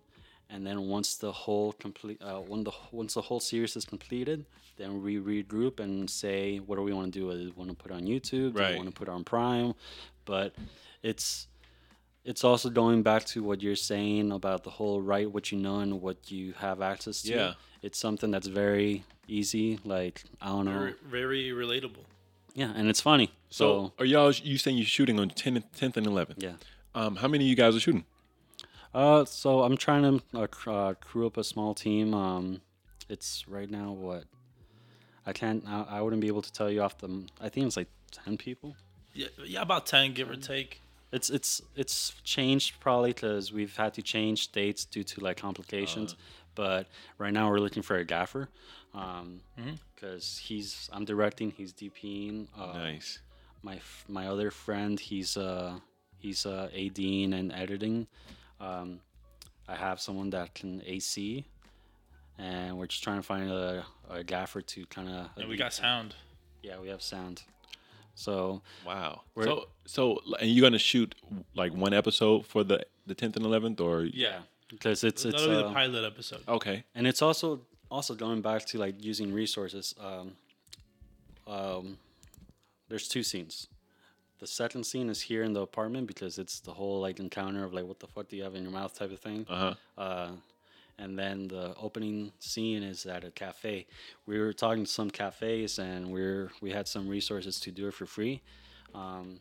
and 0.51 0.65
then 0.67 0.79
once 0.97 1.17
the 1.17 1.33
whole 1.33 1.73
complete 1.73 2.19
uh, 2.23 2.41
when 2.51 2.63
the 2.63 2.73
once 2.93 3.15
the 3.15 3.23
whole 3.29 3.41
series 3.41 3.75
is 3.81 3.85
completed, 3.85 4.47
then 4.77 5.03
we 5.03 5.17
regroup 5.33 5.81
and 5.81 6.09
say 6.09 6.59
what 6.67 6.77
do 6.77 6.83
we 6.83 6.93
want 6.93 7.13
to 7.13 7.19
do? 7.21 7.25
Do 7.33 7.37
we 7.47 7.51
want 7.61 7.71
to 7.71 7.77
put 7.83 7.91
it 7.91 7.95
on 8.01 8.05
YouTube? 8.15 8.53
Do 8.55 8.61
Right. 8.61 8.71
we 8.71 8.77
want 8.83 8.89
to 8.93 8.99
put 9.01 9.09
it 9.09 9.15
on 9.19 9.25
Prime? 9.25 9.75
But 10.25 10.55
it's 11.03 11.49
it's 12.25 12.43
also 12.45 12.71
going 12.71 13.03
back 13.03 13.25
to 13.27 13.43
what 13.43 13.63
you're 13.63 13.77
saying 13.77 14.33
about 14.33 14.65
the 14.65 14.71
whole 14.71 15.01
write 15.03 15.31
what 15.33 15.53
you 15.53 15.59
know 15.59 15.81
and 15.81 16.01
what 16.01 16.31
you 16.31 16.55
have 16.59 16.81
access 16.81 17.23
to. 17.23 17.31
Yeah. 17.35 17.53
It's 17.83 17.99
something 17.99 18.31
that's 18.31 18.47
very 18.47 19.05
easy. 19.29 19.79
Like 19.85 20.25
I 20.41 20.49
don't 20.49 20.65
know. 20.67 20.79
Very, 20.79 20.95
very 21.05 21.67
relatable. 21.67 22.05
Yeah, 22.55 22.73
and 22.75 22.89
it's 22.89 23.01
funny. 23.01 23.33
So, 23.51 23.65
So, 23.87 23.93
are 23.99 24.05
y'all 24.07 24.31
you 24.33 24.59
saying 24.59 24.77
you're 24.77 24.87
shooting 24.87 25.19
on 25.19 25.31
10th, 25.31 25.65
10th 25.77 25.97
and 25.97 26.07
11th? 26.07 26.41
yeah. 26.43 26.53
Um, 26.95 27.17
how 27.17 27.27
many 27.27 27.45
of 27.45 27.49
you 27.49 27.57
guys 27.57 27.75
are 27.75 27.81
shooting? 27.81 28.05
Uh, 28.95 29.25
so 29.25 29.63
I'm 29.65 29.77
trying 29.77 30.03
to 30.21 30.41
uh, 30.41 30.47
cr- 30.47 30.71
uh, 30.71 30.95
crew 30.95 31.27
up 31.27 31.37
a 31.37 31.43
small 31.43 31.75
team. 31.75 32.15
Um, 32.15 32.61
it's 33.09 33.47
right 33.49 33.69
now 33.69 33.91
what 33.91 34.25
I 35.27 35.33
can't. 35.33 35.65
I, 35.67 35.85
I 35.91 36.01
wouldn't 36.01 36.23
be 36.23 36.29
able 36.29 36.43
to 36.43 36.53
tell 36.53 36.71
you 36.71 36.81
off 36.83 36.97
the. 36.99 37.27
I 37.41 37.49
think 37.49 37.67
it's 37.67 37.77
like 37.77 37.89
ten 38.13 38.37
people. 38.37 38.77
Yeah, 39.13 39.27
yeah, 39.45 39.63
about 39.63 39.87
ten, 39.87 40.13
give 40.15 40.31
or 40.31 40.37
take. 40.37 40.81
It's 41.15 41.31
it's 41.31 41.63
it's 41.77 42.13
changed 42.25 42.81
probably 42.81 43.13
because 43.13 43.53
we've 43.53 43.77
had 43.77 43.95
to 43.95 44.03
change 44.03 44.51
dates 44.53 44.85
due 44.85 45.05
to 45.05 45.21
like 45.21 45.37
complications. 45.37 46.17
but 46.57 46.87
right 47.19 47.33
now 47.33 47.49
we're 47.51 47.59
looking 47.61 47.83
for 47.83 47.97
a 47.97 48.05
gaffer, 48.05 48.49
because 49.95 50.39
he's 50.39 50.89
I'm 50.93 51.05
directing, 51.05 51.51
he's 51.51 51.73
DPing. 51.73 52.47
Uh, 52.59 52.73
Nice. 52.79 53.19
my 53.63 53.77
f- 53.77 54.05
my 54.09 54.27
other 54.29 54.51
friend 54.51 54.99
he's 55.01 55.37
uh 55.37 55.79
he's 56.19 56.47
uh 56.47 56.69
ADing 56.73 57.33
and 57.35 57.53
editing. 57.53 58.07
Um, 58.61 59.01
I 59.69 59.77
have 59.77 60.01
someone 60.01 60.31
that 60.31 60.55
can 60.55 60.83
AC, 60.87 61.45
and 62.39 62.77
we're 62.77 62.87
just 62.87 63.03
trying 63.03 63.19
to 63.19 63.23
find 63.23 63.51
a, 63.51 63.85
a 64.11 64.23
gaffer 64.25 64.61
to 64.63 64.87
kind 64.87 65.09
of. 65.09 65.29
And 65.37 65.49
we 65.49 65.57
got 65.57 65.73
sound. 65.73 66.15
Yeah, 66.63 66.79
we 66.81 66.89
have 66.89 67.03
sound. 67.03 67.43
So 68.15 68.63
Wow. 68.87 69.23
We're- 69.35 69.49
So 69.51 69.69
so 69.87 70.21
and 70.41 70.51
you're 70.51 70.63
gonna 70.63 70.79
shoot 70.79 71.15
like 71.55 71.73
one 71.75 71.93
episode 71.93 72.47
for 72.47 72.65
the 72.65 72.85
the 73.07 73.15
10th 73.15 73.37
and 73.37 73.45
11th 73.45 73.81
or 73.81 74.05
Yeah, 74.05 74.41
because 74.69 75.05
it's 75.05 75.25
it's 75.25 75.35
that'll 75.35 75.49
be 75.57 75.63
the 75.63 75.69
uh, 75.69 75.73
pilot 75.73 76.05
episode. 76.05 76.43
okay. 76.49 76.85
and 76.95 77.07
it's 77.07 77.21
also 77.23 77.61
also 77.91 78.15
going 78.15 78.41
back 78.41 78.65
to 78.67 78.79
like 78.79 78.95
using 79.05 79.33
resources. 79.33 79.95
Um, 80.01 80.33
um, 81.47 81.99
there's 82.89 83.09
two 83.09 83.23
scenes. 83.23 83.69
The 84.39 84.47
second 84.47 84.85
scene 84.85 85.09
is 85.11 85.21
here 85.23 85.43
in 85.43 85.53
the 85.53 85.61
apartment 85.61 86.07
because 86.07 86.39
it's 86.39 86.61
the 86.61 86.73
whole 86.73 87.01
like 87.01 87.21
encounter 87.21 87.65
of 87.65 87.73
like 87.73 87.85
what 87.87 88.01
the 88.01 88.07
fuck 88.07 88.29
do 88.29 88.37
you 88.37 88.43
have 88.43 88.55
in 88.55 88.63
your 88.63 88.73
mouth 88.73 88.99
type 88.99 89.13
of 89.13 89.21
thing. 89.21 89.47
Uh-huh. 89.49 89.75
Uh, 89.97 90.31
and 90.99 91.19
then 91.19 91.49
the 91.49 91.75
opening 91.81 92.33
scene 92.39 92.83
is 92.83 93.07
at 93.07 93.25
a 93.25 93.31
cafe. 93.31 93.87
We 94.27 94.39
were 94.39 94.53
talking 94.53 94.85
to 94.85 94.91
some 94.91 95.11
cafes 95.11 95.79
and 95.79 96.11
we're 96.13 96.51
we 96.61 96.71
had 96.71 96.89
some 96.89 97.09
resources 97.09 97.61
to 97.61 97.71
do 97.71 97.89
it 97.89 97.95
for 97.95 98.07
free, 98.07 98.43
um, 98.95 99.41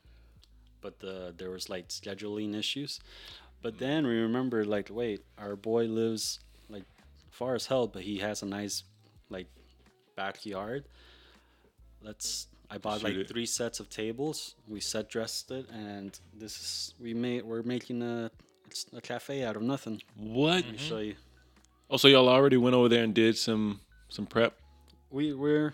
but 0.82 0.99
the 0.99 1.34
there 1.38 1.51
was 1.51 1.70
like 1.70 1.89
scheduling 1.89 2.56
issues. 2.56 2.99
But 3.62 3.78
then 3.80 4.06
we 4.06 4.18
remember 4.18 4.66
like 4.66 4.89
wait, 4.91 5.24
our 5.38 5.56
boy 5.56 5.86
lives 5.86 6.39
like 6.70 6.84
far 7.32 7.56
as 7.56 7.68
hell, 7.68 7.88
but 7.88 8.01
he 8.04 8.20
has 8.20 8.41
a 8.41 8.45
nice 8.45 8.84
like 9.30 9.47
backyard. 10.16 10.86
Let's. 12.01 12.47
I 12.70 12.80
bought 12.80 13.01
Shoot 13.01 13.04
like 13.04 13.16
it. 13.16 13.28
three 13.28 13.45
sets 13.45 13.80
of 13.80 13.89
tables. 13.89 14.56
We 14.68 14.80
set 14.80 15.08
dressed 15.08 15.51
it, 15.51 15.70
and 15.70 16.18
this 16.34 16.56
is 16.60 16.93
we 16.99 17.14
made. 17.14 17.43
We're 17.43 17.62
making 17.62 18.01
a 18.01 18.32
it's 18.66 18.86
a 18.91 19.01
cafe 19.01 19.43
out 19.43 19.56
of 19.56 19.62
nothing. 19.62 20.01
What? 20.16 20.66
Let 20.66 20.72
me 20.72 20.78
show 20.78 20.97
you. 20.97 21.16
Oh, 21.90 21.98
so 21.98 22.08
y'all 22.08 22.30
already 22.30 22.58
went 22.58 22.76
over 22.76 22.90
there 22.90 23.04
and 23.04 23.14
did 23.14 23.38
some 23.38 23.80
some 24.10 24.26
prep. 24.26 24.56
We 25.12 25.34
we're 25.34 25.74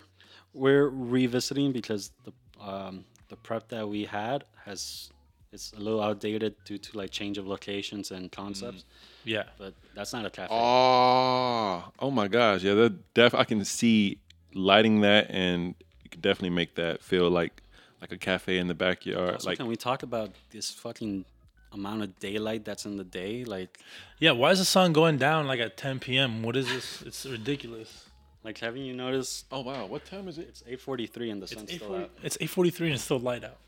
we're 0.52 0.88
revisiting 0.88 1.72
because 1.72 2.10
the 2.24 2.32
um, 2.62 3.04
the 3.28 3.36
prep 3.36 3.68
that 3.68 3.88
we 3.88 4.04
had 4.04 4.44
has 4.64 5.10
it's 5.52 5.72
a 5.72 5.80
little 5.80 6.00
outdated 6.00 6.54
due 6.64 6.78
to 6.78 6.96
like 6.96 7.10
change 7.10 7.38
of 7.38 7.46
locations 7.46 8.10
and 8.10 8.30
concepts. 8.30 8.84
Yeah, 9.24 9.44
But 9.58 9.74
that's 9.94 10.12
not 10.12 10.24
a 10.24 10.30
cafe. 10.30 10.48
Oh, 10.52 11.84
oh 11.98 12.10
my 12.10 12.28
gosh, 12.28 12.62
yeah, 12.62 12.74
that 12.74 13.14
def 13.14 13.34
I 13.34 13.44
can 13.44 13.64
see 13.64 14.18
lighting 14.54 15.00
that, 15.00 15.26
and 15.30 15.74
you 16.02 16.10
could 16.10 16.22
definitely 16.22 16.50
make 16.50 16.76
that 16.76 17.02
feel 17.02 17.28
like 17.30 17.62
like 18.00 18.12
a 18.12 18.16
cafe 18.16 18.58
in 18.58 18.66
the 18.68 18.74
backyard. 18.74 19.34
Also, 19.34 19.50
like, 19.50 19.58
can 19.58 19.66
we 19.66 19.76
talk 19.76 20.02
about 20.02 20.30
this 20.50 20.70
fucking 20.70 21.24
amount 21.72 22.02
of 22.02 22.18
daylight 22.18 22.64
that's 22.64 22.84
in 22.86 22.96
the 22.96 23.04
day? 23.04 23.44
Like, 23.44 23.78
yeah. 24.18 24.32
Why 24.32 24.50
is 24.50 24.58
the 24.58 24.64
sun 24.64 24.92
going 24.92 25.18
down 25.18 25.46
like 25.46 25.60
at 25.60 25.76
10 25.76 26.00
p.m.? 26.00 26.42
What 26.42 26.56
is 26.56 26.66
this? 26.68 27.02
It's 27.02 27.24
ridiculous. 27.26 28.06
like 28.44 28.58
haven't 28.58 28.82
you 28.82 28.94
noticed? 28.94 29.46
oh 29.52 29.60
wow, 29.60 29.86
what 29.86 30.04
time 30.04 30.26
is 30.28 30.38
it? 30.38 30.46
It's 30.48 30.62
8:43 30.84 31.32
and 31.32 31.42
the 31.42 31.46
sun's 31.46 31.72
still 31.72 31.94
out. 31.96 32.10
It's 32.22 32.36
8:43 32.38 32.80
and 32.86 32.94
it's 32.94 33.02
still 33.04 33.18
light 33.20 33.44
out. 33.44 33.58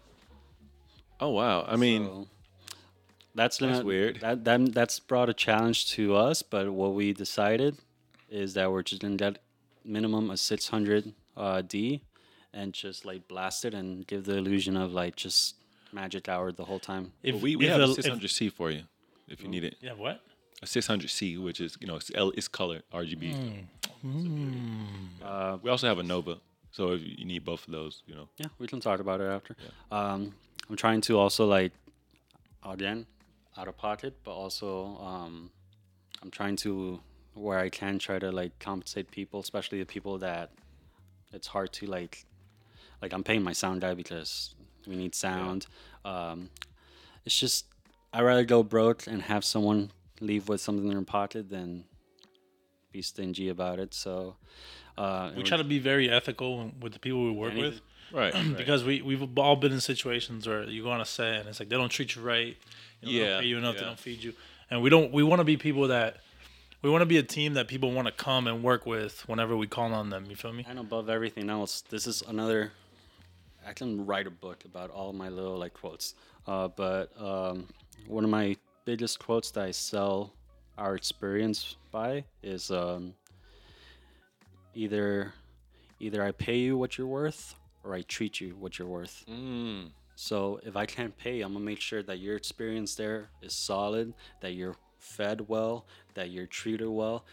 Oh 1.21 1.31
wow, 1.31 1.65
I 1.69 1.77
mean, 1.77 2.05
So, 2.05 2.27
that's 3.35 3.59
That's 3.59 3.79
not- 3.79 3.85
weird. 3.87 4.21
That, 4.21 4.45
that 4.45 4.73
that's 4.75 4.99
brought 4.99 5.29
a 5.29 5.35
challenge 5.35 5.91
to 5.93 6.17
us, 6.17 6.43
but 6.43 6.73
what 6.73 6.95
we 6.95 7.13
decided 7.13 7.77
is 8.31 8.55
that 8.55 8.71
we're 8.73 8.83
just 8.83 9.01
gonna 9.03 9.17
get 9.17 9.39
minimum 9.85 10.31
a 10.31 10.37
600 10.37 11.13
uh, 11.37 11.63
D, 11.63 12.03
and 12.53 12.73
just 12.73 13.05
like 13.05 13.29
blast 13.29 13.65
it 13.65 13.75
and 13.75 14.07
give 14.07 14.25
the 14.25 14.37
illusion 14.37 14.77
of 14.77 14.93
like 14.93 15.17
just 15.17 15.57
magic 15.93 16.29
hour 16.29 16.53
the 16.53 16.65
whole 16.65 16.79
time. 16.81 17.13
If 17.23 17.41
we, 17.43 17.57
we 17.57 17.67
if 17.67 17.73
have 17.73 17.81
the- 17.81 17.93
a 18.13 18.17
600C 18.17 18.53
for 18.53 18.71
you 18.71 18.83
if 19.29 19.43
you 19.43 19.49
need 19.49 19.65
it. 19.65 19.77
yeah, 19.81 19.93
what? 19.93 20.21
A 20.63 20.67
600C, 20.67 21.43
which 21.43 21.61
is 21.61 21.77
you 21.81 21.87
know 21.87 21.97
it's, 21.97 22.11
L, 22.15 22.31
it's 22.37 22.49
color 22.49 22.83
RGB. 22.93 23.65
Uh, 25.23 25.59
We 25.63 25.71
also 25.71 25.87
have 25.89 25.99
a 25.99 26.03
Nova, 26.03 26.39
so 26.71 26.93
if 26.93 27.03
you 27.03 27.25
need 27.25 27.45
both 27.45 27.67
of 27.67 27.73
those, 27.73 28.03
you 28.07 28.15
know. 28.15 28.29
yeah, 28.39 28.47
we 28.59 28.67
can 28.67 28.81
talk 28.81 29.01
about 29.01 29.21
it 29.21 29.25
after. 29.25 29.57
Um, 29.91 30.35
I'm 30.69 30.77
trying 30.77 31.01
to 31.03 31.19
also 31.19 31.47
like 31.47 31.73
again 32.65 33.07
out 33.57 33.69
of 33.69 33.77
pocket, 33.77 34.15
but 34.25 34.33
also 34.33 34.97
um, 34.99 35.51
I'm 36.23 36.31
trying 36.31 36.57
to 36.57 37.01
where 37.35 37.59
I 37.59 37.69
can 37.69 37.99
try 37.99 38.19
to 38.19 38.31
like 38.31 38.59
compensate 38.59 39.11
people, 39.11 39.41
especially 39.41 39.79
the 39.81 39.87
people 39.87 40.19
that 40.19 40.51
it's 41.33 41.49
hard 41.49 41.73
to 41.75 41.87
like 41.87 42.25
like 43.01 43.13
I'm 43.13 43.25
paying 43.25 43.43
my 43.43 43.53
sound 43.53 43.81
guy 43.81 43.95
because 43.95 44.55
we 44.87 44.97
need 44.97 45.15
sound. 45.15 45.67
Um, 46.05 46.51
it's 47.25 47.39
just 47.39 47.67
I'd 48.13 48.23
rather 48.23 48.45
go 48.45 48.63
broke 48.63 49.07
and 49.07 49.23
have 49.23 49.45
someone 49.45 49.91
leave 50.21 50.49
with 50.49 50.61
something 50.61 50.87
in 50.87 50.93
their 50.95 51.03
pocket 51.05 51.49
than 51.51 51.85
be 52.93 53.03
stingy 53.03 53.49
about 53.49 53.79
it. 53.79 53.95
So 53.95 54.37
uh, 54.99 55.31
We 55.37 55.43
try 55.43 55.57
to 55.57 55.65
be 55.65 55.79
very 55.79 56.11
ethical 56.11 56.71
with 56.81 56.93
the 56.93 56.99
people 56.99 57.25
we 57.25 57.31
work 57.33 57.53
Anything- 57.53 57.71
with. 57.73 57.81
Right. 58.13 58.35
right. 58.35 58.55
because 58.59 58.85
we 58.85 59.01
we've 59.01 59.39
all 59.39 59.57
been 59.57 59.73
in 59.73 59.81
situations 59.81 60.47
where 60.47 60.65
you 60.65 60.83
go 60.83 60.91
on 60.91 61.01
a 61.01 61.05
set 61.07 61.37
and 61.37 61.49
it's 61.49 61.61
like 61.61 61.71
they 61.71 61.77
don't 61.79 61.89
treat 61.89 62.15
you 62.15 62.21
right, 62.21 62.55
you 63.01 63.07
know, 63.07 63.11
they 63.11 63.19
Yeah, 63.25 63.29
don't 63.31 63.41
pay 63.41 63.47
you 63.47 63.57
enough, 63.57 63.75
they 63.77 63.81
don't 63.87 63.99
feed 63.99 64.23
you, 64.23 64.35
and 64.71 64.83
we 64.83 64.91
don't. 64.91 65.11
We 65.15 65.23
want 65.23 65.41
to 65.41 65.45
be 65.45 65.57
people 65.57 65.89
that 65.89 66.19
we 66.83 66.91
want 66.91 67.01
to 67.01 67.07
be 67.07 67.17
a 67.17 67.23
team 67.23 67.55
that 67.55 67.69
people 67.69 67.91
want 67.91 68.09
to 68.09 68.13
come 68.13 68.47
and 68.47 68.63
work 68.63 68.85
with 68.85 69.27
whenever 69.27 69.57
we 69.57 69.67
call 69.67 69.95
on 69.95 70.11
them. 70.11 70.27
You 70.29 70.37
feel 70.37 70.53
me? 70.53 70.67
And 70.69 70.79
above 70.79 71.09
everything 71.09 71.49
else, 71.49 71.81
this 71.89 72.07
is 72.07 72.21
another. 72.29 72.73
I 73.67 73.73
can 73.73 74.05
write 74.07 74.27
a 74.27 74.31
book 74.31 74.65
about 74.65 74.91
all 74.91 75.13
my 75.13 75.29
little 75.29 75.57
like 75.57 75.75
quotes. 75.75 76.15
Uh, 76.47 76.69
but 76.69 77.11
um, 77.21 77.69
one 78.07 78.25
of 78.25 78.31
my 78.31 78.57
biggest 78.85 79.19
quotes 79.19 79.51
that 79.53 79.65
I 79.65 79.71
sell 79.71 80.33
our 80.79 80.95
experience 80.95 81.77
by 81.91 82.25
is 82.43 82.71
um, 82.71 83.15
either 84.75 85.33
either 86.01 86.25
I 86.25 86.33
pay 86.33 86.59
you 86.59 86.77
what 86.77 86.99
you're 86.99 87.07
worth 87.07 87.55
or 87.85 87.95
I 87.95 88.03
treat 88.03 88.41
you 88.41 88.57
what 88.59 88.79
you're 88.79 88.89
worth. 88.89 89.25
Mm. 89.31 89.91
So 90.17 90.61
if 90.65 90.77
I 90.77 90.87
can't 90.87 91.17
pay, 91.17 91.41
I'm 91.41 91.53
gonna 91.53 91.65
make 91.65 91.81
sure 91.81 92.03
that 92.03 92.19
your 92.19 92.37
experience 92.37 92.95
there 92.95 93.31
is 93.41 93.55
solid, 93.55 94.15
that 94.41 94.53
you're 94.55 94.77
fed 94.99 95.49
well, 95.49 95.87
that 96.15 96.31
you're 96.31 96.47
treated 96.47 96.89
well. 96.89 97.25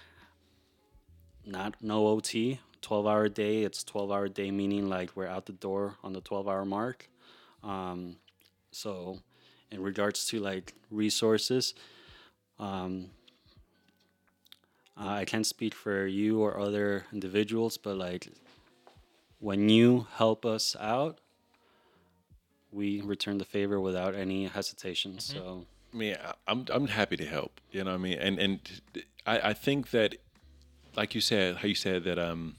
Not 1.46 1.76
no 1.82 2.08
OT, 2.08 2.60
12 2.82 3.08
hour 3.08 3.30
day. 3.30 3.64
It's 3.64 3.84
12 3.84 4.12
hour 4.12 4.28
day 4.28 4.52
meaning 4.52 4.90
like 4.90 5.16
we're 5.16 5.28
out 5.28 5.46
the 5.46 5.54
door 5.54 5.96
on 6.04 6.14
the 6.14 6.22
12 6.22 6.48
hour 6.48 6.66
mark. 6.66 7.10
Um, 7.64 8.18
so 8.72 9.20
in 9.72 9.82
regards 9.82 10.26
to 10.28 10.40
like 10.40 10.74
resources, 10.90 11.74
um, 12.60 13.12
I 14.98 15.24
can't 15.26 15.46
speak 15.46 15.74
for 15.74 16.06
you 16.06 16.42
or 16.42 16.60
other 16.60 17.06
individuals, 17.14 17.78
but 17.78 17.98
like 17.98 18.28
when 19.40 19.70
you 19.70 20.08
help 20.16 20.46
us 20.46 20.76
out, 20.80 21.20
we 22.72 23.02
return 23.02 23.38
the 23.38 23.46
favor 23.46 23.80
without 23.80 24.14
any 24.14 24.46
hesitation. 24.46 25.20
So 25.20 25.66
I 25.94 25.98
mean, 25.98 26.16
I'm 26.48 26.66
I'm 26.72 26.88
happy 26.88 27.18
to 27.18 27.26
help. 27.26 27.60
You 27.72 27.84
know 27.84 27.92
what 27.92 28.00
I 28.00 28.04
mean? 28.04 28.18
And 28.20 28.40
and 28.40 28.60
I, 29.26 29.40
I 29.50 29.54
think 29.54 29.92
that, 29.92 30.16
like 30.96 31.16
you 31.16 31.22
said, 31.22 31.58
how 31.58 31.68
you 31.68 31.76
said 31.76 32.04
that 32.04 32.20
um, 32.20 32.58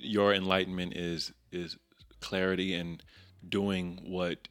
your 0.00 0.34
enlightenment 0.34 0.96
is 0.96 1.32
is 1.52 1.76
clarity 2.20 2.74
and 2.74 3.02
doing 3.48 4.00
what 4.06 4.48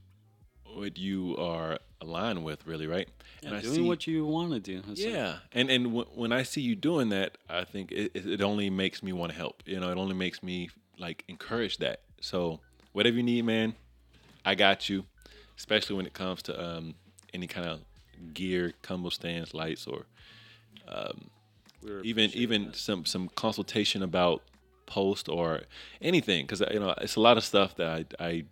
what 0.76 0.98
you 0.98 1.36
are 1.38 1.80
aligned 2.02 2.44
with, 2.44 2.66
really, 2.66 2.88
right? 2.88 3.10
and 3.44 3.62
doing 3.62 3.88
what 3.88 4.06
you 4.06 4.26
want 4.26 4.52
to 4.52 4.60
do. 4.60 4.82
That's 4.86 5.00
it. 5.00 5.14
Yeah, 5.14 5.38
and 5.52 5.70
and 5.70 5.86
w- 5.86 6.08
when 6.14 6.32
I 6.32 6.44
see 6.44 6.62
you 6.62 6.76
doing 6.76 7.10
that, 7.10 7.38
I 7.50 7.64
think 7.64 7.92
it, 7.92 8.12
it 8.14 8.26
it 8.26 8.42
only 8.42 8.70
makes 8.70 9.02
me 9.02 9.14
want 9.14 9.32
to 9.32 9.38
help. 9.38 9.64
You 9.66 9.80
know, 9.80 9.92
it 9.92 9.98
only 9.98 10.16
makes 10.16 10.44
me 10.44 10.70
like 10.98 11.24
encourage 11.28 11.78
that. 11.78 12.02
So 12.22 12.60
whatever 12.92 13.18
you 13.18 13.24
need, 13.24 13.46
man, 13.46 13.76
I 14.46 14.56
got 14.56 14.90
you. 14.90 15.06
Especially 15.58 15.96
when 15.98 16.06
it 16.06 16.14
comes 16.14 16.42
to 16.44 16.62
um, 16.62 16.96
any 17.34 17.46
kind 17.46 17.68
of 17.68 18.34
gear, 18.34 18.74
combo 18.82 19.10
stands, 19.10 19.54
lights, 19.54 19.88
or 19.88 20.06
were 21.84 22.02
even 22.02 22.30
even 22.32 22.74
some 22.74 23.06
some 23.06 23.30
consultation 23.36 24.02
about 24.02 24.42
post 24.90 25.30
or 25.30 25.62
anything 26.02 26.46
because 26.46 26.62
you 26.72 26.80
know 26.80 26.94
it's 27.00 27.16
a 27.16 27.22
lot 27.22 27.38
of 27.38 27.44
stuff 27.44 27.76
that 27.76 28.16
I 28.20 28.26
I 28.30 28.44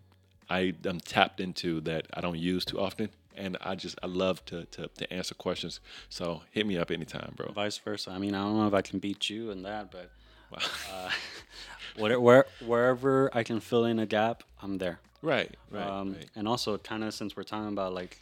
I 0.50 0.74
am 0.86 1.00
tapped 1.00 1.42
into 1.42 1.82
that 1.82 2.08
I 2.14 2.22
don't 2.22 2.38
use 2.38 2.64
too 2.64 2.80
often, 2.80 3.10
and 3.36 3.58
I 3.60 3.76
just 3.76 3.98
I 4.02 4.08
love 4.08 4.46
to 4.46 4.66
to, 4.66 4.88
to 4.88 5.14
answer 5.14 5.36
questions. 5.36 5.82
So 6.10 6.44
hit 6.52 6.66
me 6.66 6.78
up 6.78 6.92
anytime, 6.92 7.34
bro. 7.36 7.52
vice 7.52 7.78
versa. 7.78 8.12
I 8.12 8.20
mean, 8.20 8.34
I 8.36 8.44
don't 8.44 8.58
know 8.58 8.68
if 8.68 8.74
I 8.74 8.82
can 8.82 9.00
beat 9.00 9.30
you 9.30 9.52
in 9.52 9.64
that, 9.64 9.92
but 9.92 10.10
uh, 10.54 11.10
whatever, 11.98 12.22
where, 12.22 12.46
wherever 12.66 13.30
I 13.34 13.44
can 13.44 13.60
fill 13.60 13.86
in 13.86 14.00
a 14.00 14.06
gap, 14.06 14.44
I'm 14.62 14.78
there. 14.78 15.00
Right, 15.22 15.56
right, 15.72 15.88
um, 15.88 16.14
right. 16.14 16.30
And 16.36 16.48
also, 16.48 16.78
kind 16.78 17.04
of 17.04 17.14
since 17.14 17.36
we're 17.36 17.44
talking 17.44 17.70
about 17.70 17.94
like 17.94 18.22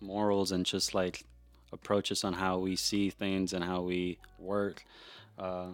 morals 0.00 0.52
and 0.52 0.66
just 0.66 0.94
like 0.94 1.24
approaches 1.72 2.24
on 2.24 2.32
how 2.32 2.58
we 2.58 2.74
see 2.76 3.10
things 3.10 3.52
and 3.52 3.62
how 3.64 3.82
we 3.82 4.18
work, 4.38 4.84
uh, 5.38 5.68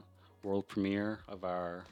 world 0.46 0.68
premiere 0.68 1.18
of 1.28 1.42
our 1.44 1.84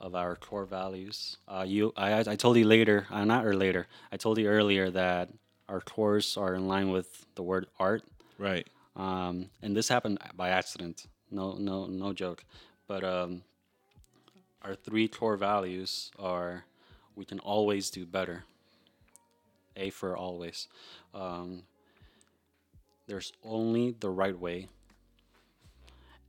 of 0.00 0.14
our 0.14 0.34
core 0.36 0.64
values. 0.66 1.36
Uh, 1.48 1.64
you, 1.66 1.92
I, 1.96 2.20
I 2.20 2.36
told 2.36 2.56
you 2.56 2.66
later, 2.66 3.06
uh, 3.10 3.24
not 3.24 3.46
or 3.46 3.54
later. 3.54 3.86
I 4.12 4.16
told 4.18 4.38
you 4.38 4.46
earlier 4.46 4.90
that 4.90 5.30
our 5.68 5.80
cores 5.80 6.36
are 6.36 6.54
in 6.54 6.68
line 6.68 6.90
with 6.90 7.24
the 7.34 7.42
word 7.42 7.66
art. 7.78 8.02
Right. 8.38 8.66
Um, 8.94 9.48
and 9.62 9.74
this 9.74 9.88
happened 9.88 10.18
by 10.34 10.50
accident. 10.50 11.06
No, 11.30 11.54
no, 11.54 11.86
no 11.86 12.12
joke. 12.12 12.44
But 12.86 13.04
um, 13.04 13.42
our 14.62 14.74
three 14.74 15.08
core 15.08 15.36
values 15.36 16.10
are: 16.18 16.64
we 17.14 17.24
can 17.24 17.38
always 17.40 17.90
do 17.90 18.04
better. 18.06 18.44
A 19.76 19.90
for 19.90 20.16
always. 20.16 20.68
Um, 21.14 21.62
there's 23.06 23.32
only 23.44 23.94
the 23.98 24.10
right 24.10 24.38
way, 24.38 24.68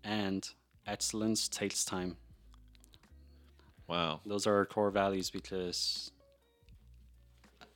and 0.03 0.49
excellence 0.87 1.47
takes 1.47 1.85
time. 1.85 2.17
Wow. 3.87 4.21
Those 4.25 4.47
are 4.47 4.55
our 4.55 4.65
core 4.65 4.91
values 4.91 5.29
because 5.29 6.11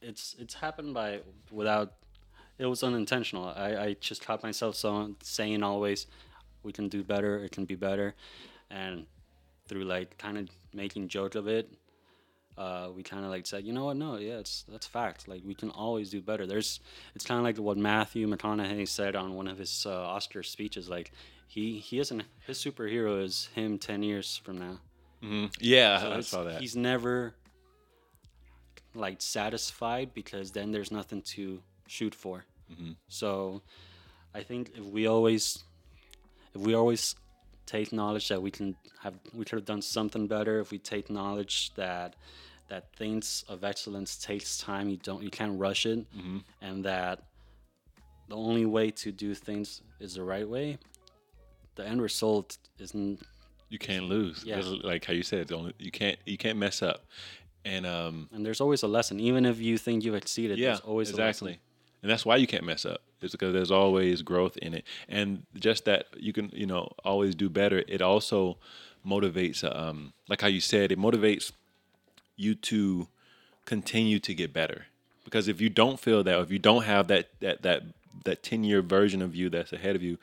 it's 0.02 0.36
it's 0.40 0.56
happened 0.56 0.94
by 0.94 1.20
without 1.52 1.94
it 2.58 2.66
was 2.66 2.84
unintentional. 2.84 3.46
I, 3.56 3.76
I 3.76 3.96
just 4.00 4.24
caught 4.26 4.44
myself 4.44 4.76
so 4.76 5.16
saying 5.22 5.64
always 5.64 6.08
we 6.64 6.72
can 6.72 6.90
do 6.90 7.04
better, 7.04 7.44
it 7.44 7.52
can 7.52 7.66
be 7.66 7.76
better 7.76 8.16
and 8.70 9.06
through 9.68 9.84
like 9.84 10.18
kind 10.18 10.38
of 10.38 10.50
making 10.74 11.08
joke 11.08 11.36
of 11.36 11.48
it, 11.48 11.72
uh, 12.58 12.90
we 12.96 13.04
kind 13.04 13.24
of 13.24 13.32
like 13.32 13.48
said, 13.48 13.64
you 13.64 13.74
know 13.74 13.86
what? 13.86 13.98
No, 13.98 14.18
yeah, 14.18 14.38
it's 14.40 14.66
that's 14.68 14.88
fact. 14.88 15.28
Like 15.28 15.42
we 15.46 15.54
can 15.54 15.70
always 15.72 16.10
do 16.10 16.22
better. 16.22 16.46
There's, 16.46 16.80
it's 17.16 17.26
kind 17.26 17.38
of 17.38 17.44
like 17.44 17.58
what 17.58 17.78
Matthew 17.78 18.28
McConaughey 18.28 18.88
said 18.88 19.16
on 19.16 19.36
one 19.36 19.48
of 19.48 19.58
his 19.58 19.86
uh, 19.86 19.92
Oscar 19.92 20.44
speeches. 20.44 20.90
Like 20.90 21.12
he 21.48 21.80
he 21.80 22.00
isn't 22.00 22.24
his 22.46 22.58
superhero 22.58 23.24
is 23.24 23.50
him 23.56 23.78
ten 23.78 24.04
years 24.04 24.38
from 24.44 24.60
now. 24.60 24.80
Yeah, 25.60 26.00
So 26.00 26.12
I 26.12 26.20
saw 26.22 26.44
that. 26.44 26.62
He's 26.62 26.76
never 26.76 27.36
like 28.94 29.22
satisfied 29.22 30.14
because 30.14 30.52
then 30.52 30.72
there's 30.72 30.92
nothing 30.92 31.22
to 31.22 31.62
shoot 31.88 32.14
for. 32.14 32.46
Mm-hmm. 32.72 32.92
So 33.08 33.62
I 34.34 34.44
think 34.44 34.72
if 34.76 34.86
we 34.86 35.08
always 35.08 35.64
if 36.54 36.62
we 36.62 36.74
always 36.74 37.16
take 37.72 37.88
knowledge 38.00 38.28
that 38.32 38.42
we 38.42 38.52
can 38.58 38.68
have 39.04 39.16
we 39.40 39.44
could 39.46 39.58
have 39.60 39.66
done 39.74 39.82
something 39.98 40.26
better, 40.36 40.56
if 40.64 40.68
we 40.72 40.80
take 40.94 41.06
knowledge 41.20 41.56
that 41.76 42.10
that 42.72 42.84
things 43.02 43.44
of 43.54 43.58
excellence 43.72 44.12
takes 44.30 44.50
time, 44.70 44.86
you 44.94 44.98
don't 45.08 45.24
you 45.28 45.30
can't 45.40 45.56
rush 45.66 45.86
it, 45.94 46.00
Mm-hmm. 46.18 46.40
and 46.68 46.76
that 46.86 47.16
the 48.30 48.36
only 48.36 48.66
way 48.66 48.88
to 49.04 49.12
do 49.12 49.30
things 49.36 49.82
is 50.00 50.12
the 50.16 50.24
right 50.34 50.48
way. 50.56 50.78
The 51.76 51.84
end 51.92 52.02
result 52.02 52.58
isn't 52.80 53.22
you 53.70 53.80
can't 53.80 54.06
lose. 54.16 54.38
Yeah. 54.46 54.62
Like 54.92 55.04
how 55.06 55.14
you 55.14 55.24
said, 55.24 55.52
only, 55.52 55.74
you 55.80 55.92
can't 55.92 56.18
you 56.26 56.38
can't 56.38 56.58
mess 56.58 56.82
up. 56.82 57.00
And 57.64 57.86
um, 57.86 58.28
And 58.34 58.46
there's 58.46 58.62
always 58.62 58.84
a 58.84 58.88
lesson, 58.88 59.20
even 59.20 59.46
if 59.46 59.60
you 59.60 59.78
think 59.78 60.04
you've 60.04 60.16
exceeded. 60.24 60.58
yeah, 60.58 60.70
there's 60.70 60.80
always 60.92 61.10
exactly. 61.10 61.52
A 61.52 61.54
lesson. 61.54 61.62
And 62.02 62.12
that's 62.12 62.26
why 62.26 62.36
you 62.38 62.48
can't 62.48 62.64
mess 62.66 62.86
up. 62.86 63.02
It's 63.22 63.34
because 63.34 63.54
there's 63.54 63.72
always 63.72 64.22
growth 64.22 64.58
in 64.58 64.74
it, 64.74 64.86
and 65.08 65.44
just 65.56 65.86
that 65.86 66.08
you 66.18 66.34
can 66.34 66.50
you 66.54 66.66
know 66.66 66.92
always 67.04 67.36
do 67.36 67.50
better. 67.50 67.84
It 67.88 68.02
also 68.02 68.58
motivates, 69.06 69.64
um, 69.76 70.14
like 70.28 70.42
how 70.42 70.48
you 70.48 70.62
said, 70.62 70.92
it 70.92 71.00
motivates 71.00 71.52
you 72.36 72.56
to 72.56 73.08
continue 73.66 74.20
to 74.20 74.34
get 74.34 74.54
better. 74.54 74.86
Because 75.24 75.48
if 75.48 75.62
you 75.62 75.70
don't 75.70 76.00
feel 76.00 76.24
that, 76.24 76.40
if 76.40 76.52
you 76.52 76.60
don't 76.60 76.84
have 76.84 77.08
that 77.08 77.30
that 77.40 77.62
that 77.62 77.84
that 78.26 78.44
ten 78.44 78.64
year 78.64 78.82
version 78.82 79.22
of 79.22 79.36
you 79.36 79.50
that's 79.50 79.74
ahead 79.74 79.96
of 79.96 80.04
you, 80.04 80.18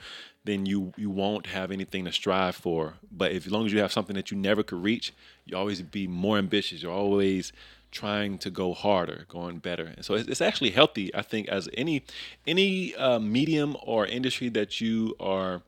then 0.45 0.67
you 0.67 0.93
you 0.97 1.11
won't 1.11 1.47
have 1.47 1.71
anything 1.71 2.05
to 2.05 2.13
strive 2.13 2.57
for. 2.57 2.95
But 3.11 3.33
if 3.33 3.47
as 3.47 3.53
long 3.53 3.67
as 3.67 3.73
you 3.73 3.81
have 3.81 3.93
something 3.93 4.17
that 4.17 4.31
you 4.31 4.37
never 4.37 4.63
could 4.63 4.83
reach, 4.83 5.13
you 5.47 5.57
always 5.57 5.83
be 5.83 6.07
more 6.07 6.39
ambitious. 6.39 6.83
You're 6.83 6.93
always 6.93 7.53
trying 7.91 8.39
to 8.39 8.51
go 8.51 8.75
harder, 8.75 9.25
going 9.29 9.59
better. 9.59 9.85
And 9.85 10.05
so 10.05 10.15
it's, 10.15 10.41
actually 10.41 10.71
healthy, 10.71 11.15
I 11.15 11.23
think, 11.23 11.49
as 11.49 11.69
any 11.75 12.05
any 12.47 12.95
uh, 12.95 13.19
medium 13.19 13.77
or 13.83 14.07
industry 14.07 14.49
that 14.51 14.81
you 14.81 15.15
are 15.21 15.63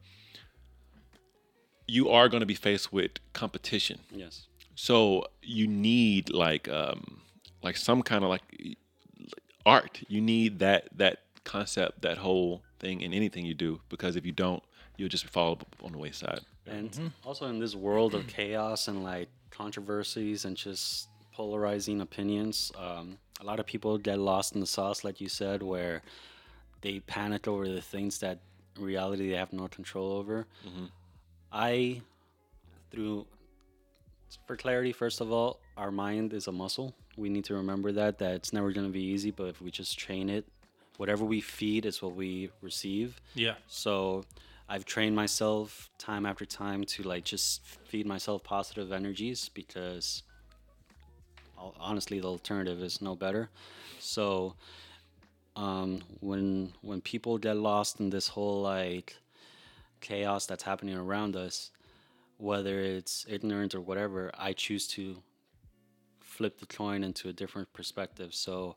you 1.87 2.09
are 2.09 2.29
going 2.29 2.41
to 2.41 2.47
be 2.47 2.55
faced 2.55 2.93
with 2.93 3.13
competition. 3.33 4.01
Yes. 4.11 4.47
So 4.75 5.27
you 5.43 5.67
need 5.67 6.31
like 6.31 6.69
um 6.69 7.23
like 7.63 7.77
some 7.77 8.03
kind 8.03 8.25
of 8.25 8.31
like 8.31 8.43
art. 9.67 10.01
You 10.09 10.21
need 10.21 10.61
that 10.61 10.89
that 10.97 11.19
concept, 11.45 12.03
that 12.03 12.19
whole 12.19 12.63
thing 12.79 13.01
in 13.01 13.13
anything 13.13 13.45
you 13.45 13.55
do 13.55 13.81
because 13.89 14.17
if 14.17 14.25
you 14.25 14.33
don't, 14.33 14.63
you'll 14.97 15.09
just 15.09 15.27
fall 15.27 15.59
on 15.83 15.93
the 15.93 15.99
wayside. 15.99 16.41
And 16.67 17.13
also 17.25 17.47
in 17.47 17.59
this 17.59 17.75
world 17.75 18.15
of 18.15 18.27
chaos 18.27 18.89
and 18.89 19.03
like 19.03 19.29
controversies 19.51 20.45
and 20.45 20.57
just 20.57 21.10
polarizing 21.41 22.03
opinions, 22.03 22.71
um, 22.79 23.17
a 23.41 23.45
lot 23.47 23.59
of 23.59 23.65
people 23.65 23.97
get 23.97 24.19
lost 24.19 24.55
in 24.55 24.61
the 24.61 24.67
sauce, 24.67 25.05
like 25.05 25.23
you 25.23 25.29
said, 25.29 25.63
where 25.63 26.03
they 26.83 27.01
panic 27.01 27.49
over 27.49 27.67
the 27.67 27.81
things 27.81 28.19
that 28.19 28.41
in 28.77 28.83
reality 28.85 29.31
they 29.31 29.39
have 29.39 29.51
no 29.51 29.67
control 29.67 30.13
over. 30.13 30.47
I, 31.51 32.03
through, 32.91 33.27
for 34.47 34.55
clarity, 34.55 34.93
first 34.93 35.23
of 35.23 35.33
all, 35.33 35.61
our 35.79 35.91
mind 35.91 36.35
is 36.35 36.47
a 36.47 36.53
muscle. 36.53 36.95
We 37.17 37.31
need 37.31 37.47
to 37.47 37.55
remember 37.55 37.91
that, 37.93 38.19
that 38.19 38.35
it's 38.35 38.53
never 38.53 38.71
going 38.71 38.87
to 38.87 38.93
be 38.93 39.03
easy, 39.03 39.31
but 39.31 39.45
if 39.45 39.63
we 39.63 39.71
just 39.71 39.99
train 39.99 40.29
it, 40.29 40.45
whatever 40.99 41.25
we 41.25 41.41
feed 41.41 41.87
is 41.87 42.03
what 42.03 42.15
we 42.15 42.51
receive. 42.61 43.19
Yeah. 43.35 43.55
So 43.67 44.27
I've 44.69 44.85
trained 44.85 45.17
myself 45.17 45.89
time 45.97 46.27
after 46.27 46.45
time 46.45 46.85
to 46.85 47.03
like 47.03 47.25
just 47.25 47.65
feed 47.65 48.05
myself 48.05 48.45
positive 48.45 48.93
energies 48.93 49.49
because 49.49 50.23
honestly 51.79 52.21
the 52.21 52.29
alternative 52.29 52.83
is 52.83 53.01
no 53.01 53.15
better. 53.15 53.51
So 53.99 54.55
um, 55.57 56.01
when 56.21 56.73
when 56.83 57.01
people 57.01 57.39
get 57.39 57.57
lost 57.57 58.01
in 58.01 58.11
this 58.11 58.29
whole 58.29 58.63
like 58.63 59.17
chaos 60.01 60.47
that's 60.47 60.63
happening 60.63 60.97
around 60.97 61.37
us, 61.37 61.71
whether 62.39 62.81
it's 62.81 63.27
ignorant 63.29 63.75
or 63.75 63.81
whatever, 63.81 64.31
I 64.39 64.53
choose 64.53 64.87
to 64.89 65.23
flip 66.21 66.59
the 66.61 66.67
coin 66.67 67.05
into 67.05 67.29
a 67.29 67.33
different 67.33 67.73
perspective. 67.73 68.35
So 68.35 68.77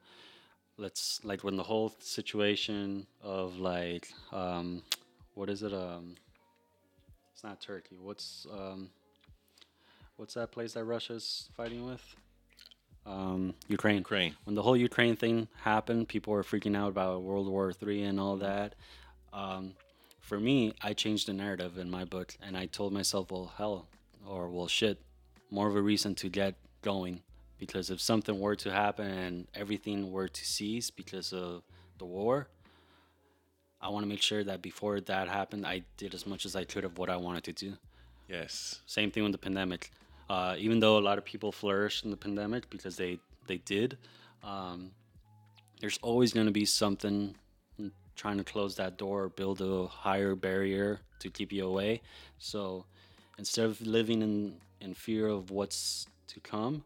let's 0.77 1.23
like 1.23 1.43
when 1.43 1.55
the 1.55 1.63
whole 1.63 1.93
situation 1.99 3.05
of 3.21 3.57
like 3.59 4.09
um 4.31 4.81
what 5.35 5.49
is 5.49 5.61
it 5.61 5.73
um 5.73 6.15
it's 7.31 7.43
not 7.43 7.61
turkey 7.61 7.97
what's 8.01 8.47
um 8.51 8.89
what's 10.15 10.33
that 10.33 10.51
place 10.51 10.73
that 10.73 10.83
russia's 10.83 11.49
fighting 11.55 11.85
with 11.85 12.15
um 13.05 13.53
ukraine 13.67 13.97
Ukraine. 13.97 14.35
when 14.45 14.55
the 14.55 14.61
whole 14.61 14.77
ukraine 14.77 15.15
thing 15.15 15.47
happened 15.61 16.07
people 16.07 16.31
were 16.33 16.43
freaking 16.43 16.75
out 16.77 16.89
about 16.89 17.21
world 17.21 17.47
war 17.47 17.73
three 17.73 18.01
and 18.03 18.19
all 18.19 18.37
that 18.37 18.75
um 19.33 19.73
for 20.21 20.39
me 20.39 20.73
i 20.81 20.93
changed 20.93 21.27
the 21.27 21.33
narrative 21.33 21.77
in 21.77 21.89
my 21.89 22.05
book 22.05 22.35
and 22.41 22.55
i 22.57 22.65
told 22.65 22.93
myself 22.93 23.29
well 23.31 23.51
hell 23.57 23.87
or 24.25 24.49
well 24.49 24.67
shit 24.67 24.99
more 25.51 25.67
of 25.67 25.75
a 25.75 25.81
reason 25.81 26.15
to 26.15 26.29
get 26.29 26.55
going 26.81 27.21
because 27.59 27.89
if 27.89 27.99
something 28.01 28.39
were 28.39 28.55
to 28.55 28.71
happen 28.71 29.05
and 29.07 29.47
everything 29.53 30.11
were 30.11 30.27
to 30.27 30.45
cease 30.45 30.89
because 30.89 31.33
of 31.33 31.61
the 31.97 32.05
war 32.05 32.47
i 33.81 33.89
want 33.89 34.03
to 34.03 34.07
make 34.07 34.21
sure 34.21 34.43
that 34.45 34.61
before 34.61 35.01
that 35.01 35.27
happened 35.27 35.65
i 35.65 35.81
did 35.97 36.13
as 36.13 36.25
much 36.25 36.45
as 36.45 36.55
i 36.55 36.63
could 36.63 36.85
of 36.85 36.97
what 36.97 37.09
i 37.09 37.17
wanted 37.17 37.43
to 37.43 37.51
do 37.53 37.73
Yes. 38.29 38.79
same 38.85 39.11
thing 39.11 39.23
with 39.23 39.33
the 39.33 39.37
pandemic 39.37 39.91
uh, 40.29 40.55
even 40.57 40.79
though 40.79 40.97
a 40.97 41.03
lot 41.03 41.17
of 41.17 41.25
people 41.25 41.51
flourished 41.51 42.05
in 42.05 42.11
the 42.11 42.17
pandemic 42.17 42.69
because 42.69 42.95
they 42.95 43.19
they 43.47 43.57
did 43.57 43.97
um, 44.43 44.91
there's 45.79 45.99
always 46.01 46.33
going 46.33 46.45
to 46.45 46.51
be 46.51 46.65
something 46.65 47.35
trying 48.15 48.37
to 48.37 48.43
close 48.43 48.75
that 48.75 48.97
door 48.97 49.23
or 49.23 49.29
build 49.29 49.61
a 49.61 49.87
higher 49.87 50.35
barrier 50.35 50.99
to 51.19 51.29
keep 51.29 51.51
you 51.51 51.65
away. 51.65 52.01
So 52.37 52.85
instead 53.37 53.65
of 53.65 53.81
living 53.81 54.21
in, 54.21 54.55
in 54.81 54.93
fear 54.93 55.27
of 55.27 55.51
what's 55.51 56.07
to 56.27 56.39
come, 56.39 56.83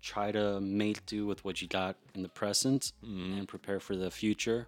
try 0.00 0.30
to 0.32 0.60
make 0.60 1.04
do 1.06 1.26
with 1.26 1.44
what 1.44 1.60
you 1.60 1.68
got 1.68 1.96
in 2.14 2.22
the 2.22 2.28
present 2.28 2.92
and 3.02 3.46
prepare 3.46 3.80
for 3.80 3.96
the 3.96 4.10
future 4.10 4.66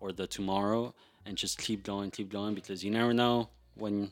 or 0.00 0.12
the 0.12 0.26
tomorrow 0.26 0.94
and 1.26 1.36
just 1.36 1.58
keep 1.58 1.84
going, 1.84 2.10
keep 2.10 2.30
going 2.30 2.54
because 2.54 2.84
you 2.84 2.90
never 2.90 3.14
know 3.14 3.48
when 3.76 4.10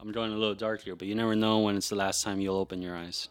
I'm 0.00 0.12
going 0.12 0.32
a 0.32 0.36
little 0.36 0.54
dark 0.54 0.82
here, 0.82 0.96
but 0.96 1.08
you 1.08 1.14
never 1.14 1.34
know 1.34 1.60
when 1.60 1.76
it's 1.76 1.88
the 1.88 1.96
last 1.96 2.22
time 2.22 2.40
you'll 2.40 2.56
open 2.56 2.82
your 2.82 2.96
eyes. 2.96 3.28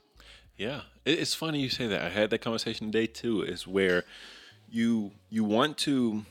Yeah, 0.58 0.82
it's 1.06 1.34
funny 1.34 1.60
you 1.60 1.70
say 1.70 1.88
that. 1.88 2.02
I 2.02 2.10
had 2.10 2.30
that 2.30 2.40
conversation 2.40 2.92
today 2.92 3.08
too. 3.08 3.42
Is 3.42 3.68
where 3.68 4.04
you 4.70 5.12
you 5.30 5.44
want 5.44 5.78
to 5.80 6.26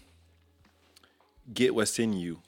get 1.53 1.74
what's 1.74 1.99
in 1.99 2.12
you 2.12 2.39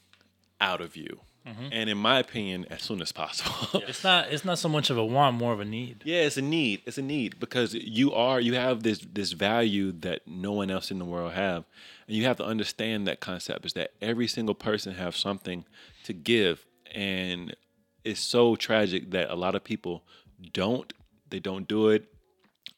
out 0.61 0.81
of 0.81 0.97
you, 0.97 1.21
mm-hmm. 1.47 1.67
and 1.73 1.91
in 1.91 1.99
my 1.99 2.21
opinion, 2.21 2.65
as 2.71 2.83
soon 2.83 3.03
as 3.03 3.13
possible. 3.13 3.83
It's 3.89 4.05
not. 4.05 4.33
It's 4.33 4.45
not 4.45 4.59
so 4.59 4.69
much 4.69 4.89
of 4.91 4.97
a 4.97 5.05
want, 5.05 5.37
more 5.37 5.53
of 5.53 5.61
a 5.61 5.65
need. 5.65 6.03
Yeah, 6.05 6.23
it's 6.23 6.37
a 6.37 6.43
need. 6.43 6.83
It's 6.87 6.99
a 6.99 7.03
need 7.03 7.41
because 7.41 7.75
you 7.75 8.13
are 8.13 8.41
you 8.41 8.55
have 8.55 8.85
this 8.85 9.05
this 9.13 9.33
value 9.33 9.93
that 10.01 10.27
no 10.29 10.53
one 10.53 10.71
else 10.71 10.93
in 10.93 11.01
the 11.01 11.05
world 11.05 11.33
have, 11.33 11.65
and 12.07 12.17
you 12.17 12.25
have 12.25 12.37
to 12.37 12.45
understand 12.45 13.09
that 13.09 13.19
concept 13.19 13.67
is 13.67 13.73
that 13.73 13.93
every 14.01 14.29
single 14.29 14.55
person 14.55 14.95
have 14.95 15.17
something 15.17 15.65
to 16.05 16.13
give, 16.13 16.65
and 16.95 17.57
it's 18.05 18.21
so 18.21 18.55
tragic 18.55 19.11
that 19.11 19.31
a 19.31 19.35
lot 19.35 19.55
of 19.55 19.65
people 19.65 20.05
don't. 20.53 20.93
They 21.31 21.41
don't 21.41 21.67
do 21.67 21.89
it 21.89 22.05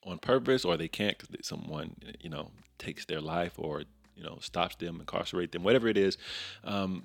on 0.04 0.18
purpose, 0.18 0.64
or 0.64 0.76
they 0.76 0.88
can't 0.88 1.18
because 1.18 1.46
someone 1.46 1.96
you 2.20 2.30
know 2.30 2.50
takes 2.78 3.04
their 3.04 3.20
life 3.20 3.54
or 3.58 3.82
you 4.14 4.22
know 4.22 4.38
stops 4.40 4.76
them, 4.76 5.00
incarcerate 5.00 5.52
them, 5.52 5.62
whatever 5.62 5.88
it 5.88 5.96
is. 5.96 6.16
Um, 6.64 7.04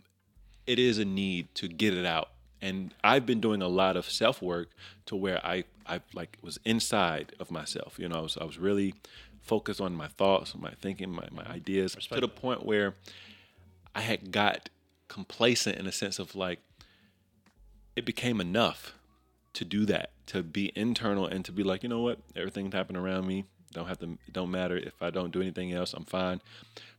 it 0.68 0.80
is 0.80 1.00
a 1.00 1.06
need 1.06 1.54
to 1.56 1.68
get 1.68 1.96
it 1.96 2.06
out. 2.06 2.30
And 2.62 2.94
I've 3.04 3.26
been 3.26 3.42
doing 3.42 3.64
a 3.64 3.68
lot 3.68 3.98
of 3.98 4.10
self 4.10 4.42
work 4.42 4.70
to 5.08 5.16
where 5.16 5.44
I 5.46 5.64
I 5.88 6.02
like 6.14 6.38
was 6.42 6.60
inside 6.64 7.34
of 7.40 7.50
myself. 7.50 7.98
You 7.98 8.08
know, 8.08 8.18
I 8.18 8.22
was 8.22 8.38
I 8.38 8.44
was 8.44 8.60
really 8.60 8.94
focused 9.42 9.82
on 9.82 9.96
my 9.96 10.08
thoughts, 10.08 10.56
my 10.56 10.72
thinking, 10.80 11.10
my, 11.10 11.28
my 11.32 11.44
ideas 11.48 11.96
to 11.96 12.22
the 12.22 12.28
point 12.28 12.64
where 12.64 12.94
I 13.96 14.02
had 14.02 14.32
got 14.32 14.70
complacent 15.08 15.78
in 15.78 15.88
a 15.88 15.92
sense 15.92 16.20
of 16.20 16.36
like 16.36 16.60
it 18.02 18.06
became 18.06 18.42
enough 18.42 18.96
to 19.54 19.64
do 19.64 19.86
that, 19.86 20.10
to 20.26 20.42
be 20.42 20.72
internal 20.76 21.28
and 21.28 21.46
to 21.46 21.52
be 21.52 21.62
like, 21.62 21.84
you 21.84 21.90
know 21.90 22.02
what, 22.02 22.18
everything's 22.36 22.74
happening 22.74 23.00
around 23.00 23.28
me. 23.28 23.46
Don't 23.74 23.88
have 23.88 24.00
to 24.00 24.18
don't 24.32 24.50
matter 24.50 24.76
if 24.76 25.00
I 25.02 25.12
don't 25.12 25.32
do 25.32 25.40
anything 25.40 25.72
else, 25.72 25.94
I'm 25.94 26.06
fine. 26.06 26.42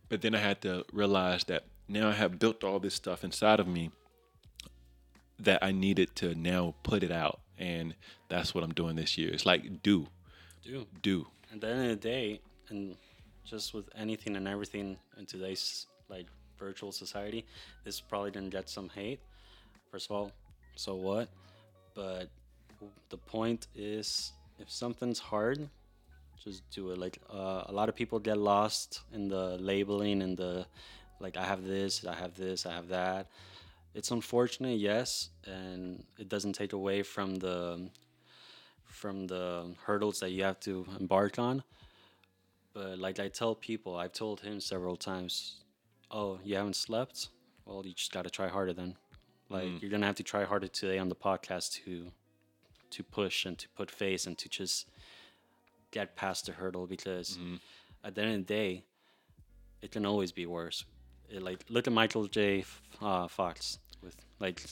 But 0.09 0.23
then 0.23 0.35
I 0.35 0.39
had 0.39 0.61
to 0.63 0.85
realize 0.93 1.43
that 1.45 1.65
now 1.89 2.09
I 2.09 2.13
have 2.13 2.39
built 2.39 2.63
all 2.63 2.79
this 2.79 2.95
stuff 2.95 3.25
inside 3.25 3.59
of 3.59 3.67
me 3.67 3.91
that 5.41 5.59
I 5.61 5.73
needed 5.73 6.15
to 6.17 6.37
now 6.37 6.75
put 6.85 7.03
it 7.03 7.11
out. 7.11 7.41
And 7.59 7.97
that's 8.29 8.55
what 8.55 8.63
I'm 8.63 8.73
doing 8.73 8.95
this 8.95 9.19
year. 9.19 9.31
It's 9.33 9.45
like 9.45 9.83
do, 9.83 10.07
Do. 10.63 10.87
do. 11.03 11.27
At 11.53 11.61
the 11.61 11.67
end 11.69 11.83
of 11.83 11.89
the 11.89 11.97
day, 11.97 12.41
and 12.69 12.97
just 13.45 13.75
with 13.75 13.89
anything 13.97 14.37
and 14.37 14.47
everything 14.47 14.97
in 15.19 15.27
today's 15.27 15.87
like 16.09 16.27
virtual 16.59 16.93
society, 16.93 17.45
this 17.83 18.01
probably 18.01 18.31
gonna 18.31 18.49
get 18.49 18.69
some 18.69 18.89
hate. 18.89 19.21
First 19.91 20.09
of 20.11 20.17
all, 20.17 20.33
so 20.77 20.95
what? 20.95 21.29
But 21.95 22.29
the 23.11 23.17
point 23.17 23.67
is, 23.75 24.33
if 24.59 24.71
something's 24.71 25.19
hard, 25.19 25.69
just 26.43 26.69
do 26.71 26.91
it. 26.91 26.99
Like 26.99 27.19
uh, 27.33 27.65
a 27.67 27.73
lot 27.73 27.89
of 27.89 27.95
people 27.95 28.19
get 28.19 28.39
lost 28.39 29.03
in 29.13 29.29
the 29.29 29.59
labeling 29.59 30.23
and 30.23 30.37
the 30.37 30.67
like. 31.21 31.37
I 31.37 31.45
have 31.45 31.65
this, 31.65 32.05
I 32.05 32.15
have 32.15 32.37
this, 32.37 32.67
I 32.67 32.73
have 32.73 32.89
that. 32.89 33.27
It's 33.95 34.11
unfortunate, 34.11 34.79
yes, 34.79 35.29
and 35.45 36.03
it 36.19 36.29
doesn't 36.29 36.55
take 36.55 36.73
away 36.73 37.03
from 37.03 37.37
the 37.37 37.89
from 38.85 39.27
the 39.27 39.75
hurdles 39.85 40.21
that 40.21 40.31
you 40.31 40.45
have 40.45 40.61
to 40.61 40.87
embark 40.99 41.39
on. 41.39 41.63
But 42.75 42.99
like 42.99 43.21
I 43.21 43.29
tell 43.29 43.55
people, 43.55 43.97
I've 43.97 44.13
told 44.13 44.41
him 44.41 44.61
several 44.61 44.97
times, 44.97 45.61
"Oh, 46.11 46.41
you 46.43 46.57
haven't 46.57 46.77
slept? 46.77 47.29
Well, 47.67 47.83
you 47.87 47.95
just 47.95 48.13
got 48.13 48.25
to 48.25 48.31
try 48.31 48.49
harder 48.49 48.73
then. 48.73 48.97
Like 49.53 49.81
you're 49.83 49.91
gonna 49.91 50.07
have 50.07 50.17
to 50.17 50.23
try 50.23 50.45
harder 50.45 50.69
today 50.69 50.99
on 50.99 51.09
the 51.09 51.15
podcast 51.15 51.73
to 51.85 52.11
to 52.91 53.03
push 53.03 53.47
and 53.47 53.57
to 53.59 53.69
put 53.71 53.91
face 53.91 54.27
and 54.27 54.37
to 54.39 54.49
just 54.49 54.89
get 55.91 56.17
past 56.17 56.47
the 56.47 56.53
hurdle 56.53 56.87
because 56.87 57.39
at 58.05 58.15
the 58.15 58.23
end 58.23 58.31
of 58.33 58.47
the 58.47 58.55
day, 58.55 58.85
it 59.83 59.91
can 59.91 60.05
always 60.07 60.33
be 60.33 60.47
worse. 60.47 60.85
It, 61.29 61.43
like 61.43 61.65
look 61.69 61.87
at 61.87 61.93
Michael 61.93 62.27
J. 62.27 62.65
Uh, 63.01 63.29
Fox 63.29 63.79
with 64.03 64.17
like 64.41 64.63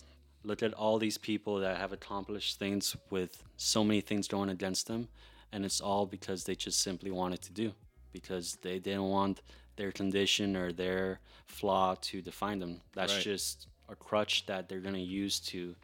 look 0.45 0.63
at 0.63 0.73
all 0.75 0.99
these 0.99 1.19
people 1.19 1.59
that 1.61 1.77
have 1.77 1.93
accomplished 1.93 2.59
things 2.59 2.97
with 3.11 3.43
so 3.57 3.85
many 3.85 4.01
things 4.01 4.27
going 4.29 4.49
against 4.51 4.87
them, 4.87 5.09
and 5.53 5.65
it's 5.65 5.81
all 5.81 6.07
because 6.07 6.45
they 6.45 6.55
just 6.55 6.81
simply 6.83 7.11
wanted 7.11 7.43
to 7.43 7.53
do 7.53 7.73
because 8.13 8.59
they 8.63 8.79
didn't 8.79 9.05
want 9.09 9.41
their 9.77 9.93
condition 9.93 10.57
or 10.57 10.73
their 10.73 11.21
flaw 11.47 11.95
to 12.01 12.21
define 12.21 12.59
them. 12.59 12.81
That's 12.95 13.15
Right. 13.15 13.23
just 13.23 13.69
a 13.91 13.97
crutch 13.97 14.47
that 14.47 14.69
they're 14.69 14.81
gonna 14.81 14.99
use 14.99 15.41
to 15.41 15.75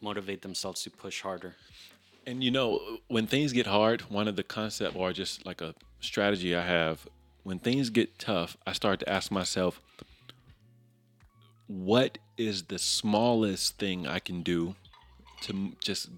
motivate 0.00 0.42
themselves 0.42 0.82
to 0.82 0.90
push 0.90 1.20
harder. 1.20 1.54
And 2.26 2.42
you 2.42 2.50
know, 2.50 2.98
when 3.08 3.26
things 3.26 3.52
get 3.52 3.66
hard, 3.66 4.02
one 4.02 4.28
of 4.28 4.36
the 4.36 4.42
concept 4.42 4.96
or 4.96 5.12
just 5.12 5.44
like 5.44 5.60
a 5.60 5.74
strategy 6.00 6.54
I 6.54 6.64
have, 6.64 7.06
when 7.42 7.58
things 7.58 7.90
get 7.90 8.18
tough, 8.18 8.56
I 8.66 8.72
start 8.72 9.00
to 9.00 9.08
ask 9.08 9.30
myself, 9.30 9.80
what 11.66 12.18
is 12.36 12.64
the 12.64 12.78
smallest 12.78 13.78
thing 13.78 14.06
I 14.06 14.18
can 14.18 14.42
do 14.42 14.76
to 15.42 15.72
just 15.82 16.10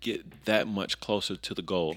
get 0.00 0.44
that 0.46 0.66
much 0.66 1.00
closer 1.00 1.36
to 1.36 1.54
the 1.54 1.62
goal? 1.62 1.96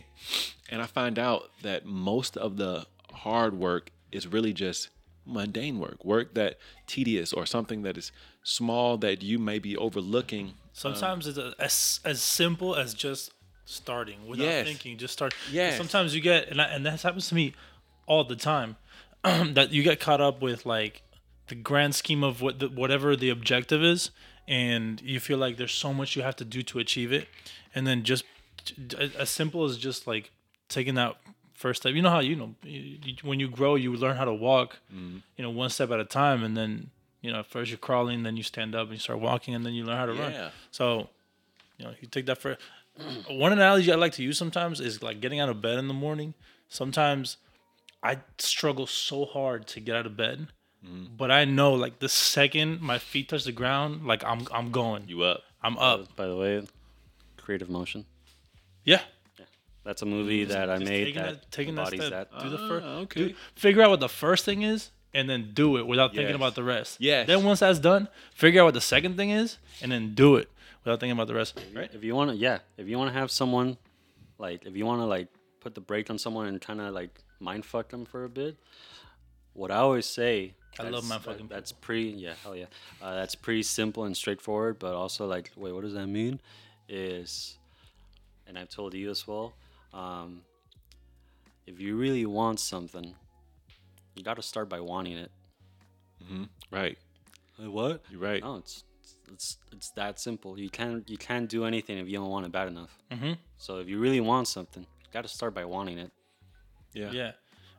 And 0.69 0.81
I 0.81 0.85
find 0.85 1.17
out 1.17 1.51
that 1.61 1.85
most 1.85 2.37
of 2.37 2.57
the 2.57 2.85
hard 3.11 3.53
work 3.53 3.91
is 4.11 4.27
really 4.27 4.53
just 4.53 4.89
mundane 5.25 5.79
work, 5.79 6.03
work 6.03 6.33
that 6.33 6.57
tedious 6.87 7.33
or 7.33 7.45
something 7.45 7.83
that 7.83 7.97
is 7.97 8.11
small 8.43 8.97
that 8.97 9.21
you 9.21 9.39
may 9.39 9.59
be 9.59 9.75
overlooking. 9.77 10.47
Um, 10.47 10.53
sometimes 10.73 11.27
it's 11.27 11.37
a, 11.37 11.53
as 11.59 11.99
as 12.03 12.21
simple 12.21 12.75
as 12.75 12.93
just 12.93 13.31
starting 13.65 14.27
without 14.27 14.43
Yes. 14.43 14.65
thinking. 14.67 14.97
Just 14.97 15.13
start. 15.13 15.33
Yes. 15.51 15.77
Sometimes 15.77 16.13
you 16.13 16.21
get, 16.21 16.49
and 16.49 16.61
I, 16.61 16.65
and 16.65 16.85
that 16.85 17.01
happens 17.01 17.29
to 17.29 17.35
me 17.35 17.53
all 18.05 18.23
the 18.23 18.35
time. 18.35 18.75
that 19.23 19.71
you 19.71 19.83
get 19.83 20.01
caught 20.01 20.19
up 20.19 20.41
with 20.41 20.65
like 20.65 21.01
the 21.47 21.55
grand 21.55 21.95
scheme 21.95 22.23
of 22.23 22.41
what 22.41 22.59
the, 22.59 22.67
whatever 22.67 23.15
the 23.15 23.29
objective 23.29 23.81
is, 23.81 24.11
and 24.47 25.01
you 25.01 25.19
feel 25.21 25.37
like 25.37 25.55
there's 25.55 25.73
so 25.73 25.93
much 25.93 26.15
you 26.17 26.21
have 26.21 26.35
to 26.35 26.45
do 26.45 26.61
to 26.63 26.79
achieve 26.79 27.13
it, 27.13 27.27
and 27.73 27.87
then 27.87 28.03
just 28.03 28.25
as 28.97 29.29
simple 29.29 29.63
as 29.63 29.77
just 29.77 30.07
like 30.07 30.31
taking 30.67 30.95
that 30.95 31.15
first 31.63 31.77
step. 31.81 31.93
You 31.97 32.01
know 32.05 32.09
how 32.17 32.19
you 32.29 32.35
know 32.41 32.49
you, 32.63 32.81
you- 33.07 33.15
when 33.29 33.39
you 33.43 33.49
grow, 33.59 33.73
you 33.83 33.89
learn 34.05 34.15
how 34.21 34.25
to 34.33 34.37
walk. 34.49 34.69
Mm-hmm. 34.93 35.17
You 35.37 35.43
know, 35.43 35.49
one 35.63 35.69
step 35.75 35.89
at 35.95 35.99
a 36.07 36.09
time, 36.23 36.39
and 36.47 36.53
then 36.59 36.71
you 37.25 37.31
know 37.33 37.41
first 37.53 37.67
you're 37.71 37.85
crawling, 37.89 38.17
then 38.25 38.35
you 38.39 38.43
stand 38.53 38.71
up 38.75 38.85
and 38.89 38.93
you 38.97 39.03
start 39.07 39.19
walking, 39.29 39.53
and 39.55 39.63
then 39.65 39.73
you 39.77 39.83
learn 39.87 39.97
how 40.03 40.05
to 40.11 40.13
Yeah. 40.15 40.23
run. 40.41 40.51
So, 40.79 40.85
you 41.77 41.85
know, 41.85 41.93
you 42.01 42.07
take 42.15 42.25
that 42.29 42.39
for 42.43 42.51
one 43.47 43.51
analogy 43.59 43.91
I 43.91 43.95
like 44.05 44.13
to 44.19 44.23
use 44.29 44.37
sometimes 44.43 44.75
is 44.89 45.01
like 45.07 45.17
getting 45.23 45.39
out 45.43 45.49
of 45.49 45.57
bed 45.67 45.77
in 45.83 45.87
the 45.87 45.99
morning. 46.07 46.33
Sometimes 46.69 47.37
I 48.01 48.13
struggle 48.37 48.87
so 48.87 49.25
hard 49.25 49.65
to 49.73 49.79
get 49.87 49.95
out 49.99 50.05
of 50.05 50.15
bed, 50.25 50.37
mm-hmm. 50.85 51.15
but 51.21 51.29
I 51.39 51.45
know 51.45 51.71
like 51.85 51.95
the 51.99 52.09
second 52.09 52.81
my 52.81 52.97
feet 53.09 53.29
touch 53.29 53.43
the 53.45 53.51
ground, 53.61 53.91
like 54.11 54.23
I'm 54.31 54.41
I'm 54.57 54.69
going, 54.71 55.01
You 55.07 55.19
up? 55.31 55.41
I'm 55.65 55.77
up. 55.77 55.99
By 56.21 56.27
the 56.27 56.35
way, 56.43 56.53
Creative 57.37 57.69
Motion. 57.69 58.05
Yeah, 58.91 59.01
That's 59.83 60.01
a 60.01 60.05
movie 60.05 60.45
that 60.45 60.69
I 60.69 60.77
made 60.79 61.05
taking 61.05 61.21
that, 61.21 61.51
taking 61.51 61.75
that 61.75 61.81
embodies 61.93 62.05
step. 62.07 62.31
that. 62.31 62.41
Do 62.43 62.49
the 62.49 62.57
first. 62.57 62.85
Ah, 62.87 62.97
okay. 62.99 63.27
do- 63.29 63.35
figure 63.55 63.81
out 63.83 63.89
what 63.89 63.99
the 63.99 64.07
first 64.09 64.45
thing 64.45 64.61
is, 64.61 64.91
and 65.13 65.29
then 65.29 65.51
do 65.53 65.77
it 65.77 65.85
without 65.85 66.11
thinking 66.11 66.27
Yes. 66.29 66.35
about 66.35 66.55
the 66.55 66.63
rest. 66.63 66.97
Yes. 67.01 67.27
Then 67.27 67.43
once 67.43 67.59
that's 67.59 67.79
done, 67.79 68.07
figure 68.33 68.61
out 68.61 68.65
what 68.65 68.73
the 68.73 68.81
second 68.81 69.17
thing 69.17 69.29
is, 69.31 69.57
and 69.81 69.91
then 69.91 70.13
do 70.15 70.37
it 70.37 70.49
without 70.85 70.99
thinking 71.01 71.11
about 71.17 71.27
the 71.27 71.33
rest. 71.35 71.59
Right. 71.73 71.89
If 71.93 72.03
you 72.03 72.15
want 72.15 72.31
to, 72.31 72.37
yeah, 72.37 72.59
if 72.77 72.87
you 72.87 72.97
want 72.97 73.13
to 73.13 73.19
have 73.19 73.29
someone, 73.29 73.77
like, 74.39 74.65
if 74.65 74.75
you 74.75 74.85
want 74.85 75.01
to 75.01 75.05
like 75.05 75.27
put 75.59 75.75
the 75.75 75.81
brake 75.81 76.09
on 76.09 76.17
someone 76.17 76.47
and 76.47 76.61
kind 76.61 76.79
of 76.81 76.93
like 76.93 77.19
mind 77.39 77.65
fuck 77.65 77.89
them 77.89 78.05
for 78.05 78.23
a 78.23 78.29
bit, 78.29 78.55
what 79.53 79.69
I 79.69 79.75
always 79.77 80.05
say. 80.05 80.53
I 80.79 80.83
love 80.83 80.91
that's- 80.93 81.09
mind 81.09 81.21
fucking 81.23 81.47
that- 81.49 81.53
That's 81.55 81.71
pretty, 81.73 82.09
yeah, 82.17 82.33
hell 82.41 82.55
yeah. 82.55 82.65
Uh, 83.01 83.15
that's 83.15 83.35
pretty 83.35 83.63
simple 83.63 84.05
and 84.05 84.15
straightforward, 84.17 84.79
but 84.79 84.93
also 84.95 85.27
like, 85.27 85.51
wait, 85.57 85.71
what 85.73 85.81
does 85.83 85.93
that 85.93 86.07
mean? 86.07 86.39
Is, 86.89 87.57
and 88.47 88.57
I've 88.57 88.69
told 88.69 88.93
you 88.95 89.09
as 89.11 89.27
well. 89.27 89.53
Um, 89.93 90.41
if 91.67 91.79
you 91.79 91.95
really 91.95 92.25
want 92.25 92.59
something, 92.59 93.13
you 94.15 94.23
got 94.23 94.35
to 94.35 94.41
start 94.41 94.69
by 94.69 94.79
wanting 94.79 95.17
it. 95.17 95.31
Right. 96.71 96.97
what? 97.59 98.01
You're 98.09 98.19
right. 98.21 98.41
No, 98.41 98.55
it's 98.57 98.83
it's 99.31 99.57
it's 99.71 99.89
that 99.91 100.19
simple. 100.19 100.57
You 100.59 100.69
can't 100.69 101.07
you 101.09 101.17
can't 101.17 101.49
do 101.49 101.65
anything 101.65 101.97
if 101.97 102.07
you 102.07 102.17
don't 102.17 102.29
want 102.29 102.45
it 102.45 102.51
bad 102.51 102.67
enough. 102.67 102.97
Mhm. 103.11 103.37
So 103.57 103.79
if 103.79 103.87
you 103.87 103.99
really 103.99 104.21
want 104.21 104.47
something, 104.47 104.83
you 104.83 105.07
got 105.11 105.21
to 105.23 105.27
start 105.27 105.53
by 105.53 105.65
wanting 105.65 105.97
it. 105.99 106.11
Yeah. 106.93 107.11
Yeah. 107.11 107.31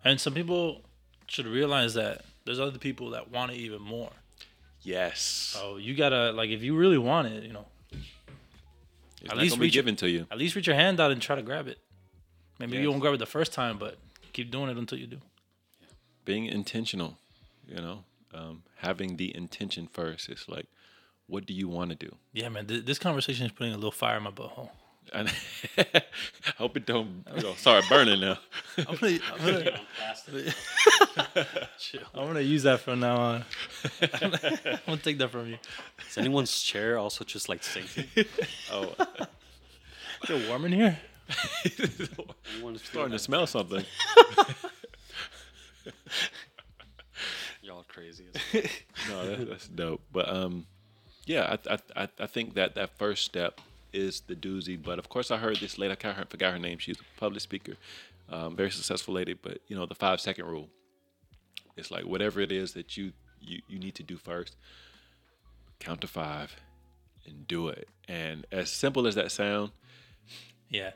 And 0.05 0.21
some 0.21 0.35
people 0.35 0.83
should 1.27 1.47
realize 1.47 1.95
that 1.95 2.25
there's 2.45 2.61
other 2.61 2.79
people 2.79 3.11
that 3.11 3.31
want 3.31 3.53
it 3.53 3.57
even 3.57 3.81
more. 3.83 4.13
Yes. 4.83 5.21
So 5.21 5.77
you 5.79 5.95
gotta 5.95 6.33
like 6.33 6.51
if 6.51 6.63
you 6.63 6.77
really 6.77 6.99
want 6.99 7.29
it, 7.29 7.43
you 7.45 7.53
know, 7.55 7.67
It's 7.91 8.01
at 9.23 9.29
not 9.29 9.37
least 9.39 9.53
gonna 9.55 9.61
be 9.61 9.67
reach 9.67 9.73
given 9.73 9.97
to 9.97 10.09
you. 10.11 10.27
at 10.31 10.37
least 10.39 10.55
reach 10.55 10.67
your 10.67 10.77
hand 10.77 11.01
out 11.01 11.11
and 11.11 11.21
try 11.23 11.35
to 11.37 11.43
grab 11.43 11.67
it. 11.69 11.79
Maybe 12.59 12.77
you 12.79 12.89
won't 12.91 13.01
grab 13.01 13.15
it 13.15 13.19
the 13.19 13.27
first 13.27 13.53
time, 13.53 13.79
but 13.79 13.99
keep 14.33 14.51
doing 14.51 14.71
it 14.71 14.77
until 14.77 14.99
you 14.99 15.07
do. 15.07 15.19
Being 16.25 16.47
intentional, 16.47 17.19
you 17.67 17.77
know, 17.77 18.05
um, 18.33 18.63
having 18.77 19.17
the 19.17 19.35
intention 19.37 19.89
first. 19.93 20.29
It's 20.29 20.49
like, 20.49 20.67
what 21.27 21.47
do 21.47 21.53
you 21.55 21.69
want 21.69 21.91
to 21.91 21.97
do? 21.97 22.15
Yeah, 22.33 22.49
man. 22.49 22.67
Th- 22.67 22.85
this 22.85 22.99
conversation 22.99 23.47
is 23.47 23.53
putting 23.53 23.73
a 23.73 23.77
little 23.77 23.91
fire 23.93 24.17
in 24.19 24.23
my 24.23 24.31
butthole. 24.31 24.71
I 25.15 25.31
hope 26.57 26.77
it 26.79 26.87
don't 26.87 27.25
you 27.37 27.43
know, 27.43 27.55
start 27.55 27.85
burning 27.89 28.21
now. 28.21 28.39
I'm 28.79 28.97
gonna, 28.97 29.19
I'm 29.33 29.39
gonna, 29.39 29.81
I'm 32.15 32.27
gonna 32.27 32.41
use 32.41 32.63
that 32.63 32.81
from 32.81 33.01
now 33.01 33.17
on. 33.17 33.45
I'm 34.01 34.31
gonna 34.87 34.97
take 34.97 35.19
that 35.19 35.29
from 35.31 35.51
you. 35.51 35.59
Is 36.09 36.17
anyone's 36.17 36.63
chair 36.63 36.97
also 36.99 37.23
just 37.23 37.51
like 37.51 37.63
sinking? 37.63 38.07
Oh, 38.73 38.95
Is 40.23 40.31
it 40.31 40.49
warm 40.49 40.65
in 40.65 40.73
here? 40.73 40.99
Anyone's 42.55 42.83
starting 42.83 43.13
to 43.13 43.19
smell 43.19 43.47
something. 43.47 43.85
Y'all 47.63 47.85
crazy. 47.89 48.27
as 48.35 48.69
no, 49.09 49.27
that, 49.37 49.49
that's 49.49 49.69
dope. 49.69 50.03
But 50.13 50.29
um, 50.29 50.67
yeah, 51.27 51.57
I, 51.69 51.75
I 51.75 51.79
I 52.05 52.09
I 52.21 52.27
think 52.27 52.55
that 52.55 52.75
that 52.75 52.99
first 52.99 53.25
step 53.25 53.61
is 53.93 54.21
the 54.23 54.35
doozy. 54.35 54.81
But 54.83 54.99
of 54.99 55.09
course, 55.09 55.31
I 55.31 55.37
heard 55.39 55.57
this 55.57 55.79
lady. 55.79 55.93
I 55.93 55.97
can't- 55.97 56.19
I 56.19 56.25
forgot 56.25 56.53
her 56.53 56.59
name. 56.59 56.79
She's 56.79 56.99
a 57.01 57.21
public 57.21 57.41
speaker, 57.41 57.75
um, 58.29 58.55
very 58.57 58.71
successful 58.71 59.15
lady. 59.15 59.33
But 59.35 59.59
you 59.69 59.77
know, 59.77 59.87
the 59.87 59.95
five 59.95 60.21
second 60.21 60.47
rule. 60.47 60.69
It's 61.77 61.91
like 61.91 62.05
whatever 62.05 62.41
it 62.41 62.53
is 62.53 62.73
that 62.75 62.97
you 62.97 63.13
you 63.41 63.61
you 63.69 63.79
need 63.79 63.95
to 63.97 64.03
do 64.03 64.17
first, 64.17 64.57
count 65.81 66.01
to 66.03 66.07
five, 66.07 66.55
and 67.27 67.49
do 67.49 67.69
it. 67.69 67.89
And 68.09 68.47
as 68.53 68.71
simple 68.71 69.07
as 69.07 69.15
that 69.17 69.33
sound, 69.33 69.71
Yeah. 70.69 70.91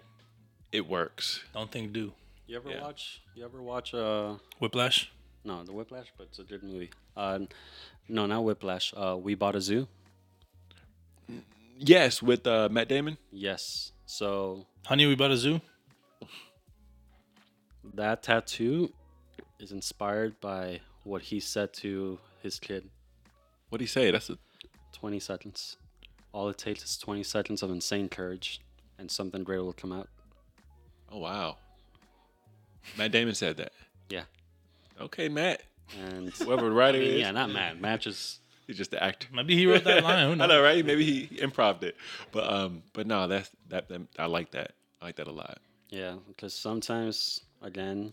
It 0.73 0.86
works. 0.86 1.40
Don't 1.55 1.70
think 1.70 1.93
do. 1.93 2.12
You 2.47 2.57
ever 2.57 2.70
Yeah. 2.70 2.82
watch? 2.82 3.20
You 3.35 3.45
ever 3.45 3.62
watch? 3.62 3.95
Uh, 3.95 4.36
Whiplash. 4.59 5.11
no, 5.45 5.62
the 5.65 5.73
Whiplash, 5.73 6.07
but 6.16 6.28
it's 6.28 6.39
a 6.39 6.45
good 6.45 6.62
movie. 6.62 6.90
Uh, 7.16 7.40
no, 8.09 8.27
not 8.27 8.43
Whiplash. 8.45 8.93
Uh, 8.97 9.16
we 9.20 9.35
bought 9.35 9.55
a 9.57 9.61
zoo. 9.61 9.86
Yes, 11.78 12.23
with 12.23 12.47
uh, 12.47 12.69
Matt 12.70 12.89
Damon. 12.89 13.19
Yes. 13.31 13.93
So 14.07 14.66
Honey, 14.86 15.07
we 15.07 15.15
bought 15.15 15.31
a 15.31 15.36
zoo. 15.36 15.61
that 17.95 18.23
tattoo 18.23 18.93
is 19.59 19.73
inspired 19.73 20.40
by 20.40 20.81
what 21.05 21.23
he 21.23 21.40
said 21.40 21.73
to 21.74 22.19
his 22.43 22.59
kid. 22.59 22.89
What 23.69 23.78
do 23.78 23.85
you 23.85 23.89
say? 23.89 24.11
That's 24.11 24.31
a 24.31 24.39
20 24.93 25.20
seconds. 25.20 25.77
All 26.32 26.49
it 26.49 26.59
takes 26.59 26.82
is 26.85 26.97
20 26.99 27.23
seconds 27.23 27.62
of 27.62 27.70
insane 27.70 28.09
courage, 28.09 28.61
and 28.99 29.11
something 29.11 29.45
great 29.45 29.59
will 29.61 29.73
come 29.73 29.93
out. 29.93 30.09
Oh 31.13 31.19
wow. 31.19 31.57
Matt 32.97 33.13
Damon 33.13 33.35
said 33.35 33.59
that. 33.59 33.73
Yeah. 34.09 34.25
Okay, 35.01 35.29
Matt. 35.29 35.63
And 36.05 36.31
Whoever 36.39 36.69
the 36.69 36.75
I 36.75 36.79
writer 36.79 36.99
mean, 36.99 37.09
is, 37.09 37.21
yeah, 37.21 37.31
not 37.31 37.51
Matt. 37.51 37.81
Matt 37.81 38.01
just 38.01 38.41
he's 38.67 38.77
just 38.77 38.91
the 38.91 39.03
actor. 39.03 39.29
Maybe 39.33 39.57
he 39.57 39.67
wrote 39.67 39.85
that 39.85 40.03
line. 40.03 40.27
Who 40.37 40.43
I 40.43 40.47
know, 40.47 40.63
right? 40.63 40.85
Maybe 40.85 41.05
he 41.05 41.41
improved 41.41 41.83
it, 41.85 41.97
but 42.33 42.51
um, 42.51 42.83
but 42.93 43.07
no, 43.07 43.27
that's 43.27 43.51
that, 43.69 43.89
that. 43.89 44.03
I 44.19 44.27
like 44.27 44.51
that. 44.53 44.73
I 45.01 45.07
like 45.07 45.17
that 45.17 45.29
a 45.29 45.33
lot. 45.33 45.59
Yeah, 45.91 46.17
because 46.27 46.55
sometimes 46.55 47.41
again, 47.63 48.13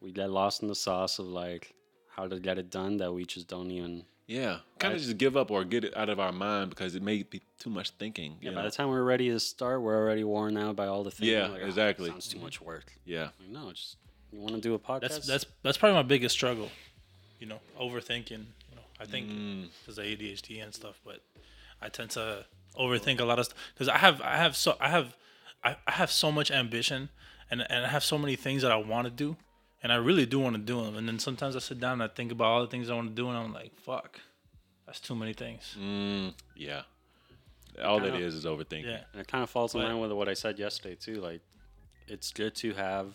we 0.00 0.12
get 0.12 0.30
lost 0.30 0.62
in 0.62 0.68
the 0.68 0.74
sauce 0.74 1.18
of 1.18 1.26
like 1.26 1.74
how 2.08 2.26
to 2.26 2.38
get 2.40 2.58
it 2.58 2.70
done 2.70 2.96
that 2.98 3.12
we 3.12 3.24
just 3.24 3.48
don't 3.48 3.70
even. 3.70 4.04
Yeah, 4.26 4.58
kind 4.80 4.92
of 4.92 5.00
just 5.00 5.18
give 5.18 5.36
up 5.36 5.50
or 5.52 5.62
get 5.64 5.84
it 5.84 5.96
out 5.96 6.08
of 6.08 6.18
our 6.18 6.32
mind 6.32 6.70
because 6.70 6.96
it 6.96 7.02
may 7.02 7.22
be 7.22 7.42
too 7.60 7.70
much 7.70 7.90
thinking. 7.90 8.36
Yeah, 8.40 8.50
You 8.50 8.56
by 8.56 8.62
know? 8.62 8.68
the 8.70 8.74
time 8.76 8.88
we're 8.88 9.04
ready 9.04 9.30
to 9.30 9.38
start, 9.38 9.80
we're 9.82 9.96
already 9.96 10.24
worn 10.24 10.56
out 10.56 10.74
by 10.74 10.86
all 10.88 11.04
the 11.04 11.12
things. 11.12 11.28
Yeah, 11.30 11.46
Like, 11.46 11.62
"Oh, 11.62 11.66
exactly. 11.66 12.10
sounds 12.10 12.26
too 12.28 12.40
much 12.40 12.60
work. 12.60 12.92
yeah, 13.04 13.28
Like, 13.38 13.48
no, 13.50 13.70
just 13.72 13.96
you 14.32 14.40
want 14.40 14.54
to 14.56 14.60
do 14.60 14.74
a 14.74 14.78
podcast. 14.80 15.00
That's 15.00 15.26
that's 15.26 15.46
that's 15.62 15.78
probably 15.78 15.94
my 15.94 16.02
biggest 16.02 16.34
struggle. 16.34 16.70
You 17.38 17.46
know, 17.46 17.60
overthinking. 17.80 18.30
You 18.30 18.74
know, 18.76 18.82
I 18.98 19.04
think 19.04 19.28
Mm. 19.30 19.68
because 19.80 19.98
of 19.98 20.04
ADHD 20.04 20.60
and 20.62 20.74
stuff, 20.74 21.00
but 21.04 21.20
I 21.80 21.88
tend 21.88 22.10
to 22.12 22.46
overthink 22.76 23.20
a 23.20 23.24
lot 23.24 23.38
of 23.38 23.44
stuff 23.44 23.58
because 23.74 23.88
I 23.88 23.98
have 23.98 24.20
I 24.22 24.36
have 24.36 24.56
so 24.56 24.76
I 24.80 24.88
have 24.88 25.16
I, 25.62 25.76
I 25.86 25.92
have 25.92 26.10
so 26.10 26.32
much 26.32 26.50
ambition 26.50 27.10
and 27.50 27.64
and 27.70 27.84
I 27.84 27.88
have 27.88 28.02
so 28.02 28.18
many 28.18 28.34
things 28.34 28.62
that 28.62 28.72
I 28.72 28.76
want 28.76 29.04
to 29.06 29.10
do 29.12 29.36
and 29.86 29.92
I 29.92 29.98
really 30.08 30.26
do 30.26 30.38
want 30.40 30.54
to 30.56 30.62
do 30.72 30.76
them 30.84 30.94
and 30.98 31.06
then 31.08 31.18
sometimes 31.20 31.54
I 31.54 31.60
sit 31.60 31.78
down 31.84 31.94
and 32.00 32.02
I 32.02 32.08
think 32.18 32.32
about 32.32 32.46
all 32.52 32.60
the 32.66 32.72
things 32.74 32.90
I 32.90 32.94
want 33.00 33.08
to 33.14 33.14
do 33.22 33.28
and 33.30 33.38
I'm 33.38 33.52
like 33.60 33.72
fuck 33.88 34.10
that's 34.86 34.98
too 35.08 35.14
many 35.22 35.32
things 35.44 35.62
mm, 35.78 36.34
yeah. 36.56 36.82
All 37.88 38.00
that 38.00 38.14
is 38.26 38.34
is 38.40 38.44
overthinking. 38.52 38.84
yeah 38.94 39.02
and 39.12 39.20
it 39.22 39.28
kind 39.28 39.44
of 39.44 39.50
falls 39.50 39.74
in 39.76 39.82
line 39.82 40.00
with 40.00 40.10
what 40.20 40.28
I 40.28 40.34
said 40.34 40.58
yesterday 40.58 40.96
too. 41.06 41.16
Like, 41.28 41.42
it's 42.14 42.32
good 42.32 42.52
to 42.62 42.68
have 42.74 43.06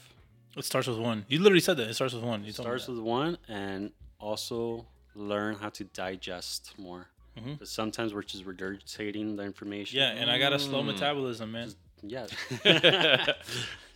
it 0.56 0.66
starts 0.72 0.88
with 0.92 1.00
one 1.12 1.26
you 1.28 1.38
literally 1.40 1.66
said 1.68 1.76
that 1.78 1.88
it 1.90 1.96
starts 2.00 2.14
with 2.14 2.24
one 2.34 2.40
you 2.46 2.54
told 2.54 2.66
me 2.68 2.70
starts 2.70 2.86
that. 2.86 2.94
with 2.94 3.02
one 3.02 3.38
and 3.48 3.92
also 4.20 4.86
learn 5.34 5.56
how 5.64 5.70
to 5.80 5.84
digest 6.06 6.74
more. 6.88 7.04
Mhm. 7.38 7.58
'Cause 7.60 7.70
sometimes 7.82 8.14
we're 8.14 8.24
just 8.34 8.46
regurgitating 8.52 9.28
the 9.38 9.44
information. 9.52 9.94
yeah 10.02 10.12
and 10.20 10.28
I 10.30 10.38
got 10.46 10.54
a 10.54 10.58
Mm. 10.58 10.68
slow 10.70 10.82
metabolism 10.84 11.52
man 11.58 11.70
Yeah. 12.16 12.28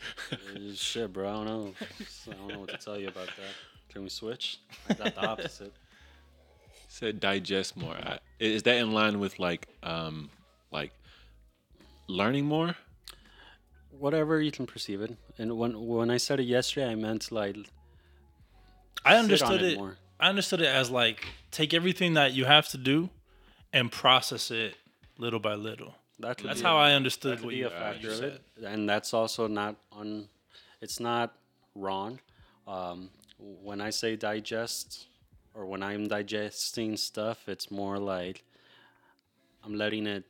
Shit, 0.76 1.14
bro. 1.14 1.30
I 1.30 1.34
don't 1.34 1.46
know. 1.46 1.74
I 2.32 2.34
don't 2.34 2.48
know 2.48 2.60
what 2.60 2.70
to 2.70 2.78
tell 2.78 3.00
you 3.00 3.08
about 3.08 3.28
that. 3.28 3.54
Can 3.92 4.04
we 4.04 4.10
switch? 4.10 4.60
I 4.90 4.94
got 4.94 5.16
the 5.16 5.26
opposite. 5.26 5.74
Said 6.88 7.20
digest 7.20 7.76
more. 7.76 7.96
I, 7.96 8.20
is 8.40 8.64
that 8.64 8.78
in 8.78 8.92
line 8.94 9.20
with 9.20 9.38
like 9.40 9.68
um 9.84 10.30
like 10.72 10.92
learning 12.08 12.46
more? 12.46 12.76
Whatever 13.98 14.42
you 14.42 14.52
can 14.52 14.66
perceive 14.66 15.02
it. 15.02 15.18
And 15.38 15.58
when 15.58 15.88
when 15.88 16.10
I 16.10 16.18
said 16.18 16.40
it 16.40 16.44
yesterday, 16.44 16.92
I 16.92 16.96
meant 16.96 17.32
like 17.32 17.58
I 19.04 19.12
sit 19.12 19.18
on 19.18 19.24
understood 19.24 19.62
it 19.62 19.74
it. 19.74 19.78
more. 19.78 19.98
I 20.20 20.30
understood 20.30 20.62
it 20.62 20.68
as 20.68 20.90
like 20.90 21.26
take 21.52 21.74
everything 21.74 22.14
that 22.14 22.34
you 22.34 22.46
have 22.46 22.68
to 22.70 22.78
do 22.78 23.10
and 23.74 23.92
process 23.92 24.52
it 24.52 24.76
little 25.18 25.40
by 25.40 25.56
little. 25.56 25.96
That. 26.20 26.38
That's 26.38 26.62
how 26.62 26.78
I 26.78 26.94
understood 26.94 27.42
what 27.44 27.54
you, 27.54 27.62
you 27.62 27.68
of 27.68 28.16
said. 28.16 28.24
it, 28.58 28.64
and 28.64 28.88
that's 28.90 29.14
also 29.14 29.48
not 29.48 29.76
on. 29.92 30.28
It's 30.82 31.00
not 31.00 31.36
wrong. 31.76 32.20
Um, 32.68 33.10
when 33.38 33.82
I 33.82 33.90
say 33.90 34.16
digest, 34.16 35.08
or 35.54 35.66
when 35.66 35.84
I'm 35.84 36.08
digesting 36.08 36.98
stuff, 36.98 37.48
it's 37.48 37.70
more 37.72 37.98
like 38.00 38.44
I'm 39.64 39.76
letting 39.76 40.08
it. 40.08 40.24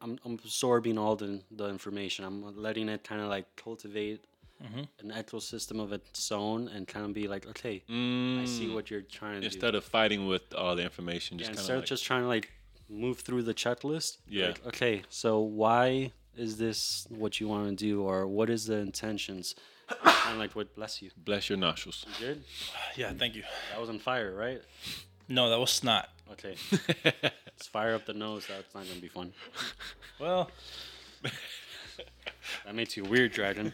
I'm, 0.00 0.18
I'm 0.24 0.34
absorbing 0.34 0.98
all 0.98 1.16
the 1.16 1.40
the 1.50 1.68
information. 1.68 2.24
I'm 2.24 2.56
letting 2.60 2.88
it 2.88 3.04
kind 3.04 3.20
of 3.20 3.28
like 3.28 3.46
cultivate 3.56 4.24
Mm-hmm. 4.62 5.08
an 5.08 5.22
ecosystem 5.22 5.80
of 5.82 5.92
its 5.92 6.30
own, 6.30 6.68
and 6.68 6.86
kind 6.86 7.04
of 7.04 7.12
be 7.12 7.26
like, 7.26 7.44
okay, 7.48 7.82
I 7.90 8.44
see 8.46 8.72
what 8.72 8.88
you're 8.88 9.02
trying 9.02 9.34
to 9.34 9.40
do. 9.40 9.46
Instead 9.46 9.74
of 9.74 9.84
fighting 9.84 10.26
with 10.28 10.54
all 10.54 10.76
the 10.76 10.82
information, 10.84 11.38
Yeah, 11.38 11.46
just 11.48 11.50
instead 11.58 11.66
kind 11.66 11.78
of 11.78 11.82
of 11.82 11.88
just 11.88 12.04
trying 12.04 12.22
to 12.22 12.28
like 12.28 12.50
move 12.88 13.20
through 13.20 13.42
the 13.42 13.54
checklist. 13.54 14.18
Yeah. 14.28 14.48
Like, 14.48 14.66
okay, 14.66 15.02
so 15.08 15.40
why 15.40 16.12
is 16.36 16.58
this 16.58 17.06
what 17.08 17.40
you 17.40 17.48
want 17.48 17.68
to 17.68 17.84
do, 17.84 18.02
or 18.02 18.26
what 18.26 18.50
is 18.50 18.66
the 18.66 18.76
intentions? 18.76 19.54
and 20.26 20.38
like, 20.38 20.54
what? 20.56 20.74
Bless 20.74 21.02
you. 21.02 21.10
bless 21.16 21.48
your 21.48 21.58
nostrils. 21.58 22.06
You 22.20 22.26
Good. 22.26 22.44
Yeah, 22.96 23.12
thank 23.12 23.34
you. 23.34 23.42
That 23.70 23.80
was 23.80 23.90
on 23.90 23.98
fire, 23.98 24.34
right? 24.34 24.62
No, 25.28 25.50
that 25.50 25.58
was 25.58 25.70
snot. 25.70 26.08
Okay. 26.32 26.56
Let's 27.04 27.66
fire 27.66 27.94
up 27.94 28.06
the 28.06 28.14
nose. 28.14 28.46
That's 28.48 28.74
not 28.74 28.86
gonna 28.88 29.00
be 29.00 29.08
fun. 29.08 29.32
Well, 30.18 30.50
That 32.64 32.74
makes 32.74 32.96
you 32.96 33.04
weird, 33.04 33.32
dragon. 33.32 33.72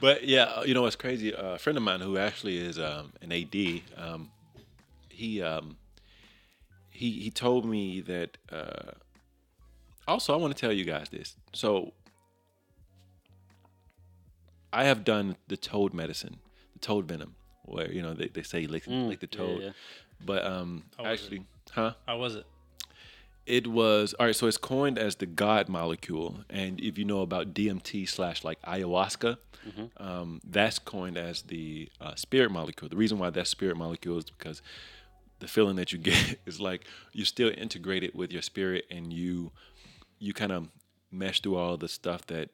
But 0.00 0.24
yeah, 0.24 0.44
uh, 0.44 0.62
you 0.64 0.74
know 0.74 0.82
what's 0.82 0.96
crazy? 0.96 1.34
Uh, 1.34 1.54
a 1.54 1.58
friend 1.58 1.76
of 1.76 1.82
mine 1.84 2.00
who 2.00 2.18
actually 2.18 2.58
is 2.58 2.78
um, 2.78 3.12
an 3.20 3.30
AD, 3.30 3.82
um, 3.96 4.30
he 5.08 5.40
um, 5.42 5.76
he 6.92 7.10
he 7.20 7.30
told 7.30 7.64
me 7.64 8.00
that. 8.02 8.38
Uh, 8.50 8.92
also, 10.08 10.32
I 10.34 10.36
want 10.36 10.54
to 10.56 10.60
tell 10.60 10.72
you 10.72 10.84
guys 10.84 11.08
this. 11.10 11.36
So, 11.52 11.92
I 14.72 14.84
have 14.84 15.04
done 15.04 15.36
the 15.48 15.56
toad 15.56 15.92
medicine, 15.94 16.38
the 16.72 16.78
toad 16.80 17.06
venom, 17.06 17.34
where 17.64 17.90
you 17.90 18.02
know 18.02 18.14
they, 18.14 18.28
they 18.28 18.42
say 18.42 18.66
lick, 18.66 18.84
lick 18.86 19.20
the 19.20 19.26
toad. 19.26 19.60
yeah. 19.62 19.70
But 20.24 20.44
um, 20.44 20.84
How 20.96 21.04
was 21.04 21.10
it? 21.10 21.22
actually, 21.24 21.44
huh? 21.72 21.92
how 22.06 22.18
was 22.18 22.34
it? 22.36 22.46
It 23.44 23.66
was 23.66 24.14
all 24.18 24.26
right. 24.26 24.36
So 24.36 24.46
it's 24.46 24.56
coined 24.56 24.98
as 24.98 25.16
the 25.16 25.26
God 25.26 25.68
molecule, 25.68 26.44
and 26.48 26.80
if 26.80 26.96
you 26.96 27.04
know 27.04 27.20
about 27.22 27.52
DMT 27.54 28.08
slash 28.08 28.44
like 28.44 28.60
ayahuasca, 28.62 29.36
um, 29.98 30.40
that's 30.44 30.78
coined 30.78 31.16
as 31.18 31.42
the 31.42 31.88
uh, 32.00 32.14
spirit 32.14 32.50
molecule. 32.50 32.88
The 32.88 32.96
reason 32.96 33.18
why 33.18 33.30
that's 33.30 33.50
spirit 33.50 33.76
molecule 33.76 34.18
is 34.18 34.24
because 34.24 34.62
the 35.42 35.48
feeling 35.48 35.74
that 35.74 35.92
you 35.92 35.98
get 35.98 36.38
is 36.46 36.60
like 36.60 36.86
you're 37.12 37.26
still 37.26 37.52
integrated 37.54 38.14
with 38.14 38.32
your 38.32 38.42
spirit, 38.42 38.86
and 38.90 39.12
you 39.12 39.50
you 40.18 40.32
kind 40.32 40.52
of 40.52 40.68
mesh 41.10 41.42
through 41.42 41.56
all 41.56 41.76
the 41.76 41.88
stuff 41.88 42.26
that 42.28 42.48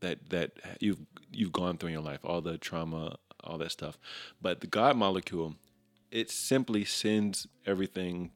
that 0.00 0.28
that 0.28 0.52
you've 0.78 1.00
you've 1.32 1.52
gone 1.52 1.78
through 1.78 1.88
in 1.88 1.94
your 1.94 2.02
life, 2.02 2.20
all 2.22 2.42
the 2.42 2.58
trauma, 2.58 3.16
all 3.42 3.58
that 3.58 3.72
stuff. 3.72 3.98
But 4.40 4.60
the 4.60 4.66
God 4.66 4.96
molecule, 4.96 5.54
it 6.10 6.30
simply 6.30 6.84
sends 6.84 7.48
everything 7.64 8.30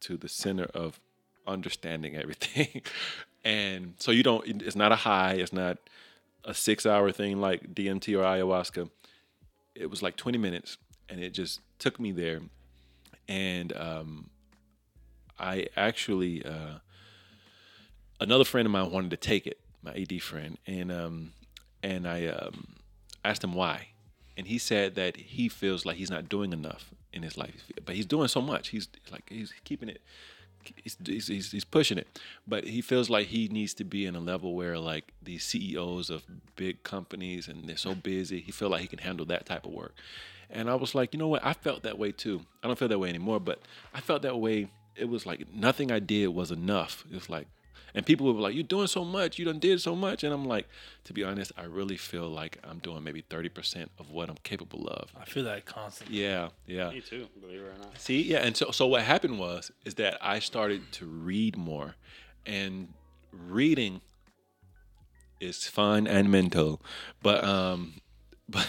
to 0.00 0.16
the 0.16 0.28
center 0.28 0.64
of 0.72 1.00
understanding 1.46 2.16
everything. 2.16 2.82
and 3.44 3.94
so 3.98 4.12
you 4.12 4.22
don't 4.22 4.62
it's 4.62 4.76
not 4.76 4.92
a 4.92 4.96
high, 4.96 5.34
it's 5.34 5.52
not 5.52 5.78
a 6.44 6.52
6-hour 6.52 7.10
thing 7.10 7.40
like 7.40 7.74
DMT 7.74 8.16
or 8.16 8.22
ayahuasca. 8.22 8.88
It 9.74 9.90
was 9.90 10.00
like 10.00 10.14
20 10.14 10.38
minutes 10.38 10.78
and 11.08 11.18
it 11.18 11.30
just 11.30 11.60
took 11.78 11.98
me 11.98 12.12
there 12.12 12.40
and 13.28 13.72
um 13.76 14.30
I 15.38 15.66
actually 15.76 16.44
uh 16.44 16.78
another 18.20 18.44
friend 18.44 18.66
of 18.66 18.72
mine 18.72 18.90
wanted 18.90 19.10
to 19.10 19.16
take 19.16 19.46
it, 19.46 19.58
my 19.82 19.92
AD 19.92 20.20
friend, 20.22 20.58
and 20.66 20.90
um, 20.90 21.32
and 21.82 22.06
I 22.08 22.26
um, 22.26 22.74
asked 23.24 23.44
him 23.44 23.54
why, 23.54 23.88
and 24.36 24.46
he 24.46 24.58
said 24.58 24.94
that 24.96 25.16
he 25.16 25.48
feels 25.48 25.84
like 25.84 25.96
he's 25.96 26.10
not 26.10 26.28
doing 26.28 26.52
enough 26.52 26.90
in 27.12 27.22
his 27.22 27.36
life, 27.36 27.64
but 27.84 27.94
he's 27.94 28.06
doing 28.06 28.28
so 28.28 28.40
much. 28.40 28.68
He's 28.68 28.88
like 29.12 29.28
he's 29.28 29.52
keeping 29.64 29.88
it. 29.88 30.02
He's, 30.82 30.96
he's, 31.26 31.52
he's 31.52 31.64
pushing 31.64 31.98
it, 31.98 32.20
but 32.46 32.64
he 32.64 32.80
feels 32.80 33.10
like 33.10 33.28
he 33.28 33.48
needs 33.48 33.74
to 33.74 33.84
be 33.84 34.06
in 34.06 34.14
a 34.14 34.20
level 34.20 34.54
where 34.54 34.78
like 34.78 35.12
these 35.22 35.44
CEOs 35.44 36.10
of 36.10 36.24
big 36.56 36.82
companies 36.82 37.48
and 37.48 37.68
they're 37.68 37.76
so 37.76 37.94
busy. 37.94 38.40
He 38.40 38.52
feel 38.52 38.70
like 38.70 38.82
he 38.82 38.86
can 38.86 38.98
handle 38.98 39.26
that 39.26 39.46
type 39.46 39.64
of 39.64 39.72
work, 39.72 39.94
and 40.50 40.70
I 40.70 40.74
was 40.74 40.94
like, 40.94 41.12
you 41.12 41.18
know 41.18 41.28
what? 41.28 41.44
I 41.44 41.52
felt 41.52 41.82
that 41.82 41.98
way 41.98 42.12
too. 42.12 42.42
I 42.62 42.66
don't 42.66 42.78
feel 42.78 42.88
that 42.88 42.98
way 42.98 43.08
anymore, 43.08 43.40
but 43.40 43.60
I 43.92 44.00
felt 44.00 44.22
that 44.22 44.38
way. 44.38 44.68
It 44.96 45.08
was 45.08 45.26
like 45.26 45.52
nothing 45.52 45.90
I 45.90 45.98
did 45.98 46.28
was 46.28 46.52
enough. 46.52 47.04
It 47.10 47.14
was 47.14 47.28
like 47.28 47.48
and 47.94 48.04
people 48.04 48.26
would 48.26 48.34
be 48.36 48.40
like, 48.40 48.54
"You're 48.54 48.62
doing 48.62 48.86
so 48.86 49.04
much. 49.04 49.38
You 49.38 49.44
done 49.44 49.58
did 49.58 49.80
so 49.80 49.94
much." 49.94 50.24
And 50.24 50.32
I'm 50.32 50.44
like, 50.44 50.68
to 51.04 51.12
be 51.12 51.24
honest, 51.24 51.52
I 51.56 51.64
really 51.64 51.96
feel 51.96 52.28
like 52.28 52.58
I'm 52.64 52.78
doing 52.78 53.02
maybe 53.04 53.22
30% 53.22 53.88
of 53.98 54.10
what 54.10 54.28
I'm 54.28 54.38
capable 54.42 54.88
of. 54.88 55.10
I 55.20 55.24
feel 55.24 55.44
that 55.44 55.64
constantly. 55.64 56.22
Yeah, 56.22 56.48
yeah. 56.66 56.90
Me 56.90 57.00
too, 57.00 57.28
believe 57.40 57.60
it 57.60 57.64
or 57.64 57.78
not. 57.78 58.00
See, 58.00 58.22
yeah, 58.22 58.38
and 58.38 58.56
so 58.56 58.70
so 58.70 58.86
what 58.86 59.02
happened 59.02 59.38
was 59.38 59.70
is 59.84 59.94
that 59.94 60.18
I 60.20 60.38
started 60.38 60.92
to 60.92 61.06
read 61.06 61.56
more, 61.56 61.96
and 62.46 62.88
reading 63.32 64.00
is 65.40 65.66
fun 65.66 66.06
and 66.06 66.30
mental, 66.30 66.80
but 67.22 67.44
um, 67.44 67.94
but 68.48 68.68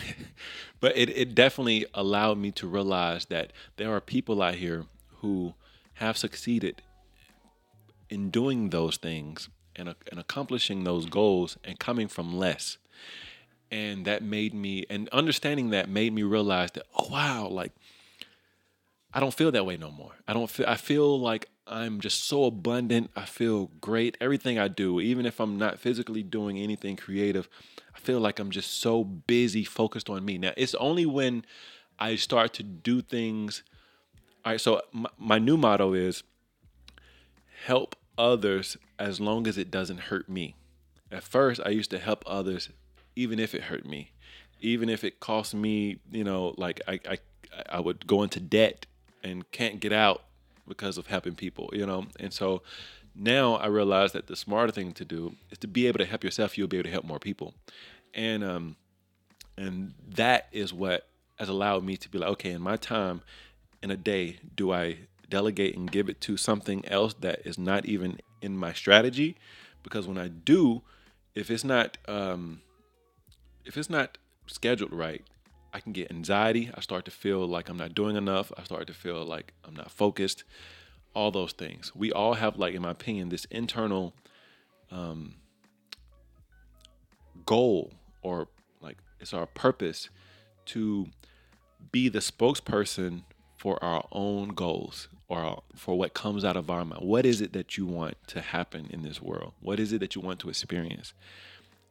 but 0.80 0.98
it 0.98 1.10
it 1.10 1.36
definitely 1.36 1.86
allowed 1.94 2.38
me 2.38 2.52
to 2.52 2.68
realize 2.68 3.26
that 3.26 3.54
there 3.78 3.92
are 3.94 4.02
people 4.02 4.42
out 4.42 4.56
here 4.56 4.86
who 5.22 5.54
have 5.96 6.18
succeeded 6.18 6.82
in 8.10 8.30
doing 8.30 8.70
those 8.70 8.98
things 8.98 9.50
and, 9.76 9.94
and 10.10 10.20
accomplishing 10.20 10.84
those 10.84 11.06
goals 11.06 11.58
and 11.64 11.80
coming 11.80 12.08
from 12.08 12.38
less. 12.38 12.78
And 13.72 14.06
that 14.06 14.24
made 14.24 14.54
me, 14.54 14.86
and 14.90 15.10
understanding 15.10 15.72
that 15.72 15.90
made 15.90 16.14
me 16.14 16.24
realize 16.24 16.72
that, 16.72 16.86
oh, 16.98 17.08
wow, 17.10 17.48
like, 17.48 17.72
I 19.14 19.20
don't 19.20 19.34
feel 19.34 19.52
that 19.52 19.66
way 19.66 19.78
no 19.78 19.92
more. 19.92 20.12
I 20.28 20.34
don't 20.34 20.50
feel, 20.50 20.68
I 20.68 20.76
feel 20.76 21.20
like 21.20 21.50
I'm 21.68 22.00
just 22.00 22.26
so 22.26 22.46
abundant. 22.46 23.10
I 23.16 23.26
feel 23.26 23.72
great. 23.82 24.18
Everything 24.22 24.60
I 24.60 24.68
do, 24.68 25.00
even 25.00 25.26
if 25.26 25.40
I'm 25.40 25.58
not 25.58 25.80
physically 25.80 26.22
doing 26.22 26.60
anything 26.60 26.96
creative, 26.96 27.50
I 27.96 28.00
feel 28.00 28.20
like 28.20 28.40
I'm 28.40 28.52
just 28.52 28.80
so 28.82 29.04
busy, 29.04 29.64
focused 29.64 30.10
on 30.10 30.24
me. 30.26 30.38
Now, 30.38 30.52
it's 30.58 30.76
only 30.76 31.06
when 31.06 31.46
I 31.98 32.18
start 32.18 32.54
to 32.56 32.64
do 32.64 33.02
things. 33.02 33.64
All 34.44 34.52
right, 34.52 34.62
so 34.62 34.82
my, 34.92 35.10
my 35.18 35.40
new 35.40 35.58
motto 35.58 35.94
is 35.94 36.24
help 37.66 37.96
others 38.18 38.78
as 39.00 39.20
long 39.20 39.48
as 39.48 39.58
it 39.58 39.72
doesn't 39.72 39.98
hurt 39.98 40.30
me. 40.30 40.56
At 41.12 41.24
first, 41.24 41.60
I 41.66 41.70
used 41.70 41.90
to 41.92 42.00
help 42.00 42.24
others 42.28 42.70
even 43.16 43.40
if 43.40 43.56
it 43.56 43.64
hurt 43.64 43.86
me, 43.86 44.12
even 44.60 44.88
if 44.88 45.04
it 45.04 45.20
cost 45.20 45.56
me, 45.56 45.98
you 46.12 46.24
know, 46.24 46.54
like 46.58 46.80
I, 46.88 47.00
I, 47.10 47.18
I 47.70 47.80
would 47.80 48.06
go 48.06 48.22
into 48.22 48.40
debt 48.40 48.86
and 49.24 49.50
can't 49.52 49.80
get 49.80 49.92
out 49.92 50.24
because 50.68 50.98
of 50.98 51.08
helping 51.08 51.34
people, 51.34 51.70
you 51.74 51.86
know. 51.86 52.06
And 52.20 52.32
so 52.32 52.62
now 53.16 53.56
I 53.56 53.68
realize 53.68 54.12
that 54.12 54.28
the 54.28 54.36
smarter 54.36 54.72
thing 54.72 54.94
to 54.94 55.06
do 55.06 55.36
is 55.50 55.58
to 55.60 55.68
be 55.68 55.88
able 55.88 56.00
to 56.00 56.06
help 56.06 56.24
yourself. 56.24 56.58
You'll 56.58 56.68
be 56.68 56.78
able 56.78 56.90
to 56.90 56.92
help 56.92 57.06
more 57.06 57.20
people, 57.20 57.56
and 58.14 58.44
um, 58.44 58.76
and 59.58 59.94
that 60.08 60.50
is 60.52 60.72
what 60.74 61.08
has 61.40 61.50
allowed 61.50 61.84
me 61.84 61.98
to 61.98 62.10
be 62.10 62.18
like, 62.20 62.30
okay, 62.32 62.52
in 62.52 62.62
my 62.62 62.78
time 62.78 63.22
in 63.82 63.92
a 63.92 63.98
day, 63.98 64.38
do 64.56 64.72
I 64.72 64.98
delegate 65.30 65.76
and 65.76 65.92
give 65.92 66.10
it 66.10 66.22
to 66.22 66.38
something 66.38 66.86
else 66.88 67.14
that 67.22 67.42
is 67.46 67.58
not 67.58 67.86
even 67.86 68.20
in 68.42 68.58
my 68.58 68.74
strategy 68.74 69.36
because 69.84 70.08
when 70.08 70.18
I 70.18 70.28
do, 70.28 70.82
if 71.34 71.52
it's 71.52 71.64
not 71.64 71.98
um, 72.08 72.62
if 73.66 73.78
it's 73.78 73.90
not 73.90 74.18
scheduled 74.48 74.94
right, 74.94 75.24
I 75.74 75.80
can 75.80 75.92
get 75.92 76.12
anxiety. 76.12 76.72
I 76.74 76.82
start 76.82 77.06
to 77.06 77.12
feel 77.12 77.46
like 77.48 77.70
I'm 77.70 77.78
not 77.78 77.94
doing 77.94 78.16
enough. 78.16 78.52
I 78.58 78.64
start 78.64 78.88
to 78.88 78.94
feel 78.94 79.24
like 79.26 79.54
I'm 79.64 79.76
not 79.76 79.92
focused. 79.92 80.44
All 81.14 81.32
those 81.32 81.54
things. 81.54 81.96
We 81.96 82.12
all 82.12 82.34
have, 82.34 82.58
like, 82.58 82.74
in 82.74 82.82
my 82.82 82.92
opinion, 82.92 83.30
this 83.30 83.46
internal 83.46 84.14
um, 84.92 85.36
goal 87.46 87.94
or 88.22 88.48
like 88.82 88.98
it's 89.20 89.34
our 89.34 89.46
purpose 89.46 90.10
to 90.66 91.08
be 91.92 92.10
the 92.10 92.20
spokesperson 92.20 93.24
for 93.58 93.82
our 93.84 94.06
own 94.12 94.50
goals 94.50 95.08
or 95.28 95.64
for 95.76 95.98
what 95.98 96.14
comes 96.14 96.46
out 96.46 96.56
of 96.56 96.70
our 96.70 96.86
mind. 96.86 97.04
What 97.04 97.26
is 97.26 97.42
it 97.42 97.54
that 97.54 97.78
you 97.78 97.86
want 97.86 98.16
to 98.28 98.42
happen 98.42 98.88
in 98.90 99.02
this 99.02 99.22
world? 99.22 99.54
What 99.60 99.80
is 99.80 99.92
it 99.92 100.00
that 100.00 100.16
you 100.16 100.22
want 100.22 100.40
to 100.42 100.50
experience? 100.50 101.14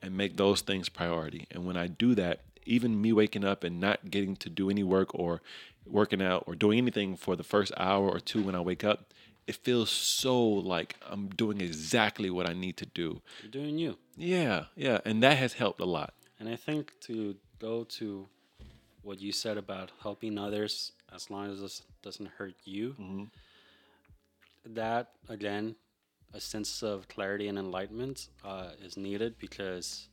And 0.01 0.17
make 0.17 0.37
those 0.37 0.61
things 0.61 0.89
priority. 0.89 1.47
And 1.51 1.65
when 1.65 1.77
I 1.77 1.87
do 1.87 2.15
that, 2.15 2.41
even 2.67 3.01
me 3.01 3.13
waking 3.13 3.45
up 3.45 3.65
and 3.65 3.81
not 3.81 4.11
getting 4.11 4.37
to 4.37 4.49
do 4.49 4.71
any 4.71 4.83
work 4.83 5.15
or 5.15 5.41
working 5.87 6.23
out 6.23 6.45
or 6.47 6.55
doing 6.55 6.79
anything 6.79 7.17
for 7.17 7.37
the 7.37 7.43
first 7.43 7.73
hour 7.77 8.09
or 8.09 8.21
two 8.21 8.43
when 8.43 8.55
I 8.55 8.61
wake 8.61 8.85
up, 8.85 9.13
it 9.47 9.57
feels 9.57 9.91
so 9.91 10.43
like 10.43 10.97
I'm 11.09 11.29
doing 11.29 11.61
exactly 11.61 12.31
what 12.31 12.49
I 12.49 12.53
need 12.53 12.77
to 12.79 12.87
do. 12.87 13.21
You're 13.43 13.51
doing 13.51 13.79
you. 13.79 13.99
Yeah, 14.17 14.65
yeah. 14.77 15.01
And 15.05 15.23
that 15.23 15.37
has 15.37 15.55
helped 15.55 15.81
a 15.81 15.85
lot. 15.85 16.15
And 16.39 16.49
I 16.49 16.57
think 16.57 16.93
to 17.03 17.37
go 17.59 17.85
to 17.85 18.29
what 19.03 19.21
you 19.21 19.33
said 19.33 19.59
about 19.59 19.91
helping 20.03 20.39
others 20.39 20.93
as 21.15 21.31
long 21.31 21.51
as 21.51 21.61
this 21.61 21.83
doesn't 22.03 22.29
hurt 22.37 22.55
you. 22.65 22.91
Mm-hmm. 22.91 23.25
That 24.75 25.11
again, 25.29 25.77
a 26.33 26.41
sense 26.41 26.83
of 26.83 27.07
clarity 27.09 27.49
and 27.49 27.59
enlightenment 27.59 28.29
uh, 28.45 28.71
is 28.83 28.97
needed 28.97 29.39
because 29.39 30.09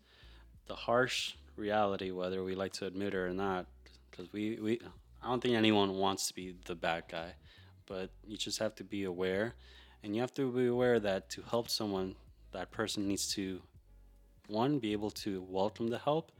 the 0.68 0.76
harsh 0.76 1.34
reality, 1.56 2.12
whether 2.12 2.44
we 2.44 2.56
like 2.56 2.74
to 2.74 2.86
admit 2.86 3.14
it 3.14 3.18
or 3.18 3.34
not, 3.34 3.66
because 4.10 4.32
we, 4.32 4.60
we 4.62 4.80
I 5.24 5.28
don't 5.28 5.42
think 5.42 5.56
anyone 5.56 5.96
wants 5.96 6.28
to 6.28 6.34
be 6.34 6.56
the 6.66 6.76
bad 6.76 7.04
guy, 7.10 7.34
but 7.88 8.12
you 8.26 8.38
just 8.38 8.60
have 8.60 8.76
to 8.76 8.84
be 8.84 9.06
aware, 9.06 9.56
and 10.04 10.16
you 10.16 10.22
have 10.22 10.34
to 10.36 10.52
be 10.52 10.68
aware 10.68 11.00
that 11.00 11.30
to 11.32 11.42
help 11.50 11.70
someone, 11.70 12.16
that 12.52 12.72
person 12.72 13.08
needs 13.08 13.34
to 13.36 13.62
one 14.48 14.80
be 14.80 14.92
able 14.92 15.12
to 15.12 15.46
welcome 15.48 15.88
the 15.88 15.98
help, 15.98 16.32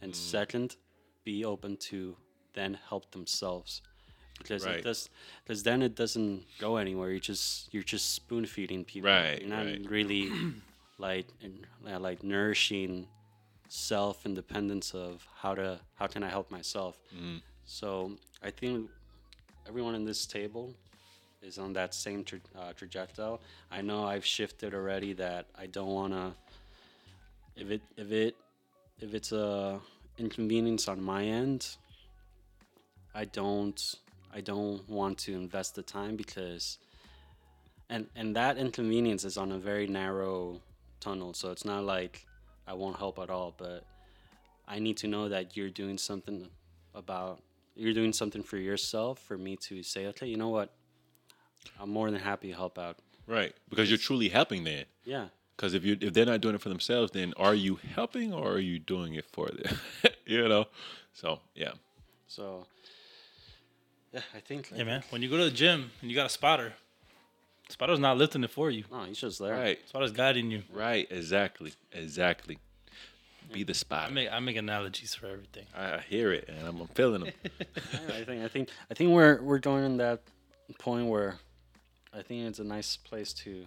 and 0.00 0.14
second, 0.14 0.76
be 1.24 1.44
open 1.44 1.76
to 1.76 2.16
then 2.54 2.78
help 2.88 3.10
themselves 3.10 3.82
because 4.38 4.64
Right. 4.66 4.76
it 4.76 4.84
does 4.84 5.10
because 5.44 5.62
then 5.62 5.82
it 5.82 5.94
doesn't 5.94 6.44
go 6.58 6.76
anywhere 6.76 7.10
you 7.10 7.20
just 7.20 7.72
you're 7.72 7.82
just 7.82 8.14
spoon 8.14 8.46
feeding 8.46 8.84
people 8.84 9.10
Right, 9.10 9.40
you're 9.40 9.48
not 9.50 9.64
right. 9.66 9.80
really 9.90 10.30
like 10.98 11.26
uh, 11.86 11.98
like 11.98 12.22
nourishing 12.22 13.06
self 13.68 14.24
independence 14.24 14.94
of 14.94 15.26
how 15.42 15.54
to 15.54 15.80
how 15.94 16.06
can 16.06 16.22
i 16.22 16.28
help 16.28 16.50
myself 16.50 16.98
Mm-hmm. 17.14 17.38
so 17.64 18.12
i 18.42 18.50
think 18.50 18.88
everyone 19.66 19.94
in 19.94 20.04
this 20.04 20.26
table 20.26 20.74
is 21.42 21.58
on 21.58 21.72
that 21.74 21.94
same 21.94 22.24
tra- 22.24 22.40
uh, 22.58 22.72
trajectory 22.72 23.38
i 23.70 23.80
know 23.82 24.04
i've 24.04 24.24
shifted 24.24 24.74
already 24.74 25.12
that 25.12 25.46
i 25.56 25.66
don't 25.66 25.92
want 26.00 26.12
to 26.12 26.32
if 27.56 27.70
it 27.70 27.82
if 27.96 28.10
it 28.10 28.36
if 29.00 29.14
it's 29.14 29.32
a 29.32 29.80
inconvenience 30.18 30.88
on 30.88 31.00
my 31.02 31.22
end 31.24 31.76
i 33.14 33.24
don't 33.24 33.96
i 34.34 34.40
don't 34.40 34.88
want 34.88 35.18
to 35.18 35.34
invest 35.34 35.74
the 35.74 35.82
time 35.82 36.16
because 36.16 36.78
and 37.90 38.06
and 38.16 38.36
that 38.36 38.56
inconvenience 38.58 39.24
is 39.24 39.36
on 39.36 39.52
a 39.52 39.58
very 39.58 39.86
narrow 39.86 40.60
tunnel 41.00 41.32
so 41.34 41.50
it's 41.50 41.64
not 41.64 41.84
like 41.84 42.26
i 42.66 42.72
won't 42.72 42.96
help 42.98 43.18
at 43.18 43.30
all 43.30 43.54
but 43.56 43.84
i 44.66 44.78
need 44.78 44.96
to 44.96 45.06
know 45.06 45.28
that 45.28 45.56
you're 45.56 45.70
doing 45.70 45.98
something 45.98 46.48
about 46.94 47.40
you're 47.74 47.94
doing 47.94 48.12
something 48.12 48.42
for 48.42 48.56
yourself 48.56 49.18
for 49.20 49.38
me 49.38 49.56
to 49.56 49.82
say 49.82 50.06
okay 50.06 50.26
you 50.26 50.36
know 50.36 50.48
what 50.48 50.72
i'm 51.80 51.90
more 51.90 52.10
than 52.10 52.20
happy 52.20 52.48
to 52.48 52.54
help 52.54 52.78
out 52.78 52.98
Right. 53.28 53.54
Because 53.68 53.90
you're 53.90 53.98
truly 53.98 54.30
helping 54.30 54.64
then. 54.64 54.86
yeah 55.04 55.26
Because 55.54 55.74
if 55.74 55.84
you 55.84 55.98
if 56.00 56.14
they're 56.14 56.24
not 56.24 56.40
doing 56.40 56.54
it 56.54 56.62
for 56.62 56.70
themselves, 56.70 57.12
then 57.12 57.34
are 57.36 57.54
you 57.54 57.78
helping 57.94 58.32
or 58.32 58.52
are 58.52 58.58
you 58.58 58.78
doing 58.78 59.12
it 59.16 59.26
for 59.30 59.48
them? 59.48 59.78
you 60.24 60.48
know. 60.48 60.64
So 61.12 61.40
yeah. 61.54 61.72
so 62.26 62.66
yeah 64.12 64.20
i 64.34 64.40
think 64.40 64.72
Hey 64.74 64.84
man, 64.84 65.02
when 65.10 65.22
you 65.22 65.28
go 65.28 65.36
to 65.36 65.44
the 65.44 65.50
gym 65.50 65.90
and 66.00 66.10
you 66.10 66.16
got 66.16 66.26
a 66.26 66.30
spotter, 66.30 66.72
spotter's 67.68 67.98
not 67.98 68.16
lifting 68.16 68.44
it 68.44 68.50
for 68.50 68.70
you. 68.70 68.84
no 68.90 69.04
he's 69.04 69.18
just 69.18 69.38
there 69.38 69.54
Right. 69.54 69.78
Spotter's 69.88 70.12
guiding 70.12 70.50
you. 70.50 70.62
Right. 70.72 71.06
Exactly. 71.10 71.72
Exactly. 71.92 72.58
be 73.52 73.62
the 73.64 73.74
spot. 73.74 74.08
I 74.08 74.10
make 74.12 74.28
I 74.32 74.38
make 74.40 74.56
analogies 74.56 75.14
for 75.14 75.26
everything. 75.26 75.66
I, 75.76 75.94
I 75.96 76.00
hear 76.08 76.32
it 76.32 76.48
and 76.48 76.66
I'm, 76.66 76.80
I'm 76.80 76.88
feeling 76.88 77.24
them. 77.24 77.32
I 78.08 78.24
think 78.24 78.44
I 78.44 78.48
think 78.48 78.68
I 78.90 78.94
think 78.94 79.10
we're 79.10 79.40
we're 79.42 79.58
going 79.58 79.84
in 79.84 79.96
that 79.98 80.20
point 80.78 81.06
where 81.06 81.36
I 82.12 82.22
think 82.22 82.46
it's 82.48 82.58
a 82.58 82.64
nice 82.64 82.96
place 82.96 83.32
to 83.44 83.64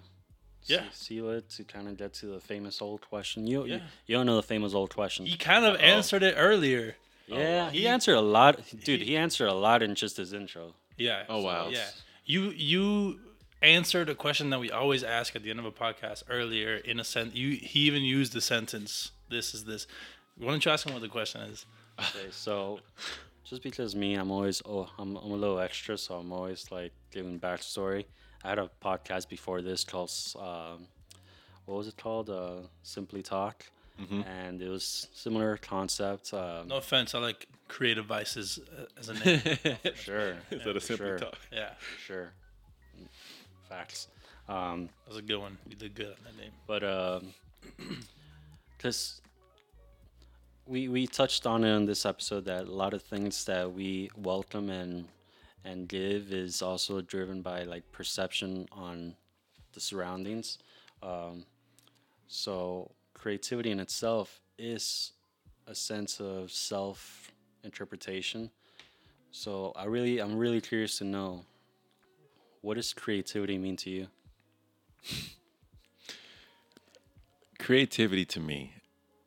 Yeah. 0.65 0.83
seal 0.93 1.29
it 1.31 1.49
to 1.51 1.63
kind 1.63 1.87
of 1.87 1.97
get 1.97 2.13
to 2.15 2.25
the 2.27 2.39
famous 2.39 2.81
old 2.81 3.01
question. 3.09 3.45
You 3.47 3.65
you, 3.65 3.73
Yeah. 3.75 3.79
you 4.07 4.15
don't 4.15 4.25
know 4.25 4.35
the 4.35 4.43
famous 4.55 4.73
old 4.73 4.93
question. 4.95 5.25
He 5.25 5.37
kind 5.37 5.65
of 5.65 5.75
answered 5.79 6.23
it 6.23 6.35
earlier. 6.37 6.95
Yeah, 7.39 7.69
he 7.71 7.79
he- 7.81 7.87
answered 7.87 8.15
a 8.15 8.21
lot, 8.21 8.59
dude. 8.83 8.99
he- 9.01 9.07
He 9.07 9.17
answered 9.17 9.47
a 9.47 9.53
lot 9.53 9.81
in 9.83 9.95
just 9.95 10.17
his 10.17 10.33
intro. 10.33 10.73
Yeah. 10.97 11.23
Oh, 11.29 11.41
wow. 11.41 11.69
Yeah. 11.69 11.87
You 12.25 12.51
you 12.51 13.19
answered 13.61 14.09
a 14.09 14.15
question 14.15 14.49
that 14.49 14.59
we 14.59 14.71
always 14.71 15.03
ask 15.03 15.35
at 15.35 15.43
the 15.43 15.49
end 15.49 15.59
of 15.59 15.65
a 15.65 15.71
podcast 15.71 16.23
earlier 16.29 16.75
in 16.77 16.99
a 16.99 17.03
sent 17.03 17.35
you 17.35 17.51
he 17.55 17.81
even 17.81 18.01
used 18.03 18.33
the 18.33 18.41
sentence 18.41 19.11
this 19.29 19.53
is 19.53 19.65
this. 19.65 19.87
Why 20.37 20.47
don't 20.51 20.63
you 20.65 20.71
ask 20.71 20.85
him 20.85 20.93
what 20.93 21.01
the 21.01 21.09
question 21.09 21.41
is? 21.41 21.65
Okay, 21.99 22.27
so 22.31 22.79
just 23.43 23.61
because 23.63 23.95
me, 23.95 24.15
I'm 24.15 24.31
always 24.31 24.61
oh, 24.65 24.89
I'm, 24.97 25.15
I'm 25.17 25.31
a 25.31 25.35
little 25.35 25.59
extra, 25.59 25.97
so 25.97 26.15
I'm 26.15 26.31
always 26.31 26.71
like 26.71 26.91
giving 27.11 27.39
backstory. 27.39 28.05
I 28.43 28.49
had 28.49 28.59
a 28.59 28.69
podcast 28.83 29.29
before 29.29 29.61
this 29.61 29.83
called 29.83 30.11
um, 30.39 30.87
what 31.65 31.77
was 31.77 31.87
it 31.87 31.97
called? 31.97 32.29
Uh, 32.29 32.61
Simply 32.83 33.21
Talk, 33.21 33.65
and 33.99 34.61
it 34.61 34.67
was 34.69 35.07
similar 35.13 35.57
concept. 35.57 36.33
Um, 36.33 36.67
No 36.67 36.77
offense, 36.77 37.13
I 37.15 37.19
like 37.19 37.47
creative 37.67 38.05
vices 38.05 38.59
uh, 38.77 38.85
as 38.99 39.09
a 39.09 39.13
name. 39.13 39.41
Sure, 39.95 40.35
Instead 40.51 40.75
of 40.75 40.81
for 40.83 40.87
simply 40.87 41.05
sure, 41.07 41.17
talk. 41.19 41.37
yeah. 41.51 41.73
sure, 42.05 42.31
facts. 43.69 44.07
Um, 44.49 44.89
That 45.05 45.09
was 45.09 45.17
a 45.17 45.21
good 45.21 45.37
one. 45.39 45.57
You 45.69 45.75
did 45.75 45.93
good 45.95 46.07
on 46.07 46.15
that 46.25 46.37
name. 46.37 46.51
but 46.67 47.21
because 48.77 49.21
we 50.65 50.87
we 50.87 51.05
touched 51.07 51.45
on 51.45 51.63
it 51.63 51.75
in 51.75 51.85
this 51.85 52.05
episode 52.05 52.45
that 52.45 52.65
a 52.65 52.71
lot 52.71 52.93
of 52.93 53.01
things 53.03 53.45
that 53.45 53.71
we 53.71 54.09
welcome 54.17 54.69
and 54.69 55.07
and 55.63 55.87
give 55.87 56.33
is 56.33 56.61
also 56.61 57.01
driven 57.01 57.41
by 57.41 57.63
like 57.63 57.89
perception 57.91 58.67
on 58.71 59.15
the 59.73 59.79
surroundings. 59.79 60.57
Um, 61.03 61.45
so 62.27 62.91
creativity 63.21 63.69
in 63.69 63.79
itself 63.79 64.41
is 64.57 65.11
a 65.67 65.75
sense 65.75 66.19
of 66.19 66.51
self 66.51 67.31
interpretation. 67.63 68.49
So 69.31 69.73
I 69.75 69.85
really 69.85 70.19
I'm 70.19 70.37
really 70.37 70.59
curious 70.59 70.97
to 70.97 71.03
know 71.03 71.45
what 72.61 72.75
does 72.75 72.93
creativity 72.93 73.57
mean 73.59 73.77
to 73.77 73.89
you? 73.89 74.07
Creativity 77.59 78.25
to 78.25 78.39
me, 78.39 78.73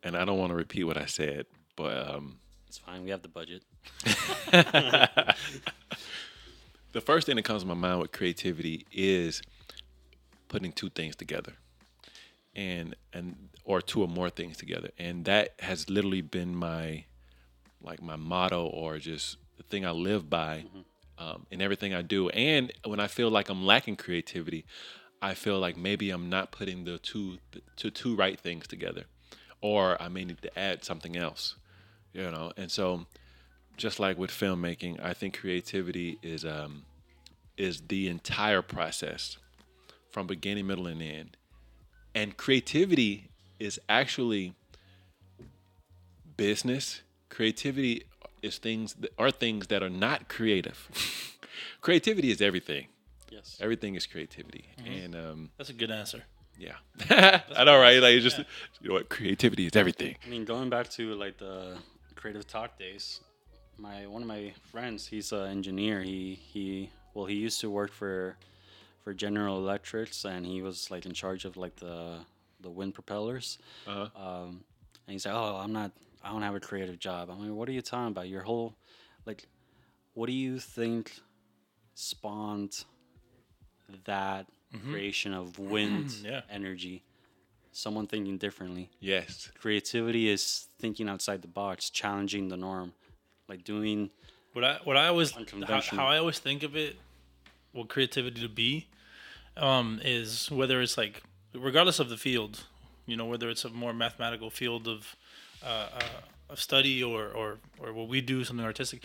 and 0.03 0.17
I 0.17 0.25
don't 0.25 0.39
want 0.39 0.51
to 0.51 0.57
repeat 0.57 0.85
what 0.85 0.97
I 0.97 1.07
said, 1.07 1.47
but 1.77 2.15
um, 2.15 2.39
It's 2.67 2.79
fine. 2.79 3.05
We 3.05 3.11
have 3.11 3.23
the 3.23 3.29
budget. 3.29 3.63
the 6.93 7.01
first 7.01 7.27
thing 7.27 7.37
that 7.37 7.45
comes 7.45 7.63
to 7.63 7.69
my 7.69 7.75
mind 7.75 8.01
with 8.01 8.11
creativity 8.11 8.87
is 8.91 9.41
putting 10.49 10.73
two 10.73 10.91
things 10.91 11.15
together 11.15 11.53
and 12.57 12.95
and 13.13 13.49
or 13.65 13.81
two 13.81 14.03
or 14.03 14.09
more 14.09 14.31
things 14.31 14.57
together. 14.57 14.91
And 14.99 15.25
that 15.25 15.55
has 15.61 15.89
literally 15.89 16.21
been 16.21 16.55
my 16.55 17.05
like 17.83 18.03
my 18.03 18.17
motto 18.17 18.67
or 18.67 18.99
just 18.99 19.37
the 19.57 19.63
thing 19.65 19.85
i 19.85 19.91
live 19.91 20.29
by 20.31 20.65
um, 21.19 21.47
in 21.51 21.61
everything 21.61 21.95
i 21.95 22.03
do. 22.03 22.29
And 22.31 22.73
when 22.85 23.01
i 23.01 23.07
feel 23.07 23.31
like 23.31 23.49
i'm 23.49 23.65
lacking 23.65 23.97
creativity 23.97 24.65
i 25.23 25.35
feel 25.35 25.59
like 25.59 25.77
maybe 25.77 26.11
i'm 26.11 26.29
not 26.29 26.51
putting 26.51 26.85
the 26.85 26.99
two 26.99 27.39
the 27.53 27.61
two, 27.77 27.91
two 27.91 28.17
right 28.17 28.39
things 28.39 28.67
together 28.67 29.05
or 29.61 30.01
i 30.03 30.09
may 30.09 30.25
need 30.25 30.41
to 30.43 30.59
add 30.59 30.85
something 30.85 31.17
else 31.17 31.57
you 32.13 32.31
know? 32.31 32.53
And 32.57 32.71
so 32.71 33.07
just 33.77 33.99
like 34.01 34.17
with 34.19 34.31
filmmaking 34.31 35.03
i 35.03 35.13
think 35.13 35.39
creativity 35.39 36.19
is 36.23 36.45
um 36.45 36.85
is 37.57 37.83
the 37.89 38.09
entire 38.09 38.63
process 38.63 39.37
from 40.11 40.27
beginning, 40.27 40.67
middle, 40.67 40.87
and 40.87 41.03
end. 41.03 41.37
And 42.15 42.37
creativity 42.37 43.31
is 43.59 43.81
actually 43.89 44.55
business. 46.37 47.03
Creativity 47.29 48.05
is 48.43 48.59
things 48.59 48.95
that 48.95 49.13
are 49.19 49.31
things 49.31 49.67
that 49.69 49.83
are 49.83 49.91
not 49.91 50.29
creative. 50.29 50.89
creativity 51.81 52.31
is 52.31 52.41
everything. 52.41 52.87
Yes. 53.31 53.59
Everything 53.61 53.95
is 53.95 54.07
creativity. 54.07 54.67
And 54.87 55.15
um, 55.17 55.51
That's 55.59 55.71
a 55.71 55.73
good 55.73 55.91
answer. 55.91 56.23
yeah, 56.59 56.77
I 57.11 57.65
know, 57.65 57.79
right? 57.79 58.01
Like, 58.01 58.15
it's 58.15 58.23
just 58.23 58.39
you 58.81 58.89
know 58.89 58.95
what? 58.95 59.09
Creativity 59.09 59.67
is 59.67 59.75
everything. 59.75 60.15
I 60.25 60.29
mean, 60.29 60.45
going 60.45 60.71
back 60.71 60.89
to 60.91 61.15
like 61.15 61.39
the 61.39 61.77
creative 62.15 62.47
talk 62.47 62.79
days, 62.79 63.21
my 63.77 64.07
one 64.07 64.23
of 64.23 64.29
my 64.29 64.53
friends, 64.71 65.07
he's 65.07 65.33
an 65.33 65.47
engineer. 65.49 66.01
He 66.03 66.35
he 66.35 66.91
well, 67.15 67.27
he 67.27 67.35
used 67.35 67.61
to 67.61 67.71
work 67.71 67.93
for 67.93 68.37
for 69.05 69.13
General 69.15 69.59
Electrics, 69.59 70.25
and 70.25 70.45
he 70.47 70.63
was 70.63 70.91
like 70.91 71.05
in 71.07 71.13
charge 71.13 71.45
of 71.45 71.57
like 71.57 71.77
the 71.77 72.17
the 72.61 72.71
wind 72.71 72.95
propellers. 72.95 73.59
Uh-huh. 73.87 74.09
Um, 74.17 74.65
and 75.07 75.13
he's 75.13 75.27
like, 75.27 75.35
"Oh, 75.35 75.57
I'm 75.63 75.73
not. 75.73 75.93
I 76.23 76.31
don't 76.31 76.43
have 76.43 76.55
a 76.55 76.61
creative 76.61 76.99
job." 76.99 77.29
I'm 77.31 77.39
like, 77.41 77.51
"What 77.57 77.69
are 77.69 77.73
you 77.73 77.83
talking 77.83 78.09
about? 78.09 78.29
Your 78.29 78.43
whole 78.43 78.75
like, 79.27 79.47
what 80.15 80.27
do 80.27 80.33
you 80.33 80.59
think 80.59 81.13
spawned 81.95 82.85
that 84.07 84.47
creation 84.89 85.33
of 85.35 85.59
wind 85.59 86.15
Yeah. 86.25 86.41
energy?" 86.51 87.05
Someone 87.73 88.07
thinking 88.07 88.39
differently 88.39 88.89
Yes. 89.01 89.51
creativity 89.59 90.29
is 90.29 90.69
thinking 90.79 91.09
outside 91.09 91.43
the 91.43 91.49
box, 91.49 91.91
challenging 91.91 92.49
the 92.49 92.57
norm, 92.57 92.93
like 93.49 93.65
doing. 93.65 94.11
What 94.53 94.65
I 94.65 94.79
what 94.85 94.97
I 94.97 95.09
always 95.09 95.33
how, 95.33 95.81
how 95.81 96.07
I 96.07 96.19
always 96.19 96.39
think 96.39 96.63
of 96.63 96.77
it, 96.77 96.97
what 97.73 97.89
creativity 97.89 98.41
to 98.43 98.49
be, 98.49 98.87
um, 99.57 100.01
is 100.05 100.51
whether 100.51 100.81
it's 100.83 100.97
like 100.97 101.23
regardless 101.55 101.99
of 101.99 102.09
the 102.09 102.17
field, 102.17 102.65
you 103.07 103.17
know, 103.17 103.27
whether 103.27 103.49
it's 103.49 103.65
a 103.65 103.71
more 103.71 103.93
mathematical 103.93 104.51
field 104.51 104.89
of 104.89 105.17
uh, 105.63 105.89
uh, 105.95 106.51
of 106.51 106.61
study 106.61 107.03
or 107.03 107.29
or 107.29 107.59
or 107.81 107.93
what 107.93 108.09
we 108.09 108.21
do 108.21 108.45
something 108.45 108.65
artistic. 108.65 109.03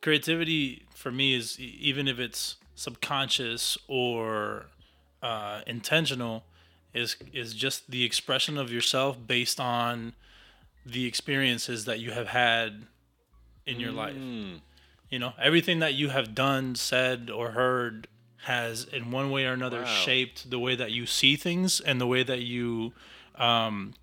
Creativity 0.00 0.84
for 0.94 1.12
me 1.12 1.34
is 1.34 1.58
even 1.60 2.08
if 2.08 2.18
it's 2.18 2.56
subconscious 2.74 3.78
or 3.86 4.66
uh, 5.22 5.60
intentional, 5.66 6.44
is 6.92 7.16
is 7.32 7.54
just 7.54 7.90
the 7.90 8.04
expression 8.04 8.58
of 8.58 8.72
yourself 8.72 9.16
based 9.26 9.60
on 9.60 10.14
the 10.84 11.06
experiences 11.06 11.84
that 11.84 12.00
you 12.00 12.10
have 12.10 12.28
had 12.28 12.86
in 13.66 13.78
your 13.78 13.92
life. 13.92 14.16
You 15.10 15.18
know, 15.18 15.34
everything 15.40 15.78
that 15.80 15.94
you 15.94 16.08
have 16.08 16.34
done, 16.34 16.74
said, 16.74 17.30
or 17.30 17.50
heard 17.50 18.08
has, 18.42 18.84
in 18.84 19.10
one 19.10 19.30
way 19.30 19.44
or 19.46 19.52
another, 19.52 19.82
Wow. 19.82 19.86
shaped 19.86 20.50
the 20.50 20.58
way 20.58 20.74
that 20.76 20.90
you 20.90 21.06
see 21.06 21.36
things 21.36 21.80
and 21.80 22.00
the 22.00 22.06
way 22.06 22.22
that 22.22 22.42
you, 22.42 22.92
um, 23.36 23.94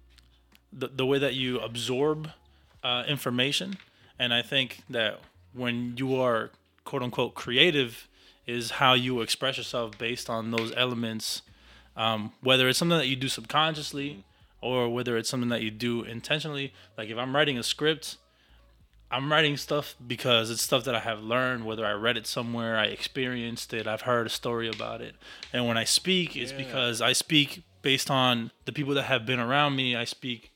the, 0.72 0.88
the 0.88 1.06
way 1.06 1.20
that 1.20 1.36
you 1.36 1.60
absorb 1.60 2.32
uh, 2.84 3.04
information. 3.08 3.78
And 4.18 4.34
I 4.34 4.42
think 4.42 4.82
that 4.90 5.20
when 5.54 5.96
you 5.98 6.16
are 6.16 6.52
quote 6.86 7.04
unquote 7.04 7.36
creative, 7.36 8.08
is 8.48 8.72
how 8.72 8.94
you 8.94 9.22
express 9.22 9.58
yourself 9.58 9.96
based 10.00 10.28
on 10.28 10.50
those 10.50 10.74
elements, 10.76 11.44
um, 11.96 12.32
whether 12.42 12.68
it's 12.68 12.80
something 12.80 12.98
that 12.98 13.08
you 13.08 13.16
do 13.16 13.28
subconsciously 13.28 14.24
or 14.60 14.90
whether 14.90 15.18
it's 15.18 15.30
something 15.30 15.50
that 15.50 15.62
you 15.62 15.70
do 15.70 16.02
intentionally. 16.04 16.74
Like 16.98 17.10
if 17.10 17.18
I'm 17.18 17.36
writing 17.36 17.60
a 17.60 17.64
script, 17.64 18.18
I'm 19.12 19.32
writing 19.32 19.58
stuff 19.58 19.96
because 20.06 20.52
it's 20.52 20.62
stuff 20.62 20.84
that 20.84 20.94
I 20.94 21.00
have 21.00 21.22
learned, 21.22 21.66
whether 21.66 21.86
I 21.86 21.94
read 21.94 22.16
it 22.16 22.28
somewhere, 22.28 22.78
I 22.78 22.86
experienced 22.86 23.74
it, 23.74 23.88
I've 23.88 24.02
heard 24.02 24.28
a 24.28 24.30
story 24.30 24.70
about 24.70 25.02
it. 25.02 25.16
And 25.52 25.68
when 25.68 25.78
I 25.78 25.84
speak, 25.84 26.36
it's 26.36 26.52
because 26.52 27.02
I 27.02 27.14
speak 27.14 27.64
based 27.82 28.12
on 28.12 28.52
the 28.66 28.72
people 28.72 28.94
that 28.94 29.04
have 29.04 29.26
been 29.26 29.40
around 29.40 29.76
me. 29.76 29.96
I 29.96 30.04
speak 30.04 30.52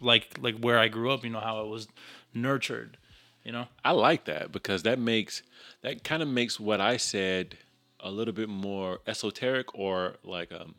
like 0.00 0.38
like 0.40 0.58
where 0.58 0.78
I 0.78 0.88
grew 0.88 1.10
up, 1.10 1.22
you 1.24 1.30
know, 1.30 1.40
how 1.40 1.58
I 1.58 1.68
was 1.68 1.88
nurtured, 2.32 2.96
you 3.44 3.52
know? 3.52 3.66
I 3.84 3.90
like 3.92 4.24
that 4.24 4.52
because 4.52 4.82
that 4.84 4.98
makes 4.98 5.42
that 5.82 6.02
kind 6.02 6.22
of 6.22 6.28
makes 6.28 6.58
what 6.58 6.80
I 6.80 6.96
said 6.96 7.58
a 8.00 8.10
little 8.10 8.34
bit 8.34 8.48
more 8.48 9.00
esoteric 9.06 9.74
or 9.74 10.16
like 10.24 10.50
um 10.52 10.76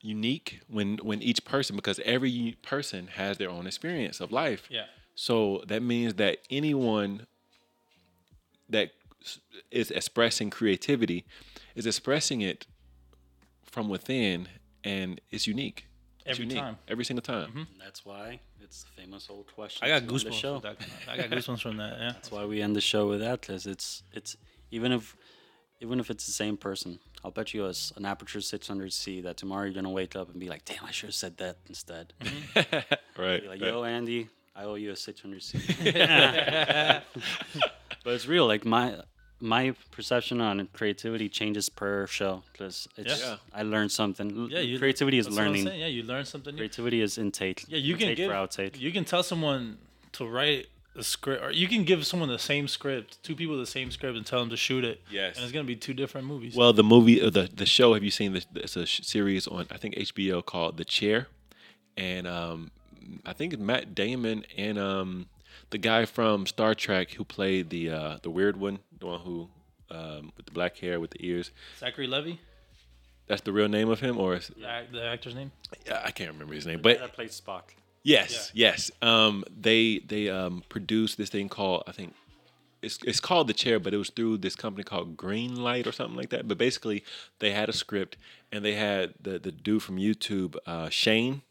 unique 0.00 0.60
when 0.68 0.96
when 1.02 1.22
each 1.22 1.44
person 1.44 1.76
because 1.76 2.00
every 2.04 2.56
person 2.62 3.08
has 3.08 3.38
their 3.38 3.50
own 3.50 3.66
experience 3.66 4.20
of 4.20 4.32
life. 4.32 4.66
Yeah. 4.70 4.86
So 5.20 5.62
that 5.66 5.82
means 5.82 6.14
that 6.14 6.38
anyone 6.48 7.26
that 8.70 8.92
is 9.70 9.90
expressing 9.90 10.48
creativity 10.48 11.26
is 11.74 11.84
expressing 11.84 12.40
it 12.40 12.66
from 13.66 13.90
within 13.90 14.48
and 14.82 15.20
it's 15.30 15.46
unique. 15.46 15.84
It's 16.24 16.38
Every 16.38 16.44
unique 16.46 16.62
time. 16.62 16.78
every 16.88 17.04
single 17.04 17.20
time. 17.20 17.50
Mm-hmm. 17.50 17.62
That's 17.84 18.02
why 18.06 18.40
it's 18.62 18.84
the 18.84 19.02
famous 19.02 19.28
old 19.28 19.52
question. 19.54 19.84
I 19.84 19.88
got 19.88 19.96
to 19.96 20.00
end 20.00 20.08
the 20.08 20.14
goosebumps 20.14 20.32
show. 20.32 20.58
from 20.60 20.76
that. 20.78 20.86
I 21.06 21.16
got 21.18 21.28
goosebumps 21.28 21.60
from 21.60 21.76
that, 21.76 21.98
yeah. 21.98 22.12
That's 22.14 22.30
why 22.30 22.46
we 22.46 22.62
end 22.62 22.74
the 22.74 22.80
show 22.80 23.06
with 23.06 23.20
that, 23.20 23.42
because 23.42 23.66
it's 23.66 24.02
it's 24.14 24.38
even 24.70 24.90
if 24.90 25.14
even 25.82 26.00
if 26.00 26.08
it's 26.08 26.24
the 26.24 26.32
same 26.32 26.56
person, 26.56 26.98
I'll 27.22 27.30
bet 27.30 27.52
you 27.52 27.66
a, 27.66 27.70
s- 27.70 27.92
an 27.94 28.04
Aputure 28.04 28.38
600C 28.40 29.22
that 29.24 29.36
tomorrow 29.36 29.64
you're 29.64 29.74
gonna 29.74 29.90
wake 29.90 30.16
up 30.16 30.30
and 30.30 30.40
be 30.40 30.48
like, 30.48 30.64
damn, 30.64 30.82
I 30.86 30.92
should 30.92 31.08
have 31.08 31.14
said 31.14 31.36
that 31.36 31.58
instead. 31.68 32.14
Mm-hmm. 32.22 32.94
right. 33.22 33.42
Be 33.42 33.48
like, 33.48 33.60
right. 33.60 33.70
yo, 33.70 33.84
Andy, 33.84 34.28
I 34.54 34.64
owe 34.64 34.74
you 34.74 34.90
a 34.90 34.94
600C. 34.94 35.54
but 38.04 38.14
it's 38.14 38.26
real. 38.26 38.46
Like 38.46 38.64
my 38.64 38.96
my 39.40 39.74
perception 39.90 40.40
on 40.40 40.68
creativity 40.72 41.28
changes 41.28 41.68
per 41.68 42.06
show 42.06 42.42
because 42.52 42.88
it's 42.96 43.20
Yeah. 43.22 43.36
I 43.54 43.62
learned 43.62 43.90
something. 43.92 44.48
Yeah, 44.50 44.60
you, 44.60 44.78
creativity 44.78 45.18
is 45.18 45.26
that's 45.26 45.36
what 45.36 45.46
I'm 45.46 45.52
learning. 45.52 45.80
Yeah, 45.80 45.86
you 45.86 46.02
learn 46.02 46.24
something 46.24 46.54
new. 46.54 46.58
Creativity 46.58 47.00
is 47.00 47.16
intake. 47.16 47.64
Yeah, 47.68 47.78
you 47.78 47.96
can 47.96 48.14
give 48.14 48.30
for 48.30 48.36
outtake. 48.36 48.78
you 48.78 48.92
can 48.92 49.04
tell 49.04 49.22
someone 49.22 49.78
to 50.12 50.26
write 50.26 50.66
a 50.96 51.02
script, 51.04 51.42
or 51.42 51.52
you 51.52 51.68
can 51.68 51.84
give 51.84 52.04
someone 52.04 52.28
the 52.28 52.38
same 52.38 52.66
script, 52.68 53.22
two 53.22 53.34
people 53.36 53.56
the 53.56 53.64
same 53.64 53.90
script, 53.92 54.16
and 54.16 54.26
tell 54.26 54.40
them 54.40 54.50
to 54.50 54.56
shoot 54.56 54.84
it. 54.84 55.00
Yes. 55.10 55.36
and 55.36 55.44
it's 55.44 55.52
gonna 55.52 55.64
be 55.64 55.76
two 55.76 55.94
different 55.94 56.26
movies. 56.26 56.54
Well, 56.56 56.72
the 56.72 56.84
movie, 56.84 57.22
uh, 57.22 57.30
the 57.30 57.48
the 57.54 57.66
show. 57.66 57.94
Have 57.94 58.02
you 58.04 58.10
seen 58.10 58.32
this? 58.34 58.46
It's 58.56 58.76
a 58.76 58.84
sh- 58.84 59.00
series 59.04 59.46
on 59.46 59.66
I 59.70 59.78
think 59.78 59.94
HBO 59.94 60.44
called 60.44 60.76
The 60.76 60.84
Chair, 60.84 61.28
and 61.96 62.26
um, 62.26 62.72
I 63.24 63.32
think 63.32 63.58
Matt 63.58 63.94
Damon 63.94 64.44
and 64.56 64.78
um, 64.78 65.26
the 65.70 65.78
guy 65.78 66.04
from 66.04 66.46
Star 66.46 66.74
Trek 66.74 67.12
who 67.12 67.24
played 67.24 67.70
the 67.70 67.90
uh, 67.90 68.18
the 68.22 68.30
weird 68.30 68.56
one, 68.56 68.78
the 68.98 69.06
one 69.06 69.20
who 69.20 69.48
um, 69.90 70.32
with 70.36 70.46
the 70.46 70.52
black 70.52 70.76
hair 70.78 71.00
with 71.00 71.10
the 71.10 71.26
ears. 71.26 71.50
Zachary 71.78 72.06
Levi, 72.06 72.36
That's 73.26 73.42
the 73.42 73.52
real 73.52 73.68
name 73.68 73.88
of 73.90 74.00
him, 74.00 74.18
or 74.18 74.36
is, 74.36 74.48
the, 74.48 74.84
the 74.92 75.04
actor's 75.04 75.34
name. 75.34 75.52
yeah, 75.86 76.02
I 76.04 76.10
can't 76.10 76.30
remember 76.30 76.54
his 76.54 76.66
name, 76.66 76.80
But 76.82 76.98
but 76.98 77.06
that 77.06 77.12
played 77.14 77.30
Spock. 77.30 77.62
Yes, 78.02 78.50
yes. 78.54 78.90
Um, 79.02 79.44
they 79.54 79.98
they 79.98 80.28
um, 80.30 80.62
produced 80.68 81.18
this 81.18 81.28
thing 81.28 81.48
called 81.48 81.84
I 81.86 81.92
think 81.92 82.14
it's 82.82 82.98
it's 83.04 83.20
called 83.20 83.46
the 83.46 83.52
chair, 83.52 83.78
but 83.78 83.92
it 83.92 83.98
was 83.98 84.10
through 84.10 84.38
this 84.38 84.56
company 84.56 84.84
called 84.84 85.16
Green 85.16 85.56
Light 85.56 85.86
or 85.86 85.92
something 85.92 86.16
like 86.16 86.30
that. 86.30 86.48
But 86.48 86.56
basically, 86.56 87.04
they 87.38 87.52
had 87.52 87.68
a 87.68 87.72
script 87.72 88.16
and 88.50 88.64
they 88.64 88.74
had 88.74 89.14
the 89.20 89.38
the 89.38 89.52
dude 89.52 89.82
from 89.82 89.96
YouTube, 89.96 90.56
uh, 90.66 90.88
Shane. 90.88 91.42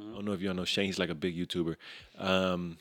I 0.00 0.14
don't 0.14 0.24
know 0.24 0.32
if 0.32 0.40
y'all 0.40 0.54
know 0.54 0.64
Shane. 0.64 0.86
He's 0.86 0.98
like 0.98 1.10
a 1.10 1.14
big 1.14 1.36
YouTuber. 1.36 1.76
Um, 2.18 2.78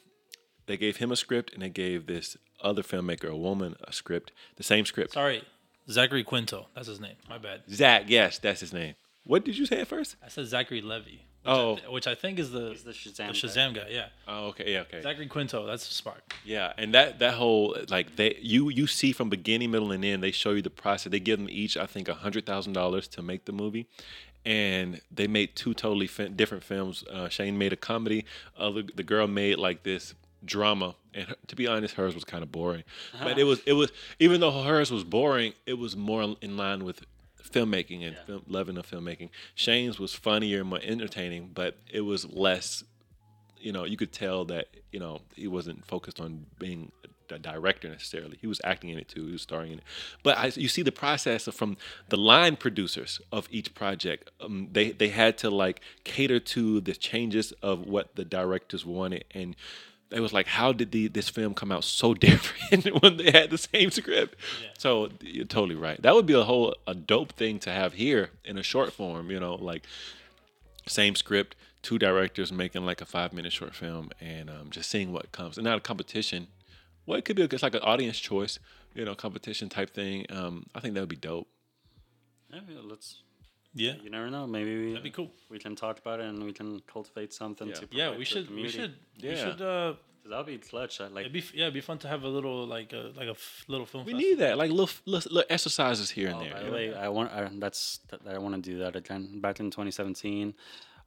they 0.65 0.77
gave 0.77 0.97
him 0.97 1.11
a 1.11 1.15
script 1.15 1.53
and 1.53 1.61
they 1.61 1.69
gave 1.69 2.05
this 2.05 2.37
other 2.61 2.83
filmmaker, 2.83 3.29
a 3.29 3.35
woman, 3.35 3.75
a 3.83 3.93
script. 3.93 4.31
The 4.57 4.63
same 4.63 4.85
script. 4.85 5.13
Sorry, 5.13 5.43
Zachary 5.89 6.23
Quinto. 6.23 6.67
That's 6.75 6.87
his 6.87 6.99
name. 6.99 7.15
My 7.27 7.37
bad. 7.37 7.61
Zach. 7.69 8.03
Yes, 8.07 8.37
that's 8.39 8.59
his 8.61 8.73
name. 8.73 8.95
What 9.23 9.43
did 9.45 9.57
you 9.57 9.65
say 9.65 9.81
at 9.81 9.87
first? 9.87 10.15
I 10.25 10.29
said 10.29 10.45
Zachary 10.47 10.81
Levi. 10.81 11.17
Which 11.41 11.47
Oh. 11.55 11.71
I 11.71 11.75
th- 11.79 11.89
which 11.89 12.07
I 12.07 12.15
think 12.15 12.37
is 12.37 12.51
the 12.51 12.71
He's 12.71 12.83
the 12.83 12.91
Shazam. 12.91 13.15
the 13.15 13.23
guy. 13.23 13.31
Shazam 13.31 13.73
guy. 13.73 13.87
Yeah, 13.89 14.07
Oh, 14.27 14.47
okay, 14.47 14.73
yeah, 14.73 14.81
okay. 14.81 15.01
Zachary 15.01 15.27
Quinto. 15.27 15.65
That's 15.65 15.87
Spock. 16.01 16.17
Yeah, 16.43 16.73
and 16.77 16.93
that 16.93 17.19
that 17.19 17.35
whole 17.35 17.77
like 17.89 18.17
they 18.17 18.37
you 18.41 18.67
you 18.69 18.87
see 18.87 19.13
from 19.13 19.29
beginning, 19.29 19.71
middle, 19.71 19.91
and 19.93 20.03
end. 20.03 20.21
They 20.21 20.31
show 20.31 20.51
you 20.51 20.61
the 20.61 20.69
process. 20.69 21.09
They 21.11 21.19
give 21.21 21.39
them 21.39 21.49
each, 21.49 21.77
I 21.77 21.85
think, 21.85 22.09
a 22.09 22.13
hundred 22.15 22.45
thousand 22.45 22.73
dollars 22.73 23.07
to 23.09 23.21
make 23.21 23.45
the 23.45 23.53
movie, 23.53 23.87
and 24.45 25.01
they 25.11 25.27
made 25.27 25.55
two 25.55 25.73
totally 25.73 26.09
different 26.35 26.63
films. 26.63 27.03
Uh, 27.11 27.29
Shane 27.29 27.57
made 27.57 27.73
a 27.73 27.77
comedy. 27.77 28.25
Uh, 28.57 28.71
the, 28.71 28.89
the 28.95 29.03
girl 29.03 29.27
made 29.27 29.57
like 29.57 29.83
this 29.83 30.13
drama, 30.43 30.95
and 31.13 31.27
her, 31.27 31.35
to 31.47 31.55
be 31.55 31.67
honest, 31.67 31.95
hers 31.95 32.15
was 32.15 32.23
kind 32.23 32.43
of 32.43 32.51
boring. 32.51 32.83
But 33.21 33.37
it 33.37 33.43
was 33.43 33.61
it 33.65 33.73
was 33.73 33.91
even 34.19 34.41
though 34.41 34.63
hers 34.63 34.91
was 34.91 35.03
boring, 35.03 35.53
it 35.65 35.77
was 35.77 35.95
more 35.95 36.35
in 36.41 36.57
line 36.57 36.83
with 36.83 37.05
filmmaking 37.43 38.05
and 38.05 38.17
film, 38.25 38.43
loving 38.47 38.77
of 38.77 38.89
filmmaking. 38.89 39.29
Shane's 39.55 39.99
was 39.99 40.13
funnier, 40.13 40.63
more 40.63 40.79
entertaining, 40.81 41.51
but 41.53 41.77
it 41.91 42.01
was 42.01 42.25
less 42.25 42.83
you 43.61 43.71
know, 43.71 43.83
you 43.83 43.97
could 43.97 44.11
tell 44.11 44.45
that 44.45 44.67
you 44.91 44.99
know 44.99 45.21
he 45.35 45.47
wasn't 45.47 45.85
focused 45.85 46.19
on 46.19 46.45
being 46.57 46.91
director 47.37 47.89
necessarily. 47.89 48.37
He 48.41 48.47
was 48.47 48.59
acting 48.63 48.89
in 48.89 48.97
it 48.97 49.07
too. 49.07 49.25
He 49.25 49.33
was 49.33 49.41
starring 49.41 49.73
in 49.73 49.77
it. 49.79 49.83
But 50.23 50.37
I, 50.37 50.51
you 50.55 50.67
see 50.67 50.81
the 50.81 50.91
process 50.91 51.47
of, 51.47 51.55
from 51.55 51.77
the 52.09 52.17
line 52.17 52.55
producers 52.55 53.21
of 53.31 53.47
each 53.51 53.73
project. 53.75 54.31
Um, 54.41 54.69
they 54.71 54.91
they 54.91 55.09
had 55.09 55.37
to 55.39 55.49
like 55.49 55.81
cater 56.03 56.39
to 56.39 56.81
the 56.81 56.93
changes 56.93 57.51
of 57.61 57.85
what 57.85 58.15
the 58.15 58.25
directors 58.25 58.85
wanted, 58.85 59.25
and 59.31 59.55
it 60.11 60.21
was 60.21 60.33
like, 60.33 60.47
how 60.47 60.73
did 60.73 60.91
the 60.91 61.07
this 61.07 61.29
film 61.29 61.53
come 61.53 61.71
out 61.71 61.83
so 61.83 62.13
different 62.15 63.01
when 63.01 63.17
they 63.17 63.31
had 63.31 63.49
the 63.49 63.57
same 63.57 63.91
script? 63.91 64.35
So 64.77 65.09
you're 65.21 65.45
totally 65.45 65.75
right. 65.75 66.01
That 66.01 66.15
would 66.15 66.25
be 66.25 66.33
a 66.33 66.43
whole 66.43 66.75
a 66.87 66.95
dope 66.95 67.33
thing 67.33 67.59
to 67.59 67.71
have 67.71 67.93
here 67.93 68.31
in 68.43 68.57
a 68.57 68.63
short 68.63 68.91
form. 68.91 69.29
You 69.29 69.39
know, 69.39 69.55
like 69.55 69.83
same 70.87 71.15
script, 71.15 71.55
two 71.81 71.99
directors 71.99 72.51
making 72.51 72.85
like 72.85 73.01
a 73.01 73.05
five 73.05 73.33
minute 73.33 73.53
short 73.53 73.75
film, 73.75 74.09
and 74.19 74.49
um, 74.49 74.69
just 74.69 74.89
seeing 74.89 75.11
what 75.11 75.31
comes. 75.31 75.57
And 75.57 75.65
not 75.65 75.77
a 75.77 75.81
competition. 75.81 76.47
Well, 77.09 77.17
it 77.17 77.25
could 77.25 77.35
be 77.35 77.43
it's 77.43 77.63
like 77.63 77.73
an 77.75 77.81
audience 77.81 78.19
choice, 78.19 78.59
you 78.93 79.03
know, 79.03 79.15
competition 79.15 79.67
type 79.69 79.89
thing. 79.89 80.25
Um, 80.29 80.67
I 80.75 80.79
think 80.79 80.93
that 80.93 80.99
would 81.01 81.09
be 81.09 81.15
dope. 81.15 81.47
Yeah, 82.53 82.59
yeah, 82.69 82.79
let's. 82.83 83.23
Yeah, 83.73 83.93
You 84.03 84.09
never 84.09 84.29
know. 84.31 84.47
Maybe 84.47 84.71
we, 84.85 84.87
that'd 84.93 85.03
be 85.03 85.11
cool. 85.11 85.31
we 85.49 85.59
can 85.59 85.75
talk 85.75 85.99
about 85.99 86.19
it 86.19 86.25
and 86.25 86.43
we 86.43 86.53
can 86.53 86.79
cultivate 86.87 87.33
something 87.33 87.67
Yeah. 87.67 87.73
to. 87.75 87.87
Yeah, 87.91 88.09
we 88.09 88.15
to 88.15 88.19
the 88.19 88.25
should. 88.25 88.41
We 88.41 88.47
community. 88.47 88.77
should. 88.77 88.95
We 89.21 89.29
Yeah. 89.29 89.35
should. 89.35 89.61
Uh, 89.61 89.93
'Cause 90.21 90.29
That'll 90.31 90.43
be 90.43 90.57
clutch. 90.57 90.99
I 91.01 91.07
like. 91.07 91.21
it'd 91.21 91.33
be 91.33 91.43
yeah, 91.53 91.63
it'd 91.63 91.73
be 91.73 91.81
fun 91.81 91.97
to 91.99 92.07
have 92.09 92.23
a 92.23 92.27
little 92.27 92.67
like 92.67 92.91
a 92.93 93.11
like 93.15 93.27
a 93.27 93.31
f- 93.31 93.63
little 93.67 93.85
film. 93.85 94.03
We 94.05 94.11
festival. 94.13 94.29
need 94.29 94.39
that, 94.39 94.57
like 94.57 94.69
little 94.69 94.89
little, 95.05 95.31
little 95.33 95.47
exercises 95.49 96.09
here 96.11 96.27
and 96.27 96.37
Oh, 96.37 96.43
there. 96.43 96.53
by 96.53 96.63
the 96.63 96.71
way, 96.71 96.93
I 96.93 97.07
want. 97.07 97.31
I, 97.31 97.49
that's. 97.53 97.99
that- 98.09 98.21
I 98.27 98.37
want 98.37 98.53
to 98.55 98.61
do 98.61 98.79
that 98.79 98.95
again. 98.97 99.39
Back 99.39 99.59
in 99.61 99.71
2017, 99.71 100.53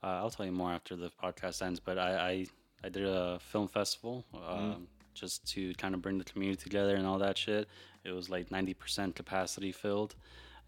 uh, 0.03 0.07
I'll 0.07 0.31
tell 0.31 0.47
you 0.47 0.53
more 0.53 0.73
after 0.73 0.97
the 0.97 1.11
podcast 1.23 1.61
ends. 1.62 1.79
But 1.79 1.99
I, 1.99 2.11
I, 2.31 2.47
I 2.85 2.89
did 2.89 3.05
a 3.05 3.39
film 3.41 3.69
festival 3.69 4.24
um, 4.35 4.89
just 5.14 5.47
to 5.52 5.74
kind 5.74 5.94
of 5.94 6.02
bring 6.02 6.18
the 6.18 6.24
community 6.24 6.62
together 6.62 6.97
and 6.97 7.06
all 7.06 7.18
that 7.18 7.39
shit. 7.39 7.68
It 8.05 8.12
was 8.12 8.28
like 8.28 8.51
90% 8.51 9.14
capacity 9.14 9.72
filled, 9.72 10.14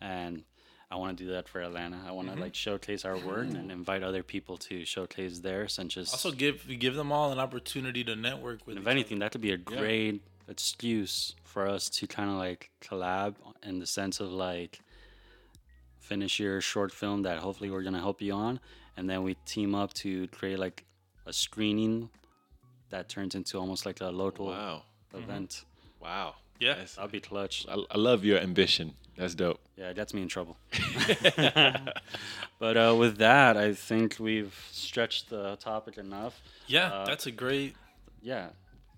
and 0.00 0.44
I 0.90 0.96
want 0.96 1.16
to 1.18 1.24
do 1.24 1.30
that 1.32 1.48
for 1.48 1.60
Atlanta. 1.60 2.00
I 2.06 2.12
want 2.12 2.28
to 2.28 2.34
mm-hmm. 2.34 2.42
like 2.42 2.54
showcase 2.54 3.04
our 3.04 3.16
work 3.18 3.48
and 3.48 3.72
invite 3.72 4.02
other 4.02 4.22
people 4.22 4.56
to 4.58 4.84
showcase 4.84 5.40
theirs 5.40 5.78
and 5.78 5.90
just. 5.90 6.12
Also, 6.12 6.30
give 6.30 6.66
give 6.78 6.94
them 6.94 7.10
all 7.10 7.32
an 7.32 7.38
opportunity 7.38 8.04
to 8.04 8.14
network 8.14 8.66
with. 8.66 8.76
if 8.76 8.82
each 8.82 8.86
other. 8.86 8.90
anything, 8.90 9.18
that 9.18 9.32
could 9.32 9.40
be 9.40 9.52
a 9.52 9.56
great 9.56 10.22
excuse 10.46 11.34
for 11.42 11.66
us 11.66 11.88
to 11.88 12.06
kind 12.06 12.30
of 12.30 12.36
like 12.36 12.70
collab 12.80 13.34
in 13.62 13.78
the 13.78 13.86
sense 13.86 14.20
of 14.20 14.30
like 14.30 14.80
finish 15.98 16.38
your 16.38 16.60
short 16.60 16.92
film 16.92 17.22
that 17.22 17.38
hopefully 17.38 17.70
we're 17.70 17.82
gonna 17.82 17.98
help 17.98 18.20
you 18.20 18.32
on, 18.32 18.60
and 18.96 19.08
then 19.08 19.22
we 19.22 19.34
team 19.46 19.74
up 19.74 19.92
to 19.94 20.28
create 20.28 20.58
like 20.58 20.84
a 21.26 21.32
screening 21.32 22.10
that 22.90 23.09
turns 23.09 23.35
into 23.35 23.59
almost 23.59 23.85
like 23.86 24.01
a 24.01 24.09
local 24.09 24.47
Wow, 24.47 24.82
event. 25.15 25.65
wow. 26.01 26.35
Yeah. 26.61 26.74
That's- 26.74 26.94
That'd 26.94 27.11
be 27.12 27.20
clutch. 27.20 27.66
I, 27.69 27.82
I 27.90 27.98
love 27.98 28.24
your 28.24 28.39
ambition. 28.39 28.94
That's 29.16 29.35
dope. 29.35 29.61
Yeah, 29.77 29.90
it 29.90 29.97
gets 29.97 30.12
me 30.15 30.23
in 30.23 30.28
trouble. 30.28 30.56
but 32.59 32.77
uh, 32.77 32.94
with 32.98 33.19
that, 33.19 33.56
I 33.56 33.74
think 33.74 34.16
we've 34.19 34.55
stretched 34.70 35.31
the 35.31 35.56
topic 35.56 35.98
enough. 35.98 36.40
yeah, 36.66 36.93
uh, 36.93 37.05
that's 37.06 37.27
a 37.27 37.31
great. 37.32 37.74
Yeah, 38.23 38.48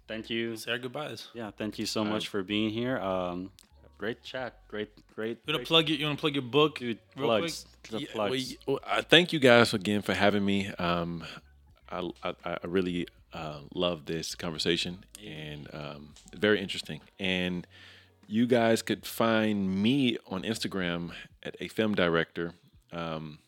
thank 0.09 0.31
you. 0.31 0.57
Say 0.57 0.73
our 0.73 0.79
goodbyes. 0.79 1.29
Yeah, 1.35 1.51
thank 1.57 1.79
you 1.79 1.87
so 1.87 2.05
much 2.05 2.29
for 2.29 2.43
being 2.43 2.71
here. 2.71 2.99
Um, 2.99 3.51
great 3.99 4.23
chat. 4.23 4.55
Great, 4.69 4.91
great. 5.15 5.39
You 5.47 5.53
wanna 5.53 5.59
great- 5.59 5.67
plug 5.69 5.91
it? 5.91 5.99
You 5.99 6.07
wanna 6.07 6.19
plug 6.19 6.35
your 6.35 6.43
book? 6.43 6.79
Dude, 6.79 6.99
real 7.17 7.27
plugs. 7.27 7.67
The 7.91 8.01
Yeah, 8.01 8.07
plugs. 8.13 8.31
well, 8.31 8.41
y- 8.41 8.57
well, 8.67 8.81
I 8.99 9.03
thank 9.03 9.33
you 9.33 9.39
guys 9.39 9.75
again 9.75 10.03
for 10.03 10.15
having 10.15 10.45
me. 10.45 10.69
Um, 10.79 11.25
I, 11.91 12.11
I, 12.23 12.35
I 12.45 12.59
really 12.67 13.07
uh, 13.37 13.61
love 13.75 14.07
this 14.07 14.35
conversation 14.35 15.05
and 15.25 15.69
um, 15.73 16.15
very 16.35 16.61
interesting. 16.61 17.01
And 17.19 17.67
you 18.27 18.47
guys 18.47 18.83
could 18.83 19.07
find 19.07 19.83
me 19.83 20.19
on 20.29 20.43
Instagram 20.43 21.13
at 21.43 21.55
a 21.61 21.69
film 21.69 21.95
director. 21.95 22.55
Um, 22.93 23.39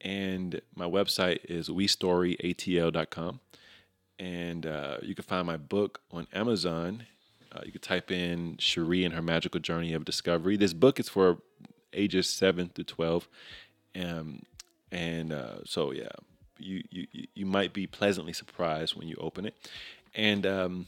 and 0.00 0.60
my 0.74 0.84
website 0.84 1.38
is 1.44 1.68
westoryatl.com. 1.68 3.40
And 4.18 4.66
uh, 4.66 4.96
you 5.02 5.14
can 5.14 5.24
find 5.24 5.46
my 5.46 5.56
book 5.56 6.00
on 6.10 6.26
Amazon. 6.32 7.04
Uh, 7.52 7.60
you 7.64 7.72
could 7.72 7.82
type 7.82 8.10
in 8.10 8.56
Cherie 8.58 9.04
and 9.04 9.14
her 9.14 9.22
magical 9.22 9.60
journey 9.60 9.92
of 9.92 10.04
discovery. 10.04 10.56
This 10.56 10.72
book 10.72 10.98
is 10.98 11.08
for 11.08 11.38
ages 11.92 12.28
7 12.28 12.70
to 12.74 12.84
12 12.84 13.28
um, 14.04 14.42
and 14.92 15.32
uh, 15.32 15.64
so 15.64 15.92
yeah, 15.92 16.08
you, 16.58 16.82
you 16.90 17.06
you- 17.12 17.26
you 17.34 17.46
might 17.46 17.72
be 17.72 17.86
pleasantly 17.86 18.32
surprised 18.32 18.94
when 18.96 19.08
you 19.08 19.16
open 19.20 19.46
it, 19.46 19.54
and 20.14 20.46
um, 20.46 20.86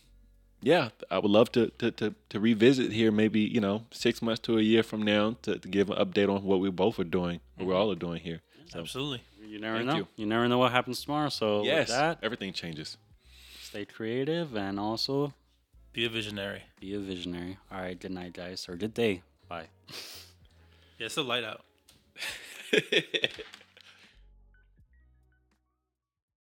yeah, 0.63 0.89
I 1.11 1.19
would 1.19 1.31
love 1.31 1.53
to, 1.53 1.69
to 1.79 1.91
to 1.93 2.15
to 2.31 2.41
revisit 2.41 2.93
here 2.93 3.11
maybe 3.13 3.41
you 3.41 3.61
know 3.61 3.85
six 3.91 4.21
months 4.23 4.41
to 4.43 4.59
a 4.59 4.63
year 4.63 4.83
from 4.83 5.03
now 5.03 5.37
to, 5.43 5.59
to 5.59 5.69
give 5.69 5.91
an 5.91 5.97
update 5.99 6.29
on 6.35 6.43
what 6.45 6.61
we 6.61 6.71
both 6.71 6.99
are 6.99 7.05
doing, 7.05 7.41
what 7.57 7.67
we 7.69 7.75
all 7.75 7.91
are 7.93 7.95
doing 8.07 8.21
here. 8.21 8.41
So 8.73 8.81
Absolutely. 8.81 9.23
you 9.47 9.59
never 9.59 9.83
know. 9.83 9.97
you. 9.97 10.09
You. 10.17 10.27
never 10.27 10.47
know 10.49 10.59
what 10.59 10.73
happens 10.73 11.03
tomorrow. 11.05 11.29
So 11.31 11.63
yes, 11.65 11.89
with 11.89 11.97
that, 11.97 12.19
everything 12.23 12.53
changes. 12.53 12.97
stay 13.63 13.85
creative 13.85 14.55
and 14.57 14.79
also 14.81 15.33
Be 15.93 16.05
a 16.05 16.09
visionary. 16.09 16.63
be 16.81 16.95
a 16.95 16.99
visionary. 16.99 17.57
All 17.73 17.81
right, 17.81 17.99
good 17.99 18.11
night, 18.13 18.33
guys, 18.35 18.69
or 18.69 18.77
good 18.77 18.93
day. 18.95 19.23
Bye. 19.49 19.69
Yeah, 20.99 21.07
it's 21.07 21.15
the 21.15 21.25
light 21.25 21.45
out. 21.45 21.63